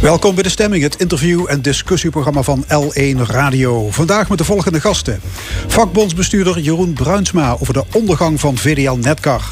Welkom 0.00 0.34
bij 0.34 0.42
De 0.42 0.48
Stemming, 0.48 0.82
het 0.82 0.96
interview- 0.96 1.44
en 1.48 1.62
discussieprogramma 1.62 2.42
van 2.42 2.64
L1 2.64 3.16
Radio. 3.26 3.90
Vandaag 3.90 4.28
met 4.28 4.38
de 4.38 4.44
volgende 4.44 4.80
gasten. 4.80 5.20
Vakbondsbestuurder 5.66 6.58
Jeroen 6.58 6.92
Bruinsma 6.92 7.56
over 7.60 7.74
de 7.74 7.84
ondergang 7.92 8.40
van 8.40 8.56
VDL 8.56 8.92
Netcar. 8.92 9.42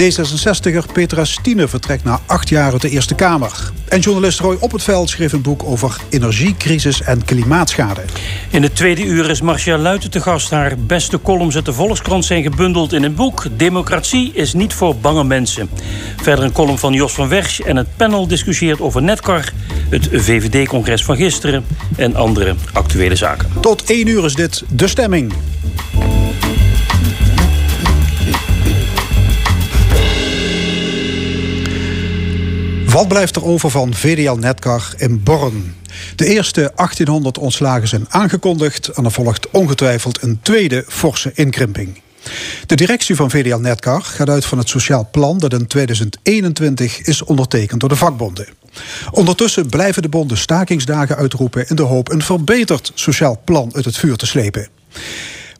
D66er 0.00 0.92
Petra 0.92 1.24
Stine 1.24 1.68
vertrekt 1.68 2.04
na 2.04 2.20
acht 2.26 2.48
jaar 2.48 2.72
uit 2.72 2.80
de 2.80 2.90
Eerste 2.90 3.14
Kamer. 3.14 3.70
En 3.88 4.00
journalist 4.00 4.40
Roy 4.40 4.56
Op 4.60 4.72
het 4.72 4.82
Veld 4.82 5.10
schreef 5.10 5.32
een 5.32 5.42
boek 5.42 5.62
over 5.64 5.96
energiecrisis 6.08 7.02
en 7.02 7.24
klimaatschade. 7.24 8.00
In 8.50 8.62
de 8.62 8.72
tweede 8.72 9.04
uur 9.04 9.30
is 9.30 9.40
Marcia 9.40 9.78
Luiten 9.78 10.10
te 10.10 10.20
gast. 10.20 10.50
Haar 10.50 10.78
beste 10.78 11.22
columns 11.22 11.54
uit 11.54 11.64
de 11.64 11.72
Volkskrant 11.72 12.24
zijn 12.24 12.42
gebundeld 12.42 12.92
in 12.92 13.02
een 13.02 13.14
boek. 13.14 13.46
Democratie 13.56 14.32
is 14.32 14.54
niet 14.54 14.74
voor 14.74 14.96
bange 14.96 15.24
mensen. 15.24 15.68
Verder 16.16 16.44
een 16.44 16.52
column 16.52 16.78
van 16.78 16.92
Jos 16.92 17.12
van 17.12 17.28
Wersch 17.28 17.60
en 17.60 17.76
het 17.76 17.96
panel 17.96 18.26
discussieert 18.26 18.80
over 18.80 19.02
Netcar, 19.02 19.52
het 19.88 20.08
VVD-congres 20.12 21.04
van 21.04 21.16
gisteren 21.16 21.64
en 21.96 22.16
andere 22.16 22.54
actuele 22.72 23.16
zaken. 23.16 23.48
Tot 23.60 23.90
één 23.90 24.06
uur 24.06 24.24
is 24.24 24.34
dit 24.34 24.62
De 24.68 24.88
Stemming. 24.88 25.32
Wat 32.96 33.08
blijft 33.08 33.36
er 33.36 33.44
over 33.44 33.70
van 33.70 33.94
VDL 33.94 34.32
Netcar 34.32 34.94
in 34.96 35.22
Born? 35.22 35.74
De 36.14 36.26
eerste 36.26 36.72
1800 36.74 37.38
ontslagen 37.38 37.88
zijn 37.88 38.06
aangekondigd 38.08 38.88
en 38.88 39.04
er 39.04 39.12
volgt 39.12 39.50
ongetwijfeld 39.50 40.22
een 40.22 40.38
tweede 40.42 40.84
forse 40.88 41.30
inkrimping. 41.34 42.00
De 42.66 42.74
directie 42.74 43.16
van 43.16 43.30
VDL 43.30 43.56
Netcar 43.56 44.02
gaat 44.02 44.28
uit 44.28 44.44
van 44.44 44.58
het 44.58 44.68
sociaal 44.68 45.08
plan 45.10 45.38
dat 45.38 45.52
in 45.52 45.66
2021 45.66 47.00
is 47.00 47.22
ondertekend 47.22 47.80
door 47.80 47.88
de 47.88 47.96
vakbonden. 47.96 48.46
Ondertussen 49.10 49.68
blijven 49.68 50.02
de 50.02 50.08
bonden 50.08 50.38
stakingsdagen 50.38 51.16
uitroepen 51.16 51.68
in 51.68 51.76
de 51.76 51.82
hoop 51.82 52.10
een 52.10 52.22
verbeterd 52.22 52.92
sociaal 52.94 53.40
plan 53.44 53.70
uit 53.74 53.84
het 53.84 53.96
vuur 53.96 54.16
te 54.16 54.26
slepen. 54.26 54.68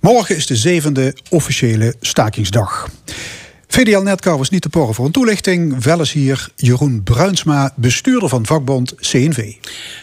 Morgen 0.01 0.37
is 0.37 0.47
de 0.47 0.57
zevende 0.57 1.15
officiële 1.31 1.95
stakingsdag. 2.01 2.89
VDL 3.69 3.99
Netcar 3.99 4.39
was 4.39 4.51
niet 4.51 4.63
te 4.63 4.69
porren 4.69 4.95
voor 4.95 5.05
een 5.05 5.13
toelichting. 5.13 5.85
Wel 5.85 6.01
is 6.01 6.13
hier 6.13 6.49
Jeroen 6.57 7.03
Bruinsma, 7.03 7.73
bestuurder 7.75 8.29
van 8.29 8.47
vakbond 8.47 8.95
CNV. 8.95 9.53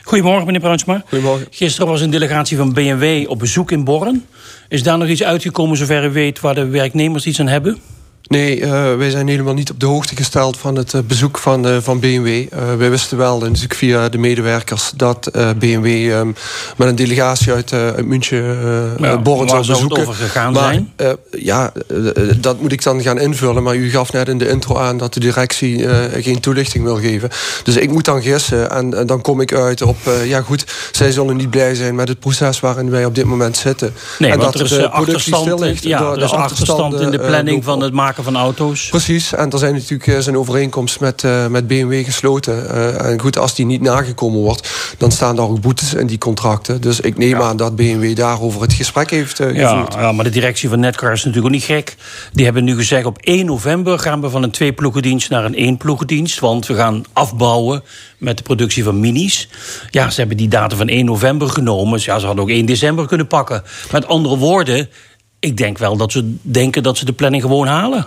Goedemorgen, 0.04 0.46
meneer 0.46 0.62
Bruinsma. 0.62 1.04
Goedemorgen. 1.08 1.48
Gisteren 1.50 1.88
was 1.88 2.02
een 2.02 2.10
delegatie 2.10 2.58
van 2.58 2.74
BMW 2.74 3.30
op 3.30 3.40
bezoek 3.40 3.72
in 3.72 3.84
Borren. 3.84 4.26
Is 4.70 4.84
daar 4.84 4.98
nog 4.98 5.08
iets 5.08 5.24
uitgekomen, 5.24 5.78
zover 5.78 6.06
u 6.06 6.12
weet, 6.12 6.40
waar 6.40 6.56
de 6.56 6.66
werknemers 6.66 7.26
iets 7.26 7.40
aan 7.40 7.48
hebben? 7.48 7.78
Nee, 8.28 8.60
uh, 8.60 8.96
wij 8.96 9.10
zijn 9.10 9.28
helemaal 9.28 9.54
niet 9.54 9.72
op 9.72 9.80
de 9.80 9.86
hoogte 9.86 10.16
gesteld 10.16 10.58
van 10.58 10.76
het 10.76 10.94
uh, 10.94 11.02
bezoek 11.02 11.38
van, 11.38 11.68
uh, 11.68 11.78
van 11.82 12.00
BMW. 12.00 12.46
wij 12.78 12.90
wisten 12.90 13.18
wel, 13.18 13.40
natuurlijk 13.40 13.74
via 13.74 14.10
de 14.10 14.18
medewerkers, 14.18 14.92
dat 14.96 15.32
BMW 15.60 16.12
um, 16.12 16.36
met 16.78 16.88
een 16.88 16.96
delegatie 16.96 17.52
uit, 17.52 17.74
uit 17.74 18.06
München 18.06 18.44
ja, 19.00 19.22
zou 19.24 19.66
bezoeken. 19.68 20.02
over 20.02 20.14
gegaan 20.14 20.54
maar, 20.54 20.74
zijn? 20.74 21.18
ja, 21.30 21.72
dat 22.38 22.62
moet 22.62 22.72
ik 22.72 22.84
dan 22.84 23.02
gaan 23.02 23.20
invullen. 23.20 23.64
Maar 23.64 23.76
u 23.76 23.90
gaf 23.90 24.12
net 24.12 24.28
in 24.28 24.38
de 24.38 24.50
intro 24.50 24.78
aan 24.78 24.98
dat 24.98 25.14
de 25.14 25.20
directie 25.20 25.88
geen 26.22 26.40
toelichting 26.40 26.84
wil 26.84 26.98
geven. 26.98 27.30
Dus 27.64 27.76
ik 27.76 27.92
moet 27.92 28.06
dan 28.06 28.22
gissen 28.22 28.72
en, 28.72 28.98
en 28.98 29.08
dan 29.08 29.22
kom 29.22 29.42
ik 29.42 29.54
uit 29.54 29.82
op, 29.82 29.98
ja 30.26 30.42
goed, 30.42 30.66
zij 30.92 31.12
zullen 31.12 31.38
niet 31.38 31.50
blij 31.50 31.76
zijn 31.76 31.96
met 31.96 32.08
het 32.08 32.20
proces 32.20 32.60
waarin 32.60 32.90
wij 32.90 33.06
op 33.06 33.16
dit 33.16 33.26
moment 33.26 33.58
zitten. 33.58 33.94
Nee, 34.20 34.32
en 34.32 34.40
want 34.40 34.58
dat 34.58 34.72
er 34.72 34.80
is 34.80 34.86
achterstand, 34.86 35.84
ja, 35.84 36.12
er 36.12 36.24
is 36.24 36.32
achterstand 36.32 37.00
in 37.00 37.12
de 37.12 37.20
planning 37.20 37.64
van 37.64 37.82
het 37.82 37.94
maken 37.94 38.13
van 38.22 38.36
auto's. 38.36 38.90
Precies, 38.90 39.34
en 39.34 39.50
er 39.50 39.58
zijn 39.58 39.74
natuurlijk 39.74 40.24
zijn 40.24 40.38
overeenkomst 40.38 41.00
met, 41.00 41.24
uh, 41.24 41.48
met 41.48 41.68
BMW 41.68 42.06
gesloten. 42.06 42.66
Uh, 42.66 43.06
en 43.06 43.20
goed, 43.20 43.38
als 43.38 43.56
die 43.56 43.66
niet 43.66 43.82
nagekomen 43.82 44.40
wordt, 44.40 44.70
dan 44.98 45.12
staan 45.12 45.36
daar 45.36 45.50
ook 45.50 45.62
boetes 45.62 45.94
in 45.94 46.08
die 46.08 46.18
contracten. 46.18 46.82
Dus 46.82 47.00
ik 47.00 47.18
neem 47.18 47.30
ja. 47.30 47.42
aan 47.42 47.58
dat 47.58 47.76
BMW 47.76 48.16
daarover 48.16 48.62
het 48.62 48.74
gesprek 48.74 49.10
heeft 49.10 49.40
uh, 49.40 49.48
gevoerd. 49.48 49.94
Ja, 49.94 50.02
ja, 50.02 50.12
maar 50.12 50.24
de 50.24 50.30
directie 50.30 50.70
van 50.70 50.80
Netcar 50.80 51.12
is 51.12 51.24
natuurlijk 51.24 51.46
ook 51.46 51.60
niet 51.60 51.70
gek. 51.70 51.96
Die 52.34 52.46
hebben 52.46 52.64
nu 52.64 52.76
gezegd 52.76 53.06
op 53.06 53.18
1 53.18 53.46
november 53.46 54.00
gaan 54.00 54.22
we 54.22 54.30
van 54.30 54.44
een 54.44 54.52
twee 54.52 54.74
ploegendienst 54.74 55.30
naar 55.30 55.46
een 55.46 55.56
één 55.56 55.78
ploegendienst. 55.78 56.40
Want 56.40 56.68
we 56.68 56.76
gaan 56.76 57.04
afbouwen 57.14 57.84
met 58.18 58.38
de 58.38 58.44
productie 58.44 58.84
van 58.84 59.00
minis. 59.00 59.50
Ja, 59.90 60.10
ze 60.10 60.20
hebben 60.20 60.38
die 60.38 60.48
datum 60.48 60.78
van 60.78 60.88
1 60.88 61.06
november 61.06 61.50
genomen. 61.50 62.00
Ja, 62.04 62.20
ze 62.20 62.26
hadden 62.26 62.44
ook 62.44 62.50
1 62.50 62.66
december 62.66 63.08
kunnen 63.08 63.28
pakken. 63.28 63.64
Met 63.92 64.08
andere 64.08 64.38
woorden, 64.38 64.90
ik 65.44 65.58
denk 65.58 65.78
wel 65.78 65.98
dat 65.98 66.12
ze 66.12 66.36
denken 66.42 66.84
dat 66.84 66.98
ze 66.98 67.06
de 67.06 67.14
planning 67.14 67.44
gewoon 67.44 67.68
halen. 67.68 68.06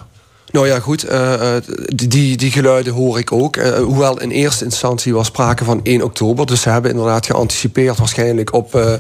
Nou 0.51 0.67
ja, 0.67 0.81
goed, 0.81 1.11
uh, 1.11 1.57
die, 1.95 2.37
die 2.37 2.51
geluiden 2.51 2.93
hoor 2.93 3.19
ik 3.19 3.33
ook. 3.33 3.57
Uh, 3.57 3.77
hoewel 3.77 4.21
in 4.21 4.31
eerste 4.31 4.65
instantie 4.65 5.15
was 5.15 5.27
sprake 5.27 5.65
van 5.65 5.81
1 5.83 6.03
oktober. 6.03 6.47
Dus 6.47 6.61
ze 6.61 6.69
hebben 6.69 6.91
inderdaad 6.91 7.27
geanticipeerd 7.27 7.99
waarschijnlijk 7.99 8.53
op, 8.53 8.75
uh, 8.75 8.93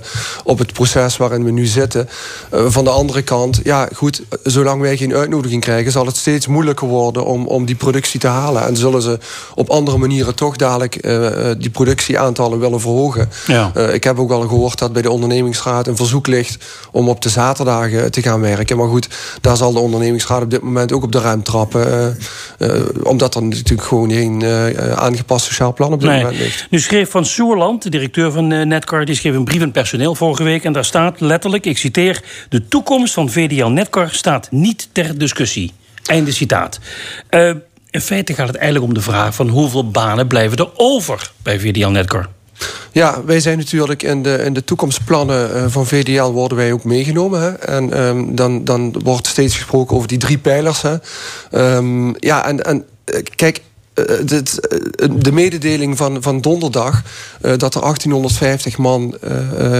op 0.44 0.58
het 0.58 0.72
proces 0.72 1.16
waarin 1.16 1.44
we 1.44 1.50
nu 1.50 1.66
zitten. 1.66 2.08
van 2.50 2.84
de 2.84 2.90
andere 2.90 3.22
kant, 3.22 3.60
ja 3.62 3.88
goed, 3.94 4.22
zolang 4.42 4.80
wij 4.80 4.96
geen 4.96 5.14
uitnodiging 5.14 5.62
krijgen... 5.62 5.92
zal 5.92 6.06
het 6.06 6.16
steeds 6.16 6.46
moeilijker 6.46 6.86
worden 6.86 7.24
om, 7.24 7.46
om 7.46 7.64
die 7.64 7.74
productie 7.74 8.20
te 8.20 8.26
halen. 8.26 8.66
En 8.66 8.76
zullen 8.76 9.02
ze 9.02 9.18
op 9.54 9.70
andere 9.70 9.98
manieren 9.98 10.34
toch 10.34 10.56
dadelijk 10.56 11.02
die 11.58 11.70
productieaantallen 11.70 12.58
willen 12.58 12.80
verhogen. 12.80 13.28
Ja. 13.46 13.74
ik 13.74 14.04
heb 14.04 14.18
ook 14.18 14.30
al 14.30 14.40
gehoord 14.40 14.78
dat 14.78 14.92
bij 14.92 15.02
de 15.02 15.10
ondernemingsraad 15.10 15.86
een 15.86 15.96
verzoek 15.96 16.26
ligt... 16.26 16.64
om 16.90 17.08
op 17.08 17.22
de 17.22 17.28
zaterdagen 17.28 18.10
te 18.10 18.22
gaan 18.22 18.40
werken. 18.40 18.76
Maar 18.76 18.88
goed, 18.88 19.08
daar 19.40 19.56
zal 19.56 19.72
de 19.72 19.78
ondernemingsraad 19.78 20.42
op 20.42 20.50
dit 20.50 20.62
moment 20.62 20.92
ook 20.92 21.02
op 21.02 21.12
de 21.12 21.20
ruimte 21.20 21.45
trappen. 21.46 22.16
Uh, 22.58 22.76
uh, 22.76 22.84
omdat 23.02 23.34
er 23.34 23.42
natuurlijk 23.42 23.88
gewoon 23.88 24.10
geen 24.10 24.40
uh, 24.40 24.92
aangepast 24.92 25.44
sociaal 25.44 25.72
plan 25.72 25.92
op 25.92 26.00
dit 26.00 26.10
nee. 26.10 26.22
moment 26.22 26.38
ligt. 26.38 26.66
Nu 26.70 26.80
schreef 26.80 27.10
Van 27.10 27.24
Soerland, 27.24 27.82
de 27.82 27.90
directeur 27.90 28.32
van 28.32 28.68
Netcar... 28.68 29.04
die 29.04 29.14
schreef 29.14 29.34
een 29.34 29.44
brief 29.44 29.62
aan 29.62 29.70
personeel 29.70 30.14
vorige 30.14 30.42
week... 30.42 30.64
en 30.64 30.72
daar 30.72 30.84
staat 30.84 31.20
letterlijk, 31.20 31.66
ik 31.66 31.78
citeer... 31.78 32.22
de 32.48 32.68
toekomst 32.68 33.14
van 33.14 33.30
VDL 33.30 33.66
Netcar 33.66 34.08
staat 34.10 34.50
niet 34.50 34.88
ter 34.92 35.18
discussie. 35.18 35.72
Einde 36.04 36.32
citaat. 36.32 36.80
in 37.90 38.00
feite 38.00 38.34
gaat 38.34 38.46
het 38.46 38.56
eigenlijk 38.56 38.86
om 38.86 38.94
de 38.94 39.00
vraag... 39.00 39.34
van 39.34 39.48
hoeveel 39.48 39.90
banen 39.90 40.26
blijven 40.26 40.58
er 40.58 40.70
over 40.74 41.30
bij 41.42 41.60
VDL 41.60 41.88
Netcar? 41.88 42.28
Ja, 42.92 43.24
wij 43.24 43.40
zijn 43.40 43.58
natuurlijk 43.58 44.02
in 44.02 44.22
de, 44.22 44.42
in 44.44 44.52
de 44.52 44.64
toekomstplannen 44.64 45.70
van 45.70 45.86
VDL 45.86 46.30
worden 46.30 46.58
wij 46.58 46.72
ook 46.72 46.84
meegenomen. 46.84 47.40
Hè? 47.40 47.50
En 47.50 48.00
um, 48.00 48.34
dan, 48.34 48.64
dan 48.64 48.94
wordt 49.02 49.26
steeds 49.26 49.54
gesproken 49.54 49.96
over 49.96 50.08
die 50.08 50.18
drie 50.18 50.38
pijlers. 50.38 50.82
Hè? 50.82 50.96
Um, 51.76 52.14
ja, 52.18 52.46
en, 52.46 52.64
en 52.64 52.84
kijk, 53.34 53.62
de, 53.94 54.42
de, 55.18 55.32
mededeling 55.32 55.96
van, 55.96 56.22
van 56.22 56.40
donderdag 56.40 57.02
dat 57.40 57.74
er 57.74 57.80
1850 57.80 58.78
man 58.78 59.16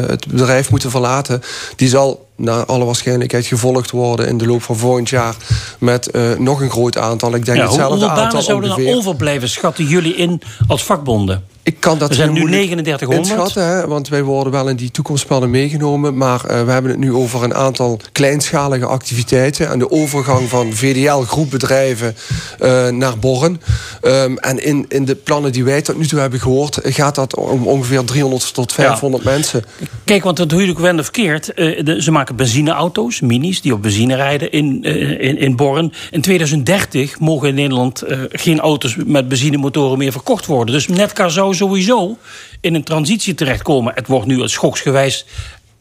het 0.07 0.27
bedrijf 0.27 0.71
moeten 0.71 0.91
verlaten, 0.91 1.43
die 1.77 1.89
zal 1.89 2.26
naar 2.37 2.65
alle 2.65 2.85
waarschijnlijkheid 2.85 3.47
gevolgd 3.47 3.91
worden 3.91 4.29
in 4.29 4.39
de 4.39 4.47
loop 4.47 4.63
van 4.63 4.77
volgend 4.77 5.09
jaar 5.09 5.37
met 5.79 6.09
uh, 6.13 6.39
nog 6.39 6.61
een 6.61 6.71
groot 6.71 6.99
aantal. 6.99 7.35
Ik 7.35 7.45
denk 7.45 7.59
ja, 7.59 7.65
hetzelfde 7.65 7.91
hoeveel 7.91 8.09
banen 8.09 8.25
aantal 8.25 8.43
zouden 8.43 8.71
er 8.71 8.97
overblijven, 8.97 9.49
schatten 9.49 9.85
jullie 9.85 10.15
in 10.15 10.43
als 10.67 10.85
vakbonden? 10.85 11.45
Ik 11.67 11.81
kan 11.81 11.99
dat 11.99 12.09
er 12.09 12.15
zijn 12.15 12.33
nu 12.33 12.39
moeilijk 12.39 12.63
3900. 12.63 13.29
Inschatten, 13.29 13.77
hè, 13.77 13.87
want 13.87 14.09
wij 14.09 14.23
worden 14.23 14.53
wel 14.53 14.69
in 14.69 14.77
die 14.77 14.91
toekomstplannen 14.91 15.51
meegenomen. 15.51 16.17
Maar 16.17 16.41
uh, 16.45 16.65
we 16.65 16.71
hebben 16.71 16.91
het 16.91 17.01
nu 17.01 17.13
over 17.13 17.43
een 17.43 17.55
aantal 17.55 18.01
kleinschalige 18.13 18.87
activiteiten. 18.87 19.69
En 19.69 19.79
de 19.79 19.91
overgang 19.91 20.49
van 20.49 20.73
VDL-groepbedrijven 20.73 22.17
uh, 22.63 22.89
naar 22.89 23.19
Borren. 23.19 23.61
Um, 24.03 24.39
en 24.39 24.65
in, 24.65 24.85
in 24.89 25.05
de 25.05 25.15
plannen 25.15 25.53
die 25.53 25.65
wij 25.65 25.83
tot 25.83 25.97
nu 25.97 26.07
toe 26.07 26.21
hebben 26.21 26.41
gehoord... 26.41 26.79
gaat 26.83 27.15
dat 27.15 27.37
om 27.37 27.67
ongeveer 27.67 28.05
300 28.05 28.55
tot 28.55 28.73
500 28.73 29.25
ja. 29.25 29.31
mensen. 29.31 29.65
Kijk, 30.05 30.25
want 30.25 30.37
dat 30.37 30.49
doe 30.49 30.65
je 30.65 30.71
ook 30.71 30.79
wel 30.79 31.03
verkeerd. 31.03 31.53
Uh, 31.55 31.85
de, 31.85 32.03
ze 32.03 32.11
maken 32.11 32.26
benzineauto's, 32.35 33.21
minis, 33.21 33.61
die 33.61 33.73
op 33.73 33.83
benzine 33.83 34.15
rijden 34.15 34.53
in, 34.53 34.83
in, 34.83 35.39
in 35.39 35.57
Borren. 35.57 35.93
In 36.11 36.21
2030 36.21 37.19
mogen 37.19 37.49
in 37.49 37.55
Nederland 37.55 38.03
geen 38.31 38.61
auto's 38.61 38.97
met 39.05 39.29
benzinemotoren 39.29 39.99
meer 39.99 40.13
verkocht 40.13 40.47
worden. 40.47 40.75
Dus 40.75 40.89
Netcar 40.89 41.31
zou 41.31 41.55
sowieso 41.55 42.19
in 42.61 42.75
een 42.75 42.85
transitie 42.85 43.35
terechtkomen. 43.35 43.95
Het 43.95 44.07
wordt 44.07 44.27
nu 44.27 44.49
schoksgewijs 44.49 45.25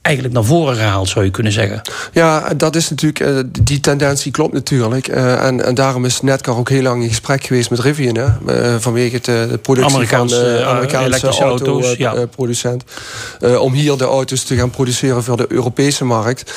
eigenlijk 0.06 0.34
naar 0.34 0.44
voren 0.44 0.75
gehaald, 0.75 1.10
zou 1.10 1.25
je 1.25 1.31
kunnen 1.31 1.52
zeggen. 1.52 1.81
Ja, 2.12 2.54
dat 2.57 2.75
is 2.75 2.90
natuurlijk, 2.90 3.19
uh, 3.19 3.40
die 3.62 3.80
tendentie 3.80 4.31
klopt 4.31 4.54
natuurlijk. 4.54 5.07
Uh, 5.07 5.46
en, 5.46 5.66
en 5.66 5.75
daarom 5.75 6.06
is 6.06 6.22
Netcar 6.22 6.57
ook 6.57 6.69
heel 6.69 6.81
lang 6.81 7.02
in 7.02 7.10
gesprek 7.10 7.44
geweest 7.44 7.69
met 7.69 7.80
Rivian. 7.80 8.16
Hè, 8.16 8.25
uh, 8.25 8.75
vanwege 8.80 9.19
de 9.22 9.60
productie 9.62 9.94
Amerikaanse, 9.94 10.36
van 10.36 10.44
de 10.44 10.66
Amerikaanse 10.66 11.28
auto, 11.28 11.66
auto's, 11.66 11.96
ja. 11.98 12.25
producent. 12.25 12.84
om 13.60 13.74
hier 13.74 13.98
de 13.98 14.04
auto's 14.04 14.44
te 14.44 14.56
gaan 14.56 14.69
produceren 14.69 15.24
voor 15.24 15.38
de 15.38 15.46
Europese 15.50 16.06
markt. 16.06 16.54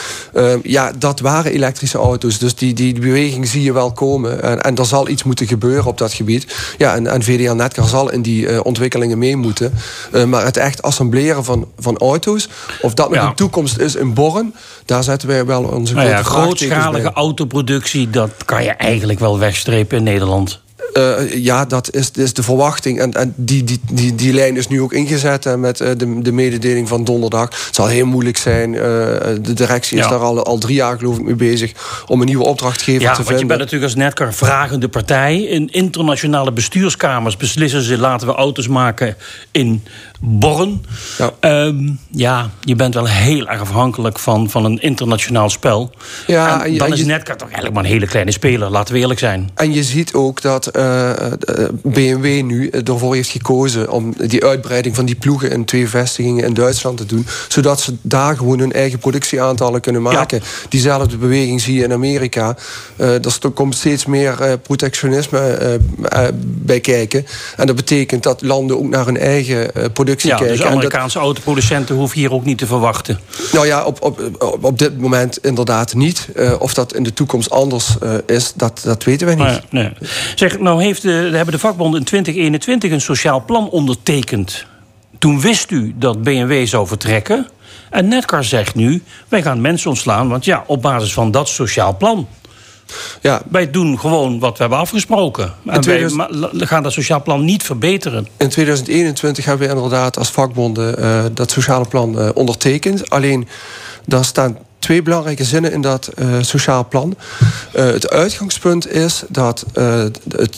ja, 0.63 0.93
dat 0.99 1.21
waren 1.21 1.53
elektrische 1.53 1.99
auto's. 1.99 2.39
Dus 2.39 2.55
die, 2.55 2.75
die, 2.75 3.01
beweging 3.01 3.49
zie 3.49 3.63
je 3.63 3.73
wel 3.73 3.93
komen. 3.93 4.43
En, 4.43 4.61
en 4.61 4.77
er 4.77 4.87
zal 4.87 5.09
iets 5.09 5.23
moeten 5.23 5.47
gebeuren 5.47 5.87
op 5.87 5.99
dat 5.99 6.13
gebied. 6.13 6.57
Ja, 6.79 6.95
en, 6.95 7.07
en 7.07 7.23
VDL 7.23 7.53
Netcar 7.53 7.89
zal 7.89 8.11
in 8.11 8.23
die 8.23 8.65
ontwikkelingen 8.65 9.19
mee 9.19 9.37
moeten. 9.37 9.73
maar 10.27 10.45
het 10.45 10.57
echt 10.57 10.83
assembleren 10.83 11.45
van, 11.45 11.69
van 11.79 11.99
auto's, 11.99 12.49
of 12.81 12.95
dat 12.95 13.11
nog 13.11 13.19
ja 13.19 13.38
toekomst 13.39 13.79
is 13.79 13.95
in 13.95 14.15
Borren. 14.15 14.55
Daar 14.85 15.03
zetten 15.03 15.29
wij 15.29 15.47
wel 15.47 15.63
onze 15.63 15.95
nou 15.95 16.09
ja, 16.09 16.23
grootschalige 16.23 17.13
autoproductie, 17.13 18.11
dat 18.11 18.31
kan 18.45 18.63
je 18.65 18.71
eigenlijk 18.71 19.19
wel 19.19 19.39
wegstrepen 19.39 19.97
in 19.99 20.03
Nederland. 20.03 20.61
Uh, 20.95 21.45
ja, 21.45 21.65
dat 21.65 21.95
is, 21.95 22.11
is 22.11 22.33
de 22.33 22.43
verwachting. 22.43 23.01
En, 23.01 23.13
en 23.13 23.33
die, 23.37 23.65
die, 23.65 23.81
die, 23.91 24.15
die 24.15 24.33
lijn 24.33 24.57
is 24.57 24.69
nu 24.69 24.81
ook 24.81 24.93
ingezet 24.93 25.45
hè, 25.45 25.57
met 25.57 25.81
uh, 25.81 25.89
de, 25.97 26.23
de 26.23 26.33
mededeling 26.33 26.89
van 26.89 27.05
donderdag. 27.05 27.49
Het 27.67 27.75
zal 27.75 27.87
heel 27.87 28.07
moeilijk 28.07 28.37
zijn. 28.37 28.73
Uh, 28.73 28.81
de 28.81 29.53
directie 29.55 29.99
is 29.99 30.09
daar 30.09 30.19
al, 30.19 30.45
al 30.45 30.59
drie 30.59 30.75
jaar 30.75 30.99
geloof 30.99 31.19
ik 31.19 31.25
mee 31.25 31.35
bezig 31.35 31.73
om 32.07 32.21
een 32.21 32.27
nieuwe 32.27 32.45
opdrachtgever 32.45 33.03
ja, 33.03 33.15
te 33.15 33.17
vinden. 33.17 33.35
Ja, 33.35 33.41
je 33.41 33.47
bent 33.47 33.59
natuurlijk 33.59 33.93
als 33.93 34.03
Netcar 34.03 34.35
vragende 34.35 34.89
partij. 34.89 35.43
In 35.43 35.69
internationale 35.73 36.53
bestuurskamers 36.53 37.37
beslissen 37.37 37.83
ze... 37.83 37.99
laten 37.99 38.27
we 38.27 38.35
auto's 38.35 38.69
maken 38.69 39.17
in 39.51 39.85
Born. 40.21 40.85
Ja. 41.19 41.65
Um, 41.65 41.99
ja, 42.11 42.51
je 42.61 42.75
bent 42.75 42.95
wel 42.95 43.07
heel 43.07 43.49
erg 43.49 43.61
afhankelijk 43.61 44.19
van, 44.19 44.51
van 44.51 44.65
een 44.65 44.79
internationaal 44.79 45.51
spel. 45.51 45.91
Ja, 46.27 46.65
en 46.65 46.79
dan 46.79 46.93
is 46.93 47.05
Netcar 47.05 47.37
toch 47.37 47.47
eigenlijk 47.47 47.75
maar 47.75 47.85
een 47.85 47.91
hele 47.91 48.07
kleine 48.07 48.33
speler, 48.33 48.71
laten 48.71 48.95
we 48.95 49.01
eerlijk 49.01 49.21
zijn. 49.21 49.51
En 49.55 49.73
je 49.73 49.83
ziet 49.83 50.15
ook 50.15 50.43
dat 50.43 50.77
uh, 50.77 51.11
eh, 51.11 51.33
eh, 51.33 51.69
BMW 51.83 52.43
nu 52.43 52.69
ervoor 52.69 53.15
heeft 53.15 53.31
gekozen 53.31 53.91
om 53.91 54.15
die 54.27 54.45
uitbreiding 54.45 54.95
van 54.95 55.07
die 55.07 55.15
ploegen 55.15 55.51
in 55.51 55.65
twee 55.65 55.89
vestigingen 55.89 56.45
in 56.45 56.55
Duitsland 56.55 56.97
te 56.97 57.07
doen. 57.07 57.27
Zodat 57.49 57.81
ze 57.81 57.97
daar 58.03 58.37
gewoon 58.37 58.59
hun 58.59 58.73
eigen 58.73 58.99
productieaantallen 58.99 59.81
kunnen 59.81 60.03
maken. 60.03 60.43
Diezelfde 60.69 61.17
beweging 61.17 61.61
zie 61.61 61.75
je 61.75 61.85
in 61.85 61.93
Amerika. 61.93 62.57
Uh, 62.97 63.25
er 63.25 63.51
komt 63.55 63.75
steeds 63.75 64.07
meer 64.07 64.59
protectionisme 64.63 65.79
bij 66.43 66.81
kijken. 66.81 67.27
En 67.57 67.67
dat 67.67 67.77
betekent 67.77 68.23
dat 68.23 68.43
landen 68.43 68.79
ook 68.79 68.89
naar 68.89 69.05
hun 69.05 69.19
eigen 69.19 69.71
productie 69.93 70.07
ja, 70.17 70.37
kijken. 70.37 70.57
Dus 70.57 70.67
Amerikaanse 70.67 71.19
autoproducenten 71.19 71.95
hoeven 71.95 72.19
hier 72.19 72.33
ook 72.33 72.45
niet 72.45 72.59
te 72.59 72.67
verwachten. 72.67 73.21
Nou 73.53 73.67
ja, 73.67 73.85
op, 73.85 74.03
op, 74.03 74.21
op, 74.61 74.79
dit 74.79 74.99
moment 75.01 75.39
inderdaad 75.39 75.95
niet. 75.95 76.29
of 76.59 76.75
dat 76.75 76.95
in 76.95 77.03
de 77.03 77.13
toekomst 77.13 77.51
anders 77.51 77.97
is, 78.27 78.53
dat, 78.55 78.81
dat 78.85 79.05
weten 79.05 79.27
wij 79.27 79.37
niet. 79.37 79.73
Nee, 79.73 79.83
nee. 79.83 79.93
Zeg, 80.35 80.59
nou 80.59 80.83
heeft 80.83 81.03
de, 81.03 81.11
hebben 81.11 81.55
de 81.55 81.59
vakbonden 81.59 81.99
in 82.01 82.07
2021 82.07 82.91
een 82.91 83.01
sociaal 83.01 83.45
plan 83.45 83.71
ondertekend. 83.71 84.67
Toen 85.19 85.41
wist 85.41 85.71
u 85.71 85.95
dat 85.97 86.23
BMW 86.23 86.67
zou 86.67 86.87
vertrekken. 86.87 87.47
En 87.91 88.09
Netcar 88.09 88.45
zegt 88.45 88.75
nu, 88.75 89.03
wij 89.29 89.43
gaan 89.43 89.61
mensen 89.61 89.91
ontslaan... 89.91 90.29
want 90.29 90.45
ja, 90.45 90.65
op 90.67 90.83
basis 90.83 91.13
van 91.13 91.31
dat 91.31 91.49
sociaal 91.49 91.97
plan... 91.97 92.29
Ja. 93.21 93.43
Wij 93.51 93.71
doen 93.71 93.99
gewoon 93.99 94.39
wat 94.39 94.53
we 94.53 94.61
hebben 94.61 94.79
afgesproken. 94.79 95.55
En 95.67 95.81
2000... 95.81 96.27
wij 96.53 96.67
gaan 96.67 96.83
dat 96.83 96.93
sociaal 96.93 97.23
plan 97.23 97.45
niet 97.45 97.63
verbeteren. 97.63 98.29
In 98.37 98.49
2021 98.49 99.45
hebben 99.45 99.69
we 99.69 99.75
inderdaad 99.75 100.19
als 100.19 100.31
vakbonden 100.31 101.01
uh, 101.01 101.25
dat 101.33 101.51
sociale 101.51 101.89
plan 101.89 102.19
uh, 102.19 102.29
ondertekend. 102.35 103.11
Alleen, 103.11 103.49
daar 104.05 104.25
staan 104.25 104.59
twee 104.79 105.03
belangrijke 105.03 105.45
zinnen 105.45 105.73
in 105.73 105.81
dat 105.81 106.11
uh, 106.19 106.37
sociaal 106.41 106.89
plan. 106.89 107.17
Uh, 107.77 107.85
het 107.85 108.11
uitgangspunt 108.11 108.91
is 108.91 109.23
dat 109.29 109.65
uh, 109.75 110.05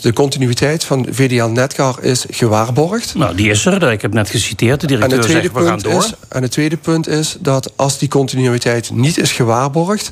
de, 0.00 0.12
continuïteit 0.12 0.84
van 0.84 1.06
VDL 1.10 1.44
Netcar 1.44 2.02
is 2.02 2.24
gewaarborgd. 2.30 3.14
Nou, 3.14 3.34
die 3.36 3.50
is 3.50 3.66
er. 3.66 3.92
Ik 3.92 4.02
heb 4.02 4.12
net 4.12 4.30
geciteerd. 4.30 4.80
De 4.80 4.86
directeur 4.86 5.18
en 5.18 5.24
het 5.24 5.30
tweede 5.30 5.48
zegt, 5.48 5.64
we 5.64 5.68
gaan 5.68 5.78
door. 5.78 6.04
Is, 6.04 6.12
en 6.28 6.42
het 6.42 6.50
tweede 6.50 6.76
punt 6.76 7.08
is 7.08 7.36
dat 7.40 7.72
als 7.76 7.98
die 7.98 8.08
continuïteit 8.08 8.90
niet 8.90 9.18
is 9.18 9.32
gewaarborgd... 9.32 10.10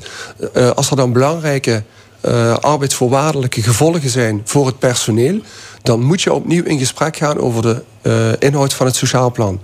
als 0.75 0.89
er 0.89 0.95
dan 0.95 1.13
belangrijke 1.13 1.83
arbeidsvoorwaardelijke 2.61 3.61
gevolgen 3.61 4.09
zijn 4.09 4.41
voor 4.45 4.65
het 4.65 4.79
personeel... 4.79 5.39
dan 5.81 6.01
moet 6.01 6.21
je 6.21 6.33
opnieuw 6.33 6.63
in 6.63 6.79
gesprek 6.79 7.17
gaan 7.17 7.37
over 7.37 7.61
de 7.61 8.35
inhoud 8.39 8.73
van 8.73 8.85
het 8.85 8.95
sociaal 8.95 9.31
plan. 9.31 9.59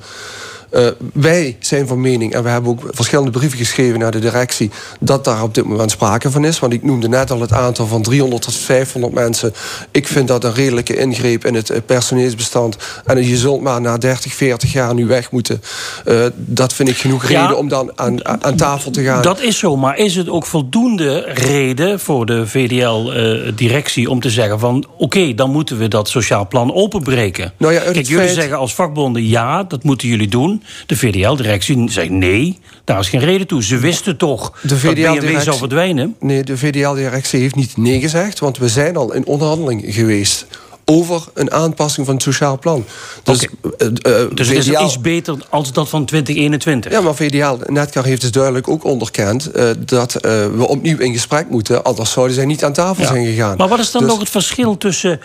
Uh, 0.72 0.88
wij 1.14 1.58
zijn 1.60 1.88
van 1.88 2.02
mening, 2.02 2.34
en 2.34 2.44
we 2.44 2.50
hebben 2.50 2.72
ook 2.72 2.82
verschillende 2.90 3.32
brieven 3.32 3.58
geschreven 3.58 4.00
naar 4.00 4.12
de 4.12 4.20
directie, 4.20 4.72
dat 5.00 5.24
daar 5.24 5.44
op 5.44 5.54
dit 5.54 5.66
moment 5.66 5.92
sprake 5.92 6.32
van 6.32 6.46
is. 6.46 6.60
Want 6.60 6.74
ik 6.74 6.84
noemde 6.84 7.08
net 7.08 7.32
al 7.32 7.42
het 7.42 7.52
aantal 7.52 7.88
van 7.88 8.02
300 8.02 8.42
tot 8.42 8.56
500 8.56 9.14
mensen. 9.14 9.54
Ik 9.92 10.08
vind 10.08 10.28
dat 10.28 10.44
een 10.44 10.54
redelijke 10.54 10.98
ingreep 10.98 11.46
in 11.46 11.56
het 11.56 11.70
eh, 11.70 11.82
personeelsbestand. 11.86 12.78
En 13.06 13.28
je 13.28 13.38
zult 13.38 13.62
maar 13.62 13.82
na 13.82 13.98
30, 13.98 14.34
40 14.34 14.74
jaar 14.74 14.94
nu 14.94 15.08
weg 15.08 15.32
moeten. 15.32 15.62
Uh, 16.06 16.26
dat 16.36 16.74
vind 16.74 16.90
ik 16.90 16.98
genoeg 16.98 17.26
reden 17.26 17.58
om 17.58 17.68
dan 17.68 17.92
aan, 17.96 18.26
aan 18.44 18.56
tafel 18.56 18.92
te 18.92 19.04
gaan. 19.04 19.22
Dat 19.22 19.42
is 19.42 19.58
zo, 19.58 19.78
maar 19.78 19.98
is 19.98 20.16
het 20.16 20.30
ook 20.30 20.46
voldoende 20.46 21.20
reden 21.20 22.00
voor 22.00 22.26
de 22.26 22.48
VDL-directie 22.48 24.10
om 24.10 24.20
te 24.20 24.30
zeggen 24.30 24.60
van 24.60 24.86
oké, 24.98 25.34
dan 25.34 25.52
moeten 25.52 25.78
we 25.78 25.88
dat 25.88 26.10
sociaal 26.10 26.48
plan 26.48 26.74
openbreken? 26.74 27.54
Nou 27.58 27.74
ja, 27.74 27.80
Kijk, 27.80 28.08
jullie 28.08 28.30
zeggen 28.30 28.58
als 28.58 28.74
vakbonden 28.74 29.28
ja, 29.28 29.64
dat 29.64 29.84
moeten 29.84 30.08
jullie 30.08 30.28
doen. 30.28 30.55
De 30.86 30.96
VDL-directie 30.96 31.92
zei 31.92 32.10
nee, 32.10 32.60
daar 32.84 33.00
is 33.00 33.10
geen 33.10 33.20
reden 33.20 33.48
toe. 33.48 33.64
Ze 33.64 33.78
wisten 33.78 34.18
toch 34.18 34.60
de 34.62 34.78
VDL 34.78 35.02
dat 35.02 35.20
BMW 35.20 35.40
zou 35.40 35.58
verdwijnen? 35.58 36.16
Nee, 36.20 36.44
de 36.44 36.58
VDL-directie 36.58 37.40
heeft 37.40 37.56
niet 37.56 37.78
nee 37.78 38.00
gezegd... 38.00 38.40
want 38.40 38.58
we 38.58 38.70
zijn 38.70 38.96
al 38.96 39.14
in 39.14 39.26
onderhandeling 39.26 39.84
geweest 39.88 40.48
over 40.86 41.24
een 41.34 41.52
aanpassing 41.52 42.06
van 42.06 42.16
het 42.16 42.24
sociaal 42.24 42.60
plan. 42.60 42.86
Dus, 43.24 43.48
okay. 43.64 43.90
uh, 44.06 44.22
uh, 44.22 44.28
dus 44.34 44.48
het 44.48 44.58
is 44.58 44.70
iets 44.70 45.02
beter 45.02 45.38
als 45.50 45.72
dat 45.74 45.90
van 45.90 46.06
2021? 46.06 46.92
Ja, 46.92 47.02
maar 47.02 47.16
VDL, 47.16 47.58
Netcar 47.66 48.06
heeft 48.06 48.22
dus 48.22 48.32
duidelijk 48.32 48.68
ook 48.68 48.84
onderkend... 48.84 49.50
Uh, 49.56 49.70
dat 49.86 50.14
we 50.22 50.66
opnieuw 50.68 50.98
in 50.98 51.14
gesprek 51.14 51.50
moeten... 51.50 51.84
anders 51.84 52.12
zouden 52.12 52.36
zij 52.36 52.46
niet 52.46 52.64
aan 52.64 52.74
tafel 52.74 53.04
ja. 53.04 53.10
zijn 53.10 53.26
gegaan. 53.26 53.58
Maar 53.58 53.68
wat 53.68 53.80
is 53.80 53.92
dan 53.92 54.02
dus... 54.02 54.12
nog 54.12 54.20
het 54.20 54.30
verschil 54.30 54.78
tussen 54.78 55.20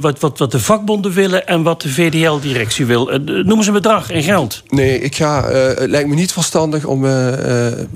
wat, 0.00 0.20
wat, 0.20 0.38
wat 0.38 0.50
de 0.50 0.60
vakbonden 0.60 1.12
willen... 1.12 1.46
en 1.46 1.62
wat 1.62 1.82
de 1.82 1.88
VDL-directie 1.88 2.86
wil? 2.86 3.18
noem 3.24 3.56
eens 3.56 3.66
een 3.66 3.72
bedrag 3.72 4.10
in 4.10 4.22
geld. 4.22 4.62
Nee, 4.68 5.00
ik 5.00 5.16
ga, 5.16 5.50
het 5.50 5.90
lijkt 5.90 6.08
me 6.08 6.14
niet 6.14 6.32
verstandig 6.32 6.84
om 6.84 7.00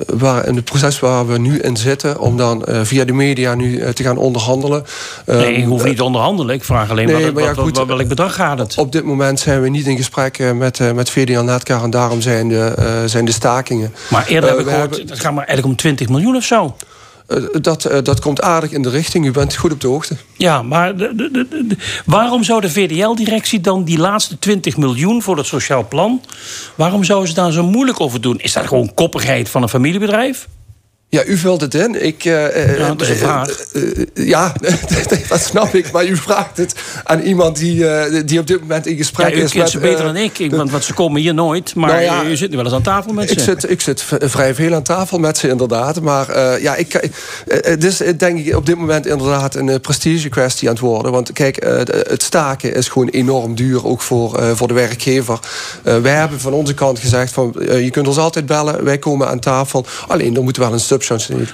waar, 0.07 0.47
in 0.47 0.57
het 0.57 0.65
proces 0.65 1.01
waar 1.01 1.27
we 1.27 1.39
nu 1.39 1.59
in 1.59 1.77
zitten... 1.77 2.21
om 2.21 2.37
dan 2.37 2.65
via 2.83 3.05
de 3.05 3.13
media 3.13 3.55
nu 3.55 3.93
te 3.93 4.03
gaan 4.03 4.17
onderhandelen. 4.17 4.85
Nee, 5.27 5.59
je 5.59 5.67
hoeft 5.67 5.85
niet 5.85 5.97
te 5.97 6.05
onderhandelen 6.05 6.62
ik 6.63 6.69
vraag 6.69 6.91
alleen 6.91 7.07
nee, 7.07 7.33
maar, 7.33 7.43
ja, 7.43 7.55
wat, 7.55 7.77
wat, 7.77 7.87
welk 7.87 8.09
bedrag 8.09 8.35
gaat 8.35 8.59
het? 8.59 8.79
Op 8.79 8.93
dit 8.93 9.05
moment 9.05 9.41
zijn 9.41 9.63
we 9.63 9.69
niet 9.69 9.87
in 9.87 9.97
gesprek 9.97 10.39
eh, 10.39 10.53
met, 10.53 10.79
uh, 10.79 10.93
met 10.93 11.11
VDL 11.11 11.41
Netcar... 11.41 11.83
en 11.83 11.91
daarom 11.91 12.21
zijn 12.21 12.49
de, 12.49 13.03
zijn 13.07 13.25
de 13.25 13.33
stakingen. 13.33 13.95
Maar 14.11 14.27
eerder 14.27 14.51
heb 14.51 14.59
ik 14.59 14.67
gehoord, 14.67 14.97
het 14.97 15.21
gaat 15.21 15.33
maar 15.33 15.47
eigenlijk 15.47 15.67
om 15.67 15.77
20 15.77 16.09
miljoen 16.09 16.37
of 16.37 16.45
zo. 16.45 16.77
dat, 17.61 17.91
dat 18.03 18.21
komt 18.21 18.43
aardig 18.43 18.71
in 18.71 18.83
de 18.83 18.91
richting. 18.91 19.27
U 19.27 19.31
bent 19.31 19.57
goed 19.57 19.73
op 19.73 19.81
de 19.81 19.87
hoogte. 19.87 20.17
Ja, 20.37 20.63
maar 20.63 20.97
de, 20.97 21.15
de, 21.15 21.31
de, 21.49 21.77
waarom 22.05 22.45
zou 22.45 22.61
de 22.61 22.71
VDL-directie 22.71 23.61
dan 23.61 23.85
die 23.85 23.99
laatste 23.99 24.39
20 24.39 24.77
miljoen 24.77 25.23
voor 25.23 25.37
het 25.37 25.47
sociaal 25.47 25.89
plan... 25.89 26.21
waarom 26.75 27.05
zouden 27.05 27.29
ze 27.29 27.35
daar 27.35 27.53
zo 27.53 27.65
moeilijk 27.65 28.01
over 28.01 28.21
doen? 28.21 28.39
Is 28.41 28.53
dat 28.53 28.67
gewoon 28.67 28.95
koppigheid 28.95 29.49
van 29.49 29.63
een 29.63 29.69
familiebedrijf? 29.69 30.49
Ja, 31.15 31.25
u 31.25 31.37
vult 31.37 31.61
het 31.61 31.75
in. 31.75 32.05
Ik, 32.05 32.25
uh, 32.25 32.79
ja, 32.79 32.87
dat 32.87 33.01
is 33.01 33.09
een 33.09 33.17
vraag. 33.17 33.49
Uh, 33.73 34.05
ja, 34.15 34.53
dat 35.29 35.41
snap 35.41 35.75
ik. 35.75 35.91
Maar 35.91 36.07
u 36.07 36.17
vraagt 36.17 36.57
het 36.57 36.75
aan 37.05 37.21
iemand 37.21 37.57
die, 37.57 37.85
die 38.25 38.39
op 38.39 38.47
dit 38.47 38.61
moment 38.61 38.87
in 38.87 38.97
gesprek 38.97 39.35
ja, 39.35 39.43
is. 39.43 39.55
U 39.55 39.59
kent 39.59 39.71
ze 39.71 39.79
beter 39.79 40.05
dan 40.05 40.17
ik, 40.17 40.51
want, 40.51 40.71
want 40.71 40.85
ze 40.85 40.93
komen 40.93 41.21
hier 41.21 41.35
nooit. 41.35 41.75
Maar 41.75 41.91
nou 41.91 42.03
ja, 42.03 42.25
u 42.25 42.37
zit 42.37 42.51
nu 42.51 42.57
wel 42.57 42.65
eens 42.65 42.75
aan 42.75 42.83
tafel 42.83 43.13
met 43.13 43.31
ik 43.31 43.39
ze. 43.39 43.45
Zit, 43.45 43.71
ik 43.71 43.81
zit 43.81 44.05
vrij 44.19 44.55
veel 44.55 44.75
aan 44.75 44.83
tafel 44.83 45.19
met 45.19 45.39
ze, 45.39 45.49
inderdaad. 45.49 46.01
Maar 46.01 46.61
ja, 46.61 46.75
ik, 46.75 47.11
het 47.47 47.85
is 47.85 47.97
denk 48.17 48.47
ik 48.47 48.57
op 48.57 48.67
dit 48.67 48.77
moment 48.77 49.07
inderdaad 49.07 49.55
een 49.55 49.81
prestige 49.81 50.29
kwestie 50.29 50.69
aan 50.69 50.75
het 50.75 50.83
worden. 50.83 51.13
Want 51.13 51.33
kijk, 51.33 51.65
het 52.09 52.23
staken 52.23 52.75
is 52.75 52.89
gewoon 52.89 53.09
enorm 53.09 53.55
duur, 53.55 53.87
ook 53.87 54.01
voor, 54.01 54.57
voor 54.57 54.69
de 54.69 54.75
werkgever. 54.75 55.39
wij 55.83 56.15
hebben 56.15 56.41
van 56.41 56.53
onze 56.53 56.75
kant 56.75 56.99
gezegd, 56.99 57.33
van, 57.33 57.55
je 57.59 57.91
kunt 57.91 58.09
ons 58.09 58.19
altijd 58.19 58.47
bellen. 58.47 58.85
Wij 58.85 58.99
komen 58.99 59.29
aan 59.29 59.41
tafel. 59.41 59.87
Alleen, 60.07 60.37
er 60.37 60.43
moet 60.43 60.57
wel 60.57 60.73
een 60.73 60.81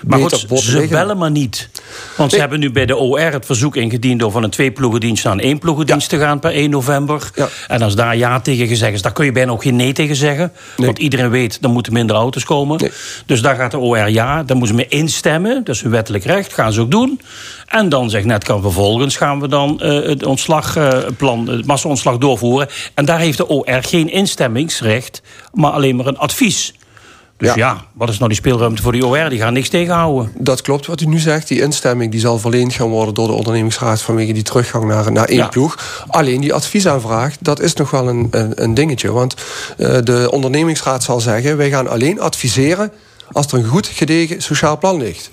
maar 0.07 0.19
goed, 0.19 0.61
ze 0.61 0.87
bellen 0.91 1.19
maar 1.19 1.31
niet. 1.31 1.69
Want 2.17 2.31
ze 2.31 2.39
hebben 2.39 2.61
nu 2.61 2.71
bij 2.71 2.87
de 2.87 2.97
OR 2.97 3.21
het 3.21 3.47
verzoek 3.47 3.77
ingediend... 3.77 4.23
om 4.23 4.31
van 4.31 4.43
een 4.43 4.51
twee-ploegendienst 4.51 5.25
naar 5.25 5.33
een 5.33 5.41
één-ploegendienst 5.41 6.09
te 6.09 6.19
gaan 6.19 6.39
per 6.39 6.51
1 6.51 6.71
november. 6.71 7.31
Ja. 7.35 7.49
En 7.69 7.83
als 7.83 7.95
daar 7.95 8.17
ja 8.17 8.41
tegen 8.41 8.67
gezegd 8.67 8.93
is, 8.93 9.03
daar 9.03 9.13
kun 9.13 9.25
je 9.25 9.33
bijna 9.33 9.53
ook 9.53 9.63
geen 9.63 9.77
nee 9.77 9.93
tegen 9.93 10.17
zeggen. 10.17 10.53
Want 10.77 10.99
iedereen 10.99 11.31
weet, 11.31 11.59
er 11.63 11.71
moeten 11.71 11.93
minder 11.93 12.17
auto's 12.17 12.45
komen. 12.45 12.91
Dus 13.27 13.43
daar 13.43 13.57
gaat 13.57 13.71
de 13.71 13.79
OR 13.79 14.09
ja, 14.09 14.43
daar 14.43 14.57
moeten 14.57 14.77
ze 14.77 14.83
mee 14.83 15.01
instemmen. 15.01 15.65
Dat 15.65 15.75
is 15.75 15.83
hun 15.83 15.91
wettelijk 15.91 16.25
recht, 16.25 16.53
gaan 16.53 16.73
ze 16.73 16.81
ook 16.81 16.91
doen. 16.91 17.21
En 17.67 17.89
dan 17.89 18.11
zegt 18.11 18.25
Netcar 18.25 18.61
vervolgens 18.61 19.17
gaan 19.17 19.41
we 19.41 19.49
dan 19.49 19.81
uh, 19.83 20.07
het 20.07 20.25
ontslagplan, 20.27 21.51
uh, 21.51 21.57
het 21.57 21.67
massa-ontslag 21.67 22.19
doorvoeren. 22.19 22.69
En 22.95 23.05
daar 23.05 23.19
heeft 23.19 23.37
de 23.37 23.49
OR 23.49 23.83
geen 23.83 24.11
instemmingsrecht, 24.11 25.23
maar 25.53 25.71
alleen 25.71 25.97
maar 25.97 26.07
een 26.07 26.19
advies. 26.19 26.75
Dus 27.39 27.55
ja. 27.55 27.85
wat 27.93 28.09
is 28.09 28.17
nou 28.17 28.29
die 28.29 28.39
speelruimte 28.39 28.83
voor 28.83 28.93
die 28.93 29.07
OR? 29.07 29.29
Die 29.29 29.39
gaan 29.39 29.53
niks 29.53 29.69
tegenhouden. 29.69 30.33
Dat 30.39 30.63
klopt 30.63 30.87
wat 30.87 31.01
u 31.01 31.07
nu 31.07 31.19
zegt. 31.19 31.49
Die 31.49 31.61
instemming 31.61 32.11
die 32.11 32.21
zal 32.21 32.39
verleend 32.39 32.73
gaan 32.73 32.89
worden 32.89 33.15
door 33.15 33.27
de 33.27 33.33
ondernemingsraad 33.33 34.03
vanwege 34.03 34.33
die 34.33 34.43
teruggang 34.43 34.85
naar, 34.85 35.13
naar 35.13 35.29
één 35.29 35.49
ploeg. 35.49 36.05
Alleen 36.09 36.41
die 36.41 36.55
adviesaanvraag, 36.55 37.37
dat 37.41 37.61
is 37.61 37.75
nog 37.75 37.91
wel 37.91 38.09
een, 38.09 38.29
een, 38.31 38.63
een 38.63 38.75
dingetje. 38.75 39.13
Want 39.13 39.35
uh, 39.77 39.99
de 40.05 40.29
ondernemingsraad 40.31 41.03
zal 41.03 41.21
zeggen: 41.21 41.57
wij 41.57 41.71
gaan 41.71 41.89
alleen 41.89 42.21
adviseren 42.21 42.93
als 43.33 43.47
er 43.47 43.59
een 43.59 43.65
goed 43.65 43.87
gedegen 43.87 44.43
sociaal 44.43 44.79
plan 44.79 44.97
ligt. 44.97 45.31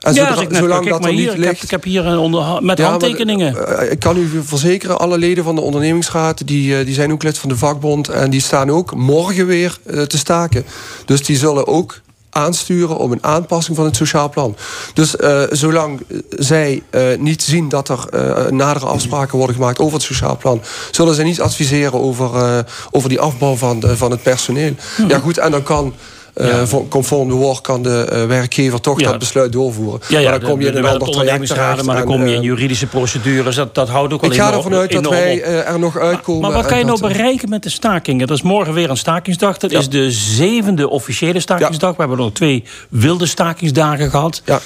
En 0.00 0.14
ja, 0.14 0.36
zodra, 0.36 0.58
zolang 0.58 0.88
dat 0.88 1.04
er 1.04 1.12
niet 1.12 1.36
ligt... 1.36 1.62
Ik 1.62 1.70
heb, 1.70 1.84
hier 1.84 2.06
een 2.06 2.18
onder, 2.18 2.62
met 2.62 2.80
handtekeningen. 2.80 3.78
Eh, 3.78 3.90
ik 3.90 3.98
kan 3.98 4.16
u 4.16 4.42
verzekeren, 4.44 4.98
alle 4.98 5.18
leden 5.18 5.44
van 5.44 5.54
de 5.54 5.60
ondernemingsraad... 5.60 6.46
Die, 6.46 6.78
eh, 6.78 6.84
die 6.84 6.94
zijn 6.94 7.12
ook 7.12 7.22
lid 7.22 7.38
van 7.38 7.48
de 7.48 7.56
vakbond... 7.56 8.08
en 8.08 8.30
die 8.30 8.40
staan 8.40 8.70
ook 8.70 8.94
morgen 8.94 9.46
weer 9.46 9.78
uh, 9.86 10.02
te 10.02 10.18
staken. 10.18 10.64
Dus 11.04 11.22
die 11.22 11.36
zullen 11.36 11.66
ook 11.66 12.00
aansturen 12.30 12.96
om 12.96 13.12
een 13.12 13.24
aanpassing 13.24 13.76
van 13.76 13.84
het 13.84 13.96
sociaal 13.96 14.30
plan. 14.30 14.56
Dus 14.94 15.14
uh, 15.16 15.42
zolang 15.50 16.00
zij 16.30 16.82
uh, 16.90 17.02
niet 17.18 17.42
zien 17.42 17.68
dat 17.68 17.88
er 17.88 18.04
uh, 18.14 18.50
nadere 18.50 18.86
afspraken 18.86 19.38
worden 19.38 19.56
gemaakt 19.56 19.78
over 19.78 19.94
het 19.94 20.02
sociaal 20.02 20.36
plan, 20.36 20.62
zullen 20.90 21.14
zij 21.14 21.24
niet 21.24 21.40
adviseren 21.40 22.00
over, 22.00 22.64
over 22.90 23.08
die 23.08 23.20
afbouw 23.20 23.56
van, 23.56 23.82
van 23.86 24.10
het 24.10 24.22
personeel. 24.22 24.72
Hm. 24.96 25.08
Ja, 25.08 25.18
goed, 25.18 25.38
en 25.38 25.50
dan 25.50 25.62
kan 25.62 25.94
ja. 26.34 26.64
Conform 26.88 27.28
de 27.28 27.34
woord 27.34 27.60
kan 27.60 27.82
de 27.82 28.08
uh, 28.12 28.24
werkgever 28.24 28.80
toch 28.80 29.02
dat 29.02 29.18
besluit 29.18 29.52
doorvoeren. 29.52 30.00
Ja, 30.08 30.20
maar 30.20 30.40
dan 30.40 30.50
kom 30.50 30.60
je 30.60 30.66
in 30.66 30.76
een 30.76 30.84
ander 30.84 31.10
traject 31.10 31.84
Maar 31.84 31.96
dan 31.96 32.04
kom 32.04 32.26
je 32.26 32.34
in 32.34 32.42
juridische 32.42 32.86
procedures. 32.86 33.56
Dat, 33.56 33.74
dat 33.74 33.88
houdt 33.88 34.12
ook 34.12 34.22
al 34.22 34.28
Ik 34.28 34.34
ga 34.34 34.52
ervan 34.52 34.74
uit 34.74 34.92
dat 34.92 35.08
wij 35.08 35.42
er 35.42 35.78
nog 35.78 35.98
uitkomen. 35.98 36.40
Maar, 36.40 36.50
maar 36.50 36.60
wat 36.60 36.70
kan 36.70 36.78
je 36.78 36.84
nou 36.84 37.00
bereiken 37.00 37.48
met 37.48 37.62
de 37.62 37.70
stakingen? 37.70 38.26
Dat 38.26 38.36
is 38.36 38.42
morgen 38.42 38.74
weer 38.74 38.90
een 38.90 38.96
stakingsdag. 38.96 39.58
Dat 39.58 39.70
is 39.70 39.88
de 39.88 40.10
zevende 40.10 40.88
officiële 40.88 41.40
stakingsdag. 41.40 41.90
We 41.90 42.00
hebben 42.00 42.18
nog 42.18 42.32
twee 42.32 42.64
wilde 42.88 43.26
stakingsdagen 43.26 44.10
gehad. 44.10 44.42
Ja 44.44 44.60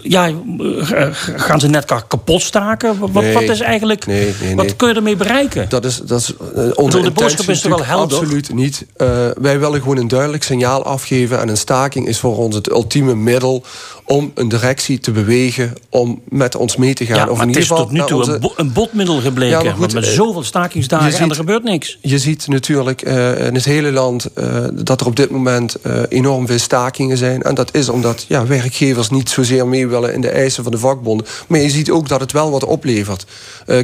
ja, 0.00 0.26
eh, 0.26 1.08
gaan 1.36 1.60
ze 1.60 1.68
net 1.68 1.84
kapot 1.84 2.42
staken? 2.42 2.98
Wat, 2.98 3.32
wat 3.32 3.42
is 3.42 3.60
eigenlijk. 3.60 4.06
Nee, 4.06 4.34
nee, 4.42 4.54
wat 4.54 4.76
kun 4.76 4.88
je 4.88 4.94
ermee 4.94 5.16
bereiken? 5.16 5.68
Dat 5.68 5.84
is, 5.84 6.00
dat 6.04 6.20
is 6.20 6.36
onze 6.74 7.00
de 7.00 7.10
boodschap 7.10 7.48
is 7.48 7.62
er 7.62 7.68
wel 7.68 7.84
helder. 7.84 8.18
Absoluut 8.18 8.54
niet. 8.54 8.86
Uh, 8.96 9.08
wij 9.40 9.60
willen 9.60 9.80
gewoon 9.80 9.96
een 9.96 10.08
duidelijk 10.08 10.42
signaal 10.42 10.84
afgeven. 10.84 11.40
En 11.40 11.48
een 11.48 11.56
staking 11.56 12.06
is 12.06 12.18
voor 12.18 12.36
ons 12.36 12.54
het 12.54 12.70
ultieme 12.70 13.14
middel 13.14 13.64
om 14.04 14.30
een 14.34 14.48
directie 14.48 14.98
te 14.98 15.10
bewegen 15.10 15.72
om 15.88 16.20
met 16.28 16.56
ons 16.56 16.76
mee 16.76 16.94
te 16.94 17.06
gaan. 17.06 17.16
Ja, 17.16 17.28
of 17.28 17.36
maar 17.36 17.46
in 17.46 17.52
het 17.52 17.62
is 17.62 17.68
tot 17.68 17.90
nu 17.90 18.04
toe 18.04 18.52
een, 18.56 18.72
botmiddel 18.72 19.20
gebleken. 19.20 19.64
Ja, 19.64 19.72
goed, 19.72 19.92
met 19.92 20.06
zoveel 20.06 20.42
stakingsdagen 20.42 21.18
en 21.18 21.28
er 21.28 21.34
gebeurt 21.34 21.62
niks. 21.62 21.98
Je 22.00 22.18
ziet 22.18 22.48
natuurlijk 22.48 23.06
uh, 23.06 23.46
in 23.46 23.54
het 23.54 23.64
hele 23.64 23.92
land 23.92 24.28
uh, 24.38 24.64
dat 24.72 25.00
er 25.00 25.06
op 25.06 25.16
dit 25.16 25.30
moment 25.30 25.76
enorm 26.08 26.46
veel 26.46 26.58
stakingen 26.58 27.16
zijn. 27.16 27.42
En 27.42 27.54
dat 27.54 27.74
is 27.74 27.88
omdat 27.88 28.24
ja, 28.28 28.46
werkgevers 28.46 29.10
niet 29.10 29.30
zozeer 29.30 29.68
mee 29.70 29.86
willen 29.86 30.14
in 30.14 30.20
de 30.20 30.30
eisen 30.30 30.62
van 30.62 30.72
de 30.72 30.78
vakbonden. 30.78 31.26
Maar 31.48 31.60
je 31.60 31.70
ziet 31.70 31.90
ook 31.90 32.08
dat 32.08 32.20
het 32.20 32.32
wel 32.32 32.50
wat 32.50 32.64
oplevert. 32.64 33.26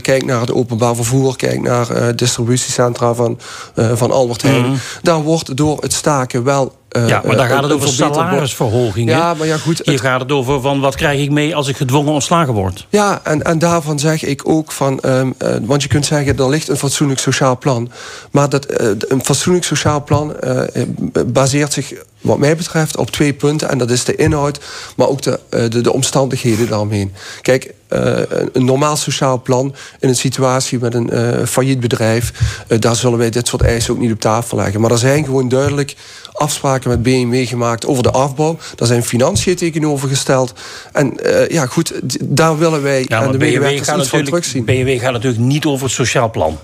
kijk 0.02 0.24
naar 0.24 0.40
het 0.40 0.52
openbaar 0.52 0.94
vervoer, 0.94 1.36
kijk 1.36 1.60
naar 1.60 2.16
distributiecentra 2.16 3.14
van, 3.14 3.38
van 3.74 4.10
Albert 4.10 4.42
Heijn. 4.42 4.66
Mm 4.66 4.78
Daar 5.02 5.22
wordt 5.22 5.56
door 5.56 5.80
het 5.80 5.92
staken 5.92 6.44
wel 6.44 6.72
uh, 6.96 7.08
ja, 7.08 7.22
maar 7.26 7.36
daar 7.36 7.48
gaat 7.48 7.62
het 7.62 7.72
over 7.72 7.88
salarisverhoging. 7.88 9.08
Ja, 9.10 9.34
maar 9.34 9.46
ja, 9.46 9.56
goed. 9.56 9.80
Hier 9.84 9.98
gaat 9.98 10.20
het 10.20 10.32
over 10.32 10.60
van 10.60 10.80
wat 10.80 10.94
krijg 10.94 11.20
ik 11.20 11.30
mee 11.30 11.56
als 11.56 11.68
ik 11.68 11.76
gedwongen 11.76 12.12
ontslagen 12.12 12.54
word. 12.54 12.86
Ja, 12.88 13.20
en, 13.22 13.42
en 13.42 13.58
daarvan 13.58 13.98
zeg 13.98 14.24
ik 14.24 14.48
ook 14.48 14.72
van... 14.72 15.00
Um, 15.04 15.34
uh, 15.42 15.54
want 15.62 15.82
je 15.82 15.88
kunt 15.88 16.06
zeggen, 16.06 16.38
er 16.38 16.48
ligt 16.48 16.68
een 16.68 16.76
fatsoenlijk 16.76 17.20
sociaal 17.20 17.58
plan. 17.58 17.90
Maar 18.30 18.48
dat, 18.48 18.80
uh, 18.80 18.88
een 18.98 19.24
fatsoenlijk 19.24 19.64
sociaal 19.64 20.04
plan 20.04 20.36
baseert 21.26 21.72
zich 21.72 21.92
wat 22.26 22.38
mij 22.38 22.56
betreft 22.56 22.96
op 22.96 23.10
twee 23.10 23.32
punten. 23.32 23.68
En 23.68 23.78
dat 23.78 23.90
is 23.90 24.04
de 24.04 24.16
inhoud, 24.16 24.60
maar 24.96 25.08
ook 25.08 25.22
de, 25.22 25.40
de, 25.50 25.80
de 25.80 25.92
omstandigheden 25.92 26.68
daaromheen. 26.68 27.12
Kijk, 27.42 27.74
een 27.88 28.64
normaal 28.64 28.96
sociaal 28.96 29.42
plan 29.42 29.74
in 30.00 30.08
een 30.08 30.16
situatie 30.16 30.78
met 30.78 30.94
een 30.94 31.46
failliet 31.46 31.80
bedrijf... 31.80 32.32
daar 32.78 32.96
zullen 32.96 33.18
wij 33.18 33.30
dit 33.30 33.48
soort 33.48 33.62
eisen 33.62 33.94
ook 33.94 34.00
niet 34.00 34.12
op 34.12 34.20
tafel 34.20 34.56
leggen. 34.56 34.80
Maar 34.80 34.90
er 34.90 34.98
zijn 34.98 35.24
gewoon 35.24 35.48
duidelijk 35.48 35.96
afspraken 36.32 36.90
met 36.90 37.02
BMW 37.02 37.48
gemaakt 37.48 37.86
over 37.86 38.02
de 38.02 38.10
afbouw. 38.10 38.58
Daar 38.74 38.88
zijn 38.88 39.02
financiën 39.02 39.56
tegenover 39.56 40.08
gesteld. 40.08 40.52
En 40.92 41.16
ja, 41.48 41.66
goed, 41.66 41.92
daar 42.22 42.58
willen 42.58 42.82
wij 42.82 43.04
ja, 43.08 43.18
aan 43.18 43.32
de 43.32 43.38
medewerkers 43.38 43.98
iets 43.98 44.08
van 44.08 44.24
terugzien. 44.24 44.64
BMW 44.64 45.00
gaat 45.00 45.12
natuurlijk 45.12 45.42
niet 45.42 45.64
over 45.64 45.84
het 45.84 45.94
sociaal 45.94 46.30
plan. 46.30 46.58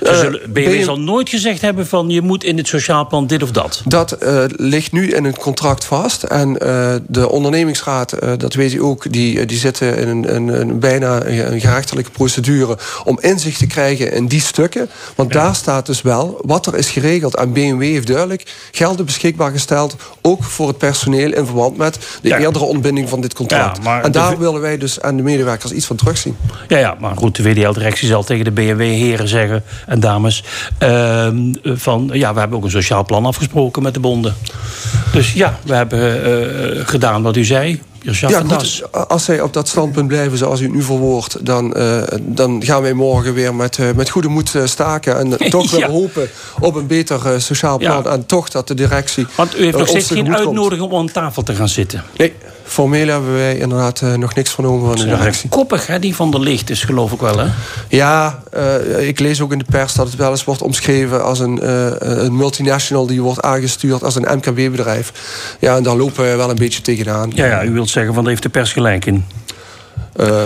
Zullen, 0.00 0.52
BMW 0.52 0.82
zal 0.82 1.00
nooit 1.00 1.28
gezegd 1.28 1.60
hebben 1.60 1.86
van 1.86 2.08
je 2.08 2.20
moet 2.20 2.44
in 2.44 2.56
het 2.56 2.68
sociaal 2.68 3.06
plan 3.06 3.26
dit 3.26 3.42
of 3.42 3.50
dat. 3.50 3.82
Dat 3.84 4.16
ligt 4.56 4.92
nu 4.92 5.10
in 5.10 5.24
het 5.24 5.38
contract 5.38 5.84
vast. 5.84 6.22
En 6.22 6.52
de 7.08 7.28
ondernemingsraad, 7.28 8.16
dat 8.36 8.54
weet 8.54 8.72
u 8.72 8.82
ook, 8.82 9.12
die, 9.12 9.46
die 9.46 9.58
zitten 9.58 9.96
in 9.96 10.08
een, 10.08 10.60
een, 10.60 10.65
een 10.68 10.78
bijna 10.78 11.24
een 11.24 11.60
gerechtelijke 11.60 12.10
procedure 12.10 12.78
om 13.04 13.18
inzicht 13.20 13.58
te 13.58 13.66
krijgen 13.66 14.12
in 14.12 14.26
die 14.26 14.40
stukken. 14.40 14.88
Want 15.14 15.32
daar 15.32 15.54
staat 15.54 15.86
dus 15.86 16.02
wel 16.02 16.38
wat 16.44 16.66
er 16.66 16.76
is 16.76 16.90
geregeld. 16.90 17.36
En 17.36 17.52
BMW 17.52 17.82
heeft 17.82 18.06
duidelijk 18.06 18.68
gelden 18.70 19.04
beschikbaar 19.06 19.50
gesteld. 19.50 19.96
Ook 20.22 20.44
voor 20.44 20.68
het 20.68 20.78
personeel 20.78 21.32
in 21.32 21.46
verband 21.46 21.76
met 21.76 22.18
de 22.22 22.38
eerdere 22.38 22.64
ontbinding 22.64 23.08
van 23.08 23.20
dit 23.20 23.34
contract. 23.34 23.78
en 24.02 24.12
daar 24.12 24.38
willen 24.38 24.60
wij 24.60 24.78
dus 24.78 25.00
aan 25.00 25.16
de 25.16 25.22
medewerkers 25.22 25.72
iets 25.72 25.86
van 25.86 25.96
terugzien. 25.96 26.36
Ja, 26.68 26.78
ja 26.78 26.96
maar 27.00 27.16
goed, 27.16 27.36
de 27.36 27.42
WDL-directie 27.42 28.08
zal 28.08 28.24
tegen 28.24 28.44
de 28.44 28.50
BMW-heren 28.50 29.28
zeggen 29.28 29.64
en 29.86 30.00
dames... 30.00 30.44
Uh, 30.82 31.28
van 31.62 32.10
ja, 32.12 32.34
we 32.34 32.38
hebben 32.38 32.58
ook 32.58 32.64
een 32.64 32.70
sociaal 32.70 33.04
plan 33.04 33.26
afgesproken 33.26 33.82
met 33.82 33.94
de 33.94 34.00
bonden. 34.00 34.34
Dus 35.12 35.32
ja, 35.32 35.58
we 35.64 35.74
hebben 35.74 36.28
uh, 36.76 36.86
gedaan 36.86 37.22
wat 37.22 37.36
u 37.36 37.44
zei 37.44 37.80
ja, 38.00 38.40
goed, 38.40 38.82
als 39.08 39.24
zij 39.24 39.40
op 39.40 39.52
dat 39.52 39.68
standpunt 39.68 40.08
blijven 40.08 40.38
zoals 40.38 40.60
u 40.60 40.68
nu 40.68 40.82
verwoordt... 40.82 41.46
dan, 41.46 41.78
uh, 41.78 42.02
dan 42.20 42.62
gaan 42.64 42.82
wij 42.82 42.92
morgen 42.92 43.34
weer 43.34 43.54
met, 43.54 43.78
uh, 43.78 43.90
met 43.92 44.10
goede 44.10 44.28
moed 44.28 44.54
uh, 44.54 44.66
staken... 44.66 45.18
en 45.18 45.50
toch 45.50 45.76
ja. 45.76 45.88
hopen 45.88 46.28
op 46.60 46.74
een 46.74 46.86
beter 46.86 47.40
sociaal 47.40 47.78
plan... 47.78 48.02
Ja. 48.02 48.10
en 48.10 48.26
toch 48.26 48.48
dat 48.48 48.68
de 48.68 48.74
directie... 48.74 49.26
Want 49.36 49.58
u 49.58 49.64
heeft 49.64 49.78
nog 49.78 49.88
steeds 49.88 50.10
geen 50.10 50.36
uitnodiging 50.36 50.90
om 50.90 50.98
aan 50.98 51.10
tafel 51.10 51.42
te 51.42 51.54
gaan 51.54 51.68
zitten? 51.68 52.04
Nee, 52.16 52.32
formeel 52.66 53.08
hebben 53.08 53.34
wij 53.34 53.58
inderdaad 53.58 54.00
nog 54.00 54.34
niks 54.34 54.50
vernomen 54.50 54.86
van 54.86 54.96
de 54.96 55.16
directie. 55.16 55.48
Koppig, 55.48 55.86
hè, 55.86 55.98
die 55.98 56.14
van 56.14 56.30
de 56.30 56.40
licht 56.40 56.70
is 56.70 56.82
geloof 56.82 57.12
ik 57.12 57.20
wel, 57.20 57.38
hè? 57.38 57.46
Ja, 57.88 58.42
ik 58.98 59.18
lees 59.18 59.40
ook 59.40 59.52
in 59.52 59.58
de 59.58 59.64
pers 59.70 59.94
dat 59.94 60.06
het 60.06 60.16
wel 60.16 60.30
eens 60.30 60.44
wordt 60.44 60.62
omschreven... 60.62 61.24
als 61.24 61.38
een, 61.38 61.58
een 62.24 62.36
multinational 62.36 63.06
die 63.06 63.22
wordt 63.22 63.42
aangestuurd 63.42 64.04
als 64.04 64.14
een 64.14 64.36
MKB-bedrijf. 64.36 65.12
Ja, 65.60 65.76
en 65.76 65.82
daar 65.82 65.96
lopen 65.96 66.22
wij 66.22 66.36
wel 66.36 66.50
een 66.50 66.56
beetje 66.56 66.80
tegenaan. 66.82 67.32
Ja, 67.34 67.46
ja 67.46 67.64
u 67.64 67.70
wilt 67.70 67.90
zeggen, 67.90 68.14
van 68.14 68.22
daar 68.22 68.32
heeft 68.32 68.44
de 68.44 68.48
pers 68.48 68.72
gelijk 68.72 69.06
in. 69.06 69.24
Uh, 70.20 70.42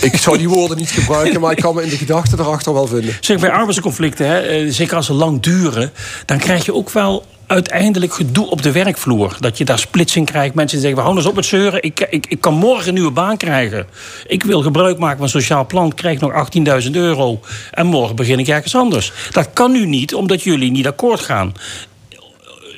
ik 0.00 0.16
zou 0.16 0.38
die 0.38 0.48
woorden 0.48 0.76
niet 0.76 0.90
gebruiken, 0.90 1.40
maar 1.40 1.52
ik 1.52 1.58
kan 1.58 1.74
me 1.74 1.82
in 1.82 1.88
de 1.88 1.96
gedachten 1.96 2.38
erachter 2.38 2.72
wel 2.72 2.86
vinden. 2.86 3.14
Zeg, 3.20 3.40
bij 3.40 3.50
arbeidsconflicten, 3.50 4.26
hè, 4.26 4.38
eh, 4.38 4.70
zeker 4.70 4.96
als 4.96 5.06
ze 5.06 5.12
lang 5.12 5.42
duren, 5.42 5.92
dan 6.24 6.38
krijg 6.38 6.64
je 6.64 6.74
ook 6.74 6.90
wel 6.90 7.24
uiteindelijk 7.52 8.14
gedoe 8.14 8.50
op 8.50 8.62
de 8.62 8.72
werkvloer. 8.72 9.36
Dat 9.40 9.58
je 9.58 9.64
daar 9.64 9.78
splitsing 9.78 10.26
krijgt. 10.26 10.54
Mensen 10.54 10.78
die 10.78 10.86
zeggen, 10.86 10.96
we 10.96 11.04
houden 11.04 11.22
eens 11.22 11.32
op 11.32 11.36
het 11.36 11.46
zeuren. 11.46 11.82
Ik, 11.82 12.06
ik, 12.10 12.26
ik 12.26 12.40
kan 12.40 12.54
morgen 12.54 12.88
een 12.88 12.94
nieuwe 12.94 13.10
baan 13.10 13.36
krijgen. 13.36 13.86
Ik 14.26 14.42
wil 14.42 14.62
gebruik 14.62 14.98
maken 14.98 15.16
van 15.16 15.24
een 15.24 15.30
sociaal 15.30 15.66
plan. 15.66 15.94
Krijg 15.94 16.20
nog 16.20 16.48
18.000 16.84 16.90
euro. 16.90 17.40
En 17.70 17.86
morgen 17.86 18.16
begin 18.16 18.38
ik 18.38 18.48
ergens 18.48 18.74
anders. 18.74 19.12
Dat 19.30 19.48
kan 19.52 19.72
nu 19.72 19.86
niet, 19.86 20.14
omdat 20.14 20.42
jullie 20.42 20.70
niet 20.70 20.86
akkoord 20.86 21.20
gaan. 21.20 21.54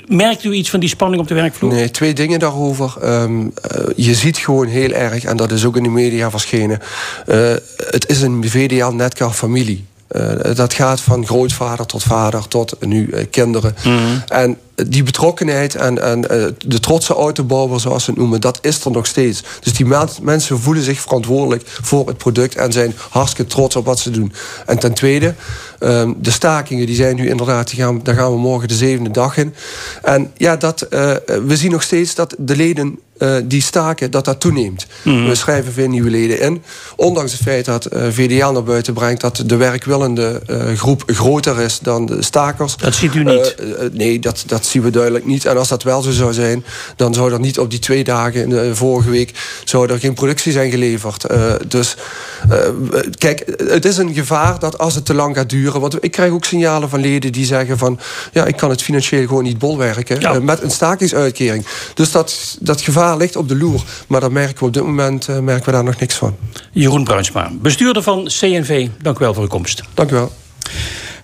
Merkt 0.07 0.45
u 0.45 0.53
iets 0.53 0.71
van 0.71 0.81
die 0.81 0.89
spanning 0.89 1.23
op 1.23 1.29
de 1.29 1.35
werkvloer? 1.35 1.73
Nee, 1.73 1.91
twee 1.91 2.13
dingen 2.13 2.39
daarover. 2.39 2.95
Um, 3.03 3.53
je 3.97 4.15
ziet 4.15 4.39
gewoon 4.39 4.67
heel 4.67 4.91
erg, 4.91 5.25
en 5.25 5.37
dat 5.37 5.53
is 5.53 5.65
ook 5.65 5.77
in 5.77 5.83
de 5.83 5.89
media 5.89 6.31
verschenen... 6.31 6.81
Uh, 7.27 7.53
het 7.77 8.09
is 8.09 8.23
een 8.23 8.49
VDL-netcar-familie. 8.49 9.85
Uh, 10.11 10.55
dat 10.55 10.73
gaat 10.73 11.01
van 11.01 11.27
grootvader 11.27 11.87
tot 11.87 12.03
vader 12.03 12.49
tot 12.49 12.77
nu 12.81 13.11
kinderen. 13.31 13.75
Mm 13.85 13.97
-hmm. 13.97 14.23
En 14.27 14.59
die 14.75 15.03
betrokkenheid 15.03 15.75
en, 15.75 16.03
en 16.03 16.19
uh, 16.19 16.47
de 16.67 16.81
trotse 16.81 17.15
autobouwer, 17.15 17.81
zoals 17.81 18.05
ze 18.05 18.11
het 18.11 18.19
noemen, 18.19 18.41
dat 18.41 18.59
is 18.63 18.85
er 18.85 18.91
nog 18.91 19.07
steeds. 19.07 19.43
Dus 19.61 19.73
die 19.73 19.87
mensen 20.23 20.61
voelen 20.61 20.83
zich 20.83 21.01
verantwoordelijk 21.01 21.63
voor 21.67 22.07
het 22.07 22.17
product 22.17 22.57
en 22.57 22.73
zijn 22.73 22.95
hartstikke 23.11 23.51
trots 23.51 23.77
op 23.77 23.85
wat 23.85 23.99
ze 23.99 24.11
doen. 24.11 24.33
En 24.67 24.79
ten 24.79 24.95
tweede, 24.95 25.35
um, 25.81 26.17
de 26.21 26.31
stakingen, 26.31 26.87
die 26.87 26.97
zijn 26.97 27.17
nu 27.17 27.29
inderdaad, 27.29 27.71
gaan, 27.71 28.01
daar 28.03 28.15
gaan 28.15 28.33
we 28.33 28.39
morgen 28.39 28.69
de 28.69 28.75
zevende 28.75 29.11
dag 29.11 29.37
in. 29.37 29.55
En 30.03 30.33
ja, 30.37 30.57
dat, 30.57 30.87
uh, 30.91 31.15
we 31.47 31.57
zien 31.57 31.71
nog 31.71 31.83
steeds 31.83 32.15
dat 32.15 32.35
de 32.39 32.57
leden 32.57 32.99
uh, 33.19 33.37
die 33.45 33.63
staken, 33.63 34.11
dat 34.11 34.25
dat 34.25 34.41
toeneemt. 34.41 34.87
Mhm. 35.03 35.29
We 35.29 35.35
schrijven 35.35 35.73
veel 35.73 35.89
nieuwe 35.89 36.11
leden 36.11 36.41
in. 36.41 36.63
Ondanks 36.97 37.33
het 37.33 37.41
feit 37.41 37.65
dat 37.65 37.95
uh, 37.95 38.03
VDL 38.11 38.51
naar 38.51 38.63
buiten 38.63 38.95
brengt... 38.95 39.21
dat 39.21 39.43
de 39.47 39.57
werkwillende 39.57 40.43
uh, 40.47 40.79
groep 40.79 41.03
groter 41.07 41.61
is 41.61 41.79
dan 41.79 42.07
de 42.07 42.23
stakers. 42.23 42.77
Dat 42.77 42.95
ziet 42.95 43.15
u 43.15 43.25
niet? 43.25 43.57
nee, 43.93 44.19
dat, 44.19 44.43
dat 44.47 44.67
zien 44.67 44.83
we 44.83 44.91
duidelijk 44.91 45.27
niet. 45.27 45.45
En 45.45 45.57
als 45.57 45.69
dat 45.69 45.83
wel 45.83 46.03
zo 46.03 46.11
zou 46.11 46.33
zijn... 46.33 46.65
dan 46.97 47.15
zou 47.15 47.33
er 47.33 47.41
niet 47.41 47.59
op 47.59 47.71
die 47.71 47.79
twee 47.79 48.05
dagen 48.05 48.43
in 48.43 48.49
de 48.49 48.75
vorige 48.75 49.11
week... 49.11 49.61
zou 49.65 49.91
er 49.91 49.99
geen 49.99 50.15
productie 50.15 50.53
zijn 50.53 50.71
geleverd. 50.71 51.27
dus 51.69 51.97
kijk, 53.19 53.45
het 53.67 53.85
is 53.85 53.97
een 53.97 54.15
gevaar 54.15 54.59
dat 54.59 54.79
als 54.79 54.95
het 54.95 55.05
te 55.05 55.15
lang 55.15 55.37
gaat 55.37 55.51
duren... 55.51 55.81
want 55.81 56.05
ik 56.05 56.11
krijg 56.11 56.33
ook 56.33 56.45
signalen 56.45 56.89
van 56.89 57.01
leden 57.01 57.33
die 57.33 57.47
zeggen 57.47 57.79
van... 57.79 57.99
ja, 58.33 58.45
ik 58.45 58.57
kan 58.57 58.71
het 58.71 58.83
financieel 58.83 59.27
gewoon 59.27 59.43
niet 59.43 59.59
bolwerken... 59.59 60.21
Ja. 60.21 60.41
met 60.41 60.63
een 60.63 60.71
stakingsuitkering. 60.71 61.67
Dus 61.95 62.11
dat, 62.11 62.57
dat 62.61 62.81
gevaar 62.81 63.04
ligt 63.13 63.37
op 63.37 63.49
de 63.49 63.57
loer. 63.57 63.83
Maar 64.09 64.21
daar 64.21 64.33
merken 64.33 64.59
we 64.59 64.65
op 64.65 64.73
dit 64.73 64.83
moment 64.83 65.29
uh, 65.29 65.39
merken 65.39 65.65
we 65.65 65.73
daar 65.73 65.85
nog 65.85 66.01
niks 66.01 66.15
van. 66.15 66.37
Jeroen 66.73 67.05
Bruinsma, 67.05 67.51
bestuurder 67.61 68.03
van 68.03 68.25
CNV. 68.25 68.89
Dank 69.03 69.17
u 69.17 69.21
wel 69.21 69.35
voor 69.35 69.43
uw 69.43 69.49
komst. 69.49 69.83
Dank 69.95 70.11
u 70.11 70.15
wel. 70.15 70.33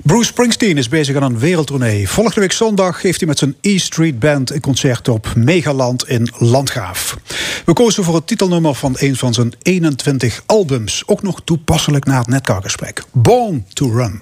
Bruce 0.02 0.24
Springsteen 0.24 0.78
is 0.78 0.88
bezig 0.88 1.16
aan 1.16 1.22
een 1.22 1.38
wereldtournee. 1.38 2.08
Volgende 2.08 2.40
week 2.40 2.52
zondag 2.52 3.00
geeft 3.00 3.18
hij 3.18 3.28
met 3.28 3.38
zijn 3.38 3.56
E 3.60 3.78
Street 3.78 4.18
Band 4.18 4.50
een 4.50 4.60
concert 4.60 5.08
op 5.08 5.32
Megaland 5.36 6.08
in 6.08 6.28
Landgraaf. 6.38 7.16
We 7.64 7.72
kozen 7.72 8.04
voor 8.04 8.14
het 8.14 8.26
titelnummer 8.26 8.74
van 8.74 8.94
een 8.98 9.16
van 9.16 9.34
zijn 9.34 9.52
21 9.62 10.42
albums. 10.46 11.02
Ook 11.06 11.22
nog 11.22 11.40
toepasselijk 11.44 12.04
na 12.04 12.18
het 12.18 12.28
netcargesprek. 12.28 13.02
Born 13.12 13.66
to 13.72 13.90
Run. 13.92 14.18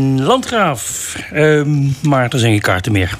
Landgraaf. 0.00 1.16
Ehm, 1.32 1.88
maar 2.02 2.30
er 2.30 2.38
zijn 2.38 2.52
geen 2.52 2.60
kaarten 2.60 2.92
meer. 2.92 3.18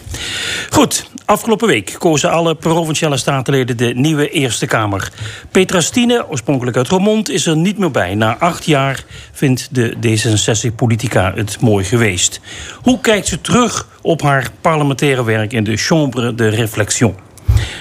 Goed, 0.70 1.06
afgelopen 1.24 1.68
week 1.68 1.94
kozen 1.98 2.30
alle 2.30 2.54
provinciale 2.54 3.16
statenleden 3.16 3.76
de 3.76 3.92
nieuwe 3.94 4.28
Eerste 4.30 4.66
Kamer. 4.66 5.12
Petra 5.50 5.80
Stine, 5.80 6.28
oorspronkelijk 6.28 6.76
uit 6.76 6.88
Roermond, 6.88 7.30
is 7.30 7.46
er 7.46 7.56
niet 7.56 7.78
meer 7.78 7.90
bij. 7.90 8.14
Na 8.14 8.36
acht 8.38 8.64
jaar 8.64 9.04
vindt 9.32 9.68
de 9.74 9.94
D66-politica 9.94 11.32
het 11.34 11.60
mooi 11.60 11.84
geweest. 11.84 12.40
Hoe 12.82 13.00
kijkt 13.00 13.26
ze 13.26 13.40
terug 13.40 13.88
op 14.02 14.22
haar 14.22 14.50
parlementaire 14.60 15.24
werk 15.24 15.52
in 15.52 15.64
de 15.64 15.76
Chambre 15.76 16.34
de 16.34 16.48
Réflexion? 16.48 17.14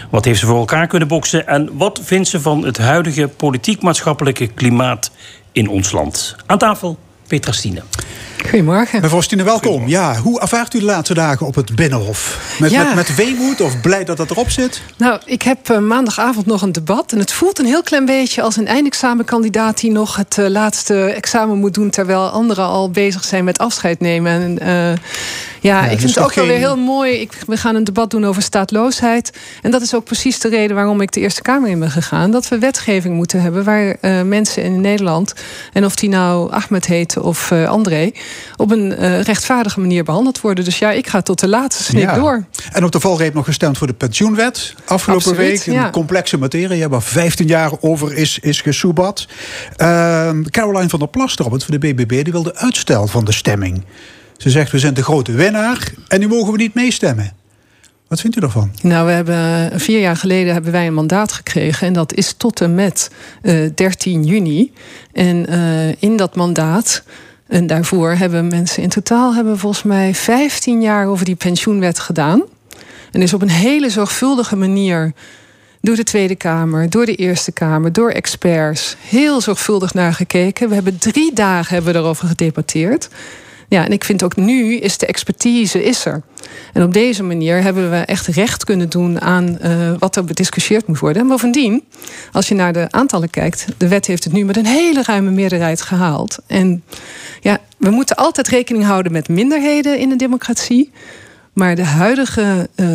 Wat 0.09 0.25
heeft 0.25 0.39
ze 0.39 0.45
voor 0.45 0.57
elkaar 0.57 0.87
kunnen 0.87 1.07
boksen 1.07 1.47
en 1.47 1.69
wat 1.77 1.99
vindt 2.03 2.27
ze 2.27 2.41
van 2.41 2.65
het 2.65 2.77
huidige 2.77 3.27
politiek-maatschappelijke 3.27 4.47
klimaat 4.47 5.11
in 5.51 5.67
ons 5.67 5.91
land? 5.91 6.35
Aan 6.45 6.57
tafel, 6.57 6.97
Petra 7.27 7.51
Stine. 7.51 7.83
Goedemorgen. 8.51 9.01
Mevrouw 9.01 9.21
Stine, 9.21 9.43
welkom. 9.43 9.87
Ja, 9.87 10.15
hoe 10.15 10.39
ervaart 10.41 10.73
u 10.73 10.79
de 10.79 10.85
laatste 10.85 11.13
dagen 11.13 11.45
op 11.45 11.55
het 11.55 11.75
Binnenhof? 11.75 12.55
Met, 12.59 12.71
Ja. 12.71 12.83
met, 12.83 12.95
met 12.95 13.15
weemoed 13.15 13.61
of 13.61 13.81
blij 13.81 14.03
dat 14.03 14.17
dat 14.17 14.31
erop 14.31 14.49
zit? 14.49 14.81
Nou, 14.97 15.19
ik 15.25 15.41
heb 15.41 15.69
eh, 15.69 15.77
maandagavond 15.77 16.45
nog 16.45 16.61
een 16.61 16.71
debat. 16.71 17.11
En 17.11 17.19
het 17.19 17.31
voelt 17.31 17.59
een 17.59 17.65
heel 17.65 17.83
klein 17.83 18.05
beetje 18.05 18.41
als 18.41 18.55
een 18.55 18.67
eindexamenkandidaat 18.67 19.79
die 19.79 19.91
nog 19.91 20.15
het 20.15 20.37
eh, 20.37 20.47
laatste 20.47 21.03
examen 21.03 21.57
moet 21.57 21.73
doen. 21.73 21.89
terwijl 21.89 22.29
anderen 22.29 22.65
al 22.65 22.89
bezig 22.89 23.23
zijn 23.23 23.43
met 23.43 23.57
afscheid 23.57 23.99
nemen. 23.99 24.31
En, 24.41 24.59
eh, 24.59 24.97
ja, 25.61 25.81
dus 25.81 25.91
ik 25.91 25.99
vind 25.99 26.15
het 26.15 26.23
ook 26.23 26.33
wel 26.33 26.45
weer 26.45 26.57
heel 26.57 26.77
mooi. 26.77 27.13
Ik, 27.13 27.31
we 27.47 27.57
gaan 27.57 27.75
een 27.75 27.83
debat 27.83 28.09
doen 28.09 28.25
over 28.25 28.41
staatloosheid. 28.41 29.31
En 29.61 29.71
dat 29.71 29.81
is 29.81 29.95
ook 29.95 30.03
precies 30.03 30.39
de 30.39 30.49
reden 30.49 30.75
waarom 30.75 31.01
ik 31.01 31.11
de 31.11 31.19
Eerste 31.19 31.41
Kamer 31.41 31.69
in 31.69 31.79
ben 31.79 31.91
gegaan. 31.91 32.31
Dat 32.31 32.47
we 32.47 32.59
wetgeving 32.59 33.15
moeten 33.15 33.41
hebben 33.41 33.63
waar 33.63 33.97
eh, 34.01 34.21
mensen 34.21 34.63
in 34.63 34.81
Nederland. 34.81 35.33
en 35.73 35.85
of 35.85 35.95
die 35.95 36.09
nou 36.09 36.51
Ahmed 36.51 36.85
heten 36.85 37.23
of 37.23 37.51
eh, 37.51 37.69
André. 37.69 38.11
op 38.57 38.71
een 38.71 38.95
eh, 38.95 39.21
rechtvaardige 39.21 39.79
manier 39.79 40.03
behandeld 40.03 40.41
worden. 40.41 40.63
Dus 40.63 40.79
ja, 40.79 40.91
ik 40.91 41.07
ga 41.07 41.21
tot 41.21 41.39
de 41.39 41.47
laatste 41.47 41.83
snik 41.83 42.03
Ja. 42.03 42.15
door. 42.15 42.43
En 42.71 42.83
op 42.83 42.91
de 42.91 42.99
valreep 42.99 43.33
nog 43.33 43.45
gestemd 43.45 43.77
voor 43.77 43.87
de 43.87 43.93
pensioenwet. 43.93 44.73
Afgelopen 44.85 45.31
Absoluut, 45.31 45.49
week. 45.51 45.65
Een 45.65 45.73
ja. 45.73 45.89
complexe 45.89 46.37
materie 46.37 46.87
waar 46.87 47.01
15 47.01 47.47
jaar 47.47 47.71
over 47.79 48.13
is, 48.13 48.39
is 48.39 48.61
gesoebat. 48.61 49.27
Ehm, 49.75 50.43
Caroline 50.43 50.89
van 50.89 50.99
der 50.99 51.07
Plas, 51.07 51.33
voor 51.33 51.59
de 51.67 51.77
BBB, 51.77 52.23
die 52.23 52.31
wilde 52.31 52.55
uitstel 52.55 53.07
van 53.07 53.25
de 53.25 53.31
stemming. 53.31 53.83
Ze 54.41 54.49
zegt, 54.49 54.71
we 54.71 54.79
zijn 54.79 54.93
de 54.93 55.03
grote 55.03 55.31
winnaar 55.31 55.91
en 56.07 56.19
nu 56.19 56.27
mogen 56.27 56.51
we 56.51 56.57
niet 56.57 56.73
meestemmen. 56.73 57.33
Wat 58.07 58.21
vindt 58.21 58.37
u 58.37 58.39
daarvan? 58.39 58.71
Nou, 58.81 59.05
we 59.05 59.11
hebben 59.11 59.79
vier 59.79 59.99
jaar 59.99 60.15
geleden 60.15 60.53
hebben 60.53 60.71
wij 60.71 60.87
een 60.87 60.93
mandaat 60.93 61.31
gekregen. 61.31 61.87
En 61.87 61.93
dat 61.93 62.13
is 62.13 62.33
tot 62.33 62.61
en 62.61 62.75
met 62.75 63.11
eh 63.41 63.69
13 63.75 64.23
juni. 64.23 64.73
En 65.13 65.47
eh, 65.47 66.01
in 66.01 66.17
dat 66.17 66.35
mandaat. 66.35 67.03
En 67.47 67.67
daarvoor 67.67 68.11
hebben 68.11 68.47
mensen 68.47 68.83
in 68.83 68.89
totaal 68.89 69.35
hebben 69.35 69.57
volgens 69.57 69.83
mij 69.83 70.15
15 70.15 70.81
jaar 70.81 71.07
over 71.07 71.25
die 71.25 71.35
pensioenwet 71.35 71.99
gedaan. 71.99 72.43
En 73.11 73.21
is 73.21 73.33
op 73.33 73.41
een 73.41 73.49
hele 73.49 73.89
zorgvuldige 73.89 74.55
manier 74.55 75.13
door 75.81 75.95
de 75.95 76.03
Tweede 76.03 76.35
Kamer, 76.35 76.89
door 76.89 77.05
de 77.05 77.15
Eerste 77.15 77.51
Kamer, 77.51 77.91
door 77.91 78.09
experts 78.09 78.95
heel 78.99 79.41
zorgvuldig 79.41 79.93
naar 79.93 80.13
gekeken. 80.13 80.67
We 80.67 80.73
hebben 80.73 80.97
drie 80.97 81.33
dagen 81.33 81.73
hebben 81.73 81.93
we 81.93 81.99
erover 81.99 82.27
gedebatteerd. 82.27 83.09
Ja, 83.71 83.85
en 83.85 83.91
ik 83.91 84.03
vind 84.03 84.23
ook 84.23 84.35
nu 84.35 84.75
is 84.75 84.97
de 84.97 85.05
expertise 85.05 85.83
is 85.83 86.05
er. 86.05 86.21
En 86.73 86.83
op 86.83 86.93
deze 86.93 87.23
manier 87.23 87.61
hebben 87.61 87.91
we 87.91 87.97
echt 87.97 88.27
recht 88.27 88.63
kunnen 88.63 88.89
doen 88.89 89.21
aan 89.21 89.59
eh, 89.59 89.91
wat 89.99 90.15
er 90.15 90.23
bediscussieerd 90.23 90.87
moet 90.87 90.99
worden. 90.99 91.21
En 91.21 91.27
bovendien, 91.27 91.83
als 92.31 92.47
je 92.47 92.55
naar 92.55 92.73
de 92.73 92.87
aantallen 92.89 93.29
kijkt, 93.29 93.65
de 93.77 93.87
wet 93.87 94.05
heeft 94.05 94.23
het 94.23 94.33
nu 94.33 94.45
met 94.45 94.57
een 94.57 94.65
hele 94.65 95.03
ruime 95.03 95.31
meerderheid 95.31 95.81
gehaald. 95.81 96.37
En 96.47 96.83
ja, 97.41 97.57
we 97.77 97.89
moeten 97.89 98.15
altijd 98.15 98.47
rekening 98.47 98.85
houden 98.85 99.11
met 99.11 99.29
minderheden 99.29 99.99
in 99.99 100.11
een 100.11 100.17
democratie. 100.17 100.91
Maar 101.53 101.75
de 101.75 101.85
huidige 101.85 102.69
eh, 102.75 102.87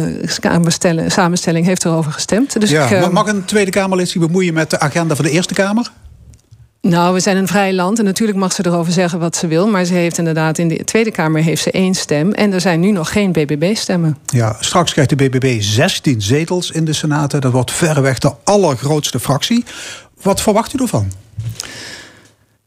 samenstelling, 1.07 1.67
heeft 1.67 1.85
erover 1.85 2.13
gestemd. 2.13 2.61
Dus 2.61 2.71
ja, 2.71 2.85
ik, 2.85 2.91
eh, 2.91 3.09
mag 3.09 3.27
een 3.27 3.45
Tweede 3.45 3.71
Kamerlid 3.71 4.09
zich 4.09 4.21
bemoeien 4.21 4.55
met 4.55 4.71
de 4.71 4.81
agenda 4.81 5.15
van 5.17 5.25
de 5.25 5.31
Eerste 5.31 5.55
Kamer? 5.55 5.91
Nou, 6.81 7.15
we 7.15 7.21
zijn 7.21 7.37
een 7.37 7.47
vrij 7.47 7.75
land 7.75 7.99
en 7.99 8.05
natuurlijk 8.05 8.39
mag 8.39 8.53
ze 8.53 8.67
erover 8.67 8.93
zeggen 8.93 9.19
wat 9.19 9.37
ze 9.37 9.47
wil. 9.47 9.69
Maar 9.69 9.85
ze 9.85 9.95
heeft 9.95 10.19
inderdaad 10.19 10.59
in 10.59 10.69
de 10.69 10.85
Tweede 10.85 11.11
Kamer 11.11 11.43
heeft 11.43 11.63
ze 11.63 11.71
één 11.71 11.95
stem. 11.95 12.33
En 12.33 12.53
er 12.53 12.61
zijn 12.61 12.81
nu 12.81 12.91
nog 12.91 13.13
geen 13.13 13.33
BBB-stemmen. 13.33 14.19
Ja, 14.27 14.57
straks 14.61 14.93
krijgt 14.93 15.11
de 15.11 15.17
BBB 15.17 15.57
16 15.61 16.23
zetels 16.23 16.71
in 16.71 16.85
de 16.85 16.93
Senaten. 16.93 17.41
Dat 17.41 17.53
wordt 17.53 17.73
verreweg 17.73 18.19
de 18.19 18.33
allergrootste 18.45 19.21
fractie. 19.21 19.65
Wat 20.23 20.41
verwacht 20.41 20.75
u 20.75 20.83
ervan? 20.83 21.13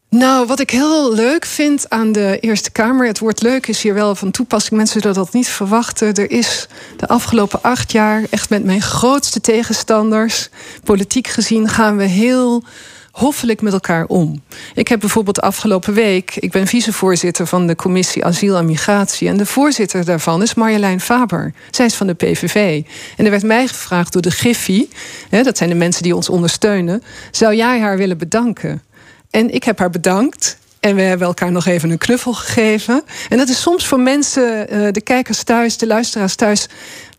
Nou, 0.10 0.48
wat 0.48 0.60
ik 0.60 0.69
heel 0.69 1.13
leuk 1.13 1.45
vind 1.45 1.89
aan 1.89 2.12
de 2.12 2.38
Eerste 2.39 2.72
Kamer... 2.72 3.08
het 3.08 3.19
woord 3.19 3.41
leuk 3.41 3.67
is 3.67 3.82
hier 3.82 3.93
wel 3.93 4.15
van 4.15 4.32
toepassing. 4.32 4.76
Mensen 4.78 5.02
zullen 5.02 5.15
dat 5.15 5.34
niet 5.34 5.48
verwachten. 5.48 6.13
Er 6.13 6.32
is 6.32 6.67
de 6.98 7.08
afgelopen 7.08 7.62
acht 7.62 7.91
jaar 7.91 8.24
echt 8.30 8.50
met 8.50 8.63
mijn 8.63 8.82
grootste 8.82 9.41
tegenstanders... 9.41 10.50
politiek 10.84 11.28
gezien 11.28 11.67
gaan 11.67 11.98
we 11.98 12.04
heel 12.04 12.63
hoffelijk 13.19 13.62
met 13.62 13.73
elkaar 13.73 14.05
om. 14.05 14.41
Ik 14.73 14.88
heb 14.88 14.99
bijvoorbeeld 14.99 15.41
afgelopen 15.41 15.93
week... 15.93 16.36
ik 16.36 16.51
ben 16.51 16.67
vicevoorzitter 16.67 17.47
van 17.47 17.67
de 17.67 17.75
commissie 17.75 18.25
Asiel 18.25 18.58
en 18.58 18.65
Migratie... 18.65 19.27
en 19.27 19.38
de 19.38 19.45
voorzitter 19.45 20.05
daarvan 20.05 20.41
is 20.41 20.53
Marjolein 20.53 21.01
Faber. 21.01 21.53
Zij 21.71 21.86
is 21.86 21.95
van 21.95 22.08
de 22.08 22.13
PVV. 22.13 22.82
En 23.17 23.25
er 23.25 23.32
werd 23.32 23.43
mij 23.43 23.67
gevraagd 23.67 24.13
door 24.13 24.21
de. 24.21 24.88
Hè, 25.29 25.43
dat 25.43 25.58
zijn 25.58 25.69
de 25.69 25.75
mensen 25.75 26.03
die 26.03 26.15
ons 26.15 26.29
ondersteunen... 26.29 27.03
zou 27.32 27.55
jij 27.55 27.79
haar 27.79 27.97
willen 27.97 28.17
bedanken? 28.17 28.82
En 29.29 29.53
ik 29.53 29.63
heb 29.63 29.79
haar 29.79 29.89
bedankt. 29.89 30.58
En 30.79 30.95
we 30.95 31.01
hebben 31.01 31.27
elkaar 31.27 31.51
nog 31.51 31.65
even 31.65 31.89
een 31.89 31.97
knuffel 31.97 32.34
gegeven. 32.34 33.03
En 33.29 33.38
dat 33.38 33.49
is 33.49 33.62
soms 33.62 33.88
voor 33.88 33.99
mensen, 33.99 34.69
eh, 34.69 34.91
de 34.91 35.01
kijkers 35.01 35.43
thuis, 35.43 35.77
de 35.77 35.88
luisteraars 35.88 36.36
thuis, 36.36 36.67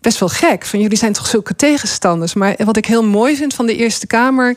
best 0.00 0.18
wel 0.18 0.28
gek. 0.28 0.66
Van 0.66 0.80
jullie 0.80 0.98
zijn 0.98 1.12
toch 1.12 1.26
zulke 1.26 1.56
tegenstanders. 1.56 2.34
Maar 2.34 2.54
wat 2.64 2.76
ik 2.76 2.86
heel 2.86 3.04
mooi 3.04 3.36
vind 3.36 3.54
van 3.54 3.66
de 3.66 3.76
Eerste 3.76 4.06
Kamer. 4.06 4.56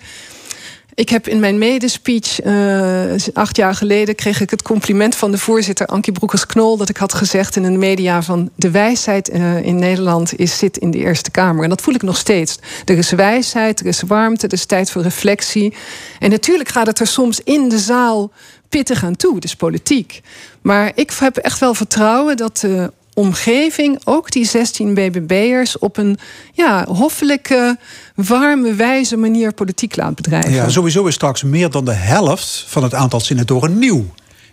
Ik 0.96 1.10
heb 1.10 1.28
in 1.28 1.40
mijn 1.40 1.58
medespeech 1.58 2.46
uh, 2.46 3.14
acht 3.34 3.58
jaar 3.58 3.76
geleden 3.76 4.16
kreeg 4.16 4.42
ik 4.42 4.50
het 4.50 4.62
compliment 4.62 5.16
van 5.16 5.32
de 5.32 5.38
voorzitter 5.38 5.86
Ankie 5.86 6.14
Broekers-Knol 6.14 6.78
dat 6.78 6.90
ik 6.90 6.98
had 6.98 7.14
gezegd 7.14 7.56
in 7.56 7.64
de 7.64 7.70
media 7.70 8.22
van 8.22 8.50
de 8.56 8.72
wijsheid 8.72 9.30
uh, 9.30 9.66
in 9.66 9.76
Nederland 9.76 10.40
is 10.40 10.58
zit 10.58 10.78
in 10.78 10.92
de 10.92 10.98
Eerste 10.98 11.32
Kamer 11.32 11.64
en 11.64 11.70
dat 11.70 11.82
voel 11.82 11.94
ik 11.94 12.02
nog 12.02 12.18
steeds. 12.18 12.60
Er 12.86 12.98
is 12.98 13.12
wijsheid, 13.12 13.80
er 13.80 13.86
is 13.86 14.02
warmte, 14.02 14.48
er 14.48 14.54
is 14.54 14.66
tijd 14.66 14.92
voor 14.92 15.02
reflectie 15.02 15.74
en 16.20 16.30
natuurlijk 16.30 16.70
gaat 16.70 16.88
het 16.88 17.00
er 17.00 17.08
soms 17.08 17.42
in 17.44 17.70
de 17.70 17.80
zaal 17.80 18.32
pittig 18.70 19.04
aan 19.04 19.16
toe, 19.16 19.40
dus 19.40 19.56
politiek. 19.56 20.22
Maar 20.62 20.92
ik 20.96 21.12
heb 21.20 21.38
echt 21.38 21.60
wel 21.60 21.74
vertrouwen 21.74 22.38
dat 22.38 22.58
de 22.58 22.92
omgeving 23.14 24.00
ook 24.04 24.32
die 24.32 24.46
16 24.46 24.94
BBB'ers 24.94 25.78
op 25.78 25.98
een 25.98 26.18
ja, 26.54 26.86
hoffelijke, 26.86 27.78
warme, 28.16 28.74
wijze 28.74 29.18
manier 29.18 29.54
politiek 29.54 29.96
laat 29.96 30.16
bedrijven. 30.16 30.52
Ja, 30.52 30.70
sowieso 30.70 31.06
is 31.06 31.14
straks 31.14 31.44
meer 31.44 31.70
dan 31.70 31.86
de 31.86 31.94
helft 31.94 32.66
van 32.68 32.84
het 32.84 32.94
aantal 32.94 33.20
senatoren 33.20 33.80
nieuw. 33.80 34.06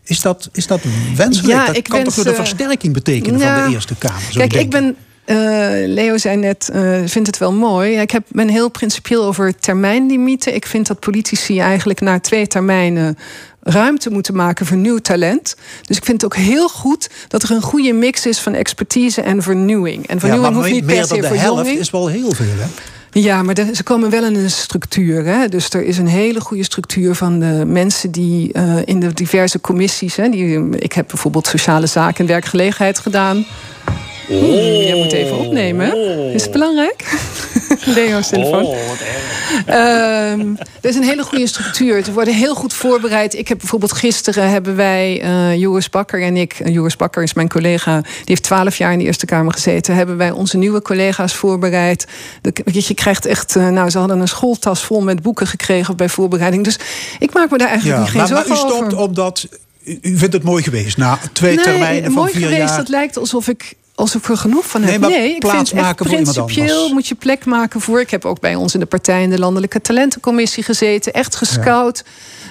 Is 0.04 0.20
dat, 0.20 0.48
is 0.52 0.66
dat 0.66 0.80
wenselijk? 1.16 1.54
Ja, 1.54 1.66
dat 1.66 1.76
ik 1.76 1.84
kan 1.84 2.02
wens, 2.02 2.14
toch 2.14 2.24
de 2.24 2.30
uh, 2.30 2.36
versterking 2.36 2.92
betekenen 2.92 3.40
ja, 3.40 3.58
van 3.58 3.68
de 3.68 3.74
Eerste 3.74 3.94
Kamer? 3.94 4.22
Kijk, 4.34 4.52
ik 4.52 4.70
ben. 4.70 4.96
Uh, 5.26 5.36
Leo 5.86 6.18
zei 6.18 6.36
net, 6.36 6.70
uh, 6.74 6.98
vindt 7.04 7.26
het 7.26 7.38
wel 7.38 7.52
mooi. 7.52 7.96
Ik 8.00 8.10
heb, 8.10 8.24
ben 8.28 8.48
heel 8.48 8.70
principieel 8.70 9.24
over 9.24 9.58
termijnlimieten. 9.58 10.54
Ik 10.54 10.66
vind 10.66 10.86
dat 10.86 11.00
politici 11.00 11.58
eigenlijk 11.58 12.00
na 12.00 12.20
twee 12.20 12.46
termijnen 12.46 13.18
ruimte 13.62 14.10
moeten 14.10 14.36
maken 14.36 14.66
voor 14.66 14.76
nieuw 14.76 14.98
talent. 14.98 15.56
Dus 15.82 15.96
ik 15.96 16.04
vind 16.04 16.22
het 16.22 16.32
ook 16.32 16.38
heel 16.38 16.68
goed 16.68 17.10
dat 17.28 17.42
er 17.42 17.50
een 17.50 17.62
goede 17.62 17.92
mix 17.92 18.26
is 18.26 18.38
van 18.38 18.54
expertise 18.54 19.20
en 19.20 19.42
vernieuwing. 19.42 20.06
En 20.06 20.20
vernieuwing 20.20 20.54
ja, 20.54 20.60
hoeft 20.60 20.72
niet 20.72 20.86
per 20.86 21.04
se 21.04 21.20
dan 21.20 21.32
de 21.32 21.38
helft 21.38 21.68
is 21.68 21.90
wel 21.90 22.06
heel 22.06 22.32
veel, 22.32 22.46
hè? 22.46 22.66
Ja, 23.12 23.42
maar 23.42 23.54
ze 23.74 23.82
komen 23.82 24.10
wel 24.10 24.24
in 24.24 24.34
een 24.34 24.50
structuur. 24.50 25.24
Hè? 25.24 25.48
Dus 25.48 25.70
er 25.70 25.82
is 25.82 25.98
een 25.98 26.06
hele 26.06 26.40
goede 26.40 26.64
structuur 26.64 27.14
van 27.14 27.38
de 27.38 27.64
mensen 27.66 28.10
die 28.10 28.50
uh, 28.52 28.76
in 28.84 29.00
de 29.00 29.12
diverse 29.12 29.60
commissies. 29.60 30.16
Hè, 30.16 30.28
die, 30.28 30.68
ik 30.78 30.92
heb 30.92 31.08
bijvoorbeeld 31.08 31.46
sociale 31.46 31.86
zaken 31.86 32.18
en 32.18 32.26
werkgelegenheid 32.26 32.98
gedaan. 32.98 33.46
Oh. 34.30 34.38
Hmm, 34.38 34.82
jij 34.82 34.96
moet 34.96 35.12
even 35.12 35.38
opnemen. 35.38 35.94
Is 36.32 36.42
het 36.42 36.50
belangrijk? 36.52 37.18
Leo's 37.94 38.28
telefoon. 38.28 38.64
Oh, 38.64 38.88
wat 38.88 38.98
erg. 38.98 39.30
Um, 39.66 40.56
er 40.80 40.88
is 40.88 40.96
een 40.96 41.02
hele 41.02 41.22
goede 41.22 41.46
structuur. 41.46 42.04
Ze 42.04 42.12
worden 42.12 42.34
heel 42.34 42.54
goed 42.54 42.72
voorbereid. 42.72 43.34
Ik 43.34 43.48
heb 43.48 43.58
bijvoorbeeld 43.58 43.92
gisteren 43.92 44.50
hebben 44.50 44.76
wij, 44.76 45.22
uh, 45.22 45.56
Joris 45.56 45.90
Bakker 45.90 46.22
en 46.22 46.36
ik... 46.36 46.60
Uh, 46.60 46.74
Joris 46.74 46.96
Bakker 46.96 47.22
is 47.22 47.34
mijn 47.34 47.48
collega, 47.48 48.00
die 48.00 48.10
heeft 48.24 48.42
twaalf 48.42 48.76
jaar 48.76 48.92
in 48.92 48.98
de 48.98 49.04
Eerste 49.04 49.26
Kamer 49.26 49.52
gezeten... 49.52 49.94
hebben 49.94 50.16
wij 50.16 50.30
onze 50.30 50.56
nieuwe 50.56 50.82
collega's 50.82 51.34
voorbereid. 51.34 52.06
De, 52.42 52.52
je 52.64 52.94
krijgt 52.94 53.26
echt... 53.26 53.56
Uh, 53.56 53.68
nou, 53.68 53.90
ze 53.90 53.98
hadden 53.98 54.20
een 54.20 54.28
schooltas 54.28 54.84
vol 54.84 55.00
met 55.00 55.22
boeken 55.22 55.46
gekregen 55.46 55.96
bij 55.96 56.08
voorbereiding. 56.08 56.64
Dus 56.64 56.78
ik 57.18 57.32
maak 57.32 57.50
me 57.50 57.58
daar 57.58 57.68
eigenlijk 57.68 57.98
ja, 57.98 58.02
niet 58.02 58.10
geen 58.10 58.20
maar, 58.20 58.28
zorgen 58.28 58.48
maar 58.48 58.58
u 58.58 58.60
stopt 58.60 58.94
over. 58.94 58.98
omdat... 58.98 59.48
U 59.84 60.18
vindt 60.18 60.34
het 60.34 60.42
mooi 60.42 60.62
geweest 60.62 60.96
na 60.96 61.18
twee 61.32 61.54
nee, 61.54 61.64
termijnen 61.64 62.04
van 62.04 62.12
mooi 62.12 62.32
vier 62.32 62.42
geweest, 62.42 62.68
jaar? 62.68 62.76
Dat 62.76 62.88
lijkt 62.88 63.16
alsof 63.16 63.48
ik 63.48 63.74
als 64.00 64.14
ik 64.14 64.28
er 64.28 64.36
genoeg 64.36 64.66
van 64.66 64.80
heb. 64.80 64.90
Nee, 64.90 64.98
maar 64.98 65.10
nee 65.10 65.34
ik 65.34 65.38
plaats 65.38 65.70
vind 65.70 65.82
echt 65.82 65.98
voor 65.98 66.06
principieel 66.06 66.92
moet 66.92 67.06
je 67.06 67.14
plek 67.14 67.44
maken 67.44 67.80
voor. 67.80 68.00
Ik 68.00 68.10
heb 68.10 68.24
ook 68.24 68.40
bij 68.40 68.54
ons 68.54 68.74
in 68.74 68.80
de 68.80 68.86
partij 68.86 69.22
in 69.22 69.30
de 69.30 69.38
landelijke 69.38 69.80
talentencommissie 69.80 70.62
gezeten. 70.62 71.12
Echt 71.12 71.36
gescout. 71.36 72.04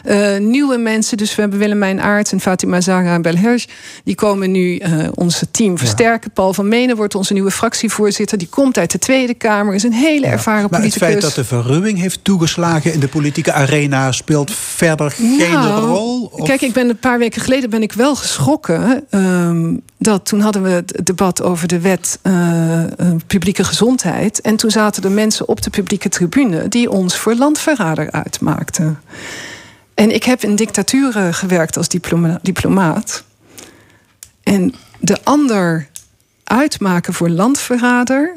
Uh, 0.05 0.37
nieuwe 0.37 0.77
mensen, 0.77 1.17
dus 1.17 1.35
we 1.35 1.41
hebben 1.41 1.59
Willemijn 1.59 2.01
Aert 2.01 2.31
en 2.31 2.39
Fatima 2.39 2.81
Zara 2.81 3.19
Belherj. 3.19 3.65
Die 4.03 4.15
komen 4.15 4.51
nu 4.51 4.79
uh, 4.79 5.07
ons 5.13 5.43
team 5.51 5.77
versterken. 5.77 6.31
Paul 6.31 6.53
van 6.53 6.67
Menen 6.67 6.95
wordt 6.95 7.15
onze 7.15 7.33
nieuwe 7.33 7.51
fractievoorzitter. 7.51 8.37
Die 8.37 8.49
komt 8.49 8.77
uit 8.77 8.91
de 8.91 8.99
Tweede 8.99 9.33
Kamer, 9.33 9.73
is 9.73 9.83
een 9.83 9.93
hele 9.93 10.25
ja. 10.25 10.31
ervaren 10.31 10.67
maar 10.69 10.79
politicus. 10.79 11.01
Maar 11.01 11.09
het 11.09 11.19
feit 11.19 11.35
dat 11.35 11.45
de 11.45 11.55
verruwing 11.55 11.99
heeft 11.99 12.23
toegeslagen 12.23 12.93
in 12.93 12.99
de 12.99 13.07
politieke 13.07 13.53
arena... 13.53 14.11
speelt 14.11 14.51
verder 14.51 15.11
geen 15.11 15.51
nou, 15.51 15.85
rol? 15.85 16.29
Of? 16.31 16.47
Kijk, 16.47 16.61
ik 16.61 16.73
ben 16.73 16.89
een 16.89 16.97
paar 16.97 17.19
weken 17.19 17.41
geleden 17.41 17.69
ben 17.69 17.81
ik 17.81 17.93
wel 17.93 18.15
geschrokken... 18.15 19.03
Um, 19.11 19.81
dat 19.99 20.25
toen 20.25 20.39
hadden 20.39 20.63
we 20.63 20.69
het 20.69 20.99
debat 21.03 21.41
over 21.41 21.67
de 21.67 21.79
wet 21.79 22.19
uh, 22.23 22.83
publieke 23.27 23.63
gezondheid. 23.63 24.41
En 24.41 24.55
toen 24.55 24.71
zaten 24.71 25.03
er 25.03 25.11
mensen 25.11 25.47
op 25.47 25.61
de 25.61 25.69
publieke 25.69 26.09
tribune 26.09 26.67
die 26.67 26.91
ons 26.91 27.17
voor 27.17 27.35
landverrader 27.35 28.11
uitmaakten. 28.11 28.99
En 29.99 30.13
ik 30.13 30.23
heb 30.23 30.43
in 30.43 30.55
dictaturen 30.55 31.33
gewerkt 31.33 31.77
als 31.77 31.87
diploma 31.87 32.39
diplomaat. 32.41 33.23
En 34.43 34.73
de 34.99 35.17
ander 35.23 35.89
uitmaken 36.43 37.13
voor 37.13 37.29
landverrader, 37.29 38.35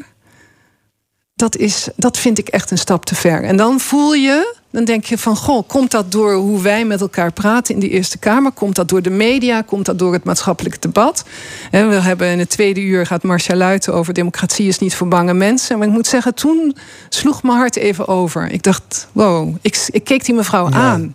dat, 1.35 1.57
is, 1.57 1.89
dat 1.97 2.19
vind 2.19 2.39
ik 2.39 2.49
echt 2.49 2.71
een 2.71 2.79
stap 2.79 3.05
te 3.05 3.15
ver. 3.15 3.43
En 3.43 3.57
dan 3.57 3.81
voel 3.81 4.15
je 4.15 4.57
dan 4.71 4.85
denk 4.85 5.05
je 5.05 5.19
van, 5.19 5.37
goh, 5.37 5.69
komt 5.69 5.91
dat 5.91 6.13
door 6.13 6.35
hoe 6.35 6.63
wij 6.63 6.85
met 6.85 7.01
elkaar 7.01 7.33
praten 7.33 7.75
in 7.75 7.81
de 7.81 7.89
Eerste 7.89 8.19
Kamer? 8.19 8.53
Komt 8.53 8.75
dat 8.75 8.89
door 8.89 9.03
de 9.03 9.11
media? 9.11 9.63
Komt 9.63 9.87
dat 9.87 9.99
door 9.99 10.13
het 10.13 10.25
maatschappelijk 10.25 10.83
debat? 10.83 11.25
En 11.71 11.89
we 11.89 11.95
hebben 11.95 12.29
in 12.29 12.39
het 12.39 12.51
tweede 12.51 12.81
uur 12.81 13.07
gaat 13.07 13.23
Marcia 13.23 13.57
Luiten 13.57 13.95
over 13.95 14.13
democratie 14.13 14.69
is 14.69 14.79
niet 14.79 14.95
voor 14.95 15.09
bange 15.09 15.35
mensen. 15.35 15.79
Maar 15.79 15.87
ik 15.87 15.93
moet 15.93 16.07
zeggen, 16.07 16.35
toen 16.35 16.77
sloeg 17.09 17.43
mijn 17.43 17.59
hart 17.59 17.77
even 17.77 18.09
over. 18.09 18.51
Ik 18.51 18.63
dacht, 18.63 19.09
wow, 19.13 19.57
ik, 19.61 19.87
ik 19.91 20.05
keek 20.05 20.25
die 20.25 20.35
mevrouw 20.35 20.69
ja. 20.71 20.77
aan. 20.77 21.15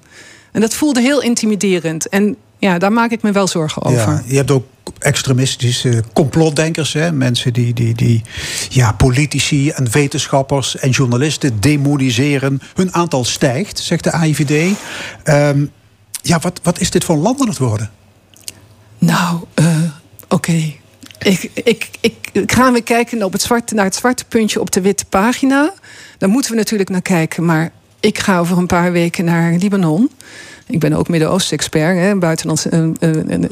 En 0.58 0.64
dat 0.64 0.74
voelde 0.74 1.02
heel 1.02 1.22
intimiderend. 1.22 2.10
En 2.10 2.36
ja, 2.58 2.78
daar 2.78 2.92
maak 2.92 3.12
ik 3.12 3.22
me 3.22 3.32
wel 3.32 3.48
zorgen 3.48 3.82
over. 3.84 4.12
Ja, 4.12 4.24
je 4.26 4.36
hebt 4.36 4.52
ook 4.52 4.66
extremistische 5.00 6.04
complotdenkers. 6.14 6.94
Hè? 6.94 7.12
Mensen 7.12 7.54
die, 7.54 7.74
die, 7.74 7.96
die 7.96 8.22
ja, 8.70 8.92
politici 8.92 9.70
en 9.70 9.92
wetenschappers 9.92 10.76
en 10.76 10.90
journalisten 10.90 11.60
demoniseren. 11.60 12.62
Hun 12.74 12.94
aantal 12.94 13.24
stijgt, 13.24 13.80
zegt 13.80 14.04
de 14.04 14.12
AIVD. 14.12 14.78
Um, 15.26 15.72
ja, 16.22 16.40
wat, 16.40 16.60
wat 16.64 16.80
is 16.80 16.90
dit 16.90 17.04
voor 17.04 17.16
land 17.16 17.42
aan 17.42 17.48
het 17.48 17.58
worden? 17.58 17.92
Nou, 18.98 19.44
uh, 19.56 19.68
oké. 20.24 20.34
Okay. 20.36 20.80
Ik, 21.20 21.52
ik, 21.54 21.90
ik, 22.00 22.30
ik 22.32 22.52
ga 22.52 22.72
weer 22.72 22.84
kijken 22.84 23.24
op 23.24 23.32
het 23.32 23.42
zwarte, 23.42 23.76
naar 23.76 23.86
het 23.86 23.96
zwarte 23.96 24.26
puntje 24.26 24.60
op 24.60 24.72
de 24.72 24.82
witte 24.82 25.06
pagina. 25.06 25.74
Daar 26.18 26.30
moeten 26.30 26.52
we 26.52 26.58
natuurlijk 26.58 26.90
naar 26.90 27.02
kijken. 27.02 27.46
Maar 27.46 27.72
ik 28.00 28.18
ga 28.20 28.40
over 28.40 28.58
een 28.58 28.68
paar 28.68 28.92
weken 28.92 29.26
naar 29.26 29.54
Libanon. 29.54 30.10
Ik 30.70 30.80
ben 30.80 30.94
ook 30.94 31.08
Midden-Oosten-expert. 31.08 32.20
Buitenlandse 32.20 32.94
uh, 33.00 33.10
uh, 33.10 33.44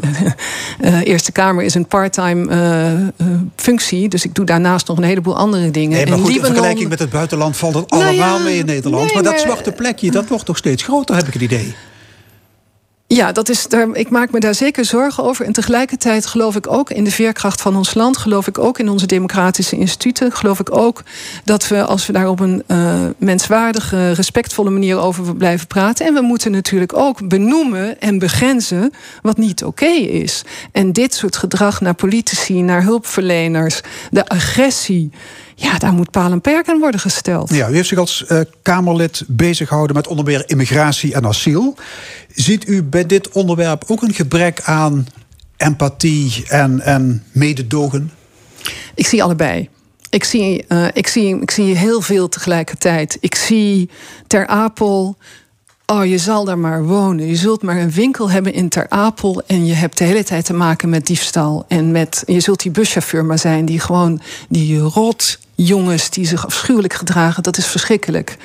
uh, 0.82 1.02
Eerste 1.04 1.32
Kamer 1.32 1.64
is 1.64 1.76
een 1.76 1.86
parttime 1.86 3.14
functie. 3.56 4.10
Dus 4.10 4.26
ik 4.26 4.36
doe 4.36 4.46
daarnaast 4.46 4.88
nog 4.88 4.98
een 4.98 5.04
heleboel 5.04 5.38
andere 5.38 5.72
dingen. 5.72 5.98
Nee, 5.98 6.06
maar 6.06 6.18
goed, 6.18 6.28
Libanon... 6.28 6.48
in 6.48 6.54
vergelijking 6.54 6.90
met 6.90 7.00
het 7.00 7.10
buitenland 7.10 7.58
valt 7.58 7.74
het 7.74 7.90
allemaal 7.90 8.14
nou 8.14 8.40
ja, 8.40 8.44
mee 8.44 8.58
in 8.58 8.66
Nederland. 8.66 9.04
Nee, 9.06 9.14
maar 9.14 9.24
dat 9.24 9.40
zwarte 9.40 9.72
plekje, 9.72 10.12
dat 10.12 10.28
wordt 10.28 10.46
toch 10.46 10.58
steeds 10.58 10.84
groter, 10.84 11.16
heb 11.16 11.28
ik 11.28 11.34
het 11.34 11.42
idee. 11.42 11.76
Ja, 13.08 13.32
dat 13.32 13.50
is, 13.50 13.68
ik 13.94 14.10
maak 14.10 14.32
me 14.32 14.40
daar 14.40 14.56
zeker 14.56 14.86
zorgen 14.86 15.24
over. 15.24 15.46
En 15.46 15.52
tegelijkertijd 15.52 16.26
geloof 16.26 16.56
ik 16.56 16.72
ook 16.72 16.90
in 16.90 17.04
de 17.04 17.12
veerkracht 17.12 17.62
van 17.62 17.76
ons 17.76 17.94
land. 17.94 18.18
Geloof 18.18 18.48
ik 18.48 18.58
ook 18.58 18.80
in 18.80 18.90
onze 18.90 19.06
democratische 19.06 19.76
instituten. 19.76 20.32
Geloof 20.32 20.60
ik 20.60 20.76
ook 20.76 21.04
dat 21.44 21.68
we, 21.68 21.84
als 21.84 22.06
we 22.06 22.14
daar 22.14 22.28
op 22.28 22.40
een 22.40 22.64
uh, 22.68 23.00
menswaardige, 23.18 24.12
respectvolle 24.12 24.70
manier 24.70 24.98
over 24.98 25.36
blijven 25.36 25.68
praten. 25.68 26.06
En 26.06 26.14
we 26.14 26.22
moeten 26.22 26.52
natuurlijk 26.52 26.96
ook 26.96 27.28
benoemen 27.28 28.02
en 28.02 28.20
begrenzen 28.20 28.92
wat 29.22 29.38
niet 29.38 29.64
oké 29.64 29.86
is. 29.86 30.44
En 30.72 30.92
dit 30.92 31.14
soort 31.14 31.36
gedrag 31.36 31.82
naar 31.82 31.94
politici, 31.94 32.62
naar 32.62 32.84
hulpverleners, 32.84 33.82
de 34.12 34.28
agressie. 34.28 35.12
Ja, 35.56 35.78
daar 35.78 35.94
moet 35.94 36.12
paal 36.12 36.32
en 36.32 36.42
perk 36.42 36.70
aan 36.70 36.80
worden 36.80 37.00
gesteld. 37.00 37.50
Ja, 37.50 37.70
u 37.70 37.76
heeft 37.76 37.88
zich 37.88 37.98
als 37.98 38.26
uh, 38.32 38.40
Kamerlid 38.62 39.24
bezig 39.28 39.68
gehouden 39.68 39.96
met 39.96 40.08
onder 40.08 40.26
meer 40.26 40.44
immigratie 40.50 41.14
en 41.14 41.26
asiel. 41.26 41.76
Ziet 42.34 42.68
u 42.68 42.84
bij 42.84 43.06
dit 43.06 43.30
onderwerp 43.32 43.84
ook 43.88 44.02
een 44.02 44.14
gebrek 44.14 44.62
aan 44.64 45.08
empathie 45.58 46.44
en, 46.48 46.82
en 46.82 47.24
mededogen? 47.32 48.12
Ik 48.96 49.08
zie 49.08 49.24
allebei. 49.24 49.70
Ik 50.10 50.24
zie, 50.24 50.66
uh, 50.70 50.88
ik, 50.94 51.08
zie, 51.08 51.42
ik 51.42 51.52
zie 51.52 51.76
heel 51.76 52.02
veel 52.02 52.30
tegelijkertijd. 52.30 53.18
Ik 53.20 53.36
zie 53.36 53.90
Ter 54.28 54.48
Apel 54.48 55.18
Oh, 55.88 56.06
je 56.06 56.18
zal 56.18 56.46
daar 56.46 56.58
maar 56.58 56.84
wonen. 56.84 57.28
Je 57.28 57.36
zult 57.36 57.62
maar 57.62 57.78
een 57.78 57.92
winkel 57.92 58.32
hebben 58.32 58.54
in 58.54 58.70
Ter 58.70 58.86
Apel. 58.90 59.42
En 59.48 59.66
je 59.66 59.74
hebt 59.74 59.98
de 59.98 60.04
hele 60.04 60.24
tijd 60.24 60.46
te 60.46 60.54
maken 60.54 60.90
met 60.90 61.06
diefstal. 61.06 61.66
En 61.68 61.92
met, 61.92 62.24
je 62.26 62.40
zult 62.40 62.62
die 62.62 62.72
buschauffeur 62.72 63.26
maar 63.26 63.40
zijn 63.40 63.66
die 63.66 63.80
gewoon 63.80 64.22
die 64.50 64.80
rot 64.80 65.40
jongens 65.56 66.10
die 66.10 66.28
zich 66.28 66.46
afschuwelijk 66.46 66.94
gedragen. 66.94 67.44
Dat 67.44 67.58
is 67.58 67.66
verschrikkelijk. 67.66 68.38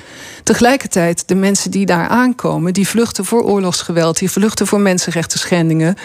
Tegelijkertijd, 0.43 1.27
de 1.27 1.35
mensen 1.35 1.71
die 1.71 1.85
daar 1.85 2.07
aankomen, 2.07 2.73
die 2.73 2.87
vluchten 2.87 3.25
voor 3.25 3.43
oorlogsgeweld, 3.43 4.19
die 4.19 4.31
vluchten 4.31 4.67
voor 4.67 4.79
mensenrechten 4.79 5.39
schendingen. 5.39 5.95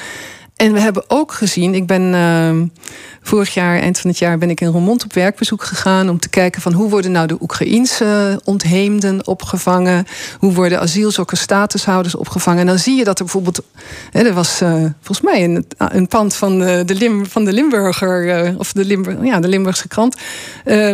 En 0.56 0.72
we 0.72 0.80
hebben 0.80 1.04
ook 1.08 1.32
gezien, 1.32 1.74
ik 1.74 1.86
ben 1.86 2.02
uh, 2.02 2.84
vorig 3.22 3.54
jaar, 3.54 3.78
eind 3.78 3.98
van 3.98 4.10
het 4.10 4.18
jaar, 4.18 4.38
ben 4.38 4.50
ik 4.50 4.60
in 4.60 4.68
Roermond 4.68 5.04
op 5.04 5.12
werkbezoek 5.12 5.64
gegaan 5.64 6.08
om 6.08 6.18
te 6.18 6.28
kijken 6.28 6.62
van 6.62 6.72
hoe 6.72 6.90
worden 6.90 7.12
nou 7.12 7.26
de 7.26 7.36
Oekraïense 7.40 8.40
ontheemden 8.44 9.26
opgevangen, 9.26 10.06
hoe 10.38 10.52
worden 10.52 10.80
asielzoekers 10.80 11.40
statushouders 11.40 12.14
opgevangen. 12.14 12.60
En 12.60 12.66
dan 12.66 12.78
zie 12.78 12.96
je 12.96 13.04
dat 13.04 13.18
er 13.18 13.24
bijvoorbeeld, 13.24 13.62
hè, 14.10 14.22
er 14.22 14.34
was 14.34 14.62
uh, 14.62 14.70
volgens 15.00 15.20
mij 15.20 15.44
een, 15.44 15.66
een 15.76 16.08
pand 16.08 16.34
van 16.34 16.58
de, 16.58 16.82
de, 16.84 17.22
van 17.28 17.44
de 17.44 17.52
Limburger, 17.52 18.48
uh, 18.48 18.58
of 18.58 18.72
de, 18.72 18.84
Limburg, 18.84 19.16
ja, 19.22 19.40
de 19.40 19.48
Limburgse 19.48 19.88
krant, 19.88 20.16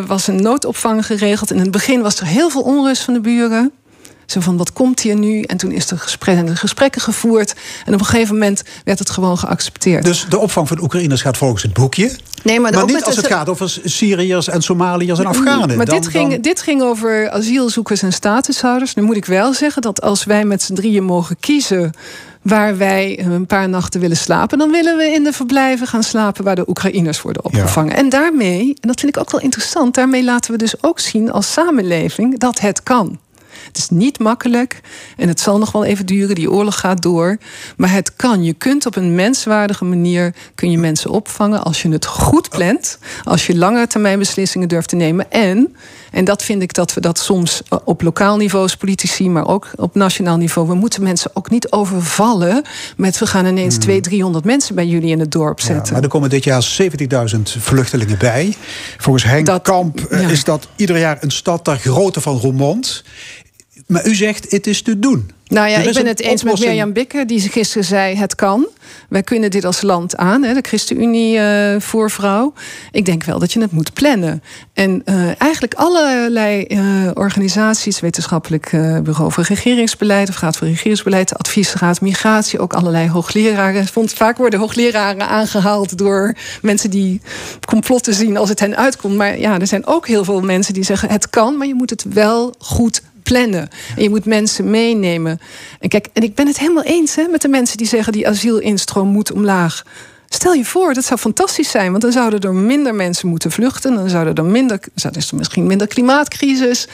was 0.06 0.26
een 0.26 0.42
noodopvang 0.42 1.06
geregeld. 1.06 1.50
In 1.50 1.58
het 1.58 1.70
begin 1.70 2.00
was 2.00 2.20
er 2.20 2.26
heel 2.26 2.50
veel 2.50 2.62
onrust 2.62 3.02
van 3.02 3.14
de 3.14 3.20
buren. 3.20 3.72
Zo 4.32 4.40
van, 4.40 4.56
wat 4.56 4.72
komt 4.72 5.00
hier 5.00 5.16
nu? 5.16 5.42
En 5.42 5.56
toen 5.56 5.70
is 5.70 5.90
er 5.90 5.98
gesprekken, 5.98 6.56
gesprekken 6.56 7.00
gevoerd. 7.00 7.54
En 7.84 7.94
op 7.94 8.00
een 8.00 8.06
gegeven 8.06 8.34
moment 8.34 8.62
werd 8.84 8.98
het 8.98 9.10
gewoon 9.10 9.38
geaccepteerd. 9.38 10.04
Dus 10.04 10.26
de 10.28 10.38
opvang 10.38 10.68
van 10.68 10.82
Oekraïners 10.82 11.22
gaat 11.22 11.36
volgens 11.36 11.62
het 11.62 11.72
boekje? 11.72 12.10
Nee, 12.42 12.60
maar, 12.60 12.72
maar 12.72 12.84
niet 12.84 13.04
als 13.04 13.16
het 13.16 13.26
gaat 13.26 13.48
over 13.48 13.80
Syriërs 13.84 14.48
en 14.48 14.62
Somaliërs 14.62 15.18
en 15.18 15.26
Afghanen. 15.26 15.76
Maar 15.76 15.86
dan, 15.86 16.00
dit, 16.00 16.08
ging, 16.08 16.30
dan... 16.30 16.40
dit 16.40 16.62
ging 16.62 16.82
over 16.82 17.30
asielzoekers 17.30 18.02
en 18.02 18.12
statushouders. 18.12 18.94
Nu 18.94 19.02
moet 19.02 19.16
ik 19.16 19.24
wel 19.24 19.54
zeggen 19.54 19.82
dat 19.82 20.02
als 20.02 20.24
wij 20.24 20.44
met 20.44 20.62
z'n 20.62 20.74
drieën 20.74 21.04
mogen 21.04 21.36
kiezen 21.40 21.92
waar 22.42 22.76
wij 22.76 23.24
een 23.24 23.46
paar 23.46 23.68
nachten 23.68 24.00
willen 24.00 24.16
slapen, 24.16 24.58
dan 24.58 24.70
willen 24.70 24.96
we 24.96 25.04
in 25.04 25.24
de 25.24 25.32
verblijven 25.32 25.86
gaan 25.86 26.02
slapen 26.02 26.44
waar 26.44 26.54
de 26.54 26.68
Oekraïners 26.68 27.22
worden 27.22 27.44
opgevangen. 27.44 27.90
Ja. 27.90 27.98
En 27.98 28.08
daarmee, 28.08 28.60
en 28.80 28.88
dat 28.88 29.00
vind 29.00 29.16
ik 29.16 29.22
ook 29.22 29.30
wel 29.30 29.40
interessant, 29.40 29.94
daarmee 29.94 30.24
laten 30.24 30.52
we 30.52 30.58
dus 30.58 30.82
ook 30.82 31.00
zien 31.00 31.32
als 31.32 31.52
samenleving 31.52 32.38
dat 32.38 32.60
het 32.60 32.82
kan. 32.82 33.18
Het 33.66 33.78
is 33.78 33.88
niet 33.88 34.18
makkelijk 34.18 34.80
en 35.16 35.28
het 35.28 35.40
zal 35.40 35.58
nog 35.58 35.72
wel 35.72 35.84
even 35.84 36.06
duren. 36.06 36.34
Die 36.34 36.50
oorlog 36.50 36.80
gaat 36.80 37.02
door. 37.02 37.38
Maar 37.76 37.92
het 37.92 38.16
kan. 38.16 38.44
Je 38.44 38.52
kunt 38.52 38.86
op 38.86 38.96
een 38.96 39.14
menswaardige 39.14 39.84
manier 39.84 40.34
kun 40.54 40.70
je 40.70 40.78
mensen 40.78 41.10
opvangen 41.10 41.62
als 41.62 41.82
je 41.82 41.88
het 41.88 42.06
goed 42.06 42.48
plant. 42.48 42.98
Als 43.24 43.46
je 43.46 43.56
lange 43.56 43.86
termijn 43.86 44.18
beslissingen 44.18 44.68
durft 44.68 44.88
te 44.88 44.96
nemen. 44.96 45.30
En, 45.30 45.76
en 46.10 46.24
dat 46.24 46.42
vind 46.42 46.62
ik 46.62 46.74
dat 46.74 46.94
we 46.94 47.00
dat 47.00 47.18
soms 47.18 47.62
op 47.84 48.02
lokaal 48.02 48.36
niveau 48.36 48.62
als 48.62 48.76
politici, 48.76 49.28
maar 49.28 49.46
ook 49.46 49.70
op 49.76 49.94
nationaal 49.94 50.36
niveau. 50.36 50.68
We 50.68 50.74
moeten 50.74 51.02
mensen 51.02 51.30
ook 51.34 51.50
niet 51.50 51.70
overvallen 51.70 52.62
met 52.96 53.18
we 53.18 53.26
gaan 53.26 53.46
ineens 53.46 53.74
hmm. 53.74 53.82
200, 53.82 54.04
300 54.04 54.44
mensen 54.44 54.74
bij 54.74 54.86
jullie 54.86 55.10
in 55.10 55.20
het 55.20 55.32
dorp 55.32 55.60
zetten. 55.60 55.86
Ja, 55.86 55.92
maar 55.92 56.02
er 56.02 56.08
komen 56.08 56.30
dit 56.30 56.44
jaar 56.44 56.66
70.000 57.34 57.40
vluchtelingen 57.42 58.18
bij. 58.18 58.54
Volgens 58.98 59.24
Henk 59.24 59.46
dat, 59.46 59.62
Kamp 59.62 60.06
ja. 60.10 60.18
is 60.18 60.44
dat 60.44 60.68
ieder 60.76 60.98
jaar 60.98 61.18
een 61.20 61.30
stad 61.30 61.64
ter 61.64 61.76
grootte 61.76 62.20
van 62.20 62.36
Roermond. 62.36 63.04
Maar 63.92 64.06
u 64.06 64.14
zegt, 64.14 64.50
het 64.50 64.66
is 64.66 64.82
te 64.82 64.98
doen. 64.98 65.30
Nou 65.46 65.68
ja, 65.68 65.78
ik 65.78 65.94
ben 65.94 66.06
het 66.06 66.20
eens 66.20 66.42
oplossing. 66.42 66.58
met 66.58 66.68
Mirjam 66.68 66.92
Bikker, 66.92 67.26
die 67.26 67.40
gisteren 67.40 67.84
zei: 67.84 68.16
het 68.16 68.34
kan. 68.34 68.66
Wij 69.08 69.22
kunnen 69.22 69.50
dit 69.50 69.64
als 69.64 69.82
land 69.82 70.16
aan, 70.16 70.42
hè, 70.42 70.54
de 70.54 70.60
ChristenUnie-voorvrouw. 70.62 72.52
Uh, 72.56 72.62
ik 72.90 73.04
denk 73.04 73.24
wel 73.24 73.38
dat 73.38 73.52
je 73.52 73.60
het 73.60 73.72
moet 73.72 73.92
plannen. 73.92 74.42
En 74.72 75.02
uh, 75.04 75.40
eigenlijk 75.40 75.74
allerlei 75.74 76.64
uh, 76.68 77.10
organisaties, 77.14 78.00
wetenschappelijk 78.00 78.70
bureau 79.02 79.32
voor 79.32 79.44
regeringsbeleid, 79.44 80.28
of 80.28 80.40
Raad 80.40 80.56
voor 80.56 80.68
Regeringsbeleid, 80.68 81.38
adviesraad 81.38 82.00
migratie, 82.00 82.58
ook 82.58 82.72
allerlei 82.72 83.08
hoogleraren. 83.08 83.86
Vond, 83.86 84.12
vaak 84.12 84.36
worden 84.36 84.58
hoogleraren 84.58 85.28
aangehaald 85.28 85.98
door 85.98 86.34
mensen 86.62 86.90
die 86.90 87.20
complotten 87.66 88.14
zien 88.14 88.36
als 88.36 88.48
het 88.48 88.60
hen 88.60 88.76
uitkomt. 88.76 89.16
Maar 89.16 89.38
ja, 89.38 89.60
er 89.60 89.66
zijn 89.66 89.86
ook 89.86 90.06
heel 90.06 90.24
veel 90.24 90.40
mensen 90.40 90.74
die 90.74 90.84
zeggen: 90.84 91.10
het 91.10 91.30
kan, 91.30 91.56
maar 91.56 91.66
je 91.66 91.74
moet 91.74 91.90
het 91.90 92.04
wel 92.08 92.54
goed 92.58 93.02
plannen. 93.22 93.68
En 93.96 94.02
je 94.02 94.10
moet 94.10 94.24
mensen 94.24 94.70
meenemen. 94.70 95.40
En 95.80 95.88
kijk, 95.88 96.08
en 96.12 96.22
ik 96.22 96.34
ben 96.34 96.46
het 96.46 96.58
helemaal 96.58 96.82
eens 96.82 97.14
hè, 97.14 97.26
met 97.28 97.42
de 97.42 97.48
mensen 97.48 97.76
die 97.76 97.86
zeggen 97.86 98.12
die 98.12 98.28
asielinstroom 98.28 99.08
moet 99.08 99.32
omlaag. 99.32 99.82
Stel 100.28 100.52
je 100.52 100.64
voor, 100.64 100.94
dat 100.94 101.04
zou 101.04 101.20
fantastisch 101.20 101.70
zijn, 101.70 101.90
want 101.90 102.02
dan 102.02 102.12
zouden 102.12 102.40
er 102.40 102.54
minder 102.54 102.94
mensen 102.94 103.28
moeten 103.28 103.50
vluchten. 103.50 103.94
Dan 103.94 104.08
zouden 104.08 104.34
er 104.34 104.44
minder, 104.44 104.80
zou 104.94 105.14
er 105.16 105.36
misschien 105.36 105.66
minder 105.66 105.86
klimaatcrisis. 105.86 106.88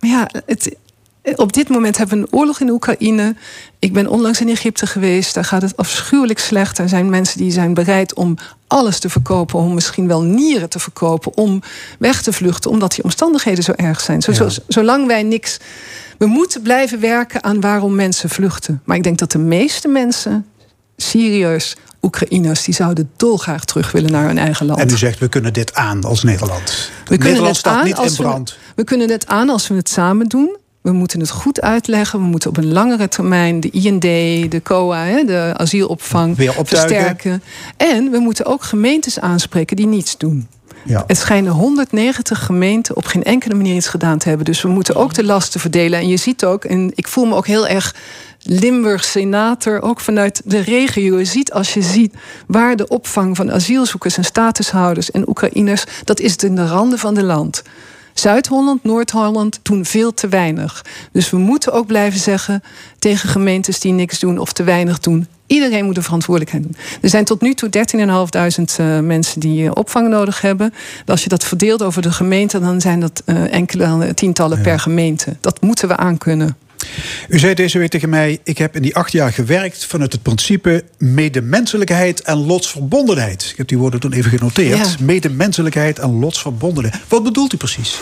Maar 0.00 0.10
ja, 0.10 0.28
het, 0.46 0.76
Op 1.22 1.52
dit 1.52 1.68
moment 1.68 1.96
hebben 1.96 2.18
we 2.18 2.22
een 2.22 2.38
oorlog 2.38 2.60
in 2.60 2.70
Oekraïne. 2.70 3.34
Ik 3.78 3.92
ben 3.92 4.06
onlangs 4.08 4.40
in 4.40 4.48
Egypte 4.48 4.86
geweest. 4.86 5.34
Daar 5.34 5.44
gaat 5.44 5.62
het 5.62 5.76
afschuwelijk 5.76 6.38
slecht. 6.38 6.78
Er 6.78 6.88
zijn 6.88 7.10
mensen 7.10 7.38
die 7.38 7.50
zijn 7.50 7.74
bereid 7.74 8.14
om 8.14 8.36
alles 8.66 8.98
te 8.98 9.08
verkopen. 9.08 9.58
Om 9.58 9.74
misschien 9.74 10.06
wel 10.06 10.22
nieren 10.22 10.68
te 10.68 10.78
verkopen. 10.78 11.36
Om 11.36 11.62
weg 11.98 12.22
te 12.22 12.32
vluchten. 12.32 12.70
Omdat 12.70 12.94
die 12.94 13.04
omstandigheden 13.04 13.64
zo 13.64 13.72
erg 13.72 14.00
zijn. 14.00 14.22
zolang 14.68 15.06
wij 15.06 15.22
niks. 15.22 15.58
We 16.18 16.26
moeten 16.26 16.62
blijven 16.62 17.00
werken 17.00 17.42
aan 17.42 17.60
waarom 17.60 17.94
mensen 17.94 18.28
vluchten. 18.28 18.82
Maar 18.84 18.96
ik 18.96 19.02
denk 19.02 19.18
dat 19.18 19.32
de 19.32 19.38
meeste 19.38 19.88
mensen. 19.88 20.46
Syriërs, 20.96 21.76
Oekraïners 22.02 22.64
die 22.64 22.74
zouden 22.74 23.10
dolgraag 23.16 23.64
terug 23.64 23.92
willen 23.92 24.10
naar 24.10 24.26
hun 24.26 24.38
eigen 24.38 24.66
land. 24.66 24.80
En 24.80 24.90
u 24.90 24.96
zegt 24.96 25.18
we 25.18 25.28
kunnen 25.28 25.52
dit 25.52 25.74
aan 25.74 26.04
als 26.04 26.22
Nederland. 26.22 26.90
We 27.04 27.16
Nederland 27.16 27.56
staat 27.56 27.84
niet 27.84 27.98
in 27.98 28.14
brand. 28.14 28.50
We, 28.50 28.56
we 28.74 28.84
kunnen 28.84 29.10
het 29.10 29.26
aan 29.26 29.48
als 29.48 29.68
we 29.68 29.74
het 29.74 29.88
samen 29.88 30.26
doen. 30.26 30.58
We 30.80 30.92
moeten 30.92 31.20
het 31.20 31.30
goed 31.30 31.60
uitleggen. 31.60 32.18
We 32.18 32.24
moeten 32.24 32.50
op 32.50 32.56
een 32.56 32.72
langere 32.72 33.08
termijn 33.08 33.60
de 33.60 33.70
IND, 33.70 34.02
de 34.50 34.60
COA, 34.62 35.24
de 35.24 35.52
asielopvang 35.56 36.36
versterken. 36.36 37.42
En 37.76 38.10
we 38.10 38.18
moeten 38.18 38.46
ook 38.46 38.62
gemeentes 38.62 39.20
aanspreken 39.20 39.76
die 39.76 39.86
niets 39.86 40.16
doen. 40.18 40.48
Ja. 40.84 41.04
Het 41.06 41.18
schijnen 41.18 41.52
190 41.52 42.44
gemeenten 42.44 42.96
op 42.96 43.04
geen 43.04 43.24
enkele 43.24 43.54
manier 43.54 43.74
iets 43.76 43.88
gedaan 43.88 44.18
te 44.18 44.28
hebben. 44.28 44.46
Dus 44.46 44.62
we 44.62 44.68
moeten 44.68 44.94
ook 44.94 45.14
de 45.14 45.24
lasten 45.24 45.60
verdelen. 45.60 45.98
En 45.98 46.08
je 46.08 46.16
ziet 46.16 46.44
ook, 46.44 46.64
en 46.64 46.92
ik 46.94 47.08
voel 47.08 47.24
me 47.24 47.34
ook 47.34 47.46
heel 47.46 47.66
erg 47.66 47.94
Limburg 48.42 49.04
senator, 49.04 49.82
ook 49.82 50.00
vanuit 50.00 50.42
de 50.44 50.60
regio. 50.60 51.18
Je 51.18 51.24
ziet 51.24 51.52
als 51.52 51.74
je 51.74 51.82
ziet 51.82 52.14
waar 52.46 52.76
de 52.76 52.88
opvang 52.88 53.36
van 53.36 53.52
asielzoekers 53.52 54.16
en 54.16 54.24
statushouders 54.24 55.10
en 55.10 55.28
Oekraïners, 55.28 55.84
dat 56.04 56.20
is 56.20 56.32
het 56.32 56.42
in 56.42 56.54
de 56.54 56.66
randen 56.66 56.98
van 56.98 57.16
het 57.16 57.24
land. 57.24 57.62
Zuid-Holland, 58.20 58.84
Noord-Holland 58.84 59.60
doen 59.62 59.84
veel 59.84 60.14
te 60.14 60.28
weinig. 60.28 60.84
Dus 61.12 61.30
we 61.30 61.36
moeten 61.36 61.72
ook 61.72 61.86
blijven 61.86 62.20
zeggen 62.20 62.62
tegen 62.98 63.28
gemeentes 63.28 63.80
die 63.80 63.92
niks 63.92 64.18
doen 64.18 64.38
of 64.38 64.52
te 64.52 64.62
weinig 64.62 64.98
doen. 64.98 65.26
Iedereen 65.46 65.84
moet 65.84 65.94
de 65.94 66.02
verantwoordelijkheid 66.02 66.64
doen. 66.64 66.76
Er 67.02 67.08
zijn 67.08 67.24
tot 67.24 67.40
nu 67.40 67.54
toe 67.54 67.68
13.500 67.68 67.82
uh, 68.80 68.98
mensen 68.98 69.40
die 69.40 69.62
uh, 69.62 69.70
opvang 69.74 70.08
nodig 70.08 70.40
hebben. 70.40 70.74
Als 71.06 71.22
je 71.22 71.28
dat 71.28 71.44
verdeelt 71.44 71.82
over 71.82 72.02
de 72.02 72.12
gemeente, 72.12 72.60
dan 72.60 72.80
zijn 72.80 73.00
dat 73.00 73.22
uh, 73.26 73.52
enkele 73.52 74.14
tientallen 74.14 74.56
ja. 74.56 74.62
per 74.62 74.80
gemeente. 74.80 75.36
Dat 75.40 75.60
moeten 75.60 75.88
we 75.88 75.96
aankunnen. 75.96 76.56
U 77.28 77.38
zei 77.38 77.54
deze 77.54 77.78
week 77.78 77.90
tegen 77.90 78.08
mij: 78.08 78.38
Ik 78.44 78.58
heb 78.58 78.76
in 78.76 78.82
die 78.82 78.96
acht 78.96 79.12
jaar 79.12 79.32
gewerkt 79.32 79.86
vanuit 79.86 80.12
het 80.12 80.22
principe 80.22 80.84
medemenselijkheid 80.98 82.22
en 82.22 82.46
lotsverbondenheid. 82.46 83.48
Ik 83.50 83.56
heb 83.56 83.68
die 83.68 83.78
woorden 83.78 84.00
toen 84.00 84.12
even 84.12 84.30
genoteerd: 84.30 84.96
ja. 84.98 85.04
medemenselijkheid 85.04 85.98
en 85.98 86.18
lotsverbondenheid. 86.18 87.02
Wat 87.08 87.22
bedoelt 87.22 87.52
u 87.52 87.56
precies? 87.56 87.98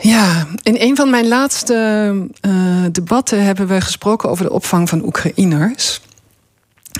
Ja, 0.00 0.46
in 0.62 0.76
een 0.78 0.96
van 0.96 1.10
mijn 1.10 1.28
laatste 1.28 2.14
uh, 2.46 2.52
debatten 2.92 3.44
hebben 3.44 3.66
we 3.66 3.80
gesproken 3.80 4.30
over 4.30 4.44
de 4.44 4.52
opvang 4.52 4.88
van 4.88 5.04
Oekraïners. 5.04 6.00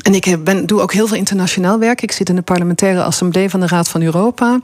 En 0.02 0.14
ik 0.14 0.44
ben, 0.44 0.66
doe 0.66 0.80
ook 0.80 0.92
heel 0.92 1.06
veel 1.06 1.16
internationaal 1.16 1.78
werk. 1.78 2.02
Ik 2.02 2.12
zit 2.12 2.28
in 2.28 2.34
de 2.34 2.42
parlementaire 2.42 3.02
assemblee 3.02 3.50
van 3.50 3.60
de 3.60 3.66
Raad 3.66 3.88
van 3.88 4.02
Europa. 4.02 4.60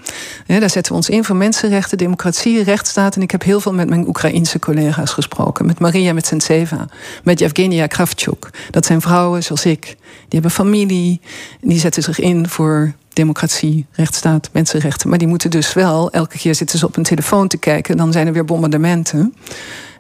Daar 0.47 0.71
zetten 0.71 0.93
we 0.93 0.99
ons 0.99 1.09
in 1.09 1.25
voor 1.25 1.37
mensenrechten, 1.37 1.99
democratie, 1.99 2.62
rechtsstaat. 2.62 3.17
En 3.17 3.23
ik 3.23 3.31
heb 3.31 3.43
heel 3.43 3.61
veel 3.61 3.75
met 3.75 3.88
mijn 3.88 4.09
Oekraïense 4.09 4.59
collega's 4.59 5.11
gesproken. 5.11 5.67
Met 5.67 5.79
Maria 5.79 6.12
Metsentseva, 6.12 6.88
met 7.25 7.38
Yevgenia 7.38 7.87
Kravchuk. 7.87 8.51
Dat 8.71 8.87
zijn 8.87 9.01
vrouwen 9.01 9.43
zoals 9.43 9.64
ik. 9.64 9.85
Die 9.85 9.97
hebben 10.29 10.51
familie. 10.51 11.21
Die 11.61 11.79
zetten 11.79 12.03
zich 12.03 12.19
in 12.19 12.49
voor 12.49 12.93
democratie, 13.12 13.87
rechtsstaat, 13.93 14.49
mensenrechten. 14.53 15.09
Maar 15.09 15.19
die 15.19 15.29
moeten 15.29 15.51
dus 15.51 15.73
wel, 15.73 16.11
elke 16.11 16.38
keer 16.38 16.55
zitten 16.55 16.79
ze 16.79 16.87
op 16.87 16.97
een 16.97 17.03
telefoon 17.03 17.49
te 17.49 17.57
kijken. 17.57 17.97
Dan 17.97 18.12
zijn 18.12 18.27
er 18.27 18.33
weer 18.33 18.45
bombardementen. 18.45 19.35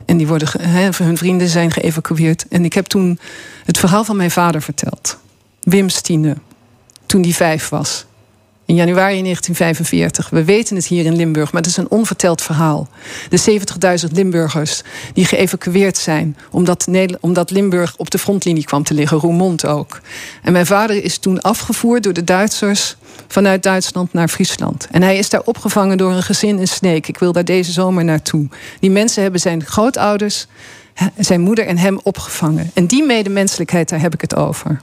En 0.08 0.16
die 0.16 0.26
worden, 0.26 0.48
hun 1.04 1.16
vrienden 1.16 1.48
zijn 1.48 1.70
geëvacueerd. 1.70 2.46
En 2.48 2.64
ik 2.64 2.72
heb 2.72 2.86
toen 2.86 3.18
het 3.64 3.78
verhaal 3.78 4.04
van 4.04 4.16
mijn 4.16 4.30
vader 4.30 4.62
verteld. 4.62 5.18
Wim 5.60 5.88
Stine, 5.88 6.36
toen 7.06 7.22
die 7.22 7.34
vijf 7.34 7.68
was. 7.68 8.06
In 8.68 8.74
januari 8.74 9.22
1945. 9.22 10.30
We 10.30 10.44
weten 10.44 10.76
het 10.76 10.86
hier 10.86 11.04
in 11.04 11.16
Limburg, 11.16 11.52
maar 11.52 11.62
het 11.62 11.70
is 11.70 11.76
een 11.76 11.90
onverteld 11.90 12.42
verhaal. 12.42 12.88
De 13.28 13.60
70.000 14.08 14.12
Limburgers 14.12 14.82
die 15.12 15.24
geëvacueerd 15.24 15.96
zijn... 15.96 16.36
Omdat, 16.50 16.88
omdat 17.20 17.50
Limburg 17.50 17.94
op 17.96 18.10
de 18.10 18.18
frontlinie 18.18 18.64
kwam 18.64 18.82
te 18.82 18.94
liggen, 18.94 19.18
Roermond 19.18 19.66
ook. 19.66 20.00
En 20.42 20.52
mijn 20.52 20.66
vader 20.66 21.04
is 21.04 21.18
toen 21.18 21.40
afgevoerd 21.40 22.02
door 22.02 22.12
de 22.12 22.24
Duitsers... 22.24 22.96
vanuit 23.28 23.62
Duitsland 23.62 24.12
naar 24.12 24.28
Friesland. 24.28 24.88
En 24.90 25.02
hij 25.02 25.18
is 25.18 25.30
daar 25.30 25.42
opgevangen 25.44 25.96
door 25.98 26.12
een 26.12 26.22
gezin 26.22 26.58
in 26.58 26.68
Sneek. 26.68 27.08
Ik 27.08 27.18
wil 27.18 27.32
daar 27.32 27.44
deze 27.44 27.72
zomer 27.72 28.04
naartoe. 28.04 28.48
Die 28.80 28.90
mensen 28.90 29.22
hebben 29.22 29.40
zijn 29.40 29.64
grootouders, 29.64 30.46
zijn 31.18 31.40
moeder 31.40 31.66
en 31.66 31.78
hem 31.78 32.00
opgevangen. 32.02 32.70
En 32.74 32.86
die 32.86 33.04
medemenselijkheid, 33.04 33.88
daar 33.88 34.00
heb 34.00 34.14
ik 34.14 34.20
het 34.20 34.36
over. 34.36 34.80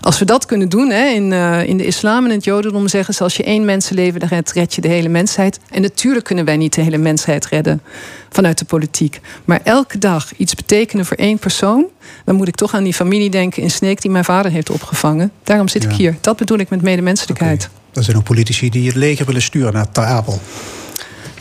Als 0.00 0.18
we 0.18 0.24
dat 0.24 0.46
kunnen 0.46 0.68
doen, 0.68 0.90
hè, 0.90 1.06
in, 1.08 1.30
uh, 1.30 1.68
in 1.68 1.76
de 1.76 1.86
islam 1.86 2.24
en 2.24 2.30
het 2.30 2.44
jodendom 2.44 2.88
zeggen 2.88 3.14
ze... 3.14 3.22
als 3.22 3.36
je 3.36 3.42
één 3.42 3.64
mensenleven 3.64 4.28
redt, 4.28 4.52
red 4.52 4.74
je 4.74 4.80
de 4.80 4.88
hele 4.88 5.08
mensheid. 5.08 5.58
En 5.70 5.82
natuurlijk 5.82 6.24
kunnen 6.24 6.44
wij 6.44 6.56
niet 6.56 6.74
de 6.74 6.80
hele 6.80 6.98
mensheid 6.98 7.46
redden 7.46 7.82
vanuit 8.30 8.58
de 8.58 8.64
politiek. 8.64 9.20
Maar 9.44 9.60
elke 9.64 9.98
dag 9.98 10.36
iets 10.36 10.54
betekenen 10.54 11.04
voor 11.06 11.16
één 11.16 11.38
persoon... 11.38 11.86
dan 12.24 12.34
moet 12.34 12.48
ik 12.48 12.54
toch 12.54 12.74
aan 12.74 12.84
die 12.84 12.94
familie 12.94 13.30
denken 13.30 13.62
in 13.62 13.70
Sneek... 13.70 14.02
die 14.02 14.10
mijn 14.10 14.24
vader 14.24 14.50
heeft 14.50 14.70
opgevangen. 14.70 15.32
Daarom 15.42 15.68
zit 15.68 15.82
ja. 15.82 15.88
ik 15.88 15.94
hier. 15.94 16.16
Dat 16.20 16.36
bedoel 16.36 16.58
ik 16.58 16.70
met 16.70 16.82
medemenselijkheid. 16.82 17.68
Okay. 17.70 17.82
Er 17.94 18.02
zijn 18.02 18.16
ook 18.16 18.24
politici 18.24 18.70
die 18.70 18.86
het 18.86 18.96
leger 18.96 19.26
willen 19.26 19.42
sturen 19.42 19.72
naar 19.72 19.90
Ter 19.90 20.04
Apel. 20.04 20.40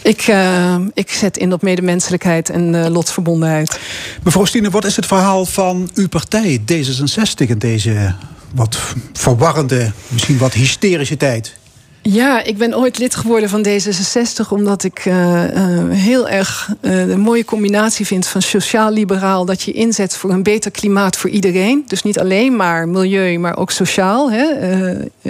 Ik, 0.04 0.28
uh, 0.28 0.76
ik 0.94 1.12
zet 1.12 1.38
in 1.38 1.54
op 1.54 1.62
medemenselijkheid 1.62 2.50
en 2.50 2.74
uh, 2.74 2.88
lotsverbondenheid. 2.88 3.80
Mevrouw 4.24 4.46
Stine, 4.46 4.70
wat 4.70 4.86
is 4.86 4.96
het 4.96 5.06
verhaal 5.06 5.46
van 5.46 5.90
uw 5.94 6.08
partij, 6.08 6.62
D66, 6.72 7.48
in 7.48 7.58
deze 7.58 8.16
wat 8.56 8.80
verwarrende, 9.14 9.92
misschien 10.08 10.38
wat 10.38 10.54
hysterische 10.54 11.18
tijd? 11.18 11.58
Ja, 12.06 12.44
ik 12.44 12.58
ben 12.58 12.78
ooit 12.78 12.98
lid 12.98 13.16
geworden 13.16 13.50
van 13.50 13.66
D66 13.68 14.50
omdat 14.50 14.84
ik 14.84 15.06
uh, 15.06 15.44
uh, 15.44 15.90
heel 15.90 16.30
erg 16.30 16.70
een 16.82 17.20
mooie 17.20 17.46
combinatie 17.46 18.06
vind 18.06 18.28
van 18.28 18.42
sociaal-liberaal. 18.42 19.46
Dat 19.46 19.62
je 19.62 19.72
inzet 19.72 20.16
voor 20.16 20.30
een 20.32 20.44
beter 20.44 20.72
klimaat 20.72 21.18
voor 21.18 21.30
iedereen. 21.30 21.84
Dus 21.88 22.04
niet 22.04 22.20
alleen 22.20 22.56
maar 22.56 22.88
milieu, 22.88 23.38
maar 23.38 23.58
ook 23.58 23.72
sociaal. 23.72 24.32
Hè? 24.32 24.46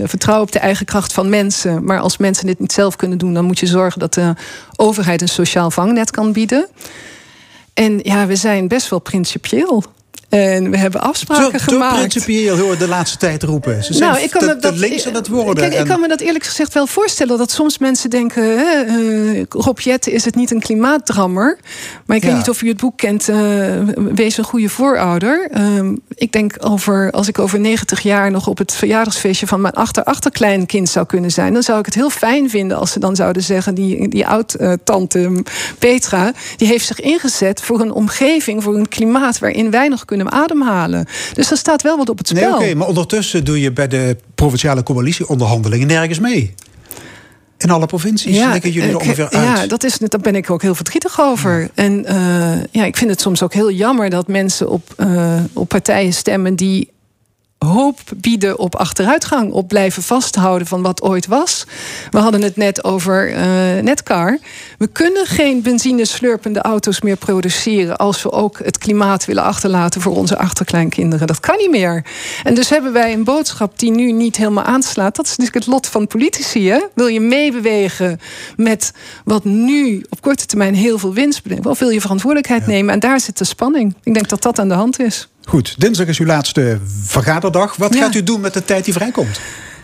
vertrouwen 0.04 0.48
op 0.48 0.52
de 0.52 0.60
eigen 0.60 0.86
kracht 0.86 1.14
van 1.14 1.30
mensen. 1.30 1.84
Maar 1.84 2.00
als 2.00 2.18
mensen 2.18 2.46
dit 2.46 2.60
niet 2.60 2.72
zelf 2.72 2.96
kunnen 2.96 3.18
doen, 3.18 3.34
dan 3.34 3.46
moet 3.46 3.60
je 3.60 3.66
zorgen 3.66 4.00
dat 4.00 4.14
de 4.14 4.34
overheid 4.76 5.22
een 5.22 5.28
sociaal 5.28 5.72
vangnet 5.72 6.12
kan 6.12 6.32
bieden. 6.32 6.68
En 7.74 8.00
ja, 8.04 8.26
we 8.26 8.36
zijn 8.36 8.68
best 8.68 8.90
wel 8.90 9.00
principieel. 9.00 9.84
En 10.34 10.72
we 10.72 10.78
hebben 10.78 11.02
afspraken 11.02 11.60
zo, 11.60 11.72
gemaakt. 11.72 11.94
Zo 11.94 12.00
principieel 12.00 12.58
hoor 12.58 12.78
de 12.78 12.88
laatste 12.88 13.18
tijd 13.18 13.44
roepen. 13.44 13.84
Ze 13.84 13.94
zijn 13.94 14.12
nou, 14.12 14.24
ik 14.24 14.30
kan 14.30 14.42
te, 14.42 14.58
dat, 14.60 14.78
links 14.78 15.08
aan 15.08 15.14
het 15.14 15.28
worden. 15.28 15.64
Kijk, 15.64 15.74
en... 15.74 15.82
ik 15.82 15.88
kan 15.88 16.00
me 16.00 16.08
dat 16.08 16.20
eerlijk 16.20 16.44
gezegd 16.44 16.74
wel 16.74 16.88
voorstellen. 16.88 17.38
Dat 17.38 17.52
soms 17.52 17.78
mensen 17.78 18.10
denken... 18.10 18.44
Hè, 18.44 18.86
uh, 18.86 19.44
Rob 19.50 19.80
Jette 19.80 20.12
is 20.12 20.26
het 20.26 20.36
niet 20.36 20.52
een 20.52 20.60
klimaatdrammer. 20.60 21.58
Maar 22.06 22.18
ik 22.18 22.24
ja. 22.24 22.30
weet 22.30 22.38
niet 22.38 22.50
of 22.50 22.62
u 22.62 22.68
het 22.68 22.80
boek 22.80 22.98
kent. 22.98 23.30
Uh, 23.30 23.38
Wees 23.96 24.38
een 24.38 24.44
goede 24.44 24.70
voorouder. 24.70 25.50
Uh, 25.58 25.92
ik 26.16 26.32
denk 26.32 26.56
over, 26.60 27.12
als 27.12 27.28
ik 27.28 27.40
over 27.40 27.60
90 27.60 28.00
jaar 28.00 28.32
nog 28.32 28.48
op 28.48 28.58
het 28.58 28.74
verjaardagsfeestje... 28.74 29.48
van 29.48 29.62
mijn 29.62 29.74
achter-achterkleinkind 29.74 30.90
zou 30.90 31.06
kunnen 31.06 31.32
zijn... 31.32 31.54
dan 31.54 31.64
zou 31.64 31.80
ik 31.80 31.86
het 31.86 31.96
heel 31.96 32.10
fijn 32.10 32.50
vinden 32.50 32.78
als 32.78 32.92
ze 32.92 33.00
dan 33.00 33.16
zouden 33.16 33.44
zeggen... 33.44 33.76
die, 33.76 34.08
die 34.08 34.28
oud-tante 34.28 35.44
Petra... 35.80 36.32
die 36.58 36.68
heeft 36.68 36.86
zich 36.86 37.00
ingezet 37.00 37.62
voor 37.62 37.82
een 37.82 37.92
omgeving, 37.92 38.64
voor 38.64 38.76
een 38.76 38.90
klimaat... 38.90 39.40
waarin 39.40 39.72
wij 39.72 39.88
nog 39.88 40.06
kunnen 40.06 40.22
ademhalen. 40.32 41.06
Dus 41.34 41.52
er 41.52 41.58
staat 41.58 41.82
wel 41.82 41.98
wat 41.98 42.10
op 42.10 42.18
het 42.18 42.28
spel. 42.28 42.42
Nee, 42.42 42.52
oké, 42.52 42.62
okay, 42.62 42.74
maar 42.74 42.88
ondertussen 42.88 43.46
doe 43.46 43.60
je 43.60 43.72
bij 43.72 43.88
de 43.88 44.18
provinciale 44.36 44.84
coalitieonderhandelingen 44.84 45.88
nergens 45.88 46.20
mee. 46.20 46.54
In 47.58 47.70
alle 47.70 47.86
provincies 47.86 48.36
ja, 48.36 48.58
jullie 48.58 48.82
er 48.82 49.00
ongeveer 49.00 49.30
uit. 49.30 49.58
Ja, 49.58 49.68
dat 49.68 49.84
is, 49.84 49.98
daar 49.98 50.20
ben 50.20 50.36
ik 50.36 50.50
ook 50.50 50.62
heel 50.62 50.76
verdrietig 50.76 51.22
over. 51.22 51.60
Ja. 51.60 51.68
En 51.74 52.06
uh, 52.10 52.64
ja, 52.72 52.86
ik 52.86 52.98
vind 52.98 53.10
het 53.10 53.22
soms 53.22 53.42
ook 53.42 53.54
heel 53.54 53.72
jammer 53.72 54.10
dat 54.10 54.28
mensen 54.28 54.70
op, 54.70 54.94
uh, 54.98 55.34
op 55.54 55.70
partijen 55.70 56.14
stemmen 56.14 56.56
die 56.56 56.92
hoop 57.64 58.00
bieden 58.16 58.60
op 58.60 58.76
achteruitgang, 58.76 59.52
op 59.52 59.68
blijven 59.68 60.04
vasthouden 60.04 60.68
van 60.68 60.82
wat 60.82 61.02
ooit 61.02 61.28
was. 61.28 61.66
We 62.10 62.20
hadden 62.20 62.42
het 62.42 62.56
net 62.56 62.84
over 62.84 63.32
uh, 63.32 63.38
Netcar. 63.82 64.38
We 64.78 64.88
kunnen 64.88 65.26
geen 65.26 65.62
benzine 65.62 66.06
slurpende 66.06 66.62
auto's 66.62 67.02
meer 67.02 67.18
produceren 67.18 67.98
als 67.98 68.24
we 68.24 68.32
ook 68.32 68.60
het 68.64 68.78
klimaat 68.78 69.26
willen 69.26 69.44
achterlaten 69.44 70.02
voor 70.02 70.16
onze 70.16 70.38
achterkleinkinderen. 70.38 71.28
Dat 71.28 71.40
kan 71.40 71.58
niet 71.58 71.70
meer. 71.70 72.06
En 72.44 72.54
dus 72.54 72.70
hebben 72.70 72.94
wij 72.94 73.14
een 73.14 73.24
boodschap 73.24 73.80
die 73.80 73.92
nu 73.92 74.12
niet 74.12 74.38
helemaal 74.38 74.64
aanslaat. 74.64 75.16
Dat 75.16 75.26
is 75.26 75.32
natuurlijk 75.38 75.66
het 75.66 75.74
lot 75.74 75.88
van 75.88 76.08
politici. 76.08 76.70
Hè? 76.70 76.80
Wil 76.96 77.08
je 77.08 77.20
meebewegen 77.20 78.20
met 78.56 78.94
wat 79.26 79.44
nu 79.44 80.06
op 80.10 80.22
korte 80.22 80.46
termijn 80.46 80.76
heel 80.76 80.98
veel 80.98 81.14
winst 81.14 81.42
brengt? 81.42 81.66
Of 81.66 81.80
wil 81.80 81.90
je 81.90 82.02
verantwoordelijkheid 82.02 82.62
ja. 82.62 82.68
nemen? 82.68 82.94
En 82.94 83.00
daar 83.00 83.20
zit 83.20 83.38
de 83.38 83.44
spanning. 83.44 83.96
Ik 84.04 84.14
denk 84.14 84.30
dat 84.30 84.42
dat 84.42 84.60
aan 84.60 84.68
de 84.68 84.74
hand 84.74 85.00
is. 85.00 85.28
Goed, 85.46 85.76
dinsdag 85.78 86.08
is 86.08 86.20
uw 86.20 86.26
laatste 86.26 86.80
vergaderdag. 87.04 87.76
Wat 87.76 87.94
ja. 87.94 88.00
gaat 88.00 88.16
u 88.16 88.24
doen 88.24 88.42
met 88.42 88.54
de 88.54 88.66
tijd 88.66 88.86
die 88.86 88.94
vrijkomt? 88.94 89.40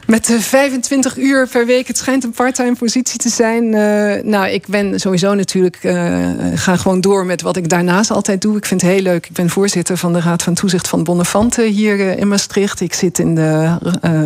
Met 0.09 0.25
de 0.25 0.41
25 0.41 1.17
uur 1.17 1.47
per 1.47 1.65
week, 1.65 1.87
het 1.87 1.97
schijnt 1.97 2.23
een 2.23 2.31
parttime 2.31 2.75
positie 2.75 3.19
te 3.19 3.29
zijn. 3.29 3.63
Uh, 3.63 4.23
nou, 4.23 4.47
ik 4.47 4.67
ben 4.67 4.99
sowieso 4.99 5.33
natuurlijk, 5.33 5.83
uh, 5.83 6.27
ga 6.55 6.75
gewoon 6.75 7.01
door 7.01 7.25
met 7.25 7.41
wat 7.41 7.57
ik 7.57 7.69
daarnaast 7.69 8.11
altijd 8.11 8.41
doe. 8.41 8.57
Ik 8.57 8.65
vind 8.65 8.81
het 8.81 8.91
heel 8.91 9.01
leuk. 9.01 9.25
Ik 9.25 9.33
ben 9.33 9.49
voorzitter 9.49 9.97
van 9.97 10.13
de 10.13 10.19
Raad 10.19 10.43
van 10.43 10.53
Toezicht 10.53 10.87
van 10.87 11.03
Bonnefante 11.03 11.63
hier 11.63 11.99
uh, 11.99 12.17
in 12.17 12.27
Maastricht. 12.27 12.81
Ik 12.81 12.93
zit 12.93 13.19
in 13.19 13.35
de 13.35 13.77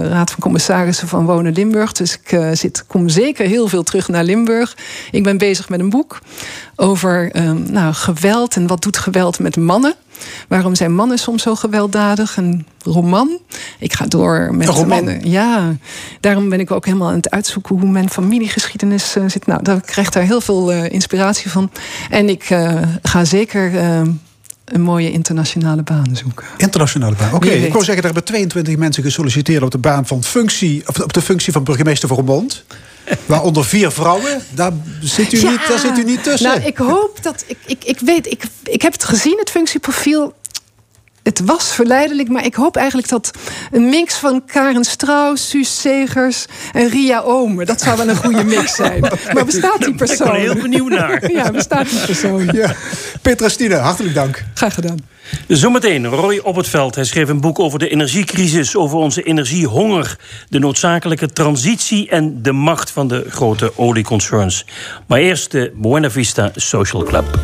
Raad 0.10 0.32
van 0.32 0.40
Commissarissen 0.40 1.08
van 1.08 1.26
Wonen 1.26 1.54
Limburg. 1.54 1.92
Dus 1.92 2.20
ik 2.24 2.40
zit, 2.54 2.86
kom 2.88 3.10
zeker 3.10 3.48
heel 3.48 3.68
veel 3.68 3.84
terug 3.84 4.08
naar 4.08 4.24
Limburg. 4.24 4.78
Ik 5.12 5.24
ben 5.24 5.38
bezig 5.38 5.70
met 5.70 5.80
een 5.80 5.90
boek 5.90 6.20
over 6.76 7.32
um, 7.36 7.72
nou, 7.72 7.94
geweld 7.94 8.56
en 8.56 8.68
wat 8.68 8.82
doet 8.82 8.98
geweld 8.98 9.40
met 9.40 9.58
mannen. 9.58 9.96
Waarom 10.48 10.76
zijn 10.76 10.96
mannen 10.96 11.18
soms 11.18 11.44
zo 11.44 11.56
gewelddadig? 11.56 12.38
Een 12.38 12.66
roman. 12.84 13.40
Ik 13.80 13.94
ga 13.94 14.06
door 14.06 14.50
met. 14.56 14.68
Een 14.68 14.74
roman? 14.74 15.30
ja, 15.30 15.76
daarom 16.20 16.50
ben 16.50 16.60
ik 16.60 16.72
ook 16.72 16.86
helemaal 16.86 17.10
aan 17.10 17.16
het 17.16 17.30
uitzoeken 17.30 17.80
hoe 17.80 17.90
mijn 17.90 18.10
familiegeschiedenis 18.10 19.16
uh, 19.16 19.24
zit. 19.28 19.46
Nou, 19.46 19.64
daar 19.64 19.82
krijg 19.82 20.10
daar 20.10 20.24
heel 20.24 20.42
veel 20.42 20.74
uh, 20.74 20.90
inspiratie 20.90 21.52
van. 21.52 21.72
En 22.10 22.30
ik 22.30 22.50
uh, 22.50 22.82
ga 23.02 23.26
zeker 23.26 23.74
een 24.66 24.82
mooie 24.82 25.12
internationale 25.12 25.84
baan 25.84 26.10
zoeken. 26.12 26.46
Internationale 26.58 27.16
baan, 27.16 27.34
oké. 27.34 27.46
Okay. 27.46 27.58
Ik 27.58 27.72
wou 27.72 27.84
zeggen, 27.84 28.04
er 28.04 28.14
hebben 28.14 28.24
22 28.24 28.78
mensen 28.78 29.04
gesolliciteerd 29.04 29.64
op 29.64 29.72
de 29.72 29.78
baan 29.78 30.06
van 30.06 30.24
functie, 30.24 30.84
of 30.88 31.00
op 31.00 31.14
de 31.14 31.22
functie 31.22 31.54
van 31.54 31.64
burgemeester 31.64 32.08
van 32.08 32.18
Roermond. 32.18 32.64
Waaronder 33.26 33.66
vier 33.66 33.92
vrouwen. 33.92 34.42
Daar 34.50 34.72
zit 35.02 35.34
u, 35.34 35.42
ja, 35.42 35.50
niet, 35.50 35.68
daar 35.68 35.80
zit 35.80 35.98
u 35.98 36.04
niet 36.04 36.24
tussen. 36.24 36.50
Nou, 36.50 36.62
ik 36.62 36.78
hoop 36.78 37.18
dat. 37.22 37.44
Ik, 37.48 37.58
ik, 37.66 37.84
ik 37.84 38.00
weet, 38.00 38.32
ik, 38.32 38.44
ik 38.64 38.82
heb 38.82 38.94
het 38.94 39.04
gezien, 39.04 39.38
het 39.40 39.50
functieprofiel 39.50 40.34
het 41.24 41.42
was 41.46 41.74
verleidelijk, 41.74 42.30
maar 42.30 42.46
ik 42.46 42.56
hoop 42.56 42.76
eigenlijk 42.76 43.10
dat 43.10 43.32
een 43.72 43.90
mix 43.90 44.16
van 44.16 44.46
Karen 44.46 44.84
Strauss, 44.84 45.50
Suus 45.50 45.82
Segers 45.82 46.46
en 46.74 46.90
Ria 46.90 47.22
Omen. 47.22 47.66
Dat 47.66 47.82
zou 47.82 47.98
wel 47.98 48.10
een 48.10 48.16
goede 48.16 48.44
mix 48.44 48.76
zijn. 48.76 49.02
Maar 49.34 49.46
bestaat 49.46 49.80
die 49.80 49.96
persoon? 49.96 50.28
Ik 50.28 50.34
ben 50.34 50.42
heel 50.42 50.62
benieuwd 50.62 50.90
naar. 50.90 51.22
Ja, 51.34 51.52
bestaat 51.52 51.90
die 51.90 52.00
persoon? 52.06 52.50
Ja. 52.54 52.76
Petra 53.22 53.50
Stine, 53.50 53.76
hartelijk 53.76 54.16
dank. 54.16 54.44
Graag 54.54 54.74
gedaan. 54.74 54.98
Zometeen 55.48 56.08
Roy 56.08 56.40
op 56.44 56.56
het 56.56 56.68
veld. 56.68 56.96
Hij 56.96 57.04
schreef 57.04 57.30
een 57.30 57.42
boek 57.42 57.60
over 57.60 57.80
de 57.80 57.90
energiecrisis, 57.90 58.76
over 58.76 58.98
onze 58.98 59.24
energiehonger, 59.24 60.18
de 60.50 60.60
noodzakelijke 60.60 61.28
transitie 61.28 62.10
en 62.10 62.42
de 62.42 62.52
macht 62.52 62.92
van 62.92 63.08
de 63.08 63.26
grote 63.30 63.78
olieconcerns. 63.78 64.66
Maar 65.08 65.20
eerst 65.20 65.52
de 65.52 65.72
Buena 65.76 66.12
Vista 66.12 66.52
Social 66.56 67.04
Club. 67.04 67.40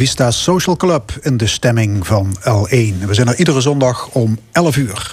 Vista 0.00 0.30
Social 0.30 0.76
Club 0.76 1.18
in 1.20 1.36
de 1.36 1.46
stemming 1.46 2.06
van 2.06 2.36
L1. 2.38 3.06
We 3.06 3.14
zijn 3.14 3.28
er 3.28 3.38
iedere 3.38 3.60
zondag 3.60 4.08
om 4.08 4.38
11 4.52 4.76
uur. 4.76 5.12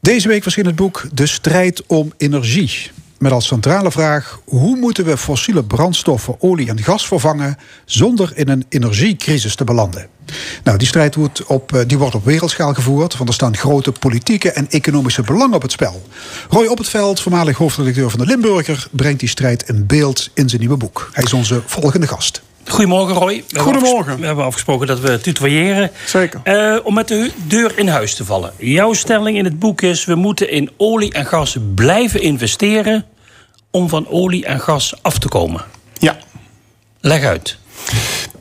Deze 0.00 0.28
week 0.28 0.42
verscheen 0.42 0.66
het 0.66 0.76
boek 0.76 1.06
De 1.12 1.26
strijd 1.26 1.86
om 1.86 2.12
energie. 2.16 2.90
Met 3.18 3.32
als 3.32 3.46
centrale 3.46 3.90
vraag: 3.90 4.40
hoe 4.44 4.76
moeten 4.76 5.04
we 5.04 5.16
fossiele 5.16 5.64
brandstoffen, 5.64 6.36
olie 6.38 6.68
en 6.68 6.82
gas 6.82 7.06
vervangen 7.06 7.56
zonder 7.84 8.32
in 8.34 8.48
een 8.48 8.64
energiecrisis 8.68 9.54
te 9.54 9.64
belanden? 9.64 10.08
Nou, 10.64 10.78
die 10.78 10.88
strijd 10.88 11.14
wordt 11.14 11.46
op, 11.46 11.72
eh, 11.72 11.80
die 11.86 11.98
wordt 11.98 12.14
op 12.14 12.24
wereldschaal 12.24 12.74
gevoerd, 12.74 13.16
want 13.16 13.28
er 13.28 13.34
staan 13.34 13.56
grote 13.56 13.92
politieke 13.92 14.50
en 14.50 14.70
economische 14.70 15.22
belangen 15.22 15.56
op 15.56 15.62
het 15.62 15.72
spel. 15.72 16.06
Roy 16.48 16.66
Op 16.66 16.78
het 16.78 16.88
Veld, 16.88 17.20
voormalig 17.20 17.56
hoofdredacteur 17.56 18.10
van 18.10 18.18
de 18.18 18.26
Limburger, 18.26 18.88
brengt 18.90 19.20
die 19.20 19.28
strijd 19.28 19.68
in 19.68 19.86
beeld 19.86 20.30
in 20.34 20.48
zijn 20.48 20.60
nieuwe 20.60 20.76
boek. 20.76 21.10
Hij 21.12 21.24
is 21.24 21.32
onze 21.32 21.62
volgende 21.66 22.06
gast. 22.06 22.42
Goedemorgen, 22.68 23.14
Roy. 23.14 23.44
We 23.48 23.58
Goedemorgen. 23.58 24.20
We 24.20 24.26
hebben 24.26 24.44
afgesproken 24.44 24.86
dat 24.86 25.00
we 25.00 25.20
tutoyeren. 25.20 25.90
Zeker. 26.06 26.40
Uh, 26.44 26.76
om 26.82 26.94
met 26.94 27.08
de 27.08 27.30
deur 27.46 27.78
in 27.78 27.88
huis 27.88 28.14
te 28.14 28.24
vallen. 28.24 28.52
Jouw 28.58 28.92
stelling 28.92 29.38
in 29.38 29.44
het 29.44 29.58
boek 29.58 29.82
is: 29.82 30.04
we 30.04 30.14
moeten 30.14 30.50
in 30.50 30.70
olie 30.76 31.12
en 31.12 31.26
gas 31.26 31.56
blijven 31.74 32.20
investeren 32.20 33.04
om 33.70 33.88
van 33.88 34.08
olie 34.08 34.46
en 34.46 34.60
gas 34.60 34.94
af 35.02 35.18
te 35.18 35.28
komen. 35.28 35.64
Ja. 35.98 36.16
Leg 37.00 37.24
uit. 37.24 37.58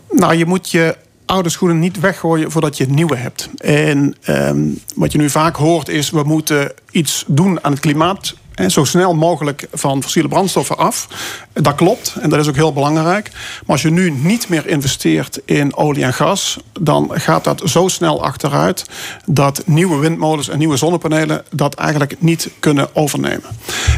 Nou, 0.09 0.35
je 0.35 0.45
moet 0.45 0.71
je 0.71 0.97
oude 1.25 1.49
schoenen 1.49 1.79
niet 1.79 1.99
weggooien 1.99 2.51
voordat 2.51 2.77
je 2.77 2.85
nieuwe 2.85 3.15
hebt. 3.15 3.49
En 3.57 4.15
um, 4.27 4.79
wat 4.95 5.11
je 5.11 5.17
nu 5.17 5.29
vaak 5.29 5.55
hoort 5.55 5.89
is: 5.89 6.09
we 6.09 6.23
moeten 6.23 6.71
iets 6.91 7.23
doen 7.27 7.63
aan 7.63 7.71
het 7.71 7.81
klimaat 7.81 8.35
en 8.55 8.71
zo 8.71 8.83
snel 8.83 9.13
mogelijk 9.13 9.67
van 9.73 10.03
fossiele 10.03 10.27
brandstoffen 10.27 10.77
af. 10.77 11.07
Dat 11.53 11.75
klopt 11.75 12.15
en 12.21 12.29
dat 12.29 12.39
is 12.39 12.47
ook 12.47 12.55
heel 12.55 12.73
belangrijk. 12.73 13.29
Maar 13.33 13.63
als 13.65 13.81
je 13.81 13.91
nu 13.91 14.09
niet 14.09 14.49
meer 14.49 14.67
investeert 14.67 15.41
in 15.45 15.75
olie 15.75 16.03
en 16.03 16.13
gas, 16.13 16.57
dan 16.79 17.11
gaat 17.13 17.43
dat 17.43 17.61
zo 17.65 17.87
snel 17.87 18.23
achteruit 18.23 18.85
dat 19.25 19.63
nieuwe 19.65 19.97
windmolens 19.97 20.49
en 20.49 20.57
nieuwe 20.57 20.77
zonnepanelen 20.77 21.43
dat 21.49 21.75
eigenlijk 21.75 22.15
niet 22.19 22.49
kunnen 22.59 22.95
overnemen. 22.95 23.49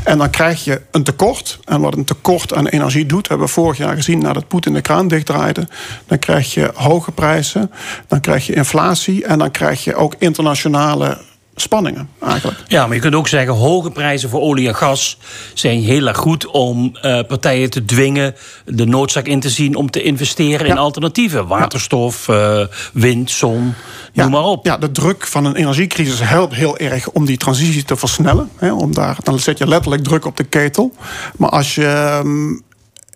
En 0.04 0.18
dan 0.18 0.30
krijg 0.30 0.64
je 0.64 0.82
een 0.92 1.04
tekort. 1.04 1.60
En 1.66 1.82
wat 1.82 1.96
een 1.96 2.06
tekort 2.06 2.54
aan 2.54 2.68
energie 2.68 3.06
doet, 3.06 3.28
hebben 3.28 3.48
we 3.48 3.54
vorig 3.54 3.78
jaar 3.78 3.96
gezien 3.96 4.20
nadat 4.20 4.48
Poetin 4.48 4.74
de 4.74 4.82
kraan 4.82 5.08
dichtdraaide. 5.08 5.68
Dan 6.08 6.20
krijg 6.20 6.54
je 6.54 6.72
hoge 6.74 7.12
prijzen, 7.12 7.72
dan 8.08 8.22
krijg 8.22 8.46
je 8.46 8.54
inflatie 8.54 9.26
en 9.26 9.40
dan 9.40 9.52
krijg 9.52 9.84
je 9.84 9.96
ook 9.96 10.16
internationale 10.18 11.18
spanningen 11.62 12.10
eigenlijk. 12.20 12.60
Ja, 12.68 12.86
maar 12.86 12.96
je 12.96 13.02
kunt 13.02 13.16
ook 13.16 13.28
zeggen... 13.28 13.54
hoge 13.54 13.92
prijzen 13.92 14.30
voor 14.30 14.42
olie 14.42 14.68
en 14.68 14.76
gas 14.76 15.18
zijn 15.54 15.82
heel 15.82 16.08
erg 16.08 16.18
goed... 16.18 16.48
om 16.48 16.96
uh, 17.02 17.20
partijen 17.28 17.70
te 17.70 17.86
dwingen 17.86 18.36
de 18.66 18.86
noodzaak 18.86 19.26
in 19.26 19.40
te 19.40 19.50
zien... 19.50 19.76
om 19.76 19.92
te 19.92 20.02
investeren 20.02 20.68
in 20.68 20.78
alternatieven. 20.78 21.48
Waterstof, 21.48 22.28
uh, 22.28 22.66
wind, 22.94 23.32
zon, 23.32 23.74
ja. 24.14 24.24
noem 24.24 24.32
maar 24.32 24.44
op. 24.44 24.66
Ja, 24.66 24.78
de 24.78 24.92
druk 24.92 25.28
van 25.28 25.46
een 25.46 25.56
energiecrisis 25.56 26.20
helpt 26.20 26.54
heel 26.54 26.78
erg... 26.78 27.10
om 27.10 27.26
die 27.26 27.38
transitie 27.38 27.84
te 27.84 27.96
versnellen. 27.96 28.50
Hè, 28.56 28.74
om 28.74 28.94
daar, 28.94 29.18
dan 29.24 29.40
zet 29.40 29.58
je 29.58 29.68
letterlijk 29.68 30.04
druk 30.04 30.26
op 30.26 30.38
de 30.38 30.44
ketel. 30.44 30.96
Maar 31.38 31.50
als 31.50 31.76
je... 31.76 32.20
Um, 32.24 32.66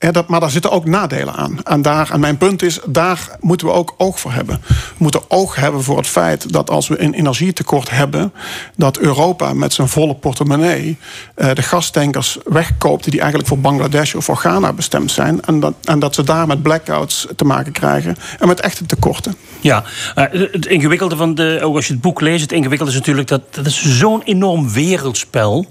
dat, 0.10 0.28
maar 0.28 0.40
daar 0.40 0.50
zitten 0.50 0.72
ook 0.72 0.86
nadelen 0.86 1.34
aan. 1.34 1.58
En, 1.64 1.82
daar, 1.82 2.12
en 2.12 2.20
mijn 2.20 2.38
punt 2.38 2.64
is, 2.64 2.80
daar 2.88 3.38
moeten 3.40 3.68
we 3.68 3.74
ook 3.74 3.94
oog 3.98 4.20
voor 4.20 4.32
hebben. 4.32 4.62
We 4.68 4.96
moeten 4.98 5.22
oog 5.28 5.56
hebben 5.56 5.84
voor 5.84 5.98
het 5.98 6.08
feit 6.08 6.54
dat 6.54 6.70
als 6.70 6.88
we 6.88 7.02
een 7.02 7.14
energietekort 7.14 7.90
hebben... 7.90 8.34
dat 8.76 8.98
Europa 8.98 9.54
met 9.54 9.74
zijn 9.74 9.88
volle 9.88 10.16
portemonnee 10.16 10.98
uh, 11.36 11.54
de 11.54 11.62
gastankers 11.62 12.38
wegkoopt... 12.44 13.04
die 13.04 13.20
eigenlijk 13.20 13.50
voor 13.50 13.60
Bangladesh 13.60 14.14
of 14.14 14.26
voor 14.26 14.38
Ghana 14.38 14.74
bestemd 14.74 15.12
zijn. 15.12 15.42
En 15.42 15.60
dat, 15.60 15.74
en 15.84 16.00
dat 16.00 16.16
ze 16.16 16.24
daar 16.24 16.48
met 16.48 16.62
blackouts 16.62 17.28
te 17.36 17.46
maken 17.46 17.72
krijgen. 17.72 18.16
En 18.40 18.48
met 18.48 18.60
echte 18.60 18.86
tekorten. 18.86 19.36
Ja, 19.60 19.84
uh, 20.16 20.26
het 20.52 20.66
ingewikkelde 20.66 21.16
van 21.16 21.36
de, 21.36 21.60
ook 21.64 21.76
als 21.76 21.88
je 21.88 21.94
het 21.94 22.02
boek 22.02 22.22
leest... 22.22 22.42
het 22.42 22.52
ingewikkelde 22.52 22.92
is 22.92 22.98
natuurlijk 22.98 23.28
dat 23.28 23.42
dat 23.50 23.66
is 23.66 23.98
zo'n 23.98 24.22
enorm 24.24 24.72
wereldspel... 24.72 25.66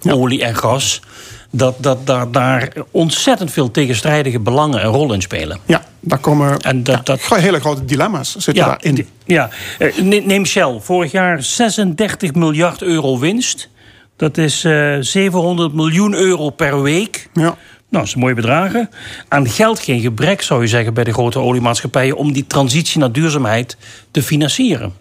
Ja. 0.00 0.12
olie 0.12 0.44
en 0.44 0.56
gas 0.56 1.00
dat, 1.50 1.74
dat, 1.78 2.06
dat 2.06 2.32
daar 2.32 2.72
ontzettend 2.90 3.50
veel 3.50 3.70
tegenstrijdige 3.70 4.40
belangen 4.40 4.84
een 4.84 4.92
rol 4.92 5.12
in 5.12 5.22
spelen. 5.22 5.58
Ja, 5.66 5.84
daar 6.00 6.18
komen 6.18 6.60
en 6.60 6.82
dat, 6.82 6.94
ja, 6.94 7.02
dat, 7.02 7.20
hele 7.40 7.60
grote 7.60 7.84
dilemma's 7.84 8.32
zitten 8.32 8.54
ja, 8.54 8.66
daarin. 8.66 9.08
Ja, 9.24 9.50
neem 10.24 10.46
Shell. 10.46 10.78
Vorig 10.80 11.12
jaar 11.12 11.42
36 11.42 12.34
miljard 12.34 12.82
euro 12.82 13.18
winst. 13.18 13.68
Dat 14.16 14.38
is 14.38 14.64
uh, 14.64 14.96
700 15.00 15.74
miljoen 15.74 16.14
euro 16.14 16.50
per 16.50 16.82
week. 16.82 17.28
Ja. 17.32 17.56
Nou, 17.90 18.02
dat 18.02 18.08
zijn 18.08 18.20
mooie 18.20 18.34
bedragen. 18.34 18.90
Aan 19.28 19.48
geld 19.48 19.78
geen 19.80 20.00
gebrek, 20.00 20.42
zou 20.42 20.60
je 20.60 20.68
zeggen, 20.68 20.94
bij 20.94 21.04
de 21.04 21.12
grote 21.12 21.38
oliemaatschappijen... 21.38 22.16
om 22.16 22.32
die 22.32 22.46
transitie 22.46 23.00
naar 23.00 23.12
duurzaamheid 23.12 23.76
te 24.10 24.22
financieren. 24.22 24.92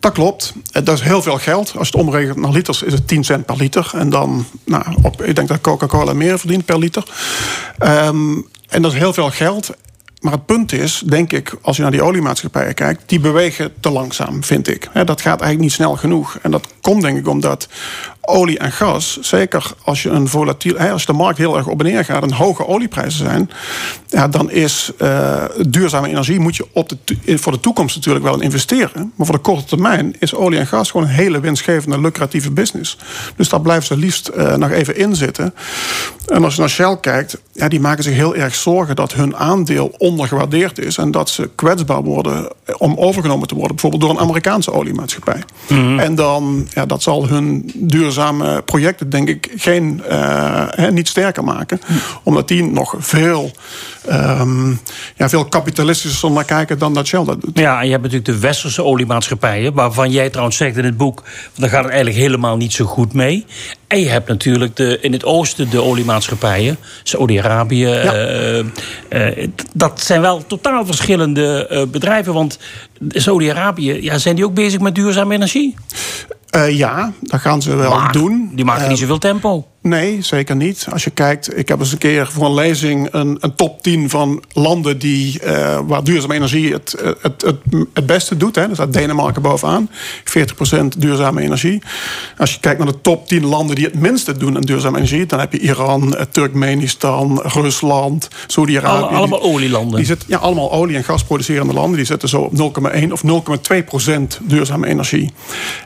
Dat 0.00 0.12
klopt. 0.12 0.52
Dat 0.72 0.88
is 0.88 1.00
heel 1.00 1.22
veel 1.22 1.38
geld. 1.38 1.72
Als 1.76 1.88
je 1.88 1.98
het 1.98 2.06
omrekent 2.06 2.36
naar 2.36 2.50
liters 2.50 2.82
is 2.82 2.92
het 2.92 3.08
10 3.08 3.24
cent 3.24 3.46
per 3.46 3.56
liter. 3.56 3.90
En 3.94 4.10
dan, 4.10 4.46
nou, 4.64 4.84
op, 5.02 5.22
ik 5.22 5.34
denk 5.34 5.48
dat 5.48 5.60
Coca-Cola 5.60 6.12
meer 6.12 6.38
verdient 6.38 6.64
per 6.64 6.78
liter. 6.78 7.04
Um, 7.78 8.46
en 8.68 8.82
dat 8.82 8.92
is 8.92 8.98
heel 8.98 9.12
veel 9.12 9.30
geld. 9.30 9.70
Maar 10.20 10.32
het 10.32 10.46
punt 10.46 10.72
is, 10.72 11.02
denk 11.06 11.32
ik, 11.32 11.54
als 11.62 11.76
je 11.76 11.82
naar 11.82 11.90
die 11.90 12.02
oliemaatschappijen 12.02 12.74
kijkt, 12.74 13.02
die 13.06 13.20
bewegen 13.20 13.72
te 13.80 13.90
langzaam, 13.90 14.44
vind 14.44 14.68
ik. 14.68 14.90
dat 14.92 15.20
gaat 15.20 15.40
eigenlijk 15.40 15.60
niet 15.60 15.72
snel 15.72 15.96
genoeg. 15.96 16.38
En 16.42 16.50
dat 16.50 16.66
komt 16.80 17.02
denk 17.02 17.18
ik 17.18 17.28
omdat 17.28 17.68
olie 18.28 18.58
en 18.58 18.72
gas, 18.72 19.18
zeker 19.20 19.72
als 19.84 20.02
je 20.02 20.10
een 20.10 20.28
volatiel, 20.28 20.78
als 20.78 21.06
de 21.06 21.12
markt 21.12 21.38
heel 21.38 21.56
erg 21.56 21.66
op 21.66 21.80
en 21.80 21.86
neer 21.86 22.04
gaat 22.04 22.22
en 22.22 22.32
hoge 22.32 22.66
olieprijzen 22.66 23.26
zijn, 23.26 23.50
ja, 24.06 24.28
dan 24.28 24.50
is 24.50 24.92
uh, 24.98 25.44
duurzame 25.68 26.08
energie 26.08 26.40
moet 26.40 26.56
je 26.56 26.66
op 26.72 26.88
de, 27.04 27.38
voor 27.38 27.52
de 27.52 27.60
toekomst 27.60 27.96
natuurlijk 27.96 28.24
wel 28.24 28.40
investeren. 28.40 29.12
Maar 29.16 29.26
voor 29.26 29.34
de 29.34 29.40
korte 29.40 29.64
termijn 29.64 30.14
is 30.18 30.34
olie 30.34 30.58
en 30.58 30.66
gas 30.66 30.90
gewoon 30.90 31.06
een 31.06 31.12
hele 31.12 31.40
winstgevende, 31.40 32.00
lucratieve 32.00 32.50
business. 32.50 32.98
Dus 33.36 33.48
daar 33.48 33.60
blijven 33.60 33.86
ze 33.86 33.96
liefst 33.96 34.30
uh, 34.36 34.54
nog 34.54 34.70
even 34.70 34.96
in 34.96 35.16
zitten. 35.16 35.54
En 36.26 36.44
als 36.44 36.54
je 36.54 36.60
naar 36.60 36.70
Shell 36.70 36.96
kijkt, 37.00 37.38
ja, 37.52 37.68
die 37.68 37.80
maken 37.80 38.02
zich 38.02 38.14
heel 38.14 38.34
erg 38.34 38.54
zorgen 38.54 38.96
dat 38.96 39.12
hun 39.12 39.36
aandeel 39.36 39.94
ondergewaardeerd 39.98 40.78
is 40.78 40.96
en 40.96 41.10
dat 41.10 41.28
ze 41.28 41.50
kwetsbaar 41.54 42.02
worden 42.02 42.48
om 42.78 42.96
overgenomen 42.96 43.48
te 43.48 43.54
worden, 43.54 43.72
bijvoorbeeld 43.72 44.02
door 44.02 44.10
een 44.10 44.18
Amerikaanse 44.18 44.72
oliemaatschappij. 44.72 45.42
Mm 45.68 45.78
-hmm. 45.78 45.98
En 45.98 46.14
dan, 46.14 46.68
ja, 46.74 46.86
dat 46.86 47.02
zal 47.02 47.28
hun 47.28 47.72
duurzame 48.18 48.62
projecten, 48.62 49.10
denk 49.10 49.28
ik, 49.28 49.52
geen, 49.56 50.02
uh, 50.10 50.88
niet 50.90 51.08
sterker 51.08 51.44
maken, 51.44 51.80
omdat 52.22 52.48
die 52.48 52.64
nog 52.64 52.94
veel, 52.98 53.50
um, 54.10 54.80
ja, 55.16 55.28
veel 55.28 55.44
kapitalistischer 55.44 56.30
naar 56.30 56.44
kijken 56.44 56.78
dan 56.78 56.94
dat 56.94 57.06
Shell 57.06 57.24
dat 57.24 57.40
doet. 57.40 57.58
Ja, 57.58 57.78
en 57.80 57.84
je 57.84 57.90
hebt 57.90 58.02
natuurlijk 58.02 58.30
de 58.30 58.38
westerse 58.38 58.84
oliemaatschappijen, 58.84 59.72
waarvan 59.74 60.10
jij 60.10 60.30
trouwens 60.30 60.56
zegt 60.56 60.76
in 60.76 60.84
het 60.84 60.96
boek, 60.96 61.22
daar 61.54 61.68
gaat 61.68 61.82
het 61.82 61.92
eigenlijk 61.92 62.22
helemaal 62.22 62.56
niet 62.56 62.72
zo 62.72 62.84
goed 62.84 63.12
mee. 63.12 63.44
En 63.86 64.00
je 64.00 64.08
hebt 64.08 64.28
natuurlijk 64.28 64.76
de, 64.76 64.98
in 65.00 65.12
het 65.12 65.24
oosten 65.24 65.70
de 65.70 65.82
oliemaatschappijen, 65.82 66.76
Saudi-Arabië. 67.02 67.86
Ja. 67.86 68.14
Uh, 68.14 68.64
uh, 69.10 69.48
dat 69.74 70.00
zijn 70.00 70.20
wel 70.20 70.46
totaal 70.46 70.86
verschillende 70.86 71.68
uh, 71.72 71.82
bedrijven. 71.82 72.32
Want 72.32 72.58
Saudi-Arabië, 73.08 74.02
ja, 74.02 74.18
zijn 74.18 74.34
die 74.34 74.44
ook 74.44 74.54
bezig 74.54 74.80
met 74.80 74.94
duurzame 74.94 75.34
energie? 75.34 75.74
Ja, 76.68 77.12
dat 77.20 77.40
gaan 77.40 77.62
ze 77.62 77.74
wel 77.74 77.90
maar, 77.94 78.12
doen. 78.12 78.50
Die 78.52 78.64
maken 78.64 78.88
niet 78.88 78.98
zoveel 78.98 79.18
tempo. 79.18 79.66
Nee, 79.82 80.22
zeker 80.22 80.56
niet. 80.56 80.86
Als 80.92 81.04
je 81.04 81.10
kijkt, 81.10 81.58
ik 81.58 81.68
heb 81.68 81.78
eens 81.78 81.92
een 81.92 81.98
keer 81.98 82.26
voor 82.26 82.46
een 82.46 82.54
lezing 82.54 83.08
een, 83.10 83.36
een 83.40 83.54
top 83.54 83.82
10 83.82 84.10
van 84.10 84.42
landen 84.52 84.98
die, 84.98 85.40
uh, 85.44 85.78
waar 85.86 86.04
duurzame 86.04 86.34
energie 86.34 86.72
het, 86.72 86.96
het, 87.20 87.42
het, 87.42 87.56
het 87.92 88.06
beste 88.06 88.36
doet. 88.36 88.54
Hè. 88.54 88.66
Staat 88.72 88.92
Denemarken 88.92 89.42
bovenaan, 89.42 89.90
40% 90.74 90.84
duurzame 90.98 91.40
energie. 91.40 91.82
Als 92.38 92.52
je 92.52 92.60
kijkt 92.60 92.78
naar 92.78 92.92
de 92.92 93.00
top 93.00 93.28
10 93.28 93.44
landen 93.44 93.76
die 93.76 93.84
het 93.84 93.94
minste 93.94 94.36
doen 94.36 94.56
aan 94.56 94.62
duurzame 94.62 94.96
energie, 94.96 95.26
dan 95.26 95.40
heb 95.40 95.52
je 95.52 95.58
Iran, 95.58 96.16
Turkmenistan, 96.30 97.40
Rusland, 97.42 98.28
Saudi-Arabië. 98.46 99.04
Alle, 99.04 99.16
allemaal 99.16 99.42
olielanden. 99.42 99.96
Die 99.96 100.06
zitten, 100.06 100.28
ja, 100.30 100.38
allemaal 100.38 100.72
olie- 100.72 100.96
en 100.96 101.04
gasproducerende 101.04 101.72
landen. 101.72 101.96
Die 101.96 102.06
zitten 102.06 102.28
zo 102.28 102.40
op 102.40 102.52
0,1 102.52 103.12
of 103.12 103.22
0,2% 103.22 104.38
duurzame 104.42 104.86
energie. 104.86 105.32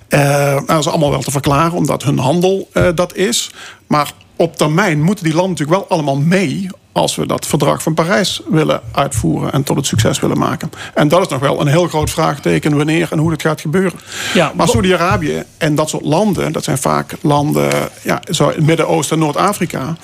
Uh, 0.09 0.61
dat 0.67 0.79
is 0.79 0.89
allemaal 0.89 1.11
wel 1.11 1.23
te 1.23 1.31
verklaren, 1.31 1.73
omdat 1.73 2.03
hun 2.03 2.19
handel 2.19 2.69
uh, 2.73 2.89
dat 2.95 3.17
is. 3.17 3.51
Maar 3.93 4.13
op 4.37 4.57
termijn 4.57 5.03
moeten 5.03 5.25
die 5.25 5.35
landen 5.35 5.51
natuurlijk 5.51 5.79
wel 5.79 5.89
allemaal 5.89 6.17
mee 6.17 6.69
als 6.93 7.17
we 7.17 7.27
dat 7.27 7.47
verdrag 7.47 7.83
van 7.83 7.95
Parijs 7.95 8.41
willen 8.49 8.81
uitvoeren 8.93 9.53
en 9.53 9.63
tot 9.63 9.77
het 9.77 9.87
succes 9.87 10.21
willen 10.21 10.39
maken. 10.39 10.71
En 10.95 11.09
dat 11.09 11.21
is 11.21 11.29
nog 11.29 11.41
wel 11.41 11.61
een 11.61 11.67
heel 11.67 11.89
groot 11.89 12.11
vraagteken 12.11 12.77
wanneer 12.77 13.09
en 13.11 13.19
hoe 13.19 13.31
dat 13.31 13.43
gaat 13.43 13.61
gebeuren. 13.61 14.01
Ja, 14.35 14.53
maar 14.55 14.69
Saudi-Arabië 14.69 15.43
en 15.59 15.75
dat 15.75 15.89
soort 15.89 16.05
landen, 16.05 16.53
dat 16.53 16.65
zijn 16.65 16.79
vaak 16.79 17.15
landen 17.21 17.71
ja, 18.03 18.23
zo 18.31 18.49
in 18.49 18.65
Midden-Oosten 18.65 19.17
en 19.17 19.23
Noord-Afrika, 19.23 19.97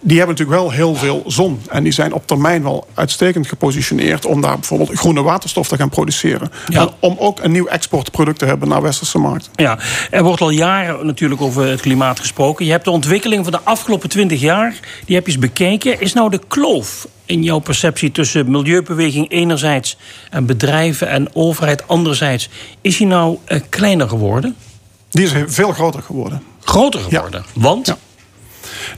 die 0.00 0.18
hebben 0.18 0.36
natuurlijk 0.36 0.60
wel 0.60 0.70
heel 0.70 0.94
veel 0.94 1.22
zon. 1.26 1.60
En 1.68 1.82
die 1.82 1.92
zijn 1.92 2.12
op 2.12 2.26
termijn 2.26 2.62
wel 2.62 2.86
uitstekend 2.94 3.46
gepositioneerd 3.46 4.26
om 4.26 4.40
daar 4.40 4.54
bijvoorbeeld 4.54 4.98
groene 4.98 5.22
waterstof 5.22 5.68
te 5.68 5.76
gaan 5.76 5.88
produceren. 5.88 6.50
Ja. 6.68 6.80
En 6.80 6.90
om 6.98 7.16
ook 7.18 7.40
een 7.42 7.52
nieuw 7.52 7.66
exportproduct 7.66 8.38
te 8.38 8.44
hebben 8.44 8.68
naar 8.68 8.82
westerse 8.82 9.18
markten. 9.18 9.52
Ja, 9.56 9.78
er 10.10 10.22
wordt 10.22 10.40
al 10.40 10.50
jaren 10.50 11.06
natuurlijk 11.06 11.40
over 11.40 11.66
het 11.66 11.80
klimaat 11.80 12.20
gesproken. 12.20 12.64
Je 12.64 12.70
hebt 12.70 12.84
de 12.84 12.90
ontwikkeling 12.90 13.42
van 13.42 13.52
de 13.52 13.60
afgelopen 13.62 14.08
twintig 14.08 14.40
jaar, 14.40 14.74
die 15.04 15.14
heb 15.16 15.26
je 15.26 15.32
eens 15.32 15.40
bekeken. 15.40 16.00
Is 16.00 16.12
nou 16.12 16.30
de 16.32 16.40
kloof 16.48 17.08
in 17.24 17.42
jouw 17.42 17.58
perceptie 17.58 18.12
tussen 18.12 18.50
milieubeweging 18.50 19.30
enerzijds 19.30 19.96
en 20.30 20.46
bedrijven 20.46 21.08
en 21.08 21.34
overheid 21.34 21.88
anderzijds, 21.88 22.48
is 22.80 22.96
die 22.96 23.06
nou 23.06 23.38
uh, 23.48 23.60
kleiner 23.68 24.08
geworden? 24.08 24.56
Die 25.10 25.24
is 25.24 25.32
veel 25.46 25.72
groter 25.72 26.02
geworden. 26.02 26.42
Groter 26.60 27.00
geworden? 27.00 27.44
Want? 27.54 27.86
Ja. 27.86 27.96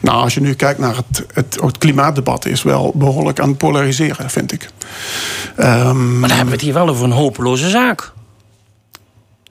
Nou, 0.01 0.22
als 0.22 0.35
je 0.35 0.41
nu 0.41 0.55
kijkt 0.55 0.78
naar 0.78 0.97
het, 0.97 1.26
het, 1.32 1.59
het, 1.61 1.78
klimaatdebat, 1.78 2.45
is 2.45 2.62
wel 2.62 2.93
behoorlijk 2.95 3.41
aan 3.41 3.49
het 3.49 3.59
polariseren, 3.59 4.30
vind 4.30 4.53
ik. 4.53 4.68
Um, 5.59 6.18
maar 6.18 6.28
dan 6.28 6.37
hebben 6.37 6.47
we 6.47 6.53
het 6.53 6.61
hier 6.61 6.74
wel 6.74 6.89
over 6.89 7.05
een 7.05 7.11
hopeloze 7.11 7.68
zaak. 7.68 8.12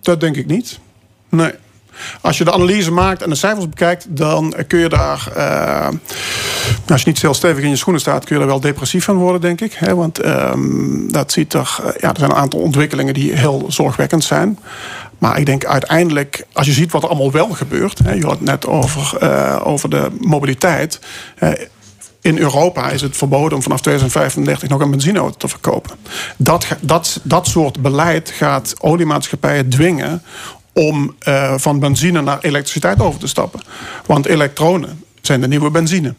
Dat 0.02 0.20
denk 0.20 0.36
ik 0.36 0.46
niet. 0.46 0.80
Nee. 1.30 1.52
Als 2.22 2.38
je 2.38 2.44
de 2.44 2.52
analyse 2.52 2.92
maakt 2.92 3.22
en 3.22 3.30
de 3.30 3.36
cijfers 3.36 3.70
bekijkt, 3.70 4.06
dan 4.10 4.54
kun 4.68 4.80
je 4.80 4.90
daar. 4.90 5.28
Uh, 5.38 5.88
als 6.88 7.02
je 7.02 7.08
niet 7.08 7.22
heel 7.22 7.34
stevig 7.34 7.64
in 7.64 7.70
je 7.70 7.76
schoenen 7.76 8.02
staat, 8.02 8.26
kun 8.26 8.36
je 8.36 8.42
er 8.42 8.48
wel 8.48 8.60
depressief 8.60 9.04
van 9.04 9.16
worden, 9.16 9.42
denk 9.42 9.62
ik. 9.62 9.74
Hè? 9.74 9.96
Want 9.96 10.26
um, 10.26 11.12
dat 11.12 11.32
ziet 11.32 11.54
er. 11.54 11.76
Ja, 12.00 12.10
er 12.10 12.18
zijn 12.18 12.30
een 12.30 12.36
aantal 12.36 12.60
ontwikkelingen 12.60 13.14
die 13.14 13.34
heel 13.34 13.66
zorgwekkend 13.68 14.24
zijn. 14.24 14.60
Maar 15.18 15.40
ik 15.40 15.46
denk 15.46 15.66
uiteindelijk, 15.66 16.46
als 16.54 16.68
je 16.68 16.74
ziet 16.74 16.92
wat 16.92 17.04
er 17.04 17.10
allemaal 17.10 17.32
wel 17.32 17.50
gebeurt. 17.50 18.00
Hè, 18.04 18.12
je 18.12 18.24
had 18.24 18.32
het 18.32 18.42
net 18.42 18.68
over, 18.68 19.18
uh, 19.24 19.62
over 19.64 19.90
de 19.90 20.12
mobiliteit. 20.20 21.00
In 22.24 22.38
Europa 22.38 22.90
is 22.90 23.02
het 23.02 23.18
verboden 23.18 23.58
om 23.58 23.64
vanaf 23.64 23.82
2035 23.82 24.70
nog 24.70 24.82
een 24.82 24.92
benzineauto 24.92 25.38
te 25.38 25.48
verkopen. 25.48 25.96
Dat, 26.38 26.68
dat, 26.80 27.20
dat 27.24 27.48
soort 27.48 27.82
beleid 27.82 28.30
gaat 28.30 28.76
oliemaatschappijen 28.80 29.70
dwingen 29.70 30.24
om 30.74 31.16
uh, 31.28 31.54
van 31.58 31.80
benzine 31.80 32.22
naar 32.22 32.40
elektriciteit 32.42 33.00
over 33.00 33.20
te 33.20 33.28
stappen. 33.28 33.62
Want 34.06 34.26
elektronen 34.26 35.04
zijn 35.22 35.42
de 35.42 35.48
nieuwe 35.48 35.72
benzine. 35.72 36.16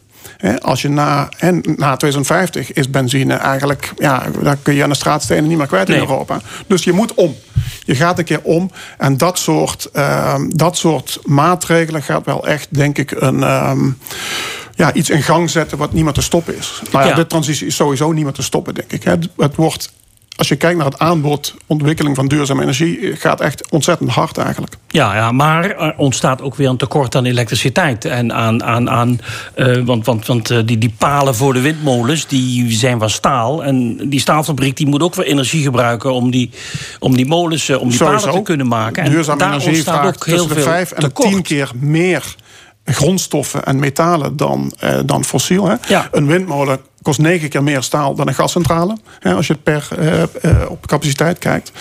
Als 0.61 0.81
je 0.81 0.89
na, 0.89 1.29
en 1.37 1.61
na 1.77 1.95
2050 1.95 2.73
is 2.73 2.89
benzine 2.89 3.33
eigenlijk, 3.33 3.93
ja, 3.97 4.23
daar 4.41 4.57
kun 4.61 4.73
je 4.73 4.83
aan 4.83 4.89
de 4.89 4.95
straatstenen 4.95 5.47
niet 5.47 5.57
meer 5.57 5.67
kwijt 5.67 5.89
in 5.89 5.95
Europa. 5.95 6.41
Dus 6.67 6.83
je 6.83 6.91
moet 6.91 7.13
om. 7.13 7.35
Je 7.85 7.95
gaat 7.95 8.17
een 8.17 8.25
keer 8.25 8.41
om. 8.41 8.71
En 8.97 9.17
dat 9.17 9.39
soort, 9.39 9.89
uh, 9.93 10.35
dat 10.49 10.77
soort 10.77 11.19
maatregelen 11.23 12.03
gaat 12.03 12.25
wel 12.25 12.47
echt, 12.47 12.67
denk 12.69 12.97
ik, 12.97 13.11
een. 13.11 13.43
Um, 13.43 13.97
ja, 14.75 14.93
iets 14.93 15.09
in 15.09 15.23
gang 15.23 15.49
zetten 15.49 15.77
wat 15.77 15.93
niet 15.93 16.03
meer 16.03 16.13
te 16.13 16.21
stoppen 16.21 16.57
is. 16.57 16.81
Nou 16.91 17.07
ja, 17.07 17.15
de 17.15 17.27
transitie 17.27 17.67
is 17.67 17.75
sowieso 17.75 18.11
niet 18.11 18.23
meer 18.23 18.33
te 18.33 18.43
stoppen, 18.43 18.73
denk 18.73 18.91
ik. 18.91 19.03
Het 19.37 19.55
wordt 19.55 19.93
als 20.35 20.47
je 20.47 20.55
kijkt 20.55 20.77
naar 20.77 20.85
het 20.85 20.99
aanbod, 20.99 21.55
ontwikkeling 21.67 22.15
van 22.15 22.27
duurzame 22.27 22.61
energie, 22.61 23.15
gaat 23.15 23.41
echt 23.41 23.71
ontzettend 23.71 24.09
hard 24.09 24.37
eigenlijk. 24.37 24.77
Ja, 24.87 25.15
ja 25.15 25.31
maar 25.31 25.69
er 25.69 25.93
ontstaat 25.97 26.41
ook 26.41 26.55
weer 26.55 26.69
een 26.69 26.77
tekort 26.77 27.15
aan 27.15 27.25
elektriciteit. 27.25 28.05
En 28.05 28.33
aan, 28.33 28.63
aan, 28.63 28.89
aan 28.89 29.19
uh, 29.55 29.85
want, 29.85 30.05
want, 30.05 30.25
want 30.25 30.51
uh, 30.51 30.59
die, 30.65 30.77
die 30.77 30.93
palen 30.97 31.35
voor 31.35 31.53
de 31.53 31.61
windmolens, 31.61 32.27
die 32.27 32.71
zijn 32.71 32.99
van 32.99 33.09
staal. 33.09 33.63
En 33.63 33.97
die 34.09 34.19
staalfabriek 34.19 34.77
die 34.77 34.87
moet 34.87 35.01
ook 35.01 35.15
weer 35.15 35.25
energie 35.25 35.63
gebruiken 35.63 36.13
om 36.13 36.31
die, 36.31 36.49
om 36.99 37.15
die 37.15 37.25
molens, 37.25 37.69
uh, 37.69 37.81
om 37.81 37.87
die 37.89 37.97
Sowieso. 37.97 38.25
palen 38.25 38.39
te 38.39 38.43
kunnen 38.43 38.67
maken. 38.67 39.03
En 39.03 39.11
duurzame 39.11 39.39
daar 39.39 39.49
energie 39.49 39.71
ontstaat 39.71 40.15
ook 40.15 40.25
heel 40.25 40.47
de 40.47 40.59
vijf 40.59 40.91
en 40.91 41.01
tekort. 41.01 41.29
tien 41.29 41.41
keer 41.41 41.71
meer 41.79 42.35
grondstoffen 42.85 43.65
en 43.65 43.79
metalen 43.79 44.37
dan, 44.37 44.73
dan 45.05 45.23
fossiel. 45.23 45.67
Hè? 45.67 45.75
Ja. 45.87 46.07
Een 46.11 46.27
windmolen 46.27 46.79
kost 47.05 47.19
negen 47.19 47.49
keer 47.49 47.63
meer 47.63 47.83
staal 47.83 48.15
dan 48.15 48.27
een 48.27 48.33
gascentrale. 48.33 48.97
Hè, 49.19 49.33
als 49.33 49.47
je 49.47 49.53
het 49.53 49.63
per 49.63 49.87
uh, 49.99 50.21
uh, 50.41 50.69
op 50.69 50.87
capaciteit 50.87 51.37
kijkt. 51.37 51.71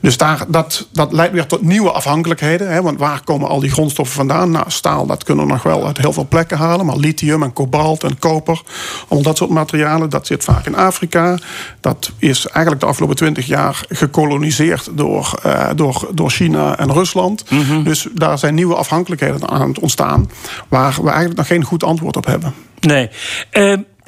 Dus 0.00 0.16
daar, 0.16 0.44
dat, 0.48 0.88
dat 0.92 1.12
leidt 1.12 1.32
weer 1.32 1.46
tot 1.46 1.62
nieuwe 1.62 1.90
afhankelijkheden. 1.90 2.72
Hè, 2.72 2.82
want 2.82 2.98
waar 2.98 3.20
komen 3.24 3.48
al 3.48 3.60
die 3.60 3.70
grondstoffen 3.70 4.16
vandaan? 4.16 4.50
Nou, 4.50 4.64
staal, 4.70 5.06
dat 5.06 5.24
kunnen 5.24 5.46
we 5.46 5.52
nog 5.52 5.62
wel 5.62 5.86
uit 5.86 5.98
heel 5.98 6.12
veel 6.12 6.26
plekken 6.28 6.58
halen. 6.58 6.86
Maar 6.86 6.96
lithium 6.96 7.42
en 7.42 7.52
kobalt 7.52 8.04
en 8.04 8.18
koper, 8.18 8.62
al 9.08 9.22
dat 9.22 9.36
soort 9.36 9.50
materialen, 9.50 10.10
dat 10.10 10.26
zit 10.26 10.44
vaak 10.44 10.66
in 10.66 10.76
Afrika. 10.76 11.38
Dat 11.80 12.10
is 12.18 12.46
eigenlijk 12.46 12.80
de 12.80 12.86
afgelopen 12.88 13.16
twintig 13.16 13.46
jaar 13.46 13.80
gekoloniseerd 13.88 14.88
door, 14.92 15.40
uh, 15.46 15.68
door, 15.74 16.08
door 16.14 16.30
China 16.30 16.78
en 16.78 16.92
Rusland. 16.92 17.50
Mm 17.50 17.60
-hmm. 17.60 17.84
Dus 17.84 18.06
daar 18.14 18.38
zijn 18.38 18.54
nieuwe 18.54 18.74
afhankelijkheden 18.74 19.48
aan 19.48 19.68
het 19.68 19.78
ontstaan. 19.78 20.30
Waar 20.68 20.94
we 20.94 21.08
eigenlijk 21.08 21.36
nog 21.36 21.46
geen 21.46 21.64
goed 21.64 21.84
antwoord 21.84 22.16
op 22.16 22.26
hebben. 22.26 22.54
Nee. 22.80 23.10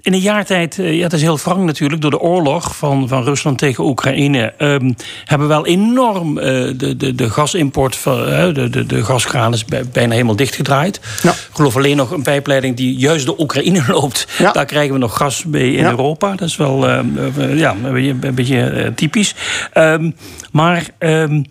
In 0.03 0.13
een 0.13 0.21
jaar 0.21 0.45
tijd, 0.45 0.75
ja, 0.75 1.03
het 1.03 1.13
is 1.13 1.23
heel 1.23 1.39
wrang 1.39 1.65
natuurlijk, 1.65 2.03
door 2.03 2.11
de 2.11 2.21
oorlog 2.21 2.77
van, 2.77 3.09
van 3.09 3.23
Rusland 3.23 3.59
tegen 3.59 3.85
Oekraïne, 3.85 4.55
um, 4.59 4.95
hebben 5.25 5.49
we 5.49 5.55
wel 5.55 5.67
enorm 5.67 6.39
uh, 6.39 6.45
de, 6.77 6.97
de, 6.97 7.15
de 7.15 7.31
gasimport, 7.31 7.97
van, 7.97 8.29
uh, 8.29 8.55
de, 8.55 8.71
de, 8.71 8.87
de 8.87 9.05
gaskraan 9.05 9.53
is 9.53 9.65
bijna 9.65 10.13
helemaal 10.13 10.37
dichtgedraaid. 10.37 11.01
Ja. 11.23 11.31
Ik 11.31 11.49
geloof 11.53 11.77
alleen 11.77 11.97
nog 11.97 12.11
een 12.11 12.23
pijpleiding 12.23 12.77
die 12.77 12.97
juist 12.97 13.27
de 13.27 13.41
Oekraïne 13.41 13.83
loopt. 13.93 14.27
Ja. 14.39 14.53
Daar 14.53 14.67
krijgen 14.67 14.93
we 14.93 14.99
nog 14.99 15.17
gas 15.17 15.45
mee 15.45 15.73
in 15.73 15.83
Ja. 15.83 15.91
Europa. 15.91 16.31
Dat 16.35 16.49
is 16.49 16.57
wel 16.57 16.89
uh, 16.89 17.59
ja, 17.59 17.77
een 17.83 17.93
beetje, 17.93 18.17
een 18.21 18.35
beetje 18.35 18.93
typisch. 18.95 19.35
Um, 19.75 20.17
maar 20.53 20.87
um, 20.99 21.45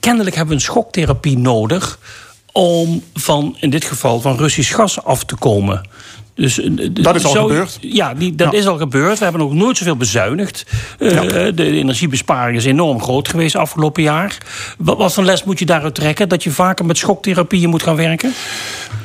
kennelijk 0.00 0.36
hebben 0.36 0.54
we 0.54 0.60
een 0.60 0.66
schoktherapie 0.66 1.38
nodig 1.38 1.98
om 2.52 3.02
van, 3.14 3.56
in 3.60 3.70
dit 3.70 3.84
geval, 3.84 4.20
van 4.20 4.36
Russisch 4.36 4.74
gas 4.74 5.04
af 5.04 5.24
te 5.24 5.34
komen. 5.34 5.88
Dus, 6.40 6.60
dat 6.92 7.14
is 7.14 7.24
al 7.24 7.30
zo, 7.32 7.46
gebeurd. 7.46 7.78
Ja, 7.80 8.14
die, 8.14 8.34
dat 8.34 8.52
Ja. 8.52 8.58
is 8.58 8.66
al 8.66 8.76
gebeurd. 8.76 9.18
We 9.18 9.24
hebben 9.24 9.42
nog 9.42 9.52
nooit 9.54 9.76
zoveel 9.76 9.96
bezuinigd. 9.96 10.66
Uh, 10.98 11.12
Ja. 11.22 11.50
De 11.50 11.64
energiebesparing 11.70 12.56
is 12.56 12.64
enorm 12.64 13.02
groot 13.02 13.28
geweest 13.28 13.56
afgelopen 13.56 14.02
jaar. 14.02 14.38
Wat, 14.78 14.98
wat 14.98 15.12
voor 15.14 15.24
les 15.24 15.44
moet 15.44 15.58
je 15.58 15.66
daaruit 15.66 15.94
trekken? 15.94 16.28
Dat 16.28 16.42
je 16.42 16.50
vaker 16.50 16.84
met 16.84 16.98
schoktherapieën 16.98 17.68
moet 17.68 17.82
gaan 17.82 17.96
werken? 17.96 18.32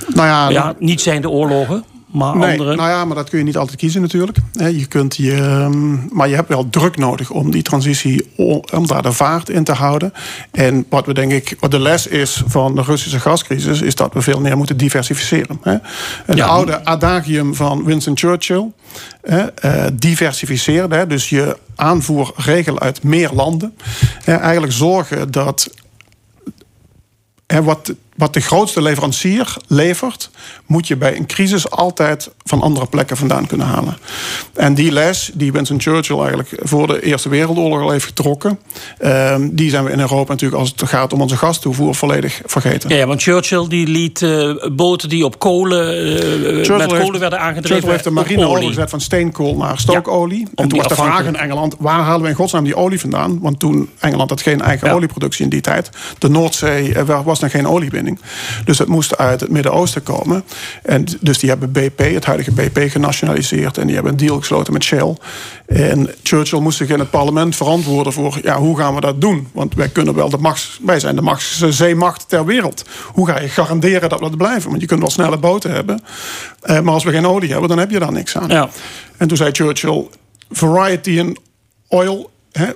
Nou 0.07 0.27
ja, 0.27 0.49
Ja, 0.49 0.75
niet 0.79 1.01
zijn 1.01 1.21
de 1.21 1.29
oorlogen, 1.29 1.83
maar 2.15 2.37
Nee, 2.37 2.51
andere. 2.51 2.75
nou 2.75 2.89
ja, 2.89 3.05
maar 3.05 3.15
dat 3.15 3.29
kun 3.29 3.37
je 3.37 3.43
niet 3.43 3.57
altijd 3.57 3.77
kiezen 3.77 4.01
natuurlijk. 4.01 4.37
Je 4.51 4.85
kunt 4.85 5.15
je, 5.15 5.33
ehm, 5.33 6.15
maar 6.15 6.27
je 6.29 6.35
hebt 6.35 6.47
wel 6.49 6.69
druk 6.69 6.97
nodig 6.97 7.29
om 7.29 7.51
die 7.51 7.61
transitie, 7.63 8.31
om 8.71 8.87
daar 8.87 9.01
de 9.01 9.11
vaart 9.11 9.49
in 9.49 9.63
te 9.63 9.71
houden. 9.73 10.13
En 10.51 10.85
wat 10.89 11.05
we 11.05 11.13
denk 11.13 11.31
ik, 11.31 11.55
wat 11.59 11.71
de 11.71 11.79
les 11.79 12.07
is 12.07 12.43
van 12.47 12.75
de 12.75 12.81
Russische 12.81 13.19
gascrisis, 13.19 13.81
is 13.81 13.95
dat 13.95 14.13
we 14.13 14.21
veel 14.21 14.39
meer 14.39 14.57
moeten 14.57 14.77
diversificeren. 14.77 15.59
Een 15.63 15.81
Ja. 16.35 16.45
oude 16.45 16.85
adagium 16.85 17.55
van 17.55 17.83
Winston 17.83 18.17
Churchill, 18.17 18.71
eh, 19.21 19.85
diversificeren, 19.93 21.09
dus 21.09 21.29
je 21.29 21.57
aanvoer 21.75 22.33
regelen 22.35 22.79
uit 22.81 23.03
meer 23.03 23.29
landen. 23.33 23.75
Eigenlijk 24.25 24.73
zorgen 24.73 25.31
dat 25.31 25.69
hè, 27.47 27.63
wat, 27.63 27.93
wat 28.15 28.33
de 28.33 28.39
grootste 28.39 28.81
leverancier 28.81 29.55
levert, 29.67 30.29
moet 30.65 30.87
je 30.87 30.95
bij 30.95 31.15
een 31.17 31.25
crisis 31.25 31.69
altijd 31.69 32.29
van 32.43 32.61
andere 32.61 32.85
plekken 32.85 33.17
vandaan 33.17 33.47
kunnen 33.47 33.67
halen. 33.67 33.97
En 34.53 34.73
die 34.73 34.91
les 34.91 35.31
die 35.33 35.51
Winston 35.51 35.81
Churchill 35.81 36.17
eigenlijk 36.17 36.49
voor 36.61 36.87
de 36.87 37.01
Eerste 37.01 37.29
Wereldoorlog 37.29 37.81
al 37.81 37.89
heeft 37.91 38.05
getrokken, 38.05 38.59
ehm, 38.97 39.47
die 39.51 39.69
zijn 39.69 39.83
we 39.83 39.91
in 39.91 39.99
Europa 39.99 40.31
natuurlijk 40.31 40.61
als 40.61 40.73
het 40.75 40.89
gaat 40.89 41.13
om 41.13 41.21
onze 41.21 41.37
gastoevoer 41.37 41.95
volledig 41.95 42.41
vergeten. 42.45 42.89
Ja, 42.89 42.95
ja, 42.95 43.05
want 43.07 43.21
Churchill 43.21 43.67
die 43.67 43.87
liet 43.87 44.21
eh, 44.21 44.53
boten 44.71 45.09
die 45.09 45.25
op 45.25 45.39
kolen, 45.39 45.87
eh, 45.89 46.55
met 46.55 46.65
Churchill 46.65 46.87
kolen 46.87 47.01
heeft- 47.03 47.17
werden 47.19 47.39
aangedreven. 47.39 47.69
Churchill 47.69 47.91
heeft 47.91 48.03
de 48.03 48.09
marine 48.11 48.45
olie. 48.45 48.55
overgezet 48.57 48.89
van 48.89 49.01
steenkool 49.01 49.55
naar 49.55 49.79
stookolie. 49.79 50.39
en 50.39 50.49
die 50.55 50.67
toen 50.67 50.77
was 50.77 50.87
de 50.87 50.95
vraag 50.95 51.25
in 51.25 51.35
Engeland... 51.35 51.75
waar 51.79 51.99
halen 51.99 52.21
we 52.21 52.27
in 52.29 52.35
godsnaam 52.35 52.63
die 52.63 52.75
olie 52.75 52.99
vandaan? 52.99 53.39
Want 53.41 53.59
toen 53.59 53.89
Engeland 53.99 54.29
had 54.29 54.41
geen 54.41 54.61
eigen 54.61 54.87
Ja. 54.87 54.93
olieproductie 54.93 55.43
in 55.43 55.49
die 55.49 55.61
tijd. 55.61 55.89
De 56.19 56.29
Noordzee 56.29 56.93
was 57.23 57.39
nog 57.39 57.51
geen 57.51 57.67
Dus 58.65 58.77
het 58.77 58.87
moest 58.87 59.17
uit 59.17 59.39
het 59.39 59.49
Midden-Oosten 59.49 60.03
komen. 60.03 60.43
En 60.83 61.05
dus 61.19 61.37
die 61.39 61.49
hebben 61.49 61.71
BP, 61.71 61.99
het 62.13 62.25
huidige 62.25 62.51
BP, 62.51 62.91
genationaliseerd. 62.91 63.77
En 63.77 63.85
die 63.85 63.95
hebben 63.95 64.11
een 64.11 64.19
deal 64.19 64.39
gesloten 64.39 64.73
met 64.73 64.83
Shell. 64.83 65.15
En 65.65 66.09
Churchill 66.23 66.59
moest 66.59 66.77
zich 66.77 66.89
in 66.89 66.99
het 66.99 67.09
parlement 67.09 67.55
verantwoorden 67.55 68.13
voor... 68.13 68.39
ja, 68.41 68.57
hoe 68.57 68.77
gaan 68.77 68.95
we 68.95 69.01
dat 69.01 69.21
doen? 69.21 69.47
Want 69.53 69.75
wij, 69.75 69.89
kunnen 69.89 70.13
wel 70.15 70.29
de 70.29 70.37
machts, 70.37 70.79
wij 70.81 70.99
zijn 70.99 71.15
de 71.15 71.21
machtigste 71.21 71.71
zeemacht 71.71 72.29
ter 72.29 72.45
wereld. 72.45 72.83
Hoe 73.11 73.27
ga 73.27 73.39
je 73.39 73.47
garanderen 73.49 74.09
dat 74.09 74.19
we 74.19 74.29
dat 74.29 74.37
blijven? 74.37 74.69
Want 74.69 74.81
je 74.81 74.87
kunt 74.87 74.99
wel 74.99 75.09
snelle 75.09 75.37
boten 75.37 75.71
hebben. 75.71 75.99
eh, 76.61 76.79
maar 76.79 76.93
als 76.93 77.03
we 77.03 77.11
geen 77.11 77.27
olie 77.27 77.51
hebben, 77.51 77.69
dan 77.69 77.77
heb 77.77 77.91
je 77.91 77.99
daar 77.99 78.11
niks 78.11 78.37
aan. 78.37 78.49
Ja. 78.49 78.69
En 79.17 79.27
toen 79.27 79.37
zei 79.37 79.51
Churchill: 79.51 80.07
variety 80.49 81.09
in 81.09 81.37
oil. 81.87 82.33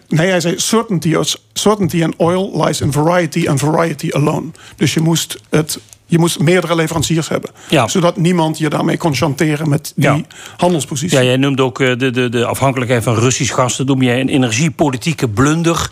Nee, 0.07 0.27
hij 0.29 0.39
zei 0.39 0.59
certainty, 0.59 1.15
certainty 1.53 1.97
in 1.97 2.13
oil 2.17 2.63
lies 2.65 2.81
in 2.81 2.91
variety 2.91 3.47
and 3.47 3.59
variety 3.59 4.09
alone. 4.11 4.45
Dus 4.75 4.93
je 4.93 4.99
moest, 5.01 5.37
het, 5.49 5.79
je 6.05 6.19
moest 6.19 6.39
meerdere 6.39 6.75
leveranciers 6.75 7.27
hebben. 7.29 7.49
Ja. 7.69 7.87
Zodat 7.87 8.17
niemand 8.17 8.57
je 8.57 8.69
daarmee 8.69 8.97
kon 8.97 9.15
chanteren 9.15 9.69
met 9.69 9.91
die 9.95 10.05
Ja. 10.05 10.21
handelspositie. 10.57 11.17
Ja, 11.17 11.23
jij 11.23 11.37
noemt 11.37 11.59
ook 11.59 11.79
eh, 11.79 11.97
de, 11.97 12.11
de, 12.11 12.29
de 12.29 12.45
afhankelijkheid 12.45 13.03
van 13.03 13.15
Russisch 13.15 13.53
gas. 13.55 13.77
Dat 13.77 13.87
noem 13.87 14.01
jij 14.01 14.19
een 14.19 14.29
energiepolitieke 14.29 15.27
blunder 15.27 15.89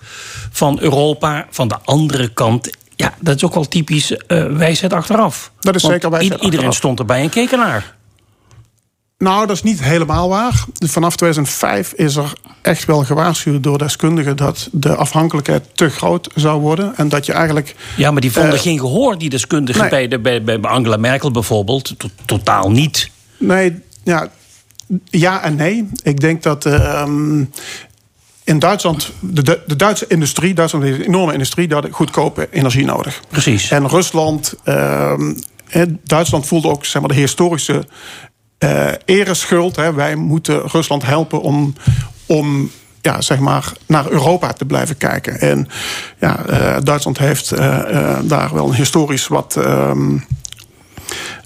van 0.51 0.77
Europa. 0.81 1.47
Van 1.49 1.67
de 1.67 1.77
andere 1.83 2.27
kant, 2.27 2.69
ja, 2.95 3.13
dat 3.19 3.35
is 3.35 3.43
ook 3.43 3.53
wel 3.53 3.67
typisch 3.67 4.11
eh, 4.17 4.45
wijsheid 4.45 4.93
achteraf. 4.93 5.51
Dat 5.59 5.75
is 5.75 5.81
Want 5.81 5.93
zeker 5.93 6.09
wijsheid 6.09 6.33
Iedereen 6.33 6.55
achteraf. 6.55 6.75
stond 6.75 6.99
erbij 6.99 7.21
en 7.21 7.29
keek 7.29 7.51
ernaar. 7.51 7.95
Nou, 9.17 9.47
dat 9.47 9.55
is 9.55 9.63
niet 9.63 9.83
helemaal 9.83 10.29
waar. 10.29 10.63
Vanaf 10.85 11.15
2005 11.15 11.93
is 11.93 12.15
er 12.15 12.33
echt 12.61 12.85
wel 12.85 13.03
gewaarschuwd 13.03 13.63
door 13.63 13.77
deskundigen 13.77 14.35
dat 14.35 14.69
de 14.71 14.95
afhankelijkheid 14.95 15.63
te 15.73 15.89
groot 15.89 16.29
zou 16.35 16.61
worden. 16.61 16.93
En 16.97 17.09
dat 17.09 17.25
je 17.25 17.31
eigenlijk. 17.33 17.75
Ja, 17.95 18.11
maar 18.11 18.21
die 18.21 18.31
vonden 18.31 18.53
Eh, 18.53 18.59
geen 18.59 18.79
gehoor, 18.79 19.17
die 19.17 19.29
deskundigen. 19.29 19.81
nee. 19.81 19.89
Bij, 19.89 20.07
de, 20.07 20.19
bij, 20.19 20.43
bij 20.43 20.59
Angela 20.71 20.97
Merkel 20.97 21.31
bijvoorbeeld. 21.31 21.99
To- 21.99 22.07
totaal 22.25 22.71
niet. 22.71 23.09
Nee, 23.37 23.81
ja. 24.03 24.27
ja 25.05 25.43
en 25.43 25.55
nee. 25.55 25.89
Ik 26.03 26.19
denk 26.19 26.43
dat 26.43 26.65
ehm, 26.65 27.43
in 28.43 28.59
Duitsland, 28.59 29.11
de, 29.19 29.61
de 29.67 29.75
Duitse 29.75 30.05
industrie, 30.07 30.53
Duitsland 30.53 30.85
heeft 30.85 30.99
een 30.99 31.05
enorme 31.05 31.33
industrie, 31.33 31.67
daar 31.67 31.83
goedkope 31.91 32.47
energie 32.51 32.85
nodig. 32.85 33.21
Precies. 33.29 33.71
En 33.71 33.87
Rusland, 33.87 34.53
ehm, 34.63 35.33
Duitsland 36.03 36.45
voelt 36.47 36.65
ook 36.65 36.85
zeg 36.85 37.01
maar, 37.01 37.09
de 37.11 37.19
historische 37.19 37.87
uh, 38.59 38.91
ereschuld. 39.05 39.75
Hè. 39.75 39.93
Wij 39.93 40.15
moeten 40.15 40.61
Rusland 40.67 41.05
helpen 41.05 41.41
om, 41.41 41.73
om 42.25 42.71
ja, 43.01 43.21
zeg 43.21 43.39
maar, 43.39 43.71
naar 43.85 44.09
Europa 44.09 44.53
te 44.53 44.65
blijven 44.65 44.97
kijken. 44.97 45.39
En 45.39 45.67
ja, 46.19 46.39
uh, 46.49 46.77
Duitsland 46.83 47.17
heeft 47.17 47.53
uh, 47.53 48.19
daar 48.23 48.53
wel 48.53 48.67
een 48.67 48.75
historisch 48.75 49.27
wat. 49.27 49.55
Um, 49.55 50.25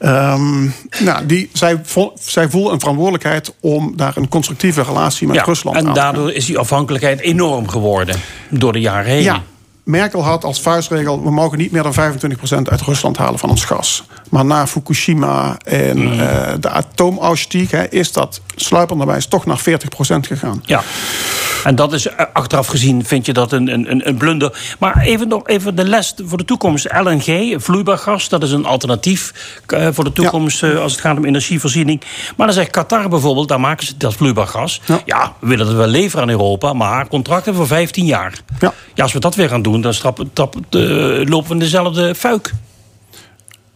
Um, 0.04 0.74
nou, 1.00 1.26
die, 1.26 1.50
zij, 1.54 1.80
vo, 1.84 2.14
zij 2.20 2.50
voelen 2.50 2.74
een 2.74 2.80
verantwoordelijkheid 2.80 3.56
om 3.60 3.98
daar 3.98 4.18
een 4.18 4.28
constructieve 4.28 4.82
relatie 4.82 5.28
met 5.28 5.36
ja, 5.36 5.44
Rusland 5.44 5.78
en 5.78 5.94
daardoor 5.94 6.34
is 6.34 6.46
die 6.46 6.58
afhankelijkheid 6.58 7.20
enorm 7.20 7.68
geworden 7.68 8.16
door 8.50 8.74
de 8.74 8.80
jaren 8.80 9.12
heen. 9.12 9.24
Ja, 9.24 9.44
Merkel 9.92 10.24
had 10.24 10.44
als 10.44 10.62
vuistregel: 10.62 11.24
we 11.24 11.32
mogen 11.32 11.58
niet 11.58 11.72
meer 11.72 11.84
dan 11.84 11.94
25% 11.94 11.98
uit 12.64 12.82
Rusland 12.82 13.18
halen 13.18 13.40
van 13.40 13.50
ons 13.50 13.66
gas. 13.66 14.04
Maar 14.30 14.46
na 14.46 14.68
Fukushima 14.68 15.58
en 15.58 15.98
mm. 15.98 16.20
uh, 16.20 16.54
de 16.60 16.70
atoomausstieg 16.70 17.72
is 17.90 18.12
dat 18.12 18.42
sluipenderwijs 18.56 19.26
toch 19.26 19.46
naar 19.46 19.60
40% 19.60 19.64
gegaan. 20.20 20.64
Ja. 20.66 20.84
En 21.64 21.76
dat 21.76 21.94
is 21.94 22.08
eh, 22.08 22.26
achteraf 22.34 22.68
gezien, 22.68 23.06
vind 23.06 23.26
je 23.26 23.34
dat 23.34 23.52
een, 23.52 23.68
een, 23.74 24.08
een 24.08 24.18
blunder. 24.18 24.76
Maar 24.80 24.98
even 24.98 25.28
nog 25.28 25.48
even 25.48 25.76
de 25.76 25.84
les 25.84 26.14
voor 26.18 26.38
de 26.38 26.46
toekomst. 26.46 26.88
LNG, 27.04 27.56
vloeibaar 27.62 27.98
gas, 27.98 28.30
dat 28.30 28.44
is 28.44 28.52
een 28.52 28.66
alternatief 28.66 29.34
uh, 29.68 29.88
voor 29.92 30.04
de 30.04 30.14
toekomst 30.14 30.60
ja. 30.60 30.74
als 30.74 30.92
het 30.92 31.02
gaat 31.02 31.18
om 31.18 31.26
energievoorziening. 31.26 32.02
Maar 32.36 32.48
dan 32.48 32.56
zegt 32.56 32.70
Qatar 32.70 33.10
bijvoorbeeld, 33.10 33.48
daar 33.48 33.60
maken 33.60 33.86
ze 33.86 33.98
dat 33.98 34.14
vloeibaar 34.14 34.48
gas. 34.48 34.82
Ja, 34.86 35.02
ja 35.06 35.34
we 35.40 35.48
willen 35.48 35.68
het 35.68 35.76
wel 35.76 35.88
leveren 35.88 36.24
aan 36.24 36.30
Europa, 36.30 36.74
maar 36.74 37.08
contracten 37.08 37.56
voor 37.56 37.68
15 37.68 38.06
jaar. 38.06 38.34
Ja. 38.60 38.74
ja 38.94 39.04
als 39.04 39.14
we 39.14 39.20
dat 39.20 39.36
weer 39.36 39.50
gaan 39.50 39.62
doen, 39.62 39.81
dan 39.82 39.94
strap, 39.94 40.24
trap, 40.34 40.56
lopen 41.26 41.50
we 41.50 41.58
dezelfde 41.58 42.16
fuik. 42.16 42.54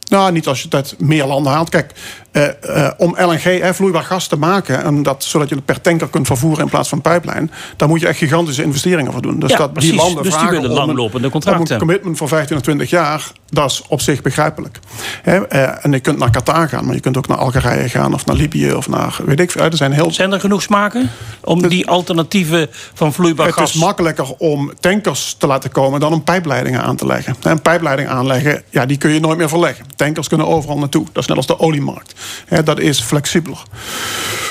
Nou, 0.09 0.31
niet 0.31 0.47
als 0.47 0.57
je 0.57 0.65
het 0.65 0.73
uit 0.75 0.95
meer 0.99 1.25
landen 1.25 1.51
haalt. 1.51 1.69
Kijk, 1.69 1.93
uh, 2.35 2.43
uh, 2.75 2.89
om 2.97 3.15
LNG, 3.17 3.75
vloeibaar 3.75 4.03
gas 4.03 4.27
te 4.27 4.35
maken, 4.37 4.83
en 4.83 5.03
dat, 5.03 5.23
zodat 5.23 5.49
je 5.49 5.55
het 5.55 5.65
per 5.65 5.81
tanker 5.81 6.07
kunt 6.07 6.27
vervoeren 6.27 6.63
in 6.63 6.69
plaats 6.69 6.89
van 6.89 7.01
pijplijn, 7.01 7.51
daar 7.77 7.87
moet 7.87 7.99
je 7.99 8.07
echt 8.07 8.17
gigantische 8.17 8.63
investeringen 8.63 9.11
voor 9.11 9.21
doen. 9.21 9.39
Dus 9.39 9.51
ja, 9.51 9.57
dat 9.57 9.73
precies. 9.73 9.91
die 9.91 9.99
landen 9.99 10.23
dus 10.23 10.33
vragen 10.33 10.51
die 10.51 10.59
willen 10.59 10.75
langlopende 10.75 11.29
contracten. 11.29 11.73
Een 11.73 11.79
commitment 11.79 12.17
voor 12.17 12.27
15 12.27 12.55
of 12.55 12.61
20 12.61 12.89
jaar, 12.89 13.31
dat 13.49 13.71
is 13.71 13.83
op 13.87 14.01
zich 14.01 14.21
begrijpelijk. 14.21 14.79
He, 15.21 15.53
uh, 15.53 15.85
en 15.85 15.91
je 15.91 15.99
kunt 15.99 16.17
naar 16.17 16.31
Qatar 16.31 16.69
gaan, 16.69 16.85
maar 16.85 16.95
je 16.95 17.01
kunt 17.01 17.17
ook 17.17 17.27
naar 17.27 17.37
Algerije 17.37 17.89
gaan 17.89 18.13
of 18.13 18.25
naar 18.25 18.35
Libië 18.35 18.73
of 18.73 18.89
naar 18.89 19.17
weet 19.25 19.39
ik 19.39 19.51
veel. 19.51 19.61
Er 19.61 19.77
zijn, 19.77 19.91
heel... 19.91 20.11
zijn 20.11 20.31
er 20.31 20.39
genoeg 20.39 20.61
smaken 20.61 21.09
om 21.43 21.61
het, 21.61 21.69
die 21.69 21.87
alternatieven 21.87 22.67
van 22.93 23.13
vloeibaar 23.13 23.45
het 23.45 23.55
gas? 23.55 23.67
Het 23.67 23.75
is 23.75 23.81
makkelijker 23.81 24.33
om 24.37 24.73
tankers 24.79 25.35
te 25.37 25.47
laten 25.47 25.71
komen 25.71 25.99
dan 25.99 26.13
om 26.13 26.23
pijpleidingen 26.23 26.81
aan 26.81 26.95
te 26.95 27.05
leggen. 27.05 27.35
Een 27.41 27.61
pijpleiding 27.61 28.09
aanleggen, 28.09 28.63
ja, 28.69 28.85
die 28.85 28.97
kun 28.97 29.11
je 29.11 29.19
nooit 29.19 29.37
meer 29.37 29.49
verleggen. 29.49 29.85
Tankers 29.95 30.27
kunnen 30.27 30.47
overal 30.47 30.77
naartoe. 30.77 31.05
Dat 31.11 31.23
is 31.23 31.27
net 31.27 31.37
als 31.37 31.47
de 31.47 31.59
oliemarkt. 31.59 32.13
He, 32.45 32.63
dat 32.63 32.79
is 32.79 33.01
flexibeler. 33.01 33.63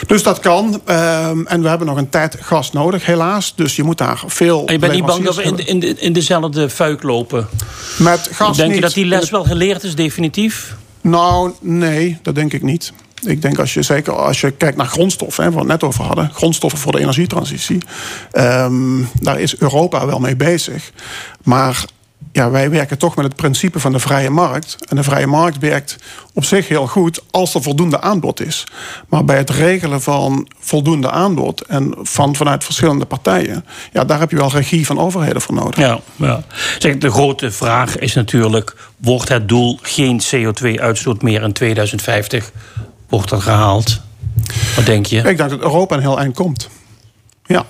Dus 0.07 0.23
dat 0.23 0.41
kan. 0.41 0.81
Um, 0.87 1.47
en 1.47 1.63
we 1.63 1.69
hebben 1.69 1.87
nog 1.87 1.97
een 1.97 2.09
tijd 2.09 2.37
gas 2.41 2.73
nodig, 2.73 3.07
helaas. 3.07 3.53
Dus 3.57 3.77
je 3.77 3.83
moet 3.83 3.99
daar 3.99 4.23
veel. 4.27 4.67
En 4.67 4.73
je 4.73 4.79
bent 4.79 4.93
niet 4.93 5.07
bang 5.07 5.25
dat 5.25 5.37
we 5.37 5.43
in, 5.43 5.57
de, 5.57 5.65
in, 5.65 5.81
de, 5.81 5.95
in 5.99 6.13
dezelfde 6.13 6.71
fuik 6.71 7.03
lopen? 7.03 7.49
Met 7.97 8.29
gas 8.33 8.57
Denk 8.57 8.75
je 8.75 8.81
dat 8.81 8.95
die 8.95 9.05
les 9.05 9.31
wel 9.31 9.45
geleerd 9.45 9.83
is, 9.83 9.95
definitief? 9.95 10.77
Nou, 11.01 11.53
nee, 11.61 12.19
dat 12.23 12.35
denk 12.35 12.53
ik 12.53 12.63
niet. 12.63 12.93
Ik 13.23 13.43
denk 13.43 13.59
als 13.59 13.75
je 13.75 13.83
zeker 13.83 14.13
als 14.13 14.41
je 14.41 14.51
kijkt 14.51 14.77
naar 14.77 14.87
grondstoffen, 14.87 15.45
hè, 15.45 15.51
waar 15.51 15.65
we 15.65 15.71
het 15.71 15.81
net 15.81 15.91
over 15.91 16.05
hadden, 16.05 16.31
grondstoffen 16.35 16.79
voor 16.79 16.93
de 16.93 16.99
energietransitie, 16.99 17.79
um, 18.33 19.09
daar 19.21 19.41
is 19.41 19.57
Europa 19.59 20.07
wel 20.07 20.19
mee 20.19 20.37
bezig. 20.37 20.93
Maar 21.43 21.85
ja, 22.35 22.51
wij 22.51 22.71
werken 22.71 22.99
toch 22.99 23.17
met 23.17 23.25
het 23.25 23.37
principe 23.37 23.81
van 23.81 23.93
de 23.93 23.99
vrije 23.99 24.31
markt. 24.31 24.77
En 24.89 24.97
de 24.97 25.03
vrije 25.03 25.27
markt 25.27 25.59
werkt 25.59 25.97
op 26.33 26.45
zich 26.45 26.69
heel 26.69 26.87
goed 26.87 27.23
als 27.31 27.55
er 27.55 27.63
voldoende 27.63 28.01
aanbod 28.01 28.41
is. 28.41 28.67
Maar 29.09 29.25
bij 29.25 29.37
het 29.37 29.51
regelen 29.51 30.03
van 30.03 30.49
voldoende 30.59 31.11
aanbod 31.11 31.61
en 31.61 31.95
van, 32.03 32.37
vanuit 32.37 32.65
verschillende 32.65 33.05
partijen, 33.05 33.65
ja, 33.93 34.05
daar 34.05 34.19
heb 34.19 34.31
je 34.31 34.37
wel 34.37 34.51
regie 34.51 34.87
van 34.87 34.99
overheden 34.99 35.43
voor 35.43 35.55
nodig. 35.55 35.79
Ja, 35.79 36.01
ja. 36.17 36.43
Zeg, 36.79 36.99
de 36.99 37.11
grote 37.11 37.51
vraag 37.51 37.99
is 37.99 38.15
natuurlijk: 38.15 38.77
wordt 38.97 39.29
het 39.29 39.49
doel 39.49 39.79
geen 39.83 40.21
CO2-uitstoot 40.35 41.23
meer 41.23 41.43
in 41.43 41.53
2050? 41.53 42.53
Wordt 43.09 43.31
dat 43.31 43.43
gehaald? 43.43 44.01
Wat 44.77 44.87
denk 44.87 45.07
je? 45.07 45.17
Ik 45.17 45.25
denk 45.25 45.39
dat 45.39 45.51
Europa 45.51 45.95
een 45.97 46.01
heel 46.01 46.19
eind 46.19 46.35
komt. 46.35 46.69
Ja. 47.47 47.67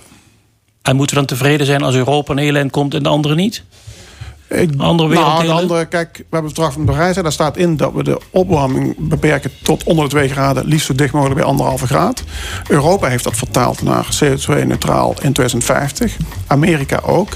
En 0.83 0.97
moeten 0.97 1.17
we 1.17 1.27
dan 1.27 1.37
tevreden 1.37 1.67
zijn 1.67 1.83
als 1.83 1.95
Europa 1.95 2.33
een 2.33 2.39
heel 2.39 2.55
eind 2.55 2.71
komt 2.71 2.95
en 2.95 3.03
de 3.03 3.09
anderen 3.09 3.37
niet? 3.37 3.65
Ik, 4.55 4.71
andere 4.77 5.15
nou, 5.15 5.45
de 5.45 5.53
andere, 5.53 5.85
kijk, 5.85 6.17
we 6.17 6.23
hebben 6.31 6.51
het 6.51 6.55
verdrag 6.55 6.73
van 6.73 6.85
Parijs. 6.85 7.17
Daar 7.17 7.33
staat 7.33 7.57
in 7.57 7.77
dat 7.77 7.93
we 7.93 8.05
de 8.05 8.21
opwarming 8.31 8.95
beperken 8.99 9.51
tot 9.63 9.85
onder 9.85 10.05
de 10.05 10.11
2 10.11 10.29
graden. 10.29 10.67
Liefst 10.67 10.87
zo 10.87 10.95
dicht 10.95 11.13
mogelijk 11.13 11.41
bij 11.41 11.49
anderhalve 11.49 11.87
graad. 11.87 12.23
Europa 12.69 13.09
heeft 13.09 13.25
dat 13.25 13.37
vertaald 13.37 13.83
naar 13.83 14.05
CO2-neutraal 14.05 15.09
in 15.09 15.33
2050. 15.33 16.17
Amerika 16.47 17.01
ook. 17.05 17.29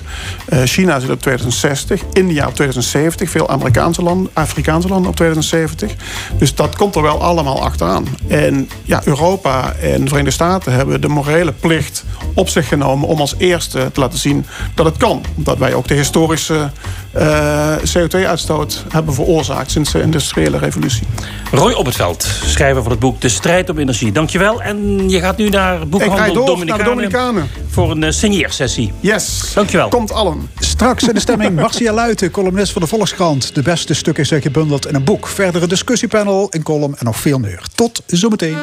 Uh, 0.49 0.62
China 0.62 1.01
zit 1.01 1.11
op 1.11 1.21
2060. 1.21 2.03
India 2.12 2.47
op 2.47 2.55
2070. 2.55 3.31
Veel 3.31 3.49
Amerikaanse 3.49 4.03
landen, 4.03 4.31
Afrikaanse 4.33 4.89
landen 4.89 5.11
op 5.11 5.16
2070. 5.16 5.95
Dus 6.39 6.55
dat 6.55 6.77
komt 6.77 6.95
er 6.95 7.03
wel 7.03 7.23
allemaal 7.23 7.62
achteraan. 7.62 8.07
En 8.29 8.69
ja, 8.83 9.01
Europa 9.05 9.73
en 9.73 10.01
de 10.01 10.09
Verenigde 10.09 10.31
Staten 10.31 10.73
hebben 10.73 11.01
de 11.01 11.09
morele 11.09 11.53
plicht 11.53 12.05
op 12.35 12.49
zich 12.49 12.69
genomen... 12.69 13.09
om 13.09 13.21
als 13.21 13.35
eerste 13.39 13.91
te 13.93 14.01
laten 14.01 14.19
zien 14.19 14.47
dat 14.75 14.87
het 14.87 14.97
kan. 14.97 15.25
Omdat 15.37 15.59
wij 15.59 15.75
ook 15.75 15.89
de 15.89 15.95
historische 15.95 16.71
uh, 17.17 17.77
CO2-uitstoot 17.77 18.85
hebben 18.89 19.15
veroorzaakt 19.15 19.71
sinds 19.71 19.93
de 19.93 20.01
industriële 20.01 20.59
revolutie. 20.59 21.07
Roy 21.53 21.73
Op 21.73 21.87
het 21.87 21.97
Veld, 21.97 22.29
schrijver 22.45 22.83
van 22.83 22.91
het 22.91 23.01
boek 23.01 23.21
De 23.21 23.29
Strijd 23.29 23.71
om 23.71 23.79
Energie. 23.79 24.13
Dankjewel. 24.13 24.63
En 24.63 25.09
je 25.09 25.21
gaat 25.21 25.37
nu 25.37 25.49
naar 25.49 25.89
boekhandel 25.89 26.45
Dominicanen, 26.45 26.85
Dominicanen 26.85 27.49
voor 27.69 27.91
een 27.91 28.03
uh, 28.03 28.11
signeersessie. 28.11 28.93
Yes. 29.01 29.51
Dankjewel. 29.55 29.89
Komt 29.89 30.13
allen. 30.13 30.51
Straks 30.59 31.09
in 31.09 31.15
de 31.15 31.21
stemming 31.21 31.55
Marcia 31.55 31.93
Luiten, 31.93 32.31
columnist 32.31 32.73
van 32.73 32.83
de 32.83 32.89
Volkskrant. 32.89 33.55
De 33.55 33.63
beste 33.63 33.95
stukken 33.95 34.27
zijn 34.27 34.43
gebundeld 34.43 34.87
in 34.87 34.95
een 34.95 35.05
boek. 35.05 35.27
Verdere 35.27 35.67
discussiepanel, 35.67 36.47
een 36.51 36.63
column 36.63 36.95
en 36.99 37.05
nog 37.05 37.17
veel 37.17 37.39
meer. 37.39 37.63
Tot 37.75 38.03
zometeen. 38.07 38.57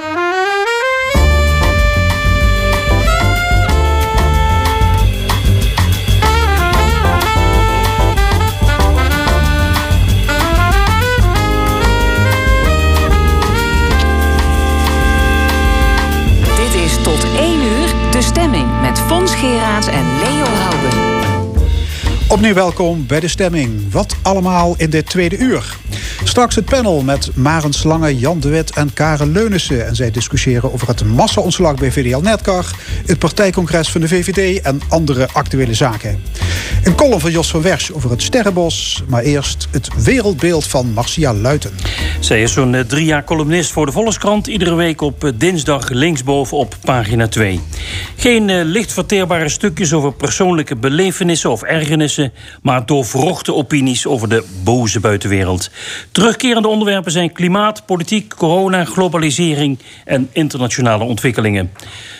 Fons 19.07 19.35
Geraerts 19.35 19.87
en 19.87 20.05
Leo 20.19 20.45
Houden. 20.45 21.23
Opnieuw 22.29 22.53
welkom 22.53 23.07
bij 23.07 23.19
de 23.19 23.27
stemming. 23.27 23.91
Wat 23.91 24.15
allemaal 24.21 24.73
in 24.77 24.89
dit 24.89 25.09
tweede 25.09 25.37
uur. 25.37 25.77
Straks 26.23 26.55
het 26.55 26.65
panel 26.65 27.01
met 27.01 27.35
Maren 27.35 27.73
Slange, 27.73 28.17
Jan 28.17 28.39
de 28.39 28.49
Wit 28.49 28.71
en 28.75 28.93
Karen 28.93 29.31
Leunissen. 29.31 29.87
En 29.87 29.95
zij 29.95 30.11
discussiëren 30.11 30.73
over 30.73 30.87
het 30.87 31.03
massa-ontslag 31.03 31.75
bij 31.75 31.91
VDL 31.91 32.19
Netcar... 32.19 32.65
het 33.05 33.19
partijcongres 33.19 33.89
van 33.89 34.01
de 34.01 34.07
VVD 34.07 34.61
en 34.61 34.81
andere 34.89 35.27
actuele 35.33 35.73
zaken. 35.73 36.23
Een 36.83 36.95
column 36.95 37.19
van 37.19 37.31
Jos 37.31 37.49
van 37.49 37.61
Wersch 37.61 37.91
over 37.91 38.09
het 38.09 38.21
Sterrenbos. 38.21 39.03
Maar 39.07 39.23
eerst 39.23 39.67
het 39.71 40.03
wereldbeeld 40.03 40.67
van 40.67 40.91
Marcia 40.93 41.33
Luiten. 41.33 41.71
Zij 42.19 42.41
is 42.41 42.53
zo'n 42.53 42.83
drie 42.87 43.05
jaar 43.05 43.23
columnist 43.23 43.71
voor 43.71 43.85
de 43.85 43.91
Volkskrant. 43.91 44.47
Iedere 44.47 44.75
week 44.75 45.01
op 45.01 45.31
dinsdag 45.35 45.89
linksboven 45.89 46.57
op 46.57 46.75
pagina 46.81 47.27
2. 47.27 47.59
Geen 48.15 48.49
uh, 48.49 48.61
licht 48.63 48.93
verteerbare 48.93 49.49
stukjes 49.49 49.93
over 49.93 50.13
persoonlijke 50.13 50.75
belevenissen 50.75 51.51
of 51.51 51.61
ergernissen... 51.61 52.33
maar 52.61 52.85
doorvrochte 52.85 53.53
opinies 53.53 54.07
over 54.07 54.29
de 54.29 54.43
boze 54.63 54.99
buitenwereld. 54.99 55.69
Terugkerende 56.15 56.67
onderwerpen 56.67 57.11
zijn 57.11 57.31
klimaat, 57.31 57.85
politiek, 57.85 58.35
corona, 58.35 58.85
globalisering 58.85 59.79
en 60.05 60.29
internationale 60.31 61.03
ontwikkelingen. 61.03 61.71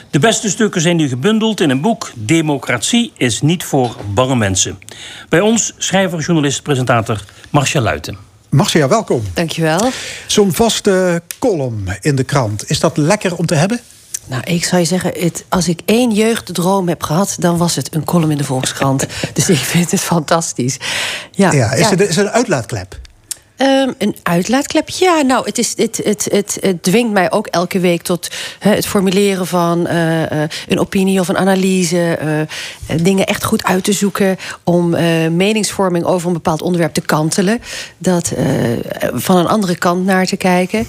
De 0.10 0.20
beste 0.20 0.50
stukken 0.50 0.82
zijn 0.82 0.96
nu 0.96 1.08
gebundeld 1.08 1.62
in 1.62 1.70
een 1.70 1.82
boek 1.82 2.12
Democratie 2.16 3.12
is 3.18 3.41
niet 3.41 3.64
voor 3.64 3.96
bange 4.14 4.36
mensen. 4.36 4.80
Bij 5.30 5.39
ons 5.39 5.74
schrijver, 5.78 6.20
journalist, 6.20 6.64
presentator 6.64 7.24
Marcia 7.50 7.82
Luiten. 7.82 8.18
Marcia, 8.50 8.88
welkom. 8.88 9.24
Dankjewel. 9.34 9.89
Zo'n 10.28 10.54
vaste 10.54 11.22
column 11.39 11.98
in 12.02 12.16
de 12.16 12.24
krant, 12.24 12.70
is 12.70 12.80
dat 12.80 12.98
lekker 12.98 13.36
om 13.36 13.46
te 13.46 13.56
hebben? 13.56 13.80
Nou, 14.26 14.43
ik 14.43 14.66
zou 14.66 14.82
je 14.82 14.88
zeggen, 14.88 15.12
het, 15.20 15.46
als 15.50 15.68
ik 15.68 15.80
één 15.86 16.12
jeugddroom 16.12 16.88
heb 16.88 17.04
gehad... 17.04 17.36
dan 17.39 17.58
was 17.58 17.76
het 17.76 17.96
een 17.96 18.04
column 18.04 18.32
in 18.32 18.38
de 18.38 18.43
Volkskrant. 18.43 19.06
dus 19.34 19.50
ik 19.50 19.58
vind 19.58 19.91
het 19.91 20.00
fantastisch. 20.00 20.78
Ja, 21.32 21.52
ja, 21.52 21.72
is, 21.72 21.80
ja. 21.80 21.89
Het, 21.89 22.02
is 22.02 22.16
het 22.16 22.26
een 22.26 22.32
uitlaatklep? 22.32 23.04
Ehm, 23.58 23.91
een 23.97 24.16
uitlaatklep? 24.24 24.89
Ja, 24.89 25.22
nou, 25.22 25.45
het, 25.45 25.58
is, 25.58 25.74
het, 25.76 26.01
het, 26.03 26.28
het, 26.32 26.58
het 26.62 26.84
dwingt 26.84 27.14
mij 27.14 27.32
ook 27.32 27.47
elke 27.47 27.80
week 27.80 28.01
tot 28.01 28.28
het 28.60 28.86
formuleren 28.86 29.47
van 29.47 29.88
eh, 29.88 30.43
eh, 30.43 30.49
een 30.68 30.80
opinie 30.80 31.20
of 31.20 31.28
een 31.28 31.38
analyse. 31.38 32.16
eh, 32.18 32.97
dingen 33.03 33.26
echt 33.26 33.43
goed 33.43 33.64
uit 33.64 33.84
te 33.84 33.93
zoeken. 33.93 34.38
Om 34.64 34.89
meningsvorming 35.36 36.06
over 36.06 36.28
een 36.28 36.34
bepaald 36.34 36.62
onderwerp 36.62 36.93
te 36.93 37.01
kantelen. 37.01 37.62
Dat 37.97 38.34
van 39.14 39.38
een 39.38 39.47
andere 39.47 39.76
kant 39.76 40.06
naar 40.06 40.26
te 40.26 40.38
kijken. 40.38 40.88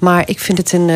Maar 0.00 0.28
ik 0.28 0.40
vind 0.40 0.58
het 0.58 0.72
een, 0.72 0.86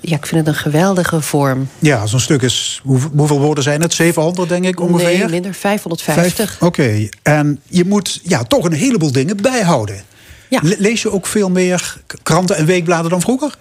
ja, 0.00 0.16
ik 0.16 0.26
vind 0.26 0.46
het 0.46 0.46
een 0.46 0.54
geweldige 0.54 1.20
vorm. 1.20 1.68
Ja, 1.78 2.06
zo'n 2.06 2.20
stuk 2.20 2.42
is... 2.42 2.80
hoe- 2.84 2.98
hoeveel 3.16 3.40
woorden 3.40 3.64
zijn 3.64 3.80
het? 3.80 3.92
700, 3.94 4.48
denk 4.48 4.64
ik, 4.64 4.80
ongeveer? 4.80 5.18
Nee, 5.18 5.28
minder, 5.28 5.54
550. 5.54 6.48
Vijf? 6.48 6.62
Oké. 6.62 7.08
En 7.22 7.60
je 7.68 7.84
moet 7.84 8.20
ja, 8.22 8.42
toch 8.42 8.64
een 8.64 8.72
heleboel 8.72 9.12
dingen 9.12 9.36
bijhouden. 9.36 10.02
Ja. 10.48 10.60
Le- 10.62 10.76
Lees 10.78 11.02
je 11.02 11.10
ook 11.10 11.26
veel 11.26 11.50
meer 11.50 11.96
kranten 12.22 12.56
en 12.56 12.66
weekbladen 12.66 13.10
dan 13.10 13.20
vroeger? 13.20 13.54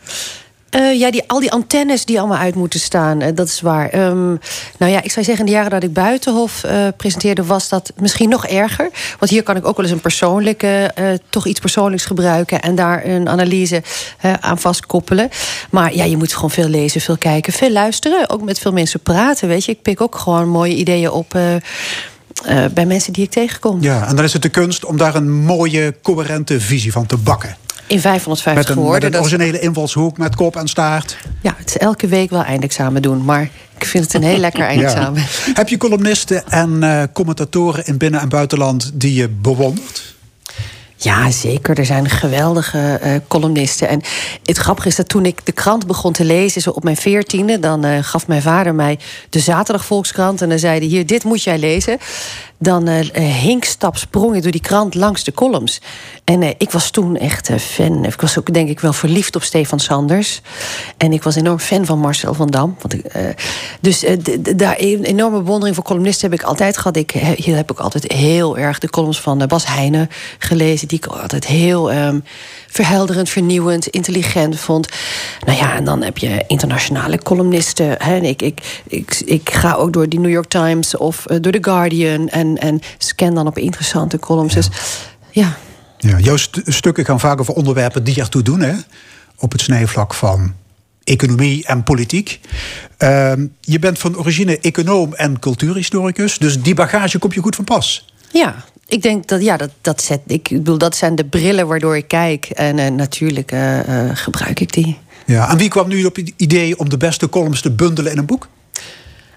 Eh, 0.73 0.99
ja, 0.99 1.11
die, 1.11 1.23
al 1.27 1.39
die 1.39 1.51
antennes 1.51 2.05
die 2.05 2.19
allemaal 2.19 2.37
uit 2.37 2.55
moeten 2.55 2.79
staan, 2.79 3.21
eh, 3.21 3.35
dat 3.35 3.47
is 3.47 3.61
waar. 3.61 3.89
Ehm, 3.89 4.27
nou 4.77 4.91
ja, 4.91 5.01
ik 5.03 5.11
zou 5.11 5.25
zeggen, 5.25 5.45
in 5.45 5.45
de 5.45 5.57
jaren 5.57 5.71
dat 5.71 5.83
ik 5.83 5.93
Buitenhof 5.93 6.63
eh, 6.63 6.87
presenteerde... 6.97 7.45
was 7.45 7.69
dat 7.69 7.93
misschien 7.95 8.29
nog 8.29 8.45
erger. 8.45 8.89
Want 9.19 9.31
hier 9.31 9.43
kan 9.43 9.55
ik 9.55 9.67
ook 9.67 9.75
wel 9.75 9.85
eens 9.85 9.93
een 9.93 10.01
persoonlijke... 10.01 10.91
toch 11.29 11.45
iets 11.47 11.59
persoonlijks 11.59 12.05
gebruiken... 12.05 12.61
en 12.61 12.75
daar 12.75 13.05
een 13.05 13.29
analyse 13.29 13.83
aan 14.39 14.59
vastkoppelen. 14.59 15.29
Maar 15.69 15.95
ja, 15.95 16.03
je 16.03 16.17
moet 16.17 16.33
gewoon 16.33 16.51
veel 16.51 16.67
lezen, 16.67 17.01
veel 17.01 17.17
kijken, 17.17 17.53
veel 17.53 17.71
luisteren. 17.71 18.29
Ook 18.29 18.41
met 18.41 18.59
veel 18.59 18.71
mensen 18.71 18.99
praten, 18.99 19.47
weet 19.47 19.65
je. 19.65 19.71
Ik 19.71 19.81
pik 19.81 20.01
ook 20.01 20.15
gewoon 20.15 20.49
mooie 20.49 20.75
ideeën 20.75 21.11
op... 21.11 21.35
eh, 22.45 22.65
bij 22.73 22.85
mensen 22.85 23.13
die 23.13 23.23
ik 23.23 23.31
tegenkom. 23.31 23.81
Ja, 23.81 24.07
en 24.07 24.15
dan 24.15 24.25
is 24.25 24.33
het 24.33 24.41
de 24.41 24.49
kunst 24.49 24.85
om 24.85 24.97
daar 24.97 25.15
een 25.15 25.31
mooie, 25.31 25.95
coherente 26.01 26.59
visie 26.59 26.91
van 26.91 27.05
te 27.05 27.17
bakken. 27.17 27.55
In 27.87 27.99
550 27.99 28.55
Met 28.55 28.69
een, 28.77 28.83
met 28.83 28.91
woorden. 28.91 29.13
een 29.13 29.19
originele 29.19 29.59
invalshoek, 29.59 30.17
met 30.17 30.35
kop 30.35 30.55
en 30.55 30.67
staart. 30.67 31.17
ja, 31.41 31.53
het 31.57 31.67
is 31.69 31.77
elke 31.77 32.07
week 32.07 32.29
wel 32.29 32.43
eindexamen 32.43 33.01
doen. 33.01 33.25
Maar 33.25 33.49
ik 33.77 33.85
vind 33.85 34.03
het 34.03 34.13
een 34.13 34.23
heel 34.23 34.37
lekker 34.37 34.63
eindexamen. 34.73 35.21
Ja. 35.21 35.27
Heb 35.53 35.69
je 35.69 35.77
columnisten 35.77 36.47
en 36.49 36.83
eh, 36.83 37.03
commentatoren 37.13 37.85
in 37.85 37.97
binnen- 37.97 38.19
en 38.21 38.29
buitenland 38.29 38.91
die 38.93 39.13
je 39.13 39.29
bewondert? 39.29 40.12
Ja, 41.03 41.31
zeker. 41.31 41.79
Er 41.79 41.85
zijn 41.85 42.09
geweldige 42.09 42.97
eh, 43.01 43.15
columnisten. 43.27 43.87
En 43.87 44.01
het 44.43 44.57
grappige 44.57 44.87
is 44.87 44.95
dat 44.95 45.09
toen 45.09 45.25
ik 45.25 45.45
de 45.45 45.51
krant 45.51 45.87
begon 45.87 46.13
te 46.13 46.25
lezen, 46.25 46.61
zo 46.61 46.69
op 46.69 46.83
mijn 46.83 46.95
veertiende, 46.95 47.59
dan 47.59 47.83
eh, 47.83 47.97
gaf 48.01 48.27
mijn 48.27 48.41
vader 48.41 48.75
mij 48.75 48.99
de 49.29 49.39
Zaterdag 49.39 49.85
Volkskrant. 49.85 50.41
En 50.41 50.49
dan 50.49 50.59
zei 50.59 50.77
hij: 50.77 50.87
Hier, 50.87 51.05
dit 51.05 51.23
moet 51.23 51.43
jij 51.43 51.57
lezen. 51.57 51.97
Dan 52.63 52.87
eh 52.87 52.99
eh, 52.99 53.23
hinkstap 53.23 53.97
sprong 53.97 54.35
ik 54.35 54.43
door 54.43 54.51
die 54.51 54.61
krant 54.61 54.95
langs 54.95 55.23
de 55.23 55.31
columns. 55.31 55.81
En 56.23 56.41
eh, 56.41 56.49
ik 56.57 56.71
was 56.71 56.89
toen 56.89 57.17
echt 57.17 57.49
fan. 57.61 58.05
Ik 58.05 58.21
was 58.21 58.39
ook 58.39 58.53
denk 58.53 58.69
ik 58.69 58.79
wel 58.79 58.93
verliefd 58.93 59.35
op 59.35 59.43
Stefan 59.43 59.79
Sanders. 59.79 60.41
En 60.97 61.13
ik 61.13 61.23
was 61.23 61.35
enorm 61.35 61.59
fan 61.59 61.85
van 61.85 61.99
Marcel 61.99 62.33
van 62.33 62.47
Dam. 62.47 62.75
Want 62.81 62.93
ik, 62.93 63.35
dus 63.81 64.05
daar 64.55 64.75
een 64.77 65.03
enorme 65.03 65.37
bewondering 65.37 65.75
voor 65.75 65.85
columnisten 65.85 66.29
heb 66.29 66.39
ik 66.39 66.45
altijd 66.45 66.77
gehad. 66.77 66.97
Ik, 66.97 67.11
heb 67.43 67.71
ik 67.71 67.79
altijd 67.79 68.11
heel 68.11 68.57
erg 68.57 68.79
de 68.79 68.89
columns 68.89 69.21
van 69.21 69.47
Bas 69.47 69.67
Heijnen 69.67 70.09
gelezen. 70.37 70.87
Die 70.87 70.97
ik 70.97 71.05
altijd 71.05 71.47
heel 71.47 71.91
ehm, 71.91 72.19
verhelderend, 72.67 73.29
vernieuwend, 73.29 73.87
intelligent 73.87 74.59
vond. 74.59 74.87
Nou 75.45 75.57
ja, 75.57 75.75
en 75.75 75.85
dan 75.85 76.03
heb 76.03 76.17
je 76.17 76.43
internationale 76.47 77.17
columnisten. 77.17 77.95
Hè. 77.97 78.17
Ik, 78.17 78.41
ik, 78.41 78.81
ik, 78.87 79.21
ik 79.25 79.49
ga 79.49 79.73
ook 79.73 79.93
door 79.93 80.09
die 80.09 80.19
New 80.19 80.31
York 80.31 80.49
Times 80.49 80.97
of 80.97 81.23
door 81.23 81.51
The 81.51 81.57
Guardian. 81.61 82.29
En, 82.29 82.52
en 82.57 82.81
scan 82.97 83.35
dan 83.35 83.47
op 83.47 83.57
interessante 83.57 84.19
columns. 84.19 84.53
Dus 84.53 84.69
ja. 85.31 85.57
Ja, 85.97 86.19
jouw 86.19 86.37
stu- 86.37 86.63
stukken 86.65 87.05
gaan 87.05 87.19
vaak 87.19 87.39
over 87.39 87.53
onderwerpen 87.53 88.03
die 88.03 88.19
ertoe 88.19 88.41
doen, 88.41 88.59
hè? 88.59 88.73
Op 89.37 89.51
het 89.51 89.61
snijvlak 89.61 90.13
van 90.13 90.53
economie 91.03 91.65
en 91.65 91.83
politiek. 91.83 92.39
Ehm, 92.97 93.45
je 93.61 93.79
bent 93.79 93.99
van 93.99 94.17
origine 94.17 94.59
econoom 94.59 95.13
en 95.13 95.39
cultuurhistoricus, 95.39 96.37
dus 96.37 96.61
die 96.61 96.73
bagage 96.73 97.19
komt 97.19 97.33
je 97.33 97.41
goed 97.41 97.55
van 97.55 97.63
pas. 97.65 98.05
Ja, 98.31 98.55
ik 98.87 99.01
denk 99.01 99.27
dat, 99.27 99.41
ja, 99.41 99.57
dat, 99.57 99.69
dat, 99.81 100.01
zet, 100.01 100.19
ik 100.27 100.49
bedoel, 100.49 100.77
dat 100.77 100.95
zijn 100.95 101.15
de 101.15 101.25
brillen 101.25 101.67
waardoor 101.67 101.97
ik 101.97 102.07
kijk. 102.07 102.45
En 102.45 102.79
eh, 102.79 102.91
natuurlijk 102.91 103.51
eh, 103.51 103.79
eh, 103.79 104.17
gebruik 104.17 104.59
ik 104.59 104.73
die. 104.73 104.97
Ja, 105.25 105.49
en 105.49 105.57
wie 105.57 105.69
kwam 105.69 105.87
nu 105.87 106.05
op 106.05 106.15
het 106.15 106.33
idee 106.37 106.79
om 106.79 106.89
de 106.89 106.97
beste 106.97 107.29
columns 107.29 107.61
te 107.61 107.71
bundelen 107.71 108.11
in 108.11 108.17
een 108.17 108.25
boek? 108.25 108.47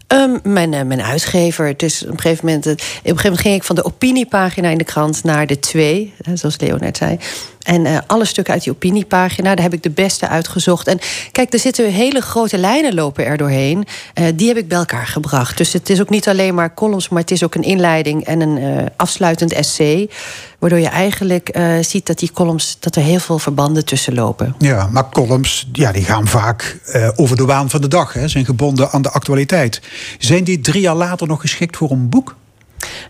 Ehm, 0.07 0.39
mijn, 0.43 0.75
eh, 0.75 0.83
mijn 0.83 1.03
uitgever. 1.03 1.75
Is 1.83 2.03
op 2.03 2.11
een 2.11 2.21
gegeven 2.21 2.45
moment. 2.47 2.67
eh, 2.67 2.73
Op 2.73 2.79
een 2.79 2.85
gegeven 2.95 3.23
moment 3.25 3.41
ging 3.41 3.55
ik 3.55 3.63
van 3.65 3.77
de 3.77 3.85
opiniepagina 3.85 4.69
in 4.69 4.79
de 4.79 4.85
krant 4.85 5.25
naar 5.25 5.47
de 5.47 5.59
twee, 5.59 6.15
zoals 6.35 6.61
Leo 6.61 6.77
net 6.77 6.97
zei. 6.97 7.19
En 7.67 7.87
eh, 7.87 7.99
alle 8.07 8.25
stukken 8.25 8.55
uit 8.55 8.63
die 8.63 8.73
opiniepagina, 8.73 9.55
daar 9.55 9.65
heb 9.65 9.73
ik 9.73 9.83
de 9.83 9.91
beste 9.91 10.29
uitgezocht. 10.29 10.87
En 10.87 10.99
kijk, 11.33 11.53
er 11.53 11.59
zitten 11.59 11.93
hele 11.93 12.21
grote 12.21 12.59
lijnen 12.59 12.95
lopen 12.95 13.27
er 13.27 13.37
doorheen. 13.37 13.87
Eh, 14.15 14.27
die 14.35 14.49
heb 14.49 14.57
ik 14.57 14.69
bij 14.69 14.79
elkaar 14.79 15.07
gebracht. 15.07 15.57
Dus 15.57 15.73
het 15.73 15.91
is 15.91 16.01
ook 16.01 16.11
niet 16.11 16.29
alleen 16.29 16.55
maar 16.55 16.75
columns, 16.75 17.09
maar 17.09 17.21
het 17.21 17.31
is 17.31 17.45
ook 17.45 17.55
een 17.55 17.63
inleiding 17.63 18.25
en 18.25 18.41
een 18.41 18.59
eh, 18.59 18.87
afsluitend 18.97 19.53
essay. 19.53 20.11
Waardoor 20.59 20.79
je 20.79 20.89
eigenlijk 20.89 21.59
ziet 21.81 22.07
dat 22.07 22.19
die 22.19 22.33
columns, 22.33 22.77
dat 22.81 22.97
er 22.97 23.03
heel 23.03 23.19
veel 23.19 23.39
verbanden 23.39 23.85
tussen 23.85 24.15
lopen. 24.15 24.55
Ja, 24.59 24.89
maar 24.91 25.09
columns 25.11 25.69
ja, 25.73 25.93
die 25.93 26.05
gaan 26.05 26.27
vaak 26.27 26.79
over 27.17 27.37
de 27.37 27.45
waan 27.45 27.71
van 27.71 27.81
de 27.81 27.89
dag, 27.89 28.13
hè, 28.13 28.29
zijn 28.29 28.45
gebonden 28.45 28.91
aan 28.91 29.03
de 29.03 29.11
actualiteit. 29.11 29.81
Zijn 30.19 30.45
die 30.45 30.61
drie 30.61 30.81
jaar 30.81 30.95
later 30.95 31.27
nog 31.27 31.41
geschikt 31.41 31.77
voor 31.77 31.91
een 31.91 32.09
boek? 32.09 32.37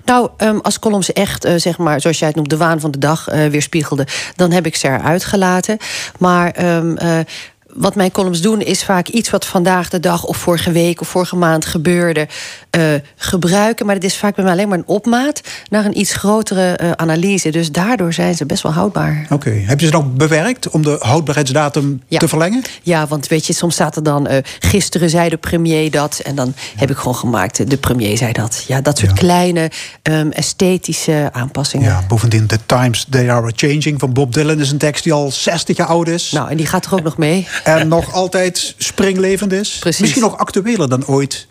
Nou, 0.04 0.30
ehm, 0.36 0.58
als 0.58 0.78
columns 0.78 1.12
echt, 1.12 1.44
eh, 1.44 1.54
zeg 1.56 1.78
maar, 1.78 2.00
zoals 2.00 2.18
jij 2.18 2.28
het 2.28 2.36
noemt, 2.36 2.50
de 2.50 2.56
waan 2.56 2.80
van 2.80 2.90
de 2.90 2.98
dag 2.98 3.28
eh 3.28 3.46
weerspiegelde, 3.46 4.06
dan 4.36 4.50
heb 4.50 4.66
ik 4.66 4.76
ze 4.76 4.88
eruit 4.88 5.24
gelaten. 5.24 5.76
Maar 6.18 6.50
eh, 6.50 7.18
wat 7.76 7.94
mijn 7.94 8.10
columns 8.10 8.40
doen, 8.40 8.60
is 8.60 8.84
vaak 8.84 9.08
iets 9.08 9.30
wat 9.30 9.46
vandaag 9.46 9.88
de 9.88 10.00
dag 10.00 10.24
of 10.24 10.36
vorige 10.36 10.72
week 10.72 11.00
of 11.00 11.08
vorige 11.08 11.36
maand 11.36 11.64
gebeurde, 11.66 12.28
eh, 12.70 12.82
gebruiken. 13.16 13.86
Maar 13.86 13.94
het 13.94 14.04
is 14.04 14.16
vaak 14.16 14.34
bij 14.34 14.44
mij 14.44 14.52
alleen 14.52 14.68
maar 14.68 14.78
een 14.78 14.86
opmaat 14.86 15.40
naar 15.70 15.84
een 15.84 15.98
iets 15.98 16.14
grotere 16.14 16.76
eh, 16.76 16.90
analyse. 16.90 17.50
Dus 17.50 17.72
daardoor 17.72 18.12
zijn 18.12 18.34
ze 18.34 18.46
best 18.46 18.62
wel 18.62 18.72
houdbaar. 18.72 19.26
Oké, 19.30 19.50
heb 19.50 19.80
je 19.80 19.86
ze 19.86 19.92
nog 19.92 20.12
bewerkt 20.12 20.68
om 20.70 20.82
de 20.82 20.96
houdbaarheidsdatum 21.00 22.02
Ja. 22.08 22.18
te 22.18 22.28
verlengen? 22.28 22.62
Ja, 22.82 23.06
want 23.06 23.26
weet 23.28 23.46
je, 23.46 23.52
soms 23.52 23.74
staat 23.74 23.96
er 23.96 24.02
dan... 24.02 24.26
eh, 24.26 24.36
gisteren 24.58 25.10
zei 25.10 25.28
de 25.28 25.36
premier 25.36 25.90
dat. 25.90 26.18
En 26.24 26.34
dan 26.34 26.54
heb 26.76 26.90
ik 26.90 26.96
gewoon 26.96 27.14
gemaakt, 27.16 27.70
de 27.70 27.76
premier 27.76 28.16
zei 28.16 28.32
dat. 28.32 28.64
Ja, 28.66 28.80
dat 28.80 28.98
soort 28.98 29.10
Ja. 29.10 29.16
kleine 29.16 29.70
ehm, 30.02 30.28
esthetische 30.30 31.28
aanpassingen. 31.32 31.86
Ja, 31.86 32.04
bovendien 32.08 32.46
The 32.46 32.58
Times 32.66 33.06
They 33.10 33.30
Are 33.30 33.52
Changing 33.56 34.00
van 34.00 34.12
Bob 34.12 34.32
Dylan 34.32 34.60
is 34.60 34.70
een 34.70 34.78
tekst 34.78 35.04
die 35.04 35.12
al 35.12 35.30
60 35.30 35.76
jaar 35.76 35.86
oud 35.86 36.08
is. 36.08 36.30
Nou, 36.32 36.50
en 36.50 36.56
die 36.56 36.66
gaat 36.66 36.84
er 36.86 36.92
ook 36.92 37.02
nog 37.02 37.16
mee. 37.16 37.46
En 37.66 37.88
nog 37.88 38.12
altijd 38.12 38.74
springlevend 38.78 39.52
is. 39.52 39.78
Precies. 39.78 40.00
Misschien 40.00 40.22
nog 40.22 40.38
actueler 40.38 40.88
dan 40.88 41.06
ooit 41.06 41.46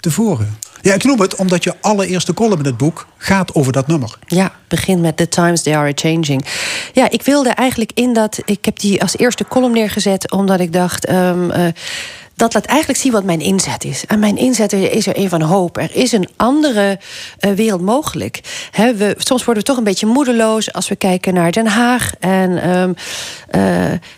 tevoren. 0.00 0.58
Ja, 0.82 0.94
ik 0.94 1.04
noem 1.04 1.20
het 1.20 1.34
omdat 1.34 1.64
je 1.64 1.74
allereerste 1.80 2.34
column 2.34 2.58
in 2.58 2.64
het 2.64 2.76
boek 2.76 3.06
gaat 3.16 3.54
over 3.54 3.72
dat 3.72 3.86
nummer. 3.86 4.18
Ja, 4.26 4.52
begin 4.68 5.00
met 5.00 5.16
The 5.16 5.28
Times 5.28 5.62
They 5.62 5.76
Are 5.76 5.92
Changing. 5.94 6.44
Ja, 6.92 7.10
ik 7.10 7.22
wilde 7.22 7.50
eigenlijk 7.50 7.90
in 7.94 8.12
dat... 8.12 8.38
Ik 8.44 8.64
heb 8.64 8.78
die 8.78 9.02
als 9.02 9.16
eerste 9.16 9.44
column 9.44 9.72
neergezet... 9.72 10.30
omdat 10.30 10.60
ik 10.60 10.72
dacht... 10.72 11.06
ehm, 11.06 11.50
eh, 11.50 11.66
dat 12.40 12.54
laat 12.54 12.64
eigenlijk 12.64 12.98
zien 12.98 13.12
wat 13.12 13.24
mijn 13.24 13.40
inzet 13.40 13.84
is. 13.84 14.04
En 14.06 14.18
mijn 14.18 14.36
inzet 14.36 14.72
is 14.72 15.06
er 15.06 15.18
een 15.18 15.28
van 15.28 15.42
hoop. 15.42 15.76
Er 15.76 15.90
is 15.96 16.12
een 16.12 16.28
andere 16.36 16.98
eh, 17.38 17.52
wereld 17.52 17.80
mogelijk. 17.80 18.40
We, 18.72 19.14
soms 19.18 19.44
worden 19.44 19.62
we 19.62 19.68
toch 19.68 19.78
een 19.78 19.84
beetje 19.84 20.06
moedeloos... 20.06 20.72
als 20.72 20.88
we 20.88 20.96
kijken 20.96 21.34
naar 21.34 21.52
Den 21.52 21.66
Haag. 21.66 22.12
En 22.20 22.62
ehm, 22.62 22.92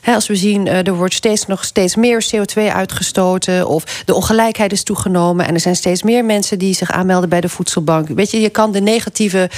eh, 0.03 0.15
als 0.15 0.27
we 0.27 0.37
zien... 0.37 0.67
eh, 0.67 0.87
er 0.87 0.95
wordt 0.95 1.15
steeds, 1.15 1.47
nog 1.47 1.65
steeds 1.65 1.97
meer 1.97 2.27
CO2 2.35 2.63
uitgestoten... 2.73 3.67
of 3.67 3.85
de 4.05 4.15
ongelijkheid 4.15 4.73
is 4.73 4.83
toegenomen... 4.83 5.47
en 5.47 5.55
er 5.55 5.61
zijn 5.61 5.77
steeds 5.77 6.03
meer 6.03 6.25
mensen 6.25 6.59
die 6.59 6.75
zich 6.75 6.91
aanmelden 6.91 7.29
bij 7.29 7.41
de 7.41 7.49
voedselbank. 7.49 8.09
Weet 8.09 8.31
je, 8.31 8.41
je 8.41 8.51
kan 8.51 8.73
de 8.73 8.81
negatieve 8.81 9.51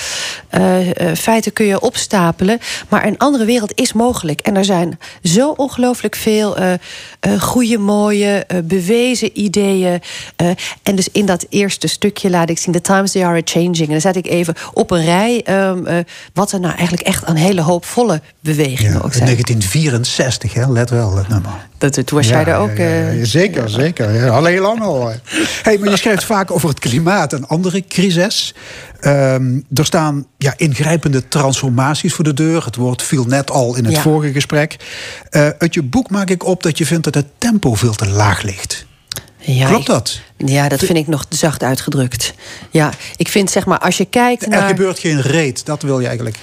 feiten 1.15 1.53
kun 1.53 1.67
je 1.67 1.81
opstapelen... 1.81 2.59
maar 2.89 3.07
een 3.07 3.19
andere 3.19 3.45
wereld 3.45 3.73
is 3.75 3.93
mogelijk. 3.93 4.41
En 4.41 4.57
er 4.57 4.65
zijn 4.65 4.99
zo 5.23 5.51
ongelooflijk 5.51 6.17
veel 6.17 6.57
goede, 7.39 7.79
mooie, 7.79 8.47
bewezen 8.63 9.31
ideeën. 9.41 10.01
eh, 10.37 10.49
en 10.83 10.95
dus 10.97 11.09
in 11.13 11.27
dat 11.27 11.47
eerste 11.49 11.87
stukje 11.87 12.31
laat 12.31 12.51
ik 12.51 12.59
zien... 12.59 12.75
The 12.75 12.81
times 12.81 13.13
they 13.13 13.25
are 13.25 13.41
changing. 13.45 13.79
En 13.79 13.91
dan 13.91 14.01
zet 14.01 14.17
ik 14.17 14.27
even 14.27 14.55
op 14.73 14.91
een 14.91 15.05
rij... 15.05 15.43
ehm, 15.45 15.87
eh, 15.87 15.97
wat 16.33 16.53
er 16.53 16.61
nou 16.61 16.75
eigenlijk 16.75 17.07
echt 17.07 17.29
een 17.29 17.37
hele 17.37 17.61
hoopvolle 17.61 18.21
bewegingen 18.41 18.97
ook 18.97 19.05
in 19.05 19.13
zijn. 19.13 19.25
1964, 19.25 20.53
hè? 20.53 20.71
let 20.71 20.91
wel, 20.91 21.15
dat 21.15 21.29
nummer. 21.29 21.51
Dat, 21.79 21.93
toen 21.93 22.19
was 22.19 22.29
jij 22.29 22.45
er 22.45 22.57
ook... 22.57 22.77
Ja, 22.77 22.85
ja, 22.85 23.09
eh, 23.09 23.19
ja, 23.19 23.25
zeker, 23.25 23.71
zeker. 23.71 24.13
Ja, 24.15 24.29
al 24.29 24.45
heel 24.45 24.63
lang 24.63 24.81
al. 24.81 25.13
Hey, 25.63 25.79
maar 25.79 25.91
je 25.91 25.97
schrijft 25.97 26.25
vaak 26.25 26.51
over 26.51 26.69
het 26.69 26.79
klimaat 26.79 27.33
en 27.33 27.49
andere 27.49 27.85
crises. 27.89 28.55
Ehm, 29.05 29.61
er 29.75 29.85
staan 29.85 30.27
ja, 30.39 30.55
ingrijpende 30.57 31.29
transformaties 31.29 32.15
voor 32.15 32.25
de 32.25 32.35
deur. 32.35 32.65
Het 32.65 32.77
woord 32.77 33.03
viel 33.03 33.25
net 33.25 33.51
al 33.51 33.77
in 33.77 33.85
het 33.85 33.95
Ja. 33.95 34.01
vorige 34.01 34.33
gesprek. 34.33 34.77
Eh, 35.31 35.49
uit 35.59 35.75
je 35.75 35.83
boek 35.83 36.11
maak 36.11 36.31
ik 36.31 36.45
op 36.45 36.63
dat 36.63 36.79
je 36.79 36.87
vindt 36.87 37.05
dat 37.05 37.15
het 37.15 37.27
tempo 37.39 37.75
veel 37.75 37.95
te 37.95 38.09
laag 38.09 38.43
ligt. 38.43 38.87
ja, 39.39 39.69
Klopt 39.69 39.87
dat? 39.87 40.21
Ja, 40.37 40.69
dat 40.69 40.79
vind 40.79 40.99
ik 40.99 41.07
nog 41.07 41.25
te 41.25 41.37
zacht 41.37 41.63
uitgedrukt. 41.63 42.35
Ja, 42.71 42.91
ik 43.17 43.29
vind 43.29 43.51
zeg 43.51 43.67
maar, 43.67 43.79
als 43.79 43.97
je 43.97 44.05
kijkt 44.05 44.43
Er 44.43 44.49
naar... 44.49 44.69
gebeurt 44.69 44.99
geen 44.99 45.21
reet, 45.21 45.65
dat 45.67 45.83
wil 45.83 46.01
je 46.01 46.07
eigenlijk. 46.07 46.37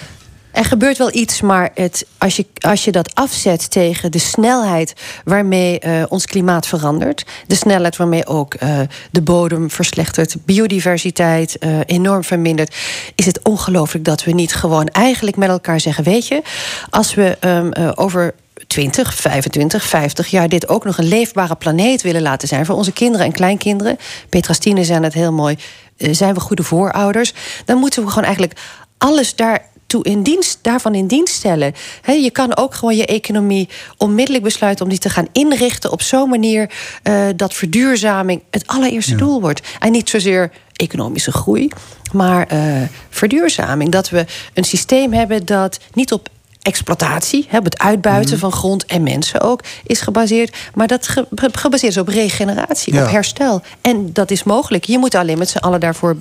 Er 0.52 0.66
gebeurt 0.66 0.98
wel 0.98 1.14
iets, 1.14 1.42
maar 1.42 1.72
het, 1.74 2.06
als, 2.18 2.36
je, 2.36 2.46
als 2.60 2.86
je 2.86 2.92
dat 2.92 3.16
afzet 3.16 3.72
tegen 3.72 4.12
de 4.12 4.20
snelheid 4.20 4.94
waarmee 5.24 5.80
uh, 5.86 6.04
ons 6.10 6.26
klimaat 6.26 6.68
verandert, 6.68 7.26
de 7.48 7.56
snelheid 7.56 7.98
waarmee 7.98 8.28
ook 8.28 8.56
uh, 8.64 8.80
de 9.12 9.22
bodem 9.22 9.70
verslechtert, 9.70 10.36
biodiversiteit 10.46 11.58
uh, 11.60 11.80
enorm 11.86 12.24
vermindert, 12.24 12.76
is 13.16 13.26
het 13.26 13.40
ongelooflijk 13.44 14.06
dat 14.06 14.24
we 14.24 14.32
niet 14.32 14.54
gewoon 14.54 14.88
eigenlijk 14.88 15.38
met 15.38 15.50
elkaar 15.50 15.80
zeggen: 15.80 16.04
Weet 16.04 16.28
je, 16.28 16.42
als 16.90 17.14
we 17.14 17.38
um, 17.42 17.74
over 17.96 18.34
20, 18.68 19.16
25, 19.16 19.84
50 19.84 20.28
jaar 20.28 20.50
dit 20.50 20.68
ook 20.68 20.84
nog 20.84 20.98
een 20.98 21.08
leefbare 21.08 21.56
planeet 21.56 22.02
willen 22.02 22.22
laten 22.22 22.48
zijn 22.48 22.66
voor 22.66 22.76
onze 22.76 22.92
kinderen 22.92 23.26
en 23.26 23.32
kleinkinderen. 23.32 23.98
Petra 24.30 24.54
Stine 24.54 24.84
zei 24.84 25.04
het 25.04 25.14
heel 25.14 25.34
mooi. 25.34 25.58
Zijn 25.98 26.34
we 26.34 26.40
goede 26.40 26.64
voorouders? 26.64 27.34
Dan 27.66 27.78
moeten 27.78 28.04
we 28.04 28.10
gewoon 28.10 28.24
eigenlijk 28.24 28.60
alles 28.98 29.36
daar 29.36 29.70
toe 29.92 30.04
in 30.04 30.24
dienst, 30.24 30.60
daarvan 30.62 30.96
in 30.96 31.08
dienst 31.08 31.34
stellen. 31.34 31.74
je 32.06 32.30
kan 32.32 32.58
ook 32.58 32.74
gewoon 32.74 32.96
je 32.96 33.06
economie 33.06 33.70
onmiddellijk 33.98 34.44
besluiten 34.44 34.86
om 34.86 34.92
die 34.92 35.00
te 35.00 35.10
gaan 35.10 35.28
inrichten 35.32 35.92
op 35.92 36.02
zo'n 36.02 36.30
manier 36.30 36.72
uh, 37.04 37.28
dat 37.36 37.54
verduurzaming 37.54 38.42
het 38.50 38.68
allereerste 38.68 39.16
doel 39.16 39.42
wordt. 39.42 39.62
En 39.80 39.92
niet 39.92 40.10
zozeer 40.10 40.52
economische 40.76 41.32
groei, 41.32 41.70
maar 42.12 42.54
uh, 42.54 42.82
verduurzaming. 43.10 43.92
Dat 43.92 44.10
we 44.10 44.26
een 44.54 44.64
systeem 44.64 45.14
hebben 45.14 45.46
dat 45.46 45.80
niet 45.94 46.12
op 46.12 46.30
exploitatie, 46.62 47.48
het 47.50 47.80
uitbuiten 47.80 48.32
mhm. 48.32 48.42
van 48.42 48.52
grond 48.52 48.86
en 48.86 49.04
mensen 49.04 49.42
ook, 49.42 49.64
is 49.84 50.02
gebaseerd. 50.02 50.58
Maar 50.74 50.88
dat 50.88 51.16
gebaseerd 51.52 51.92
is 51.92 51.98
op 51.98 52.08
regeneratie, 52.08 53.02
op 53.02 53.10
herstel. 53.10 53.62
En 53.82 54.14
dat 54.14 54.32
is 54.32 54.44
mogelijk. 54.44 54.84
Je 54.84 54.98
moet 54.98 55.16
alleen 55.16 55.38
met 55.38 55.50
z'n 55.50 55.58
allen 55.58 55.80
daarvoor 55.80 56.18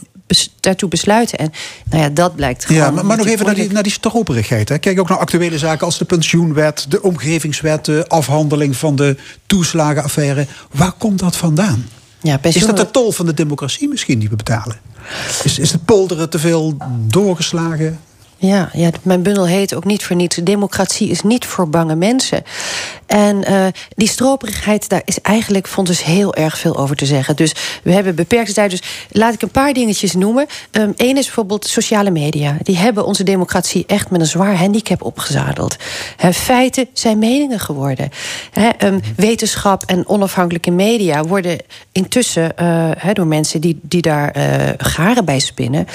daartoe 0.61 0.89
besluiten. 0.89 1.39
En 1.39 1.53
nou 1.91 2.03
ja, 2.03 2.09
dat 2.09 2.37
blijkt 2.37 2.65
gewoon. 2.65 2.83
Ja, 2.83 2.91
maar, 2.91 3.07
maar 3.07 3.17
nog 3.17 3.27
even 3.27 3.47
naar 3.47 3.55
die, 3.55 3.73
naar 3.73 3.83
die 3.83 3.93
stroperigheid. 3.93 4.69
Hè. 4.69 4.79
Kijk 4.79 5.01
ook 5.01 5.09
naar 5.09 5.19
actuele 5.19 5.59
zaken 5.59 5.87
als 5.87 5.99
de 5.99 6.05
pensioenwet, 6.05 6.87
de 6.89 7.03
omgevingswet, 7.03 7.85
de 7.85 8.05
afhandeling 8.09 8.77
van 8.77 8.97
de 8.97 9.17
toeslagenaffaire. 9.47 10.47
Waar 10.71 10.93
komt 10.93 11.19
dat 11.19 11.37
vandaan? 11.37 11.89
Ja, 12.23 12.39
pensioen... 12.39 12.69
Is 12.69 12.75
dat 12.75 12.87
de 12.87 12.93
tol 12.93 13.13
van 13.13 13.27
de 13.27 13.35
democratie 13.35 13.89
misschien 13.89 14.19
die 14.19 14.29
we 14.29 14.37
betalen? 14.37 14.81
Is, 15.45 15.59
is 15.59 15.71
de 15.71 15.79
polderen 15.79 16.31
te 16.31 16.39
veel 16.39 16.77
doorgeslagen? 17.07 18.01
Ja, 18.43 18.71
ja, 18.73 18.91
mijn 19.03 19.23
bundel 19.23 19.47
heet 19.47 19.75
ook 19.75 19.85
niet 19.85 20.05
voor 20.05 20.17
niets. 20.17 20.37
Democratie 20.37 21.09
is 21.09 21.23
niet 21.23 21.47
voor 21.47 21.69
bange 21.69 21.95
mensen. 21.95 22.43
En 23.07 23.51
uh, 23.51 23.67
die 23.95 24.09
stroperigheid, 24.09 24.89
daar 24.89 25.03
is 25.05 25.21
eigenlijk, 25.21 25.67
vond 25.69 25.87
dus 25.87 26.05
heel 26.05 26.35
erg 26.35 26.59
veel 26.59 26.77
over 26.77 26.97
te 26.97 27.07
zeggen. 27.07 27.37
Dus 27.37 27.55
we 27.83 27.93
hebben 27.93 28.15
beperkte 28.15 28.53
tijd. 28.53 28.71
Dus 28.71 28.83
laat 29.11 29.35
ik 29.35 29.43
een 29.43 29.51
paar 29.51 29.73
dingetjes 29.73 30.13
noemen. 30.13 30.47
Eén 30.71 30.95
um, 30.99 31.17
is 31.17 31.25
bijvoorbeeld 31.25 31.67
sociale 31.67 32.11
media. 32.11 32.57
Die 32.63 32.77
hebben 32.77 33.07
onze 33.07 33.23
democratie 33.23 33.85
echt 33.87 34.11
met 34.11 34.21
een 34.21 34.27
zwaar 34.27 34.57
handicap 34.57 35.03
opgezadeld. 35.03 35.77
Feiten 36.33 36.89
zijn 36.93 37.19
meningen 37.19 37.61
geworden. 37.61 38.11
He, 38.51 38.87
um, 38.87 39.01
wetenschap 39.17 39.83
en 39.87 40.09
onafhankelijke 40.09 40.71
media 40.71 41.23
worden 41.23 41.59
intussen 41.93 42.53
uh, 42.63 42.91
door 43.13 43.27
mensen 43.27 43.61
die, 43.61 43.79
die 43.83 44.03
daar 44.03 44.37
uh, 44.37 44.69
garen 44.77 45.25
bij 45.25 45.39
spinnen 45.39 45.87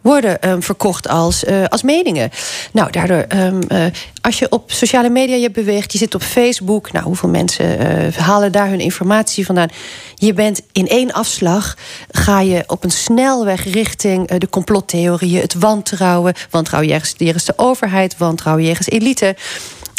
worden 0.00 0.50
um, 0.50 0.62
verkocht 0.62 1.08
als, 1.08 1.44
als 1.68 1.82
meningen. 1.88 2.30
Nou, 2.72 2.90
daardoor, 2.90 3.24
um, 3.28 3.60
uh, 3.68 3.84
als 4.20 4.38
je 4.38 4.50
op 4.50 4.72
sociale 4.72 5.08
media 5.10 5.36
je 5.36 5.50
beweegt, 5.50 5.92
je 5.92 5.98
zit 5.98 6.14
op 6.14 6.22
Facebook, 6.22 6.92
nou, 6.92 7.04
hoeveel 7.04 7.28
mensen 7.28 7.80
uh, 7.80 8.16
halen 8.16 8.52
daar 8.52 8.68
hun 8.68 8.80
informatie 8.80 9.46
vandaan? 9.46 9.68
Je 10.14 10.32
bent 10.32 10.60
in 10.72 10.88
één 10.88 11.12
afslag, 11.12 11.76
ga 12.10 12.40
je 12.40 12.64
op 12.66 12.84
een 12.84 12.90
snelweg 12.90 13.64
richting 13.64 14.28
de 14.38 14.48
complottheorieën, 14.48 15.40
het 15.40 15.54
wantrouwen, 15.54 16.34
wantrouwen 16.50 16.90
jegens 16.90 17.44
de 17.44 17.52
overheid, 17.56 18.16
wantrouwen 18.18 18.64
jegens 18.64 18.88
elite. 18.88 19.36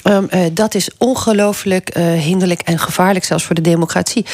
Um, 0.04 0.28
uh, 0.34 0.46
dat 0.52 0.76
is 0.76 0.90
ongelooflijk 0.98 1.98
uh, 1.98 2.14
hinderlijk 2.14 2.62
en 2.62 2.80
gevaarlijk, 2.80 3.26
zelfs 3.26 3.44
voor 3.44 3.56
de 3.56 3.62
democratie. 3.62 4.26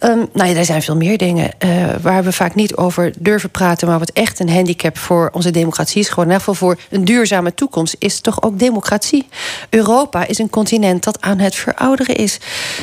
Um, 0.00 0.28
nou 0.32 0.50
ja, 0.50 0.56
er 0.56 0.64
zijn 0.64 0.82
veel 0.82 0.96
meer 0.96 1.18
dingen 1.18 1.50
uh, 1.64 1.86
waar 2.00 2.24
we 2.24 2.32
vaak 2.32 2.54
niet 2.54 2.76
over 2.76 3.12
durven 3.18 3.50
praten, 3.50 3.88
maar 3.88 3.98
wat 3.98 4.10
echt 4.10 4.40
een 4.40 4.50
handicap 4.50 4.98
voor 4.98 5.30
onze 5.32 5.50
democratie 5.50 6.00
is, 6.00 6.08
gewoon 6.08 6.30
in 6.30 6.38
ieder 6.38 6.54
voor 6.54 6.78
een 6.90 7.04
duurzame 7.04 7.54
toekomst, 7.54 7.96
is 7.98 8.20
toch 8.20 8.42
ook 8.42 8.58
democratie. 8.58 9.26
Europa 9.70 10.26
is 10.26 10.38
een 10.38 10.50
continent 10.50 11.04
dat 11.04 11.20
aan 11.20 11.38
het 11.38 11.54
verouderen 11.54 12.16
is. 12.16 12.38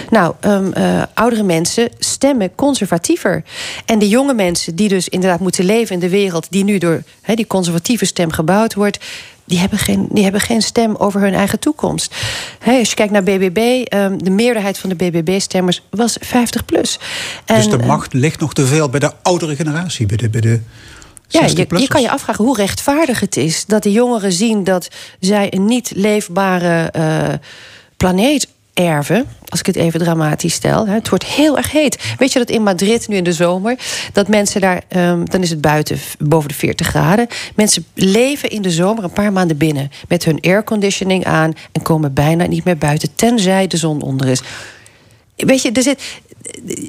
Nou, 0.09 0.33
um, 0.41 0.73
oudere 1.13 1.43
mensen 1.43 1.89
stemmen 1.99 2.55
conservatiever. 2.55 3.43
En 3.85 3.99
de 3.99 4.07
jonge 4.09 4.33
mensen 4.33 4.75
die 4.75 4.89
dus 4.89 5.09
inderdaad 5.09 5.39
moeten 5.39 5.65
leven 5.65 5.93
in 5.93 6.01
de 6.01 6.09
wereld 6.09 6.47
die 6.49 6.63
nu 6.63 6.77
door 6.77 7.03
he, 7.21 7.33
die 7.35 7.47
conservatieve 7.47 8.05
stem 8.05 8.31
gebouwd 8.31 8.73
wordt 8.73 8.99
die 9.45 9.59
hebben, 9.59 9.79
geen, 9.79 10.07
die 10.11 10.23
hebben 10.23 10.41
geen 10.41 10.61
stem 10.61 10.95
over 10.95 11.21
hun 11.21 11.33
eigen 11.33 11.59
toekomst. 11.59 12.15
als 12.65 12.89
je 12.89 12.95
kijkt 12.95 13.11
naar 13.11 13.23
BBB, 13.23 13.85
um, 13.93 14.23
de 14.23 14.29
meerderheid 14.29 14.77
van 14.77 14.89
de 14.89 14.95
BBB-stemmers 14.95 15.81
was 15.89 16.17
50 16.19 16.65
plus. 16.65 16.99
dus 17.45 17.69
de 17.69 17.77
macht 17.77 18.13
ligt 18.13 18.39
nog 18.39 18.53
te 18.53 18.65
veel 18.65 18.89
bij 18.89 18.99
de 18.99 19.11
oudere 19.21 19.55
generatie, 19.55 20.05
bij 20.05 20.17
de, 20.17 20.29
bij 20.29 20.41
de 20.41 20.61
ja, 21.27 21.45
je, 21.45 21.65
je, 21.79 21.87
kan 21.87 22.01
je 22.01 22.09
afvragen 22.09 22.45
hoe 22.45 22.55
rechtvaardig 22.55 23.19
het 23.19 23.37
is 23.37 23.65
dat 23.65 23.83
de 23.83 23.91
jongeren 23.91 24.31
zien 24.31 24.63
dat 24.63 24.87
zij 25.19 25.53
een 25.53 25.65
niet 25.65 25.91
leefbare 25.95 26.93
uh, 26.97 27.33
planeet 27.97 28.47
erven, 28.73 29.27
als 29.47 29.59
ik 29.59 29.65
het 29.65 29.75
even 29.75 29.99
dramatisch 29.99 30.53
stel. 30.53 30.87
Het 30.87 31.09
wordt 31.09 31.25
heel 31.25 31.57
erg 31.57 31.71
heet. 31.71 32.13
Weet 32.17 32.33
je 32.33 32.39
dat 32.39 32.49
in 32.49 32.63
Madrid 32.63 33.07
nu 33.07 33.15
in 33.15 33.23
de 33.23 33.33
zomer, 33.33 33.77
dat 34.13 34.27
mensen 34.27 34.61
daar, 34.61 34.83
um, 34.95 35.29
dan 35.29 35.41
is 35.41 35.49
het 35.49 35.61
buiten 35.61 35.99
boven 36.19 36.49
de 36.49 36.55
40 36.55 36.87
graden. 36.87 37.27
Mensen 37.55 37.85
leven 37.93 38.49
in 38.49 38.61
de 38.61 38.71
zomer 38.71 39.03
een 39.03 39.11
paar 39.11 39.33
maanden 39.33 39.57
binnen 39.57 39.91
met 40.07 40.23
hun 40.23 40.39
airconditioning 40.41 41.25
aan 41.25 41.53
en 41.71 41.81
komen 41.81 42.13
bijna 42.13 42.45
niet 42.45 42.63
meer 42.63 42.77
buiten, 42.77 43.15
tenzij 43.15 43.67
de 43.67 43.77
zon 43.77 44.01
onder 44.01 44.27
is. 44.27 44.41
Weet 45.35 45.61
je, 45.61 45.71
er 45.71 45.83
zit, 45.83 46.03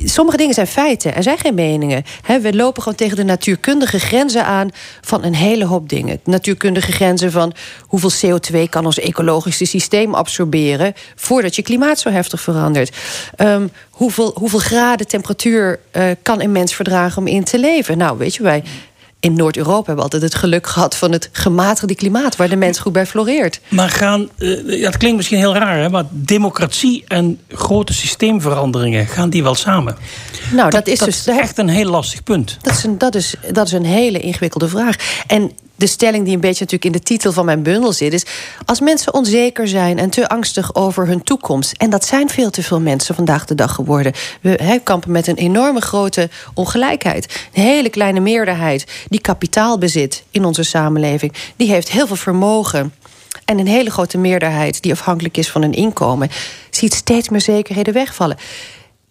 sommige 0.05 0.37
dingen 0.37 0.55
zijn 0.55 0.67
feiten, 0.67 1.15
er 1.15 1.23
zijn 1.23 1.39
geen 1.39 1.55
meningen. 1.55 2.05
we 2.41 2.55
lopen 2.55 2.83
gewoon 2.83 2.99
tegen 2.99 3.17
de 3.17 3.25
natuurkundige 3.25 3.99
grenzen 3.99 4.45
aan 4.45 4.71
van 5.01 5.25
een 5.25 5.35
hele 5.35 5.65
hoop 5.65 5.89
dingen. 5.89 6.21
Natuurkundige 6.25 6.93
grenzen 6.93 7.33
van 7.33 7.53
hoeveel 7.81 8.11
CO2 8.11 8.69
kan 8.69 8.87
ons 8.87 8.99
ecologische 8.99 9.65
systeem 9.65 10.15
absorberen 10.15 10.93
voordat 11.15 11.57
je 11.57 11.63
klimaat 11.63 11.99
zo 11.99 12.11
heftig 12.11 12.41
verandert. 12.41 12.97
Um, 13.39 13.71
hoeveel, 13.91 14.35
hoeveel 14.39 14.59
graden 14.59 15.07
temperatuur 15.07 15.81
uh, 15.93 16.05
kan 16.23 16.41
een 16.41 16.53
mens 16.53 16.75
verdragen 16.75 17.23
om 17.23 17.29
in 17.29 17.45
te 17.45 17.59
leven? 17.59 17.99
Nou, 17.99 18.19
weet 18.19 18.35
je, 18.35 18.43
wij 18.43 18.63
in 19.25 19.35
Noord-Europa 19.35 19.87
hebben 19.87 19.97
we 19.97 20.03
altijd 20.03 20.23
het 20.23 20.35
geluk 20.35 20.67
gehad 20.67 20.97
van 20.97 21.13
het 21.13 21.29
gematigde 21.33 21.95
klimaat, 21.95 22.37
waar 22.37 22.49
de 22.49 22.57
mens 22.57 22.79
goed 22.79 22.93
bij 22.93 23.07
floreert. 23.07 23.61
Maar 23.69 23.91
gaan, 23.91 24.29
uh, 24.39 24.81
ja, 24.81 24.87
het 24.87 24.97
klinkt 24.97 25.17
misschien 25.17 25.39
heel 25.39 25.55
raar, 25.55 25.79
hè, 25.79 25.91
maar 25.91 26.05
democratie 26.11 27.05
en 27.09 27.41
grote 27.49 27.93
systeemveranderingen, 27.93 29.07
gaan 29.07 29.31
die 29.31 29.43
wel 29.43 29.55
samen? 29.55 29.97
Nou, 30.53 30.71
dat, 30.71 30.87
is 30.87 30.99
dus 30.99 31.27
echt 31.27 31.59
een 31.59 31.69
heel 31.69 31.91
lastig 31.91 32.23
punt. 32.23 32.57
Dat 32.61 32.73
is, 32.73 32.85
een, 32.85 32.99
dat, 32.99 33.15
is, 33.15 33.35
dat 33.53 33.67
is 33.67 33.73
een 33.73 33.85
hele 33.85 34.21
ingewikkelde 34.21 34.69
vraag. 34.69 34.97
En 35.27 35.53
de 35.77 35.87
stelling 35.87 36.25
die 36.25 36.35
een 36.35 36.41
beetje 36.41 36.65
natuurlijk 36.65 36.95
in 36.95 37.01
de 37.01 37.07
titel 37.07 37.33
van 37.33 37.45
mijn 37.45 37.63
bundel 37.63 37.93
zit, 37.93 38.13
is: 38.13 38.25
als 38.65 38.81
mensen 38.81 39.15
onzeker 39.15 39.69
zijn 39.69 39.99
en 39.99 40.11
te 40.11 40.29
angstig 40.29 40.75
over 40.75 41.07
hun 41.07 41.23
toekomst, 41.23 41.73
en 41.77 41.91
dat 41.91 42.05
zijn 42.05 42.29
veel 42.29 42.51
te 42.51 42.63
veel 42.63 42.81
mensen 42.81 43.15
vandaag 43.15 43.45
de 43.45 43.55
dag 43.55 43.75
geworden, 43.75 44.13
we 44.41 44.81
kampen 44.83 45.11
met 45.11 45.27
een 45.27 45.37
enorme 45.37 45.81
grote 45.81 46.29
ongelijkheid. 46.55 47.49
Een 47.53 47.63
hele 47.63 47.89
kleine 47.89 48.21
meerderheid 48.21 48.87
die 49.09 49.21
kapitaal 49.21 49.79
bezit 49.79 50.23
in 50.31 50.45
onze 50.45 50.63
samenleving, 50.63 51.33
die 51.57 51.69
heeft 51.69 51.91
heel 51.91 52.07
veel 52.07 52.17
vermogen. 52.17 52.93
En 53.45 53.59
een 53.59 53.67
hele 53.67 53.91
grote 53.91 54.19
meerderheid 54.19 54.83
die 54.83 54.93
afhankelijk 54.93 55.37
is 55.37 55.51
van 55.51 55.63
een 55.63 55.73
inkomen, 55.73 56.31
ziet 56.71 56.95
steeds 56.95 57.29
meer 57.29 57.41
zekerheden 57.41 57.95
wegvallen. 57.95 58.37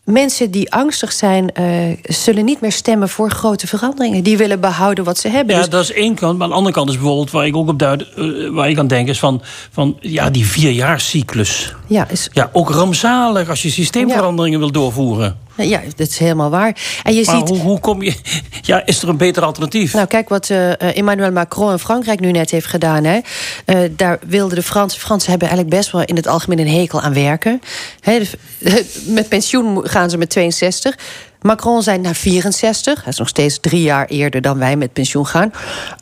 Mensen 0.04 0.51
die 0.51 0.72
angstig 0.72 1.12
zijn, 1.12 1.51
uh, 1.60 1.97
zullen 2.04 2.45
niet 2.45 2.62
meer 2.62 2.72
stemmen 2.72 3.10
voor 3.10 3.30
grote 3.30 3.68
veranderingen. 3.68 4.24
Die 4.24 4.38
willen 4.38 4.60
behouden 4.60 5.04
wat 5.04 5.18
ze 5.18 5.28
hebben. 5.28 5.56
Ja, 5.56 5.62
dus... 5.62 5.70
dat 5.70 5.84
is 5.84 5.91
één 5.91 6.16
kant. 6.16 6.34
Maar 6.38 6.43
aan 6.43 6.49
de 6.49 6.56
andere 6.56 6.76
kant 6.76 6.89
is 6.89 6.95
bijvoorbeeld 6.95 7.32
waar 7.32 7.45
ik 7.45 7.56
ook 7.56 7.68
op 7.68 7.80
duid, 7.80 8.08
uh, 8.16 8.49
waar 8.49 8.70
ik 8.70 8.78
aan 8.78 8.88
denk, 8.88 9.08
is 9.08 9.20
van, 9.20 9.41
van 9.72 9.97
ja, 9.99 10.30
die 10.30 10.45
vierjaarscyclus. 10.45 11.76
Ja, 11.88 12.10
is... 12.10 12.30
ja, 12.34 12.49
ook 12.54 12.70
rampzalig 12.70 13.49
als 13.49 13.62
je 13.62 13.70
systeemveranderingen 13.70 14.60
ja. 14.60 14.66
wil 14.66 14.74
doorvoeren. 14.74 15.38
Ja, 15.56 15.82
dat 15.95 16.08
is 16.08 16.18
helemaal 16.18 16.49
waar. 16.49 16.99
En 17.04 17.14
je 17.14 17.24
maar 17.26 17.36
ziet... 17.36 17.49
hoe, 17.49 17.58
hoe 17.58 17.80
kom 17.80 18.01
je... 18.01 18.14
Ja, 18.62 18.86
is 18.86 19.01
er 19.01 19.10
een 19.10 19.18
beter 19.18 19.43
alternatief? 19.43 19.93
Nou, 19.93 20.08
kijk 20.08 20.30
wat 20.30 20.49
uh, 20.49 20.97
Emmanuel 20.97 21.32
Macron 21.32 21.72
in 21.72 21.80
Frankrijk 21.80 22.20
nu 22.20 22.32
net 22.32 22.51
heeft 22.51 22.66
gedaan. 22.66 23.04
Hè. 23.04 23.20
Uh, 23.66 23.89
daar 23.91 24.20
wilden 24.28 24.56
de 24.56 24.64
Fransen... 24.64 24.99
Fransen 24.99 25.30
hebben 25.30 25.47
eigenlijk 25.47 25.78
best 25.78 25.91
wel 25.91 26.04
in 26.04 26.16
het 26.16 26.28
algemeen 26.28 26.60
een 26.60 26.80
hekel 26.80 27.01
aan 27.01 27.14
werken. 27.14 27.62
Hè, 27.99 28.20
de, 28.58 28.86
met 29.06 29.30
pensioen 29.30 29.89
gaan 29.89 30.10
ze 30.10 30.18
met 30.18 30.30
62. 30.30 30.97
Macron 31.41 31.84
zijn 31.84 32.01
naar 32.01 32.16
64. 32.16 33.04
Hij 33.04 33.12
is 33.12 33.18
nog 33.18 33.28
steeds 33.28 33.60
drie 33.60 33.82
jaar 33.82 34.06
eerder 34.06 34.41
dan 34.41 34.58
wij 34.58 34.76
met 34.76 34.93
pensioen 34.93 35.28
gaan. 35.28 35.51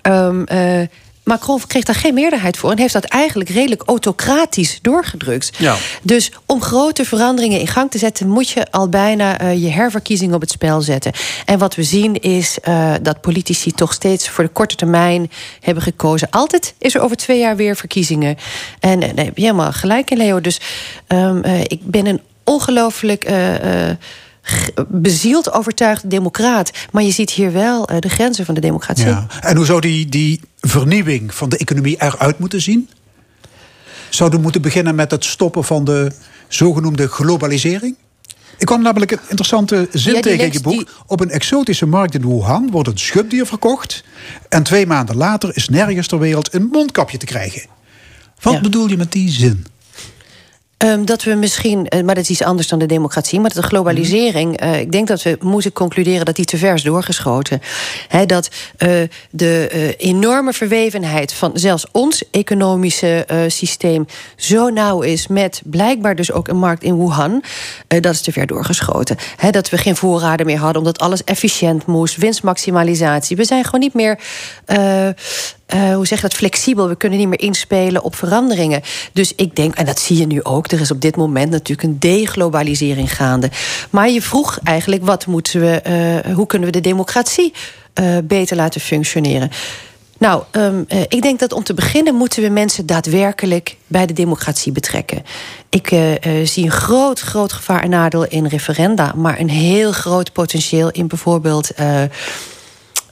Um, 0.01 0.45
uh, 0.51 0.81
Macron 1.23 1.61
kreeg 1.67 1.83
daar 1.83 1.95
geen 1.95 2.13
meerderheid 2.13 2.57
voor 2.57 2.71
en 2.71 2.77
heeft 2.77 2.93
dat 2.93 3.03
eigenlijk 3.03 3.49
redelijk 3.49 3.83
autocratisch 3.85 4.79
doorgedrukt. 4.81 5.57
Ja. 5.57 5.75
Dus 6.01 6.31
om 6.45 6.61
grote 6.61 7.05
veranderingen 7.05 7.59
in 7.59 7.67
gang 7.67 7.91
te 7.91 7.97
zetten, 7.97 8.27
moet 8.27 8.49
je 8.49 8.71
al 8.71 8.89
bijna 8.89 9.41
uh, 9.41 9.63
je 9.63 9.69
herverkiezing 9.69 10.33
op 10.33 10.41
het 10.41 10.51
spel 10.51 10.81
zetten. 10.81 11.11
En 11.45 11.59
wat 11.59 11.75
we 11.75 11.83
zien 11.83 12.21
is 12.21 12.57
uh, 12.67 12.93
dat 13.01 13.21
politici 13.21 13.71
toch 13.71 13.93
steeds 13.93 14.29
voor 14.29 14.43
de 14.43 14.49
korte 14.49 14.75
termijn 14.75 15.31
hebben 15.59 15.83
gekozen. 15.83 16.29
Altijd 16.29 16.73
is 16.77 16.95
er 16.95 17.01
over 17.01 17.17
twee 17.17 17.39
jaar 17.39 17.55
weer 17.55 17.75
verkiezingen. 17.75 18.37
En 18.79 19.01
uh, 19.01 19.09
daar 19.15 19.25
heb 19.25 19.37
je 19.37 19.43
helemaal 19.43 19.71
gelijk 19.71 20.11
in, 20.11 20.17
Leo. 20.17 20.41
Dus 20.41 20.59
um, 21.07 21.43
ik 21.67 21.79
ben 21.83 22.05
een 22.05 22.21
ongelooflijk 22.43 23.31
bezield 24.87 25.51
overtuigd 25.51 26.09
democraat. 26.09 26.71
Maar 26.91 27.03
je 27.03 27.11
ziet 27.11 27.29
hier 27.29 27.51
wel 27.51 27.85
de 27.99 28.09
grenzen 28.09 28.45
van 28.45 28.55
de 28.55 28.61
democratie. 28.61 29.05
Ja. 29.05 29.27
En 29.41 29.55
hoe 29.55 29.65
zou 29.65 29.81
die, 29.81 30.09
die 30.09 30.39
vernieuwing 30.61 31.33
van 31.33 31.49
de 31.49 31.57
economie 31.57 31.95
eruit 32.01 32.39
moeten 32.39 32.61
zien? 32.61 32.89
Zouden 34.09 34.37
we 34.37 34.43
moeten 34.43 34.61
beginnen 34.61 34.95
met 34.95 35.11
het 35.11 35.25
stoppen 35.25 35.63
van 35.63 35.83
de 35.83 36.11
zogenoemde 36.47 37.07
globalisering? 37.07 37.95
Ik 38.57 38.65
kwam 38.67 38.81
namelijk 38.81 39.11
een 39.11 39.19
interessante 39.27 39.87
zin 39.91 40.13
Ja, 40.13 40.19
tegen 40.21 40.45
in 40.45 40.51
je 40.51 40.61
boek. 40.61 40.73
die- 40.73 40.87
Op 41.05 41.19
een 41.19 41.29
exotische 41.29 41.85
markt 41.85 42.13
in 42.13 42.21
Wuhan 42.27 42.71
wordt 42.71 42.87
een 42.89 42.97
schubdier 42.99 43.45
verkocht. 43.45 44.03
En 44.49 44.63
twee 44.63 44.85
maanden 44.85 45.15
later 45.15 45.55
is 45.55 45.69
nergens 45.69 46.07
ter 46.07 46.19
wereld 46.19 46.53
een 46.53 46.63
mondkapje 46.71 47.17
te 47.17 47.25
krijgen. 47.25 47.61
Wat 48.41 48.53
Ja. 48.53 48.61
bedoel 48.61 48.87
je 48.87 48.97
met 48.97 49.11
die 49.11 49.29
zin? 49.29 49.65
Ehm, 50.81 51.05
dat 51.05 51.23
we 51.23 51.33
misschien, 51.33 51.87
eh, 51.87 52.03
maar 52.03 52.15
dat 52.15 52.23
is 52.23 52.29
iets 52.29 52.43
anders 52.43 52.67
dan 52.67 52.79
de 52.79 52.85
democratie, 52.85 53.39
maar 53.39 53.53
dat 53.53 53.63
de 53.63 53.69
globalisering, 53.69 54.57
eh, 54.57 54.79
ik 54.79 54.91
denk 54.91 55.07
dat 55.07 55.23
we 55.23 55.37
moeten 55.41 55.73
concluderen 55.73 56.25
dat 56.25 56.35
die 56.35 56.45
te 56.45 56.57
ver 56.57 56.73
is 56.73 56.83
doorgeschoten. 56.83 57.61
Dat 58.25 58.49
eh, 58.77 58.89
de 59.31 59.93
enorme 59.97 60.53
verwevenheid 60.53 61.33
van 61.33 61.51
zelfs 61.53 61.85
ons 61.91 62.23
economische 62.31 63.25
systeem 63.47 64.05
zo 64.35 64.69
nauw 64.69 65.01
is 65.01 65.27
met 65.27 65.61
blijkbaar 65.65 66.15
dus 66.15 66.31
ook 66.31 66.47
een 66.47 66.57
markt 66.57 66.83
in 66.83 66.97
Wuhan, 66.97 67.43
dat 67.87 68.13
is 68.13 68.21
te 68.21 68.31
ver 68.31 68.47
doorgeschoten. 68.47 69.17
Dat 69.51 69.69
we 69.69 69.77
geen 69.77 69.95
voorraden 69.95 70.45
meer 70.45 70.57
hadden, 70.57 70.77
omdat 70.77 70.99
alles 70.99 71.23
efficiënt 71.23 71.85
moest, 71.85 72.15
winstmaximalisatie. 72.15 73.35
We 73.35 73.45
zijn 73.45 73.63
gewoon 73.63 73.79
niet 73.79 73.93
meer. 73.93 74.19
Eh, 75.71 75.95
hoe 75.95 76.07
zeg 76.07 76.21
je 76.21 76.27
dat, 76.27 76.37
flexibel. 76.37 76.87
We 76.87 76.95
kunnen 76.95 77.19
niet 77.19 77.27
meer 77.27 77.39
inspelen 77.39 78.03
op 78.03 78.15
veranderingen. 78.15 78.81
Dus 79.13 79.35
ik 79.35 79.55
denk, 79.55 79.75
en 79.75 79.85
dat 79.85 79.99
zie 79.99 80.17
je 80.17 80.27
nu 80.27 80.43
ook, 80.43 80.71
er 80.71 80.79
is 80.79 80.91
op 80.91 81.01
dit 81.01 81.15
moment 81.15 81.51
natuurlijk 81.51 81.87
een 81.87 81.99
deglobalisering 81.99 83.15
gaande. 83.15 83.49
Maar 83.89 84.09
je 84.09 84.21
vroeg 84.21 84.59
eigenlijk, 84.63 85.05
wat 85.05 85.25
moeten 85.25 85.61
we, 85.61 85.81
eh, 85.81 86.35
hoe 86.35 86.45
kunnen 86.45 86.67
we 86.67 86.73
de 86.73 86.81
democratie 86.81 87.53
eh, 87.93 88.17
beter 88.23 88.55
laten 88.55 88.81
functioneren? 88.81 89.51
Nou, 90.17 90.43
ehm, 90.51 90.83
eh, 90.87 91.01
ik 91.01 91.21
denk 91.21 91.39
dat 91.39 91.53
om 91.53 91.63
te 91.63 91.73
beginnen 91.73 92.15
moeten 92.15 92.43
we 92.43 92.49
mensen 92.49 92.85
daadwerkelijk 92.85 93.77
bij 93.87 94.05
de 94.05 94.13
democratie 94.13 94.71
betrekken. 94.71 95.23
Ik 95.69 95.87
zie 96.43 96.65
een 96.65 96.71
groot, 96.71 97.19
groot 97.19 97.53
gevaar 97.53 97.83
en 97.83 97.89
nadeel 97.89 98.25
in 98.25 98.45
referenda, 98.45 99.13
maar 99.15 99.39
een 99.39 99.49
heel 99.49 99.91
groot 99.91 100.33
potentieel 100.33 100.89
in 100.91 101.07
bijvoorbeeld. 101.07 101.71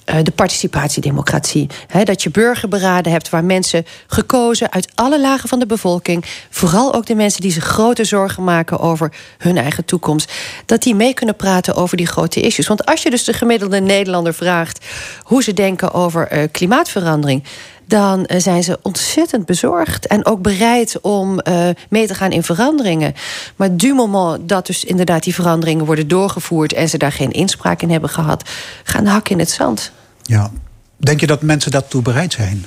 Eh, 0.09 0.23
de 0.23 0.31
participatiedemocratie. 0.31 1.69
Dat 2.03 2.23
je 2.23 2.29
burgerberaden 2.29 3.11
hebt 3.11 3.29
waar 3.29 3.43
mensen 3.43 3.85
gekozen 4.07 4.71
uit 4.71 4.91
alle 4.95 5.19
lagen 5.19 5.49
van 5.49 5.59
de 5.59 5.65
bevolking, 5.65 6.25
vooral 6.49 6.93
ook 6.93 7.05
de 7.05 7.15
mensen 7.15 7.41
die 7.41 7.51
zich 7.51 7.63
grote 7.63 8.03
zorgen 8.03 8.43
maken 8.43 8.79
over 8.79 9.13
hun 9.37 9.57
eigen 9.57 9.85
toekomst, 9.85 10.31
dat 10.65 10.83
die 10.83 10.95
mee 10.95 11.13
kunnen 11.13 11.35
praten 11.35 11.75
over 11.75 11.97
die 11.97 12.07
grote 12.07 12.41
issues. 12.41 12.67
Want 12.67 12.85
als 12.85 13.03
je 13.03 13.09
dus 13.09 13.23
de 13.23 13.33
gemiddelde 13.33 13.79
Nederlander 13.79 14.33
vraagt 14.33 14.85
hoe 15.21 15.43
ze 15.43 15.53
denken 15.53 15.93
over 15.93 16.27
eh, 16.27 16.47
klimaatverandering. 16.51 17.43
Dan 17.85 18.25
eh, 18.25 18.39
zijn 18.39 18.63
ze 18.63 18.79
ontzettend 18.81 19.45
bezorgd 19.45 20.07
en 20.07 20.25
ook 20.25 20.41
bereid 20.41 21.01
om 21.01 21.39
mee 21.89 22.07
te 22.07 22.15
gaan 22.15 22.31
in 22.31 22.43
veranderingen. 22.43 23.13
Maar 23.55 23.75
du 23.75 23.93
moment 23.93 24.49
dat 24.49 24.65
dus 24.65 24.83
inderdaad 24.83 25.23
die 25.23 25.33
veranderingen 25.33 25.85
worden 25.85 26.07
doorgevoerd 26.07 26.73
en 26.73 26.89
ze 26.89 26.97
daar 26.97 27.11
geen 27.11 27.31
inspraak 27.31 27.81
in 27.81 27.91
hebben 27.91 28.09
gehad, 28.09 28.49
gaan 28.83 29.03
de 29.03 29.09
hakken 29.09 29.31
in 29.31 29.39
het 29.39 29.49
zand. 29.49 29.91
Ja. 30.29 30.51
Denk 30.97 31.19
je 31.19 31.27
dat 31.27 31.41
mensen 31.41 31.71
daartoe 31.71 32.01
bereid 32.01 32.33
zijn? 32.33 32.65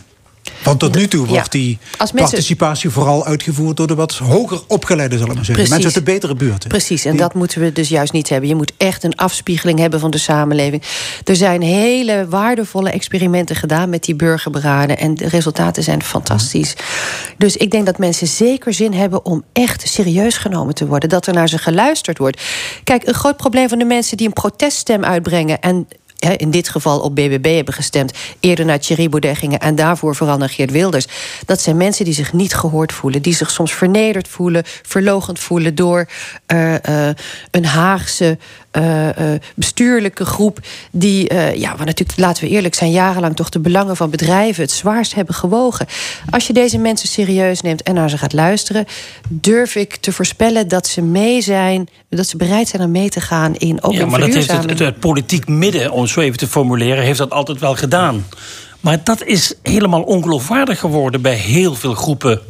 Want 0.65 0.79
tot 0.79 0.95
nu 0.95 1.09
toe 1.09 1.27
Ja. 1.27 1.33
wordt 1.33 1.53
die 1.53 1.79
mensen- 1.99 2.17
participatie 2.17 2.91
vooral 2.91 3.25
uitgevoerd 3.27 3.77
door 3.77 3.87
de 3.87 3.95
wat 3.95 4.13
hoger 4.15 4.61
opgeleiden, 4.69 5.19
zal 5.19 5.29
ik 5.29 5.35
maar 5.35 5.45
zeggen. 5.45 5.65
Precies. 5.65 5.83
Mensen 5.83 6.01
uit 6.01 6.07
de 6.07 6.13
betere 6.13 6.35
buurten. 6.35 6.69
Precies, 6.69 7.05
en 7.05 7.11
Die- 7.11 7.21
dat 7.21 7.35
moeten 7.35 7.61
we 7.61 7.73
dus 7.73 7.89
juist 7.89 8.13
niet 8.13 8.29
hebben. 8.29 8.49
Je 8.49 8.55
moet 8.55 8.73
echt 8.77 9.05
een 9.05 9.17
afspiegeling 9.17 9.79
hebben 9.79 10.01
van 10.01 10.11
de 10.11 10.19
samenleving. 10.19 10.83
Er 11.25 11.37
zijn 11.37 11.63
hele 11.63 12.27
waardevolle 12.29 12.91
experimenten 12.91 13.57
gedaan 13.57 13.89
met 13.91 14.05
die 14.05 14.15
burgerberaden. 14.15 14.99
En 14.99 15.15
de 15.15 15.29
resultaten 15.29 15.83
zijn 15.83 16.03
fantastisch. 16.03 16.75
Dus 17.39 17.57
ik 17.57 17.71
denk 17.71 17.87
dat 17.87 17.99
mensen 17.99 18.27
zeker 18.27 18.75
zin 18.75 18.93
hebben 18.95 19.25
om 19.25 19.45
echt 19.53 19.89
serieus 19.89 20.37
genomen 20.37 20.75
te 20.75 20.87
worden. 20.87 21.09
Dat 21.09 21.27
er 21.27 21.35
naar 21.35 21.49
ze 21.49 21.59
geluisterd 21.59 22.19
wordt. 22.19 22.43
Kijk, 22.85 23.07
een 23.07 23.15
groot 23.15 23.37
probleem 23.37 23.69
van 23.69 23.79
de 23.79 23.85
mensen 23.85 24.17
die 24.17 24.27
een 24.27 24.33
proteststem 24.33 25.05
uitbrengen. 25.05 25.61
en 25.61 25.89
in 26.37 26.51
dit 26.51 26.69
geval 26.69 27.01
op 27.01 27.15
BBB 27.15 27.55
hebben 27.55 27.75
gestemd, 27.75 28.13
eerder 28.41 28.65
naar 28.65 28.81
Thierry 28.81 29.09
Baudet 29.09 29.39
gingen 29.39 29.59
en 29.59 29.75
daarvoor 29.75 30.17
vooral 30.17 30.39
naar 30.39 30.49
Geert 30.49 30.71
Wilders. 30.71 31.07
Dat 31.47 31.61
zijn 31.61 31.77
mensen 31.77 32.05
die 32.05 32.15
zich 32.15 32.33
niet 32.33 32.55
gehoord 32.55 32.93
voelen, 32.93 33.23
die 33.23 33.35
zich 33.35 33.51
soms 33.51 33.73
vernederd 33.73 34.29
voelen, 34.29 34.63
verlogend 34.83 35.39
voelen 35.39 35.75
door 35.75 36.09
eh, 36.47 37.09
eh, 37.09 37.15
een 37.51 37.65
Haagse 37.65 38.39
eh, 38.73 39.35
eh, 39.35 39.41
bestuurlijke 39.55 40.25
groep 40.25 40.59
die, 40.91 41.29
eh, 41.29 41.55
ja, 41.55 41.77
waar 41.77 41.87
natuurlijk, 41.87 42.19
laten 42.19 42.45
we 42.45 42.51
eerlijk 42.51 42.75
zijn, 42.75 42.91
jarenlang 42.91 43.37
toch 43.37 43.49
de 43.49 43.59
belangen 43.59 43.97
van 43.97 44.11
bedrijven 44.11 44.63
het 44.63 44.71
zwaarst 44.71 45.15
hebben 45.15 45.35
gewogen. 45.35 45.87
Als 46.31 46.47
je 46.47 46.53
deze 46.53 46.79
mensen 46.79 47.09
serieus 47.09 47.61
neemt 47.61 47.83
en 47.83 47.95
naar 47.95 48.11
ze 48.11 48.19
gaat 48.19 48.33
luisteren, 48.33 48.87
durf 49.29 49.75
ik 49.75 49.97
te 49.97 50.13
voorspellen 50.13 50.69
dat 50.69 50.87
ze 50.87 51.03
mee 51.03 51.41
zijn, 51.41 51.89
dat 52.09 52.27
ze 52.27 52.37
bereid 52.37 52.69
zijn 52.69 52.83
om 52.83 52.91
mee 52.91 53.09
te 53.09 53.21
gaan 53.21 53.55
in 53.55 53.83
ook 53.83 53.93
Ja, 53.93 54.07
maar 54.07 54.21
dat 54.21 54.35
heeft 54.35 54.53
het, 54.53 54.71
het, 54.71 54.79
het 54.79 55.01
politiek 55.01 55.49
midden, 55.49 55.91
om 55.91 56.07
zo 56.07 56.21
even 56.21 56.39
te 56.39 56.47
formuleren, 56.47 57.05
heeft 57.05 57.19
dat 57.19 57.31
altijd 57.31 57.61
wel 57.61 57.75
gedaan. 57.75 58.27
Maar 58.81 59.05
dat 59.05 59.25
is 59.25 59.55
helemaal 59.63 60.03
ongeloofwaardig 60.03 60.79
geworden 60.79 61.23
bij 61.23 61.35
heel 61.35 61.75
veel 61.75 61.95
groepen 61.95 62.41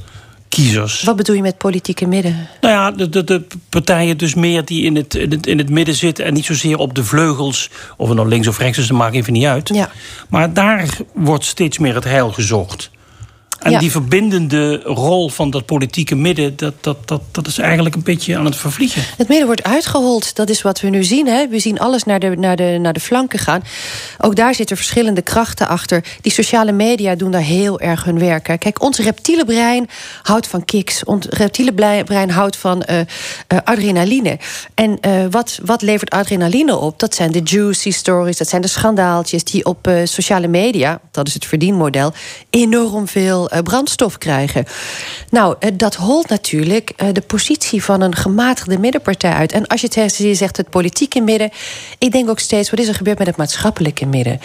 kiezers. 0.55 1.03
Wat 1.03 1.17
bedoel 1.17 1.37
je 1.37 1.43
met 1.43 1.59
politieke 1.59 2.07
midden? 2.07 2.49
Nou 2.61 2.75
ja, 2.75 2.91
de, 2.91 3.09
de, 3.09 3.25
de 3.25 3.47
partijen 3.69 4.19
dus 4.19 4.35
meer 4.35 4.65
die 4.65 4.85
in 4.85 4.97
het, 4.97 5.15
in, 5.15 5.31
het, 5.31 5.47
in 5.47 5.59
het 5.59 5.71
midden 5.71 5.95
zitten... 5.95 6.25
en 6.25 6.35
niet 6.35 6.45
zozeer 6.45 6.79
op 6.79 6.95
de 6.95 7.05
vleugels, 7.05 7.71
of 7.97 8.09
het 8.09 8.17
nou 8.17 8.29
links 8.29 8.47
of 8.47 8.59
rechts 8.59 8.79
is, 8.79 8.87
dat 8.87 8.97
maakt 8.97 9.15
even 9.15 9.33
niet 9.33 9.45
uit. 9.45 9.69
Ja. 9.69 9.91
Maar 10.29 10.53
daar 10.53 10.89
wordt 11.15 11.45
steeds 11.45 11.79
meer 11.79 11.95
het 11.95 12.05
heil 12.05 12.33
gezocht. 12.33 12.91
En 13.63 13.71
Ja. 13.71 13.79
die 13.79 13.91
verbindende 13.91 14.81
rol 14.85 15.29
van 15.29 15.51
dat 15.51 15.67
politieke 15.67 16.15
midden... 16.15 16.57
Dat, 16.57 16.75
dat, 16.81 17.09
dat, 17.09 17.21
dat 17.31 17.47
is 17.47 17.59
eigenlijk 17.59 17.95
een 17.95 18.03
beetje 18.03 18.37
aan 18.37 18.45
het 18.45 18.57
vervliegen. 18.57 19.03
Het 19.17 19.29
midden 19.29 19.47
wordt 19.47 19.63
uitgehold. 19.63 20.35
Dat 20.37 20.49
is 20.51 20.63
wat 20.63 20.81
we 20.81 20.89
nu 20.89 21.05
zien. 21.05 21.27
Hè. 21.27 21.49
We 21.49 21.59
zien 21.59 21.81
alles 21.81 22.05
naar 22.05 22.21
de, 22.21 22.37
naar, 22.37 22.57
de, 22.57 22.79
naar 22.81 22.93
de 22.93 23.01
flanken 23.01 23.39
gaan. 23.39 23.63
Ook 24.21 24.37
daar 24.37 24.55
zitten 24.55 24.77
verschillende 24.77 25.23
krachten 25.23 25.69
achter. 25.69 26.05
Die 26.21 26.33
sociale 26.33 26.73
media 26.73 27.15
doen 27.15 27.31
daar 27.31 27.41
heel 27.41 27.81
erg 27.81 28.05
hun 28.05 28.19
werk. 28.19 28.47
hè. 28.47 28.57
Kijk, 28.59 28.83
ons 28.83 28.99
reptiele 28.99 29.45
brein 29.45 29.89
houdt 30.23 30.47
van 30.47 30.65
kicks. 30.65 31.05
Ons 31.05 31.27
reptiele 31.31 31.73
brein 32.05 32.31
houdt 32.31 32.57
van 32.57 32.83
eh, 32.83 33.01
eh, 33.01 33.07
adrenaline. 33.65 34.39
En 34.75 35.01
eh, 35.01 35.13
wat, 35.31 35.59
wat 35.65 35.83
levert 35.83 36.11
adrenaline 36.11 36.77
op? 36.77 36.99
Dat 36.99 37.15
zijn 37.15 37.33
de 37.33 37.41
juicy 37.45 37.91
stories, 37.91 38.37
dat 38.37 38.49
zijn 38.49 38.63
de 38.63 38.69
schandaaltjes... 38.69 39.45
die 39.45 39.65
op 39.65 39.91
sociale 40.05 40.49
media, 40.49 41.01
dat 41.11 41.27
is 41.27 41.35
het 41.35 41.47
verdienmodel... 41.47 42.13
enorm 42.51 43.09
veel 43.09 43.51
brandstof 43.61 44.19
krijgen. 44.19 44.65
Nou, 45.31 45.57
eh, 45.59 45.71
dat 45.75 45.95
holt 45.95 46.29
natuurlijk 46.29 46.93
eh, 46.97 47.09
de 47.13 47.21
positie 47.21 47.85
van 47.85 48.01
een 48.01 48.15
gematigde 48.15 48.79
middenpartij 48.79 49.33
uit. 49.33 49.53
En 49.53 49.67
als 49.67 49.81
je, 49.81 49.87
het, 49.87 49.95
zegt- 49.95 50.17
je 50.17 50.35
zegt 50.35 50.57
het 50.57 50.71
politieke 50.71 51.21
midden... 51.21 51.51
ik 51.99 52.13
denk 52.13 52.31
ook 52.31 52.39
steeds, 52.39 52.71
wat 52.71 52.81
is 52.81 52.89
er 52.89 52.95
gebeurd 52.95 53.19
met 53.19 53.27
het 53.27 53.37
maatschappelijke 53.37 54.07
midden? 54.07 54.41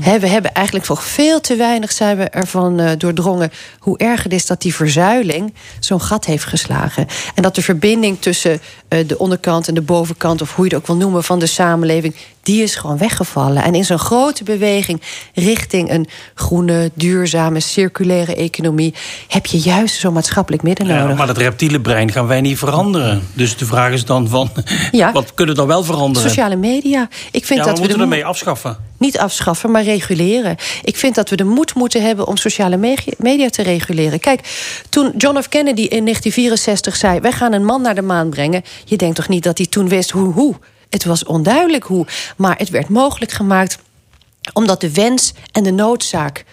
Hè, 0.00 0.18
we 0.18 0.28
hebben 0.28 0.52
eigenlijk 0.52 0.86
voor 0.86 1.02
veel 1.02 1.40
te 1.40 1.56
weinig 1.56 1.92
zijn 1.92 2.16
we 2.16 2.24
ervan 2.24 2.80
eh, 2.80 2.90
doordrongen... 2.98 3.50
hoe 3.78 3.98
erg 3.98 4.22
het 4.22 4.32
is 4.32 4.46
dat 4.46 4.62
die 4.62 4.74
verzuiling 4.74 5.54
zo'n 5.80 6.00
gat 6.00 6.24
heeft 6.24 6.44
geslagen. 6.44 7.06
En 7.34 7.42
dat 7.42 7.54
de 7.54 7.62
verbinding 7.62 8.20
tussen 8.20 8.60
eh, 8.88 9.08
de 9.08 9.18
onderkant 9.18 9.68
en 9.68 9.74
de 9.74 9.82
bovenkant... 9.82 10.42
of 10.42 10.54
hoe 10.54 10.64
je 10.64 10.70
het 10.70 10.80
ook 10.80 10.86
wil 10.86 10.96
noemen, 10.96 11.24
van 11.24 11.38
de 11.38 11.46
samenleving... 11.46 12.14
die 12.46 12.62
is 12.62 12.74
gewoon 12.74 12.98
weggevallen. 12.98 13.62
En 13.62 13.74
in 13.74 13.84
zo'n 13.84 13.98
grote 13.98 14.44
beweging 14.44 15.00
richting 15.34 15.90
een 15.90 16.06
groene, 16.34 16.90
duurzame, 16.94 17.60
circulaire 17.60 18.34
economie... 18.34 18.94
heb 19.28 19.46
je 19.46 19.58
juist 19.58 20.00
zo'n 20.00 20.12
maatschappelijk 20.12 20.62
midden 20.62 20.86
Ja, 20.86 21.00
nodig. 21.00 21.16
maar 21.16 21.26
dat 21.26 21.36
reptiele 21.36 21.80
brein 21.80 22.12
gaan 22.12 22.26
wij 22.26 22.40
niet 22.40 22.58
veranderen. 22.58 23.22
Dus 23.32 23.56
de 23.56 23.66
vraag 23.66 23.92
is 23.92 24.04
dan 24.04 24.28
van, 24.28 24.50
Ja. 24.90 25.12
wat 25.20 25.34
kunnen 25.34 25.54
we 25.54 25.60
dan 25.60 25.68
wel 25.70 25.84
veranderen? 25.84 26.28
Sociale 26.28 26.56
media. 26.56 27.08
Ik 27.30 27.44
vind 27.46 27.58
ja, 27.60 27.64
dat 27.66 27.66
we 27.66 27.72
we 27.74 27.78
moeten 27.80 27.96
mo- 27.98 28.02
ermee 28.02 28.24
afschaffen. 28.24 28.76
niet 28.98 29.18
afschaffen, 29.18 29.70
maar 29.70 29.82
reguleren. 29.82 30.56
Ik 30.82 30.96
vind 30.96 31.14
dat 31.14 31.30
we 31.30 31.36
de 31.36 31.44
moed 31.44 31.74
moeten 31.74 32.02
hebben 32.02 32.26
om 32.26 32.36
sociale 32.36 32.76
me- 32.76 33.14
media 33.18 33.48
te 33.48 33.62
reguleren. 33.62 34.20
Kijk, 34.20 34.40
toen 34.88 35.12
John 35.16 35.40
F. 35.40 35.48
Kennedy 35.48 35.82
in 35.82 36.04
1964 36.04 36.96
zei... 36.96 37.20
wij 37.20 37.32
gaan 37.32 37.52
een 37.52 37.64
man 37.64 37.82
naar 37.82 37.94
de 37.94 38.02
maan 38.02 38.30
brengen... 38.30 38.62
je 38.84 38.96
denkt 38.96 39.16
toch 39.16 39.28
niet 39.28 39.42
dat 39.42 39.58
hij 39.58 39.66
toen 39.66 39.88
wist 39.88 40.10
hoe, 40.10 40.32
hoe? 40.32 40.54
Het 40.90 41.04
was 41.04 41.24
onduidelijk 41.24 41.84
hoe, 41.84 42.06
maar 42.36 42.54
het 42.58 42.70
werd 42.70 42.88
mogelijk 42.88 43.32
gemaakt 43.32 43.78
omdat 44.52 44.80
de 44.80 44.92
wens 44.92 45.32
en 45.52 45.62
de 45.62 45.70
noodzaak 45.70 46.44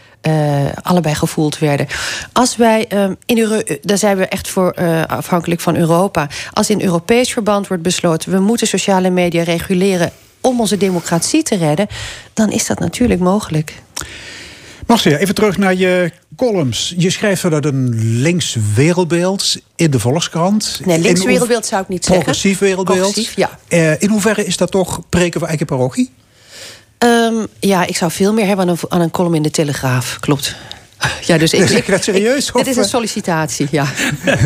allebei 0.81 1.15
gevoeld 1.15 1.60
werden. 1.60 1.88
Als 2.31 2.55
wij 2.55 2.85
um, 2.93 3.18
in 3.26 3.38
Euro 3.38 3.61
daar 3.81 3.97
zijn 3.97 4.18
we 4.18 4.27
echt 4.27 4.49
voor 4.49 4.73
afhankelijk 5.07 5.61
van 5.61 5.76
Europa. 5.76 6.27
Als 6.51 6.69
in 6.69 6.81
Europees 6.81 7.31
verband 7.31 7.68
wordt 7.68 7.84
besloten, 7.84 8.31
we 8.31 8.39
moeten 8.39 8.68
sociale 8.68 9.10
media 9.10 9.43
reguleren 9.43 10.11
om 10.41 10.60
onze 10.60 10.77
democratie 10.77 11.43
te 11.43 11.55
redden, 11.55 11.88
dan 12.34 12.51
is 12.51 12.65
dat 12.65 12.80
natuurlijk 12.80 13.19
mogelijk. 13.19 13.73
Marcia, 14.88 15.18
even 15.18 15.35
terug 15.35 15.57
naar 15.57 15.76
je 15.76 16.11
columns. 16.35 16.93
Je 16.97 17.10
schrijft 17.10 17.41
vanuit 17.41 17.65
een 17.65 17.89
links 18.22 18.57
wereldbeeld 18.76 19.57
in 19.76 19.91
de 19.91 19.99
Volkskrant. 19.99 20.81
Nee, 20.85 20.99
links 20.99 21.23
wereldbeeld 21.23 21.65
zou 21.65 21.81
ik 21.81 21.88
niet 21.88 22.05
zeggen. 22.05 22.23
Progressief 22.23 22.60
wereldbeeld. 22.60 22.97
Progressief, 22.97 23.35
ja. 23.35 23.60
Uh, 23.69 24.01
in 24.01 24.10
hoeverre 24.10 24.45
is 24.45 24.57
dat 24.57 24.72
toch 24.72 25.01
preken 25.10 25.39
voor 25.39 25.49
eigen 25.49 25.65
parochie? 25.65 26.11
Um, 26.99 27.47
ja, 27.60 27.85
ik 27.85 27.97
zou 27.97 28.11
veel 28.11 28.34
meer 28.34 28.45
hebben 28.45 28.69
aan 28.69 28.72
een, 28.72 28.89
aan 28.89 29.01
een 29.01 29.11
column 29.11 29.35
in 29.35 29.41
de 29.41 29.51
Telegraaf. 29.51 30.18
Klopt. 30.19 30.55
Ja, 31.21 31.38
dus 31.38 31.53
ik, 31.53 31.67
zeg 31.67 31.85
je 31.85 31.91
dat 31.91 32.03
serieus? 32.03 32.49
Het 32.53 32.67
is 32.67 32.77
een 32.77 32.85
sollicitatie, 32.85 33.67
ja. 33.71 33.85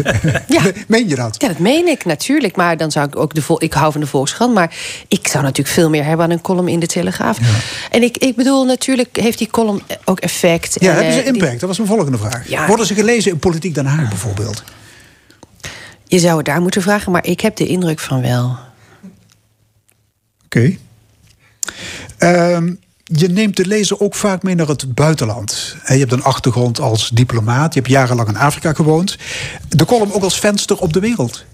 ja. 0.48 0.62
Meen 0.88 1.08
je 1.08 1.16
dat? 1.16 1.36
Ja, 1.42 1.48
dat 1.48 1.60
meen 1.60 1.88
ik 1.88 2.06
natuurlijk. 2.06 2.56
Maar 2.56 2.78
dan 2.78 2.92
zou 2.92 3.08
ik 3.08 3.16
ook 3.16 3.34
de 3.34 3.42
vol 3.42 3.64
ik 3.64 3.74
hou 3.74 3.92
van 3.92 4.02
de 4.02 4.08
Volkskrant. 4.08 4.54
Maar 4.54 4.76
ik 5.08 5.28
zou 5.28 5.44
natuurlijk 5.44 5.76
veel 5.76 5.90
meer 5.90 6.04
hebben 6.04 6.26
aan 6.26 6.32
een 6.32 6.42
column 6.42 6.68
in 6.68 6.80
de 6.80 6.88
Telegraaf. 6.88 7.40
Ja. 7.40 7.46
En 7.90 8.04
ik, 8.04 8.18
ik 8.18 8.36
bedoel, 8.36 8.66
natuurlijk 8.66 9.16
heeft 9.16 9.38
die 9.38 9.50
column 9.50 9.82
ook 10.06 10.20
effect. 10.20 10.76
Ja, 10.80 10.90
en, 10.90 10.96
hebben 10.96 11.14
ze 11.14 11.20
eh, 11.20 11.28
impact? 11.28 11.60
Dat 11.60 11.70
was 11.70 11.78
mijn 11.78 11.90
volgende 11.90 12.18
vraag. 12.18 12.50
Ja. 12.50 12.68
Worden 12.68 12.86
ze 12.86 12.94
gelezen 12.94 13.32
in 13.32 13.40
Politiek 13.40 13.76
Den 13.76 13.86
Haag 13.86 14.10
bijvoorbeeld? 14.10 14.64
Je 16.04 16.20
zou 16.20 16.38
het 16.38 16.46
daar 16.46 16.62
moeten 16.62 16.82
vragen, 16.82 17.12
maar 17.12 17.26
ik 17.26 17.42
heb 17.42 17.56
de 17.56 17.68
indruk 17.68 18.00
van 18.00 18.22
wel. 18.22 18.58
Oké. 20.46 20.78
Okay. 22.18 22.54
Um, 22.54 22.80
je 23.08 23.28
neemt 23.28 23.56
de 23.56 23.66
lezer 23.66 24.00
ook 24.00 24.16
vaak 24.16 24.44
mee 24.44 24.56
naar 24.56 24.68
het 24.68 24.94
buitenland. 24.94 25.76
Je 25.86 25.94
hebt 25.94 26.12
een 26.12 26.24
achtergrond 26.24 26.80
als 26.80 27.10
diplomaat. 27.10 27.74
Je 27.74 27.80
hebt 27.80 27.92
jarenlang 27.92 28.30
in 28.30 28.38
Afrika 28.38 28.74
gewoond. 28.74 29.18
De 29.70 29.86
column 29.86 30.14
ook 30.14 30.24
als 30.24 30.40
venster 30.40 30.78
op 30.78 30.94
de 30.94 31.00
wereld. 31.00 31.46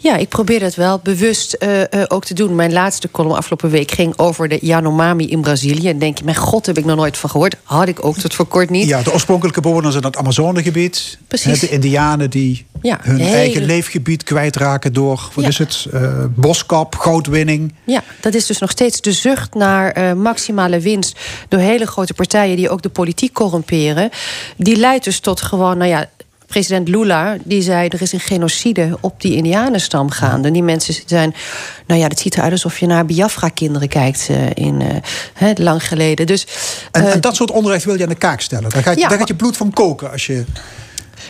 Ja, 0.00 0.16
ik 0.16 0.28
probeer 0.28 0.62
het 0.62 0.74
wel 0.74 1.00
bewust 1.02 1.56
uh, 1.58 1.78
uh, 1.78 1.84
ook 2.08 2.24
te 2.24 2.34
doen. 2.34 2.54
Mijn 2.54 2.72
laatste 2.72 3.10
column 3.10 3.36
afgelopen 3.36 3.70
week 3.70 3.90
ging 3.90 4.18
over 4.18 4.48
de 4.48 4.58
Yanomami 4.60 5.30
in 5.30 5.40
Brazilië. 5.40 5.88
En 5.88 5.98
denk 5.98 6.18
je, 6.18 6.24
mijn 6.24 6.36
god, 6.36 6.66
heb 6.66 6.78
ik 6.78 6.84
nog 6.84 6.96
nooit 6.96 7.16
van 7.16 7.30
gehoord. 7.30 7.56
Had 7.62 7.88
ik 7.88 8.04
ook 8.04 8.16
tot 8.16 8.34
voor 8.34 8.46
kort 8.46 8.70
niet. 8.70 8.88
Ja, 8.88 9.02
de 9.02 9.12
oorspronkelijke 9.12 9.60
bewoners 9.60 9.94
in 9.94 10.04
het 10.04 10.16
Amazonegebied. 10.16 11.18
Precies. 11.28 11.60
De 11.60 11.68
indianen 11.68 12.30
die 12.30 12.66
ja, 12.82 12.98
hun 13.02 13.20
eigen 13.20 13.64
leefgebied 13.64 14.22
kwijtraken 14.22 14.92
door, 14.92 15.30
wat 15.34 15.44
is 15.44 15.58
het, 15.58 15.86
uh, 15.94 16.24
boskap, 16.34 16.96
goudwinning. 16.96 17.74
Ja, 17.84 18.02
dat 18.20 18.34
is 18.34 18.46
dus 18.46 18.58
nog 18.58 18.70
steeds 18.70 19.00
de 19.00 19.12
zucht 19.12 19.54
naar 19.54 20.16
maximale 20.16 20.80
winst... 20.80 21.18
door 21.48 21.60
hele 21.60 21.86
grote 21.86 22.14
partijen 22.14 22.56
die 22.56 22.70
ook 22.70 22.82
de 22.82 22.88
politiek 22.88 23.32
corrumperen. 23.32 24.10
Die 24.56 24.76
leidt 24.76 25.04
dus 25.04 25.20
tot 25.20 25.40
gewoon, 25.40 25.78
nou 25.78 25.90
ja 25.90 26.08
president 26.48 26.88
Lula 26.88 27.36
die 27.44 27.62
zei... 27.62 27.88
er 27.88 28.02
is 28.02 28.12
een 28.12 28.20
genocide 28.20 28.98
op 29.00 29.20
die 29.20 29.34
indianenstam 29.34 30.10
gaande. 30.10 30.50
Die 30.50 30.62
mensen 30.62 30.94
zijn... 31.06 31.34
Nou 31.86 32.00
ja, 32.00 32.06
het 32.06 32.18
ziet 32.18 32.36
eruit 32.36 32.52
alsof 32.52 32.78
je 32.78 32.86
naar 32.86 33.06
Biafra-kinderen 33.06 33.88
kijkt... 33.88 34.28
Uh, 34.30 34.36
in, 34.54 34.80
uh, 35.40 35.50
lang 35.54 35.88
geleden. 35.88 36.26
Dus, 36.26 36.46
en, 36.90 37.04
en, 37.04 37.12
eh, 37.12 37.20
dat 37.20 37.36
soort 37.36 37.50
onrecht 37.50 37.84
wil 37.84 37.96
je 37.96 38.02
aan 38.02 38.08
de 38.08 38.14
kaak 38.14 38.40
stellen? 38.40 38.70
Daar 38.70 38.82
gaat, 38.82 38.98
ja, 38.98 39.08
daar 39.08 39.18
gaat 39.18 39.28
je 39.28 39.34
bloed 39.34 39.56
van 39.56 39.70
koken 39.70 40.10
als 40.10 40.26
je... 40.26 40.44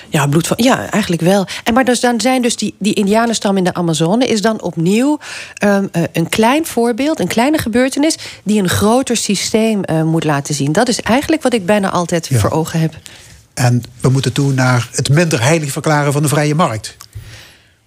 Ja, 0.09 0.27
bloed 0.27 0.47
van, 0.47 0.57
ja, 0.61 0.91
eigenlijk 0.91 1.23
wel. 1.23 1.47
En 1.65 1.75
maar 1.75 1.85
dus, 1.85 2.01
dan 2.01 2.21
zijn 2.21 2.43
dus 2.43 2.57
die, 2.57 2.75
die 2.79 2.95
Indianenstam 2.95 3.57
in 3.57 3.65
de 3.65 3.75
Amazone... 3.75 4.27
is 4.27 4.41
dan 4.41 4.63
opnieuw 4.63 5.19
um, 5.65 5.89
uh, 5.93 6.03
een 6.13 6.29
klein 6.29 6.67
voorbeeld, 6.67 7.21
een 7.21 7.27
kleine 7.27 7.59
gebeurtenis... 7.59 8.17
die 8.43 8.63
een 8.63 8.69
groter 8.69 9.17
systeem 9.17 9.81
uh, 9.85 10.03
moet 10.03 10.25
laten 10.25 10.55
zien. 10.55 10.73
Dat 10.73 10.89
is 10.89 11.01
eigenlijk 11.01 11.43
wat 11.43 11.53
ik 11.53 11.67
bijna 11.67 11.91
altijd 11.91 12.27
ja. 12.27 12.39
voor 12.39 12.51
ogen 12.51 12.81
heb. 12.81 12.95
En 13.59 13.83
we 14.01 14.09
moeten 14.09 14.33
toe 14.33 14.53
naar 14.53 14.89
het 14.93 15.09
minder 15.09 15.43
heilig 15.43 15.73
verklaren 15.73 16.13
van 16.13 16.23
de 16.23 16.29
vrije 16.29 16.55
markt. 16.55 16.97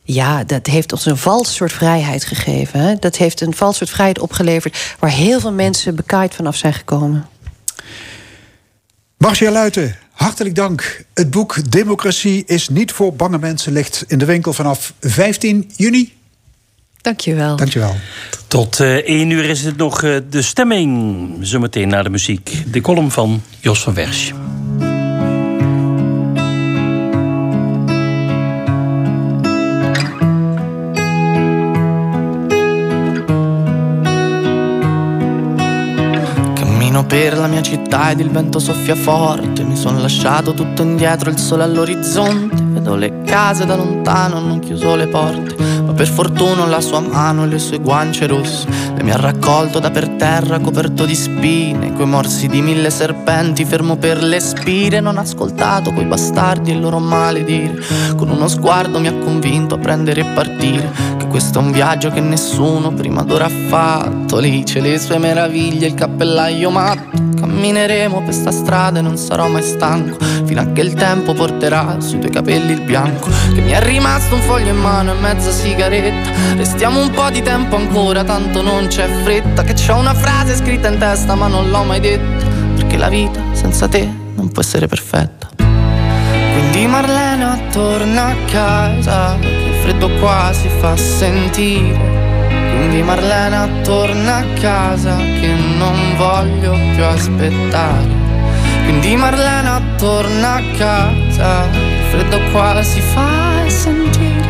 Ja, 0.03 0.43
dat 0.43 0.65
heeft 0.65 0.91
ons 0.91 1.05
een 1.05 1.17
vals 1.17 1.55
soort 1.55 1.73
vrijheid 1.73 2.23
gegeven. 2.23 2.79
Hè? 2.79 2.95
Dat 2.95 3.15
heeft 3.15 3.41
een 3.41 3.55
vals 3.55 3.77
soort 3.77 3.89
vrijheid 3.89 4.19
opgeleverd... 4.19 4.95
waar 4.99 5.09
heel 5.09 5.39
veel 5.39 5.51
mensen 5.51 5.95
bekaaid 5.95 6.35
vanaf 6.35 6.55
zijn 6.55 6.73
gekomen. 6.73 7.27
Marcia 9.17 9.51
Luiten, 9.51 9.95
hartelijk 10.11 10.55
dank. 10.55 11.05
Het 11.13 11.29
boek 11.29 11.71
Democratie 11.71 12.43
is 12.45 12.69
niet 12.69 12.91
voor 12.91 13.13
bange 13.13 13.37
mensen... 13.37 13.73
ligt 13.73 14.03
in 14.07 14.17
de 14.17 14.25
winkel 14.25 14.53
vanaf 14.53 14.93
15 14.99 15.71
juni. 15.75 16.13
Dankjewel. 17.01 17.55
Dankjewel. 17.55 17.95
Tot 18.47 18.79
uh, 18.79 18.95
één 18.95 19.29
uur 19.29 19.45
is 19.45 19.63
het 19.63 19.77
nog 19.77 20.01
uh, 20.01 20.17
de 20.29 20.41
stemming. 20.41 21.29
Zometeen 21.41 21.87
naar 21.87 22.03
de 22.03 22.09
muziek. 22.09 22.63
De 22.71 22.81
column 22.81 23.11
van 23.11 23.43
Jos 23.59 23.81
van 23.81 23.93
Wersch. 23.93 24.31
Per 37.07 37.37
la 37.37 37.47
mia 37.47 37.61
città 37.61 38.11
ed 38.11 38.19
il 38.19 38.29
vento 38.29 38.59
soffia 38.59 38.95
forte. 38.95 39.63
Mi 39.63 39.77
sono 39.77 40.01
lasciato 40.01 40.53
tutto 40.53 40.81
indietro, 40.81 41.29
il 41.29 41.37
sole 41.37 41.63
all'orizzonte. 41.63 42.61
Vedo 42.61 42.95
le 42.95 43.21
case 43.23 43.65
da 43.65 43.77
lontano, 43.77 44.39
non 44.39 44.59
chiuso 44.59 44.95
le 44.95 45.07
porte. 45.07 45.70
Ma 45.91 45.97
per 45.97 46.07
fortuna 46.07 46.65
la 46.67 46.79
sua 46.79 47.01
mano 47.01 47.43
e 47.43 47.47
le 47.47 47.59
sue 47.59 47.79
guance 47.79 48.25
rosse. 48.25 48.65
Le 48.95 49.03
mi 49.03 49.11
ha 49.11 49.17
raccolto 49.17 49.79
da 49.79 49.91
per 49.91 50.07
terra, 50.11 50.57
coperto 50.59 51.03
di 51.03 51.13
spine. 51.13 51.91
Coi 51.91 52.05
morsi 52.05 52.47
di 52.47 52.61
mille 52.61 52.89
serpenti, 52.89 53.65
fermo 53.65 53.97
per 53.97 54.23
le 54.23 54.39
spire. 54.39 55.01
Non 55.01 55.17
ha 55.17 55.21
ascoltato 55.21 55.91
quei 55.91 56.05
bastardi 56.05 56.71
e 56.71 56.75
il 56.75 56.79
loro 56.79 56.99
maledire. 56.99 57.77
Con 58.15 58.29
uno 58.29 58.47
sguardo 58.47 59.01
mi 59.01 59.07
ha 59.07 59.15
convinto 59.15 59.75
a 59.75 59.79
prendere 59.79 60.21
e 60.21 60.25
partire. 60.33 60.89
Che 61.17 61.27
questo 61.27 61.59
è 61.59 61.61
un 61.61 61.73
viaggio 61.73 62.09
che 62.09 62.21
nessuno 62.21 62.93
prima 62.93 63.23
d'ora 63.23 63.45
ha 63.45 63.51
fatto. 63.67 64.39
Lì 64.39 64.63
c'è 64.63 64.79
le 64.79 64.97
sue 64.97 65.17
meraviglie, 65.17 65.87
il 65.87 65.93
cappellaio 65.93 66.69
matto. 66.69 67.30
Cammineremo 67.41 68.21
per 68.21 68.35
sta 68.35 68.51
strada 68.51 68.99
e 68.99 69.01
non 69.01 69.17
sarò 69.17 69.47
mai 69.47 69.63
stanco. 69.63 70.23
Fino 70.45 70.61
a 70.61 70.65
che 70.71 70.81
il 70.81 70.93
tempo 70.93 71.33
porterà 71.33 71.99
sui 71.99 72.19
tuoi 72.19 72.31
capelli 72.31 72.73
il 72.73 72.81
bianco. 72.81 73.29
Che 73.51 73.61
mi 73.61 73.71
è 73.71 73.81
rimasto 73.81 74.35
un 74.35 74.41
foglio 74.41 74.69
in 74.69 74.77
mano 74.77 75.13
e 75.13 75.19
mezza 75.19 75.49
sigaretta. 75.49 76.29
Restiamo 76.55 77.01
un 77.01 77.09
po' 77.09 77.31
di 77.31 77.41
tempo 77.41 77.77
ancora, 77.77 78.23
tanto 78.23 78.61
non 78.61 78.85
c'è 78.85 79.07
fretta. 79.23 79.63
Che 79.63 79.73
c'ho 79.73 79.95
una 79.95 80.13
frase 80.13 80.55
scritta 80.55 80.87
in 80.87 80.99
testa 80.99 81.33
ma 81.33 81.47
non 81.47 81.71
l'ho 81.71 81.83
mai 81.83 81.99
detta. 81.99 82.45
Perché 82.75 82.95
la 82.97 83.09
vita 83.09 83.41
senza 83.53 83.87
te 83.87 84.07
non 84.35 84.51
può 84.51 84.61
essere 84.61 84.85
perfetta. 84.85 85.49
Quindi 85.57 86.85
Marlena 86.85 87.57
torna 87.71 88.27
a 88.27 88.35
casa 88.45 89.37
Che 89.39 89.47
il 89.47 89.73
freddo 89.81 90.09
qua 90.19 90.51
si 90.53 90.67
fa 90.79 90.95
sentire 90.95 92.30
quindi 92.91 93.07
Marlena 93.07 93.69
torna 93.83 94.35
a 94.39 94.45
casa 94.59 95.15
che 95.15 95.53
non 95.77 95.95
voglio 96.17 96.73
più 96.93 97.05
aspettare. 97.05 98.19
Quindi 98.83 99.15
Marlena 99.15 99.81
torna 99.97 100.55
a 100.55 100.61
casa, 100.77 101.69
il 101.71 102.09
freddo 102.09 102.37
qua 102.51 102.83
si 102.83 102.99
fa 102.99 103.63
sentire. 103.67 104.45